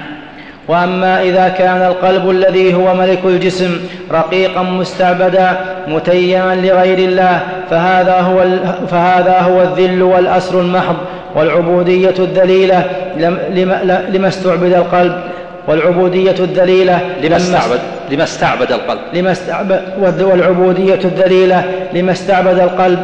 وأما 0.68 1.22
إذا 1.22 1.50
كان 1.50 1.82
القلب 1.82 2.30
الذي 2.30 2.74
هو 2.74 2.94
ملك 2.96 3.20
الجسم 3.26 3.80
رقيقا 4.12 4.62
مستعبدا 4.62 5.58
متيما 5.88 6.56
لغير 6.56 6.98
الله 6.98 7.40
فهذا 7.70 8.20
هو 8.20 8.46
فهذا 8.88 9.40
هو 9.40 9.62
الذل 9.62 10.04
والأسر 10.04 10.62
المحض 10.62 10.96
والعبودية 11.36 12.14
الذليلة 12.20 12.86
لما, 13.18 14.06
لما 14.10 14.28
استعبد 14.28 14.74
القلب 14.74 15.22
والعبودية 15.68 16.36
الذليلة 16.40 17.00
لما 17.24 17.38
استعبد 17.38 17.80
لما 18.12 18.24
استعبد 18.24 18.72
القلب. 18.72 19.00
لما 19.14 19.32
استعبد 19.32 19.82
والعبودية 20.22 21.00
الذليلة 21.06 21.64
لما 21.94 22.12
استعبد 22.12 22.60
القلب. 22.60 23.00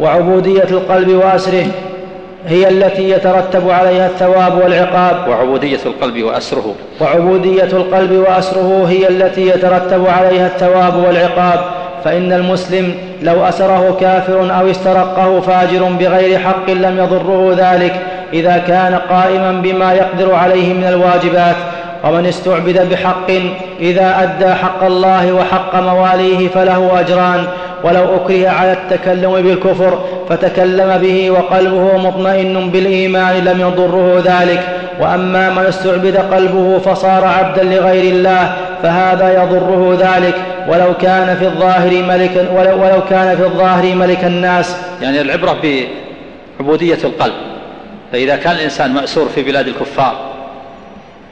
وعبودية 0.00 0.66
القلب 0.70 1.08
وأسره 1.08 1.66
هي 2.46 2.68
التي 2.68 3.10
يترتب 3.10 3.70
عليها 3.70 4.06
الثواب 4.06 4.58
والعقاب. 4.64 5.28
وعبودية 5.28 5.78
القلب 5.86 6.22
وأسره. 6.22 6.74
وعبودية 7.00 7.62
القلب 7.72 8.12
وأسره 8.12 8.86
هي 8.88 9.08
التي 9.08 9.48
يترتب 9.48 10.06
عليها 10.06 10.46
الثواب 10.46 10.96
والعقاب. 10.96 11.60
فإن 12.04 12.32
المسلم 12.32 12.94
لو 13.22 13.44
أسره 13.44 13.96
كافر 14.00 14.40
أو 14.60 14.70
استرقه 14.70 15.40
فاجر 15.40 15.82
بغير 15.82 16.38
حق 16.38 16.70
لم 16.70 16.98
يضره 16.98 17.54
ذلك 17.58 18.00
إذا 18.32 18.62
كان 18.66 18.94
قائما 19.10 19.52
بما 19.52 19.94
يقدر 19.94 20.34
عليه 20.34 20.74
من 20.74 20.84
الواجبات. 20.84 21.56
ومن 22.04 22.26
استعبد 22.26 22.88
بحق 22.90 23.30
إذا 23.80 24.22
أدى 24.22 24.54
حق 24.54 24.84
الله 24.84 25.32
وحق 25.32 25.74
مواليه 25.80 26.48
فله 26.48 27.00
أجران. 27.00 27.44
ولو 27.84 28.16
أكره 28.16 28.48
على 28.48 28.72
التكلم 28.72 29.42
بالكفر 29.42 30.04
فتكلم 30.28 30.98
به 30.98 31.30
وقلبه 31.30 31.96
مطمئن 31.96 32.70
بالإيمان 32.70 33.44
لم 33.44 33.60
يضره 33.60 34.22
ذلك. 34.24 34.68
وأما 35.00 35.50
من 35.50 35.62
استعبد 35.62 36.16
قلبه 36.16 36.78
فصار 36.78 37.24
عبدا 37.24 37.62
لغير 37.62 38.12
الله 38.12 38.56
فهذا 38.82 39.42
يضره 39.42 39.98
ذلك. 40.00 40.34
ولو 40.68 40.94
كان 40.94 41.36
في 41.36 41.44
الظاهر 41.44 42.02
ملكا 42.02 42.50
ولو, 42.50 42.84
ولو 42.84 43.04
كان 43.10 43.36
في 43.36 43.42
الظاهر 43.42 43.94
ملك 43.94 44.24
الناس. 44.24 44.76
يعني 45.02 45.20
العبرة 45.20 45.56
بعبودية 46.60 46.98
القلب. 47.04 47.34
فإذا 48.12 48.36
كان 48.36 48.52
الإنسان 48.52 48.94
مأسور 48.94 49.28
في 49.28 49.42
بلاد 49.42 49.68
الكفار 49.68 50.14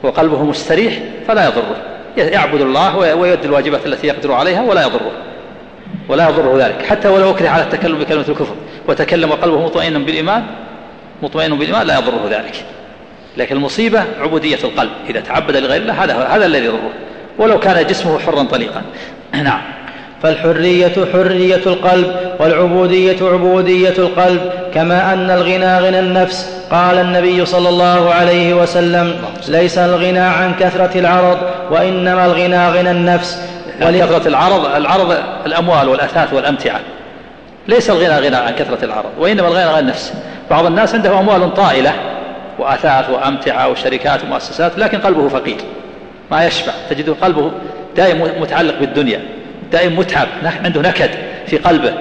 وقلبه 0.03 0.43
مستريح 0.43 0.93
فلا 1.27 1.45
يضره. 1.45 1.75
يعبد 2.17 2.61
الله 2.61 2.97
ويؤدي 2.97 3.47
الواجبات 3.47 3.85
التي 3.85 4.07
يقدر 4.07 4.33
عليها 4.33 4.61
ولا 4.61 4.81
يضره. 4.81 5.11
ولا 6.09 6.29
يضره 6.29 6.65
ذلك. 6.65 6.85
حتى 6.85 7.07
ولو 7.07 7.31
أكره 7.31 7.49
على 7.49 7.63
التكلم 7.63 7.99
بكلمة 7.99 8.25
الكفر 8.29 8.55
وتكلم 8.87 9.31
قلبه 9.31 9.65
مطمئنا 9.65 9.99
بالإيمان 9.99 10.43
مطمئن 11.21 11.57
بالإيمان 11.57 11.87
لا 11.87 11.97
يضره 11.97 12.27
ذلك. 12.29 12.65
لكن 13.37 13.55
المصيبة 13.55 14.03
عبودية 14.21 14.57
القلب. 14.63 14.89
إذا 15.09 15.19
تعبد 15.19 15.57
لغير 15.57 15.81
الله 15.81 16.03
هذا 16.03 16.15
هذا 16.15 16.45
الذي 16.45 16.65
يضره. 16.65 16.89
ولو 17.37 17.59
كان 17.59 17.87
جسمه 17.87 18.19
حرا 18.19 18.43
طليقا. 18.43 18.81
نعم. 19.43 19.61
فالحرية 20.23 20.93
حرية 21.13 21.61
القلب 21.65 22.15
والعبودية 22.39 23.17
عبودية 23.21 23.93
القلب. 23.97 24.51
كما 24.73 25.13
أن 25.13 25.31
الغنى 25.31 25.79
غنى 25.79 25.99
النفس. 25.99 26.57
قال 26.71 26.97
النبي 26.97 27.45
صلى 27.45 27.69
الله 27.69 28.13
عليه 28.13 28.53
وسلم 28.53 29.15
ليس 29.47 29.77
الغنى 29.77 30.19
عن 30.19 30.53
كثرة 30.59 30.99
العرض 30.99 31.37
وإنما 31.71 32.25
الغنى 32.25 32.69
غنى 32.69 32.91
النفس. 32.91 33.56
يعني 33.81 33.99
كثرة 33.99 34.27
العرض 34.27 34.75
العرض 34.75 35.17
الأموال 35.45 35.89
والأثاث 35.89 36.33
والأمتعة. 36.33 36.79
ليس 37.67 37.89
الغنى 37.89 38.27
غنى 38.27 38.35
عن 38.35 38.55
كثرة 38.55 38.85
العرض 38.85 39.09
وإنما 39.19 39.47
الغنى 39.47 39.65
غنى 39.65 39.79
النفس. 39.79 40.13
بعض 40.49 40.65
الناس 40.65 40.95
عنده 40.95 41.19
أموال 41.19 41.53
طائلة 41.53 41.93
وأثاث 42.59 43.09
وأمتعة 43.09 43.69
وشركات 43.69 44.23
ومؤسسات 44.23 44.77
لكن 44.77 44.99
قلبه 44.99 45.27
فقير. 45.27 45.57
ما 46.31 46.45
يشبع. 46.45 46.73
تجد 46.89 47.09
قلبه 47.09 47.51
دائم 47.95 48.41
متعلق 48.41 48.79
بالدنيا 48.79 49.21
دائم 49.71 49.99
متعب. 49.99 50.27
عنده 50.65 50.81
نكد 50.81 51.09
في 51.47 51.57
قلبه. 51.57 51.93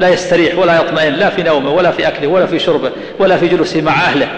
لا 0.00 0.08
يستريح 0.08 0.58
ولا 0.58 0.76
يطمئن 0.76 1.12
لا 1.12 1.30
في 1.30 1.42
نومه 1.42 1.70
ولا 1.70 1.90
في 1.90 2.08
أكله 2.08 2.28
ولا 2.28 2.46
في 2.46 2.58
شربه 2.58 2.90
ولا 3.18 3.36
في 3.36 3.48
جلوسه 3.48 3.82
مع 3.82 3.92
أهله 3.92 4.28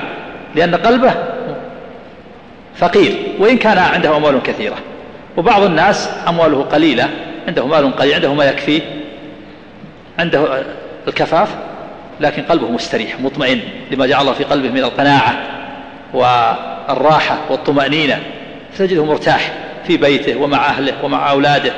لأن 0.54 0.74
قلبه 0.74 1.14
فقير. 2.76 3.12
وإن 3.38 3.58
كان 3.58 3.78
عنده 3.78 4.16
أموال 4.16 4.42
كثيرة. 4.42 4.76
وبعض 5.36 5.62
الناس 5.62 6.10
أمواله 6.28 6.62
قليلة 6.62 7.08
عنده 7.48 7.66
مال 7.66 7.96
قليل 7.96 8.14
عنده 8.14 8.34
ما 8.34 8.44
يكفيه 8.44 8.80
عنده 10.18 10.62
الكفاف 11.08 11.48
لكن 12.20 12.42
قلبه 12.42 12.70
مستريح 12.70 13.20
مطمئن 13.20 13.60
لما 13.90 14.06
جعل 14.06 14.20
الله 14.20 14.32
في 14.32 14.44
قلبه 14.44 14.68
من 14.68 14.78
القناعة 14.78 15.36
والراحة 16.14 17.38
والطمأنينة. 17.50 18.18
تجده 18.78 19.04
مرتاح 19.04 19.52
في 19.86 19.96
بيته 19.96 20.36
ومع 20.36 20.66
أهله 20.66 20.92
ومع 21.02 21.30
أولاده 21.30 21.72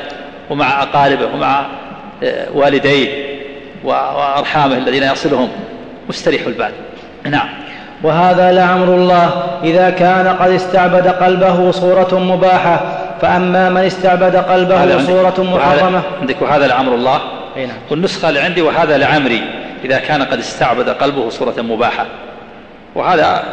ومع 0.51 0.83
أقاربه 0.83 1.27
ومع 1.35 1.67
آه، 2.23 2.47
والديه 2.55 3.39
وأرحامه 3.85 4.77
الذين 4.77 5.03
يصلهم. 5.03 5.49
مستريح 6.09 6.47
البال. 6.47 6.71
نعم. 7.25 7.49
وهذا 8.03 8.53
لعمر 8.53 8.95
الله. 8.95 9.59
إذا 9.65 9.91
كان 9.91 10.29
قد 10.29 10.51
استعبد 10.51 11.09
قلبه 11.09 11.71
صورة 11.71 12.19
مباحة 12.19 13.08
فأما 13.21 13.71
من 13.71 13.81
استعبد 13.81 14.37
قلبه 14.37 15.07
صورة 15.07 15.35
محرمة 15.39 16.03
عندك 16.21 16.43
وهذا 16.43 16.67
لعمر 16.67 16.95
الله. 16.95 17.21
نعم. 17.57 17.77
والنسخة 17.91 18.29
اللي 18.29 18.41
عندي 18.41 18.63
وهذا 18.63 18.99
لعمري 18.99 19.43
إذا 19.85 19.99
كان 19.99 20.23
قد 20.23 20.39
استعبد 20.39 20.89
قلبه 20.89 21.31
صورة 21.31 21.55
مباحة. 21.59 22.07
وهذا 22.95 23.45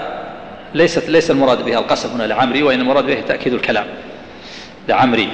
ليست 0.73 1.09
ليس 1.09 1.31
المراد 1.31 1.65
بها 1.65 1.79
القسم 1.79 2.09
هنا 2.09 2.23
لعمري 2.23 2.63
وإن 2.63 2.79
المراد 2.79 3.05
به 3.05 3.21
تأكيد 3.27 3.53
الكلام. 3.53 3.85
لعمري. 4.89 5.29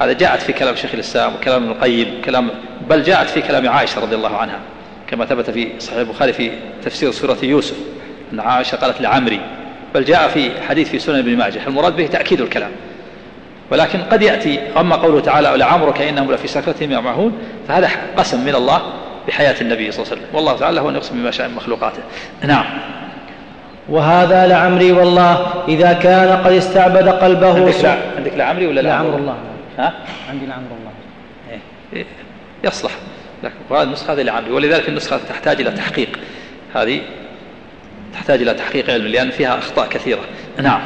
هذا 0.00 0.12
جاءت 0.12 0.42
في 0.42 0.52
كلام 0.52 0.76
شيخ 0.76 0.90
الإسلام 0.94 1.34
وكلام 1.34 1.62
ابن 1.62 1.72
القيم 1.72 2.22
كلام 2.24 2.50
بل 2.90 3.02
جاءت 3.02 3.28
في 3.28 3.42
كلام 3.42 3.68
عائشة 3.68 4.00
رضي 4.00 4.16
الله 4.16 4.36
عنها 4.36 4.58
كما 5.06 5.24
ثبت 5.24 5.50
في 5.50 5.68
صحيح 5.78 5.98
البخاري 5.98 6.32
في 6.32 6.50
تفسير 6.84 7.10
سورة 7.10 7.36
يوسف 7.42 7.76
أن 8.32 8.40
عائشة 8.40 8.76
قالت 8.76 9.00
لعمري. 9.00 9.40
بل 9.94 10.04
جاء 10.04 10.28
في 10.28 10.50
حديث 10.68 10.88
في 10.88 10.98
سنن 10.98 11.18
ابن 11.18 11.36
ماجه. 11.36 11.66
المراد 11.66 11.96
به 11.96 12.06
تأكيد 12.06 12.40
الكلام. 12.40 12.70
ولكن 13.70 14.02
قد 14.02 14.22
يأتي 14.22 14.60
أما 14.76 14.96
قوله 14.96 15.20
تعالى 15.20 15.52
لعمرك 15.56 16.02
إنهم 16.02 16.32
لفي 16.32 16.48
سكرتهم 16.48 16.92
يعمهون 16.92 17.38
فهذا 17.68 17.90
قسم 18.16 18.44
من 18.44 18.54
الله 18.54 18.82
بحياة 19.28 19.60
النبي 19.60 19.92
صلى 19.92 20.02
الله 20.02 20.12
عليه 20.12 20.22
وسلم. 20.22 20.36
والله 20.36 20.56
تعالى 20.56 20.80
هو 20.80 20.90
أن 20.90 20.94
يقسم 20.94 21.14
بما 21.14 21.30
شاء 21.30 21.48
من 21.48 21.54
مخلوقاته. 21.54 22.02
نعم. 22.44 22.64
وهذا 23.88 24.46
لعمري 24.46 24.92
والله 24.92 25.64
إذا 25.68 25.92
كان 25.92 26.36
قد 26.44 26.52
استعبد 26.52 27.08
قلبه 27.08 27.54
عندك, 27.54 27.84
لا 27.84 27.96
عندك 28.16 28.32
لعمري 28.36 28.66
ولا 28.66 28.80
لعمر 28.80 29.16
الله. 29.16 29.36
ها؟ 29.78 29.92
عندي 30.30 30.46
لعمر 30.46 30.66
الله. 30.80 30.90
إيه؟ 31.92 32.04
يصلح. 32.64 32.92
لكن 33.42 33.54
وهذه 33.70 33.82
النسخة 33.82 34.12
هذه 34.12 34.22
لعامي 34.22 34.50
ولذلك 34.50 34.88
النسخة 34.88 35.20
تحتاج 35.28 35.60
إلى 35.60 35.70
تحقيق. 35.70 36.18
هذه 36.74 37.00
تحتاج 38.14 38.42
إلى 38.42 38.54
تحقيق 38.54 38.90
علم 38.90 39.06
لأن 39.06 39.30
فيها 39.30 39.58
أخطاء 39.58 39.88
كثيرة. 39.88 40.20
نعم. 40.62 40.80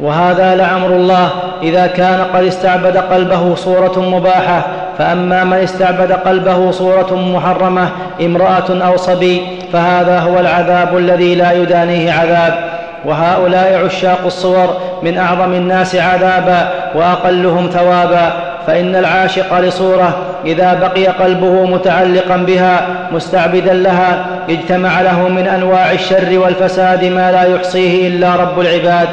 وهذا 0.00 0.54
لعمر 0.54 0.86
الله 0.86 1.28
إذا 1.62 1.86
كان 1.86 2.20
قد 2.34 2.44
استعبد 2.44 2.96
قلبه 2.96 3.54
صورة 3.54 3.98
مباحة 3.98 4.66
فأما 4.98 5.44
من 5.44 5.56
استعبد 5.56 6.12
قلبه 6.12 6.70
صورة 6.70 7.14
محرمة 7.34 7.88
امرأة 8.20 8.86
أو 8.86 8.96
صبي 8.96 9.42
فهذا 9.72 10.18
هو 10.18 10.40
العذاب 10.40 10.96
الذي 10.96 11.34
لا 11.34 11.52
يدانيه 11.52 12.12
عذاب. 12.12 12.76
وهؤلاء 13.04 13.84
عشاق 13.84 14.18
الصور 14.26 14.76
من 15.02 15.18
أعظم 15.18 15.52
الناس 15.52 15.94
عذابا 15.94 16.68
وأقلهم 16.94 17.66
ثوابا 17.66 18.32
فإن 18.66 18.96
العاشق 18.96 19.58
لصورة 19.58 20.18
إذا 20.44 20.74
بقي 20.74 21.06
قلبه 21.06 21.66
متعلقا 21.66 22.36
بها 22.36 22.86
مستعبدا 23.12 23.74
لها 23.74 24.26
اجتمع 24.50 25.00
له 25.00 25.28
من 25.28 25.46
أنواع 25.48 25.92
الشر 25.92 26.38
والفساد 26.38 27.04
ما 27.04 27.32
لا 27.32 27.42
يحصيه 27.42 28.08
إلا 28.08 28.36
رب 28.36 28.60
العباد. 28.60 29.08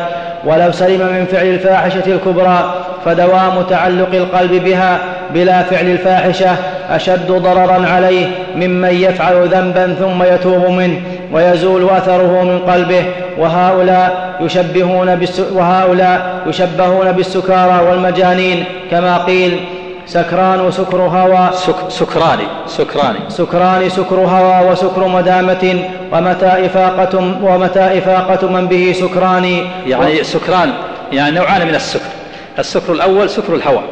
ولو 0.45 0.71
سلم 0.71 0.99
من 0.99 1.25
فعل 1.31 1.45
الفاحشة 1.45 2.03
الكبرى 2.07 2.73
فدوام 3.05 3.61
تعلق 3.69 4.09
القلب 4.13 4.51
بها 4.63 4.99
بلا 5.33 5.63
فعل 5.63 5.85
الفاحشة 5.85 6.55
أشد 6.89 7.31
ضررا 7.31 7.87
عليه 7.87 8.25
ممن 8.55 8.89
يفعل 8.89 9.47
ذنبا 9.47 9.95
ثم 9.99 10.23
يتوب 10.23 10.69
منه 10.69 11.01
ويزول 11.31 11.89
أثره 11.89 12.43
من 12.43 12.59
قلبه 12.59 13.03
وهؤلاء 13.37 14.35
يشبهون 14.41 15.19
وهؤلاء 15.53 16.41
يشبهون 16.47 17.11
بالسكارى 17.11 17.85
والمجانين 17.89 18.63
كما 18.91 19.17
قيل 19.17 19.59
سكران 20.05 20.71
سكر 20.71 20.97
هوى. 20.97 21.49
سك 21.53 21.75
سكراني 21.89 22.43
سكراني. 22.67 23.19
سكران 23.29 23.89
سكر 23.89 24.15
هوى 24.15 24.71
وسكر 24.71 25.07
مدامة 25.07 25.89
ومتى 26.11 26.65
إفاقة 26.65 27.17
ومتى 27.43 27.97
إفاقة 27.97 28.47
من 28.47 28.67
به 28.67 28.95
سكران 28.99 29.67
يعني 29.87 30.21
و... 30.21 30.23
سكران 30.23 30.73
يعني 31.11 31.35
نوعان 31.35 31.67
من 31.67 31.75
السكر. 31.75 32.11
السكر 32.59 32.93
الأول 32.93 33.29
سكر 33.29 33.55
الهوى. 33.55 33.83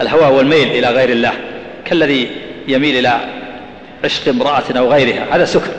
الهوى 0.00 0.36
والميل 0.36 0.68
إلى 0.68 0.88
غير 0.88 1.08
الله 1.08 1.32
كالذي 1.84 2.30
يميل 2.68 2.98
إلى 2.98 3.12
عشق 4.04 4.28
امرأة 4.28 4.78
أو 4.78 4.88
غيرها. 4.88 5.24
هذا 5.30 5.44
سكر. 5.44 5.70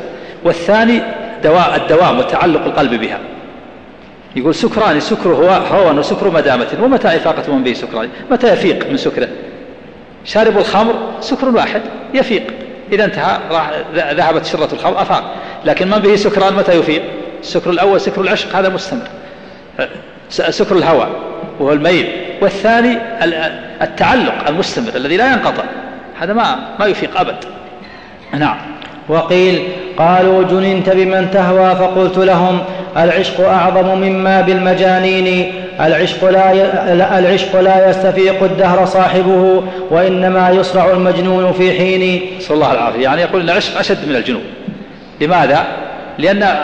والثاني 0.43 1.01
دواء 1.43 1.75
المدام 1.75 2.19
وتعلق 2.19 2.65
القلب 2.65 2.93
بها. 2.93 3.19
يقول 4.35 4.55
سكران 4.55 4.99
سكر 4.99 5.49
هوى 5.49 5.99
وسكر 5.99 6.29
مدامة. 6.29 6.67
ومتى 6.81 7.07
إفاقة 7.07 7.53
من 7.53 7.63
به 7.63 7.73
سكران 7.73 8.09
متى 8.31 8.53
يفيق 8.53 8.89
من 8.89 8.97
سكره؟ 8.97 9.27
شارب 10.25 10.57
الخمر 10.57 10.93
سكر 11.19 11.49
واحد 11.49 11.81
يفيق. 12.13 12.43
إذا 12.91 13.05
انتهى 13.05 13.37
راح 13.51 13.71
ذهبت 13.95 14.45
سكرة 14.45 14.69
الخمر 14.73 15.01
أفاق. 15.01 15.35
لكن 15.65 15.87
من 15.87 15.97
به 15.97 16.15
سكران 16.15 16.53
متى 16.53 16.79
يفيق؟ 16.79 17.01
السكر 17.41 17.69
الأول 17.69 18.01
سكر 18.01 18.21
العشق 18.21 18.55
هذا 18.55 18.69
مستمر. 18.69 19.07
سكر 20.29 20.75
الهوى 20.75 21.07
وهو 21.59 21.73
الميل. 21.73 22.09
والثاني 22.41 22.97
التعلق 23.81 24.47
المستمر 24.47 24.95
الذي 24.95 25.17
لا 25.17 25.31
ينقطع. 25.31 25.63
هذا 26.19 26.33
ما 26.33 26.55
ما 26.79 26.85
يفيق 26.85 27.19
أبد. 27.19 27.35
نعم. 28.33 28.57
وقيل 29.09 29.63
قالوا 29.97 30.43
جننت 30.43 30.89
بمن 30.89 31.31
تهوى 31.31 31.75
فقلت 31.75 32.17
لهم 32.17 32.59
العشق 32.97 33.47
أعظم 33.47 33.97
مما 33.97 34.41
بالمجانين 34.41 35.53
العشق 35.81 36.29
لا, 36.29 37.19
العشق 37.19 37.59
لا 37.59 37.89
يستفيق 37.89 38.43
الدهر 38.43 38.85
صاحبه 38.85 39.63
وإنما 39.89 40.49
يصرع 40.49 40.91
المجنون 40.91 41.53
في 41.53 41.71
حين. 41.71 42.21
نسأل 42.37 42.55
الله 42.55 42.71
العافية. 42.71 43.03
يعني 43.03 43.21
يقول 43.21 43.41
أن 43.41 43.49
العشق 43.49 43.79
أشد 43.79 44.09
من 44.09 44.15
الجنون. 44.15 44.43
لماذا؟ 45.21 45.67
لأن 46.17 46.55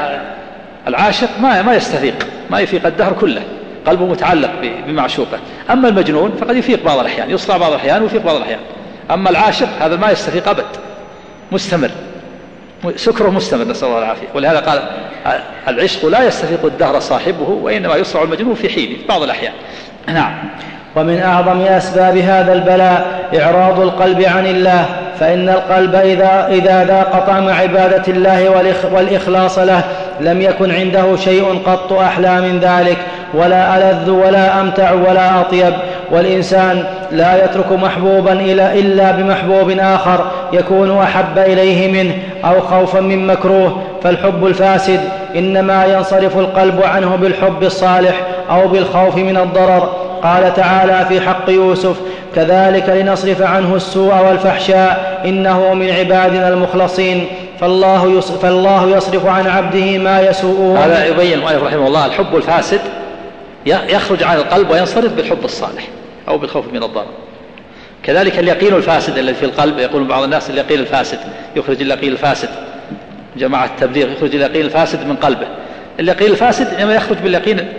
العاشق 0.87 1.29
ما 1.39 1.61
ما 1.61 1.75
يستفيق 1.75 2.27
ما 2.49 2.59
يفيق 2.59 2.85
الدهر 2.85 3.13
كله. 3.13 3.41
قلبه 3.87 4.05
متعلق 4.05 4.51
بمعشوقه. 4.87 5.37
أما 5.71 5.89
المجنون 5.89 6.31
فقد 6.41 6.55
يفيق 6.55 6.85
بعض 6.85 6.99
الأحيان 6.99 7.29
يصرع 7.29 7.57
بعض 7.57 7.71
الأحيان 7.71 8.01
ويفيق 8.01 8.25
بعض 8.25 8.35
الأحيان. 8.35 8.59
أما 9.11 9.29
العاشق 9.29 9.67
هذا 9.81 9.95
ما 9.95 10.11
يستفيق 10.11 10.49
أبد 10.49 10.65
مستمر. 11.51 11.91
سكره 12.95 13.29
مستمر 13.29 13.63
نسأل 13.63 13.87
الله 13.87 13.99
العافية. 13.99 14.27
ولهذا 14.33 14.59
قال 14.59 14.81
العشق 15.67 16.05
لا 16.05 16.23
يستفيق 16.23 16.65
الدهر 16.65 16.99
صاحبه 16.99 17.49
وإنما 17.49 17.95
يصرع 17.95 18.23
المجنون 18.23 18.55
في 18.55 18.69
حينه 18.69 18.95
في 18.97 19.07
بعض 19.09 19.23
الأحيان. 19.23 19.53
نعم. 20.07 20.33
ومن 20.95 21.19
أعظم 21.19 21.61
أسباب 21.61 22.17
هذا 22.17 22.53
البلاء 22.53 23.29
إعراض 23.39 23.79
القلب 23.79 24.21
عن 24.21 24.45
الله 24.45 24.85
فإن 25.19 25.49
القلب 25.49 25.95
إذا, 25.95 26.47
إذا 26.51 26.83
ذاق 26.83 27.25
طعم 27.27 27.49
عبادة 27.49 28.03
الله 28.07 28.49
والإخلاص 28.93 29.59
له 29.59 29.83
لم 30.21 30.41
يكن 30.41 30.71
عنده 30.71 31.15
شيء 31.15 31.61
قط 31.65 31.93
أحلى 31.93 32.41
من 32.41 32.59
ذلك 32.59 32.97
ولا 33.33 33.77
ألذ 33.77 34.09
ولا 34.09 34.61
أمتع 34.61 34.91
ولا 34.91 35.41
أطيب. 35.41 35.73
والإنسان 36.11 36.85
لا 37.11 37.45
يترك 37.45 37.71
محبوبا 37.71 38.33
إلا 38.73 39.11
بمحبوب 39.11 39.69
آخر 39.79 40.25
يكون 40.53 40.97
أحب 40.97 41.37
إليه 41.37 41.91
منه 41.91 42.13
أو 42.45 42.61
خوفا 42.61 42.99
من 42.99 43.27
مكروه. 43.27 43.83
فالحب 44.03 44.45
الفاسد 44.45 44.99
إنما 45.35 45.85
ينصرف 45.85 46.37
القلب 46.37 46.83
عنه 46.83 47.15
بالحب 47.15 47.63
الصالح 47.63 48.21
أو 48.49 48.67
بالخوف 48.67 49.17
من 49.17 49.37
الضرر. 49.37 49.93
قال 50.23 50.53
تعالى 50.53 51.05
في 51.09 51.21
حق 51.21 51.49
يوسف 51.49 51.95
كذلك 52.35 52.89
لنصرف 52.89 53.41
عنه 53.41 53.75
السوء 53.75 54.13
والفحشاء 54.27 55.21
إنه 55.25 55.73
من 55.73 55.89
عبادنا 55.89 56.47
المخلصين. 56.47 57.25
فالله 57.59 58.19
فالله 58.19 58.97
يصرف 58.97 59.25
عن 59.25 59.47
عبده 59.47 59.97
ما 59.97 60.21
يسوءه. 60.21 60.85
هذا 60.85 61.05
يبين 61.05 61.33
المؤلف 61.33 61.63
رحمه 61.63 61.87
الله. 61.87 62.05
الحب 62.05 62.35
الفاسد 62.35 62.79
يخرج 63.65 64.23
عن 64.23 64.37
القلب 64.37 64.69
وينصرف 64.69 65.13
بالحب 65.13 65.45
الصالح. 65.45 65.87
أو 66.27 66.37
بالخوف 66.37 66.73
من 66.73 66.83
الضرر. 66.83 67.13
كذلك 68.03 68.39
اليقين 68.39 68.75
الفاسد 68.75 69.17
الذي 69.17 69.35
في 69.35 69.45
القلب 69.45 69.79
يقول 69.79 70.03
بعض 70.03 70.23
الناس 70.23 70.49
اليقين 70.49 70.79
الفاسد 70.79 71.19
يخرج 71.55 71.81
اليقين 71.81 72.11
الفاسد. 72.11 72.49
جماعة 73.37 73.65
التبليغ 73.65 74.11
يخرج 74.11 74.35
اليقين 74.35 74.65
الفاسد 74.65 75.07
من 75.07 75.15
قلبه. 75.15 75.47
اليقين 75.99 76.31
الفاسد 76.31 76.73
إنما 76.73 76.95
يخرج 76.95 77.17
باليقين 77.17 77.73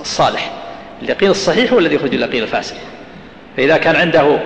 الصالح. 0.00 0.52
اليقين 1.02 1.30
الصحيح 1.30 1.72
هو 1.72 1.78
الذي 1.78 1.94
يخرج 1.94 2.14
اليقين 2.14 2.42
الفاسد. 2.42 2.76
فإذا 3.56 3.76
كان 3.76 3.96
عنده 3.96 4.38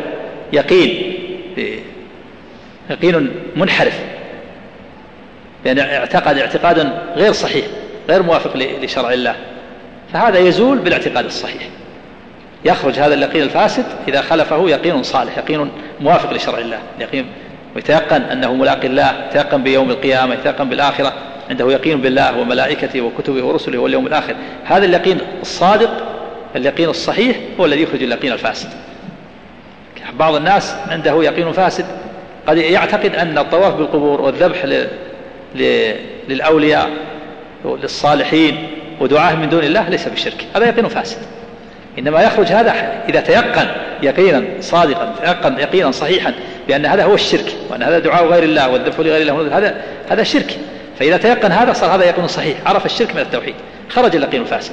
يقين 0.52 1.14
يقين 2.90 3.30
منحرف 3.56 4.00
يعني 5.64 5.96
اعتقد 5.98 6.38
اعتقادا 6.38 7.02
غير 7.16 7.32
صحيح 7.32 7.66
غير 8.08 8.22
موافق 8.22 8.56
لشرع 8.56 9.12
الله 9.12 9.34
فهذا 10.12 10.38
يزول 10.38 10.78
بالاعتقاد 10.78 11.24
الصحيح. 11.24 11.62
يخرج 12.64 12.98
هذا 12.98 13.14
اليقين 13.14 13.42
الفاسد 13.42 13.84
إذا 14.08 14.20
خلفه 14.20 14.68
يقين 14.68 15.02
صالح 15.02 15.38
يقين 15.38 15.70
موافق 16.00 16.32
لشرع 16.32 16.58
الله 16.58 16.78
يقين 17.00 17.26
ويتيقن 17.76 18.22
أنه 18.22 18.54
ملاقي 18.54 18.86
الله 18.86 19.26
يتيقن 19.30 19.62
بيوم 19.62 19.90
القيامة 19.90 20.34
يتيقن 20.34 20.68
بالآخرة 20.68 21.12
عنده 21.50 21.72
يقين 21.72 22.00
بالله 22.00 22.38
وملائكته 22.38 23.00
وكتبه 23.00 23.44
ورسله 23.44 23.78
واليوم 23.78 24.06
الآخر. 24.06 24.34
هذا 24.64 24.84
اليقين 24.84 25.18
الصادق 25.42 25.90
اليقين 26.56 26.88
الصحيح 26.88 27.36
هو 27.60 27.64
الذي 27.64 27.82
يخرج 27.82 28.02
اليقين 28.02 28.32
الفاسد. 28.32 28.68
بعض 30.18 30.34
الناس 30.34 30.74
عنده 30.88 31.24
يقين 31.24 31.52
فاسد 31.52 31.84
قد 32.46 32.56
يعتقد 32.56 33.14
أن 33.14 33.38
الطواف 33.38 33.74
بالقبور 33.74 34.20
والذبح 34.20 34.86
للأولياء 36.28 36.90
للصالحين 37.64 38.66
ودعاء 39.00 39.36
من 39.36 39.48
دون 39.48 39.64
الله 39.64 39.88
ليس 39.88 40.08
بشرك. 40.08 40.46
هذا 40.56 40.68
يقين 40.68 40.88
فاسد. 40.88 41.18
إنما 41.98 42.22
يخرج 42.22 42.46
هذا 42.46 42.74
إذا 43.08 43.20
تيقن 43.20 43.66
يقينا 44.02 44.44
صادقا 44.60 45.14
تيقن 45.24 45.58
يقينا 45.58 45.90
صحيحا 45.90 46.34
بأن 46.68 46.86
هذا 46.86 47.04
هو 47.04 47.14
الشرك 47.14 47.54
وأن 47.70 47.82
هذا 47.82 47.98
دعاء 47.98 48.26
غير 48.26 48.42
الله 48.42 48.68
والذبح 48.68 49.00
لغير 49.00 49.22
الله 49.22 49.58
هذا 49.58 49.74
هذا 50.10 50.22
شرك. 50.22 50.58
فإذا 50.98 51.16
تيقن 51.16 51.52
هذا 51.52 51.72
صار 51.72 51.94
هذا 51.94 52.04
يقين 52.04 52.26
صحيح 52.26 52.56
عرف 52.66 52.86
الشرك 52.86 53.14
من 53.14 53.20
التوحيد 53.20 53.54
خرج 53.88 54.16
اليقين 54.16 54.40
الفاسد. 54.40 54.72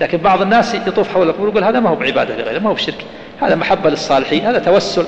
لكن 0.00 0.18
بعض 0.18 0.42
الناس 0.42 0.74
يطوف 0.74 1.14
حول 1.14 1.28
القبور 1.28 1.48
يقول 1.48 1.64
هذا 1.64 1.80
ما 1.80 1.90
هو 1.90 1.94
بعبادة 1.94 2.36
لغيره 2.36 2.58
ما 2.58 2.70
هو 2.70 2.74
بشرك. 2.74 3.04
هذا 3.42 3.54
محبة 3.54 3.90
للصالحين 3.90 4.46
هذا 4.46 4.58
توسل 4.58 5.04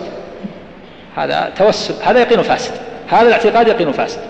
هذا 1.17 1.53
توسل 1.59 1.95
هذا 2.05 2.21
يقين 2.21 2.43
فاسد 2.43 2.73
هذا 3.09 3.29
الاعتقاد 3.29 3.69
يقين 3.69 3.93
فاسد. 3.93 4.21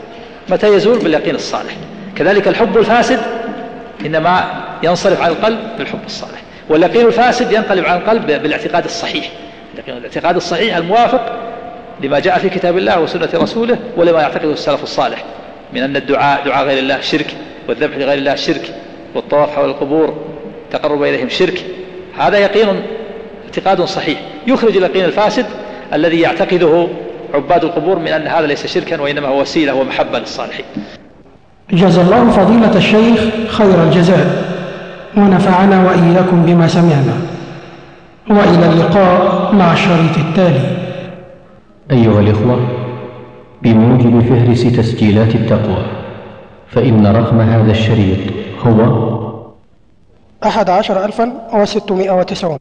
متى 0.49 0.75
يزول 0.75 0.99
باليقين 0.99 1.35
الصالح؟ 1.35 1.73
كذلك 2.17 2.49
الحب 2.49 2.77
الفاسد 2.77 3.21
إنما 4.07 4.45
ينصرف 4.83 5.23
عن 5.23 5.31
القلب 5.31 5.59
بالحب 5.79 6.05
الصالح. 6.07 6.46
واليقين 6.69 7.07
الفاسد 7.07 7.53
ينقلب 7.53 7.85
عن 7.85 7.99
القلب 7.99 8.27
بالاعتقاد 8.27 8.85
الصحيح. 8.85 9.31
الاعتقاد 9.89 10.37
الصحيح 10.37 10.77
الموافق 10.77 11.37
لما 12.03 12.19
جاء 12.19 12.39
في 12.39 12.49
كتاب 12.49 12.79
الله 12.79 13.01
وسنة 13.01 13.29
رسوله 13.35 13.79
ولما 13.97 14.21
يعتقده 14.21 14.53
السلف 14.53 14.83
الصالح 14.83 15.25
من 15.73 15.83
أن 15.83 15.97
الدعاء 15.97 16.45
دعاء 16.45 16.67
غير 16.67 16.79
الله 16.79 17.01
شرك 17.01 17.27
والذبح 17.69 17.97
لغير 17.97 18.19
الله 18.19 18.35
شرك 18.35 18.75
والطواف 19.15 19.57
حول 19.57 19.69
القبور 19.69 20.15
تقرب 20.71 21.03
إليهم 21.03 21.29
شرك. 21.29 21.65
هذا 22.19 22.39
يقين 22.39 22.83
اعتقاد 23.45 23.83
صحيح. 23.83 24.21
يخرج 24.47 24.77
اليقين 24.77 25.05
الفاسد 25.05 25.47
الذي 25.93 26.21
يعتقده 26.21 26.89
عباد 27.35 27.65
القبور 27.65 27.99
من 27.99 28.09
أن 28.09 28.27
هذا 28.27 28.47
ليس 28.47 28.67
شركا 28.67 29.01
وإنما 29.01 29.29
هو 29.29 29.41
وسيلة 29.41 29.75
ومحبة 29.75 30.19
للصالحين. 30.19 30.65
جزا 31.71 32.03
الله 32.03 32.31
فضيلة 32.31 32.77
الشيخ 32.77 33.21
خير 33.49 33.83
الجزاء. 33.83 34.56
ونفعنا 35.17 35.85
وإياكم 35.87 36.43
بما 36.47 36.67
سمعنا. 36.69 37.17
وإلى 38.31 38.67
اللقاء 38.73 39.55
مع 39.55 39.73
الشريط 39.73 40.19
التالي. 40.19 40.77
أيها 41.91 42.21
الإخوة 42.21 42.69
بموجب 43.63 44.21
فهرس 44.21 44.63
تسجيلات 44.63 45.35
التقوى 45.35 45.87
فإن 46.69 47.07
رقم 47.07 47.41
هذا 47.41 47.71
الشريط 47.71 48.19
هو 48.67 48.79
أحد 50.45 50.71
عشر 50.71 51.05
ألفا 51.05 51.33
وستمائة 51.55 52.11
وتسعون. 52.11 52.59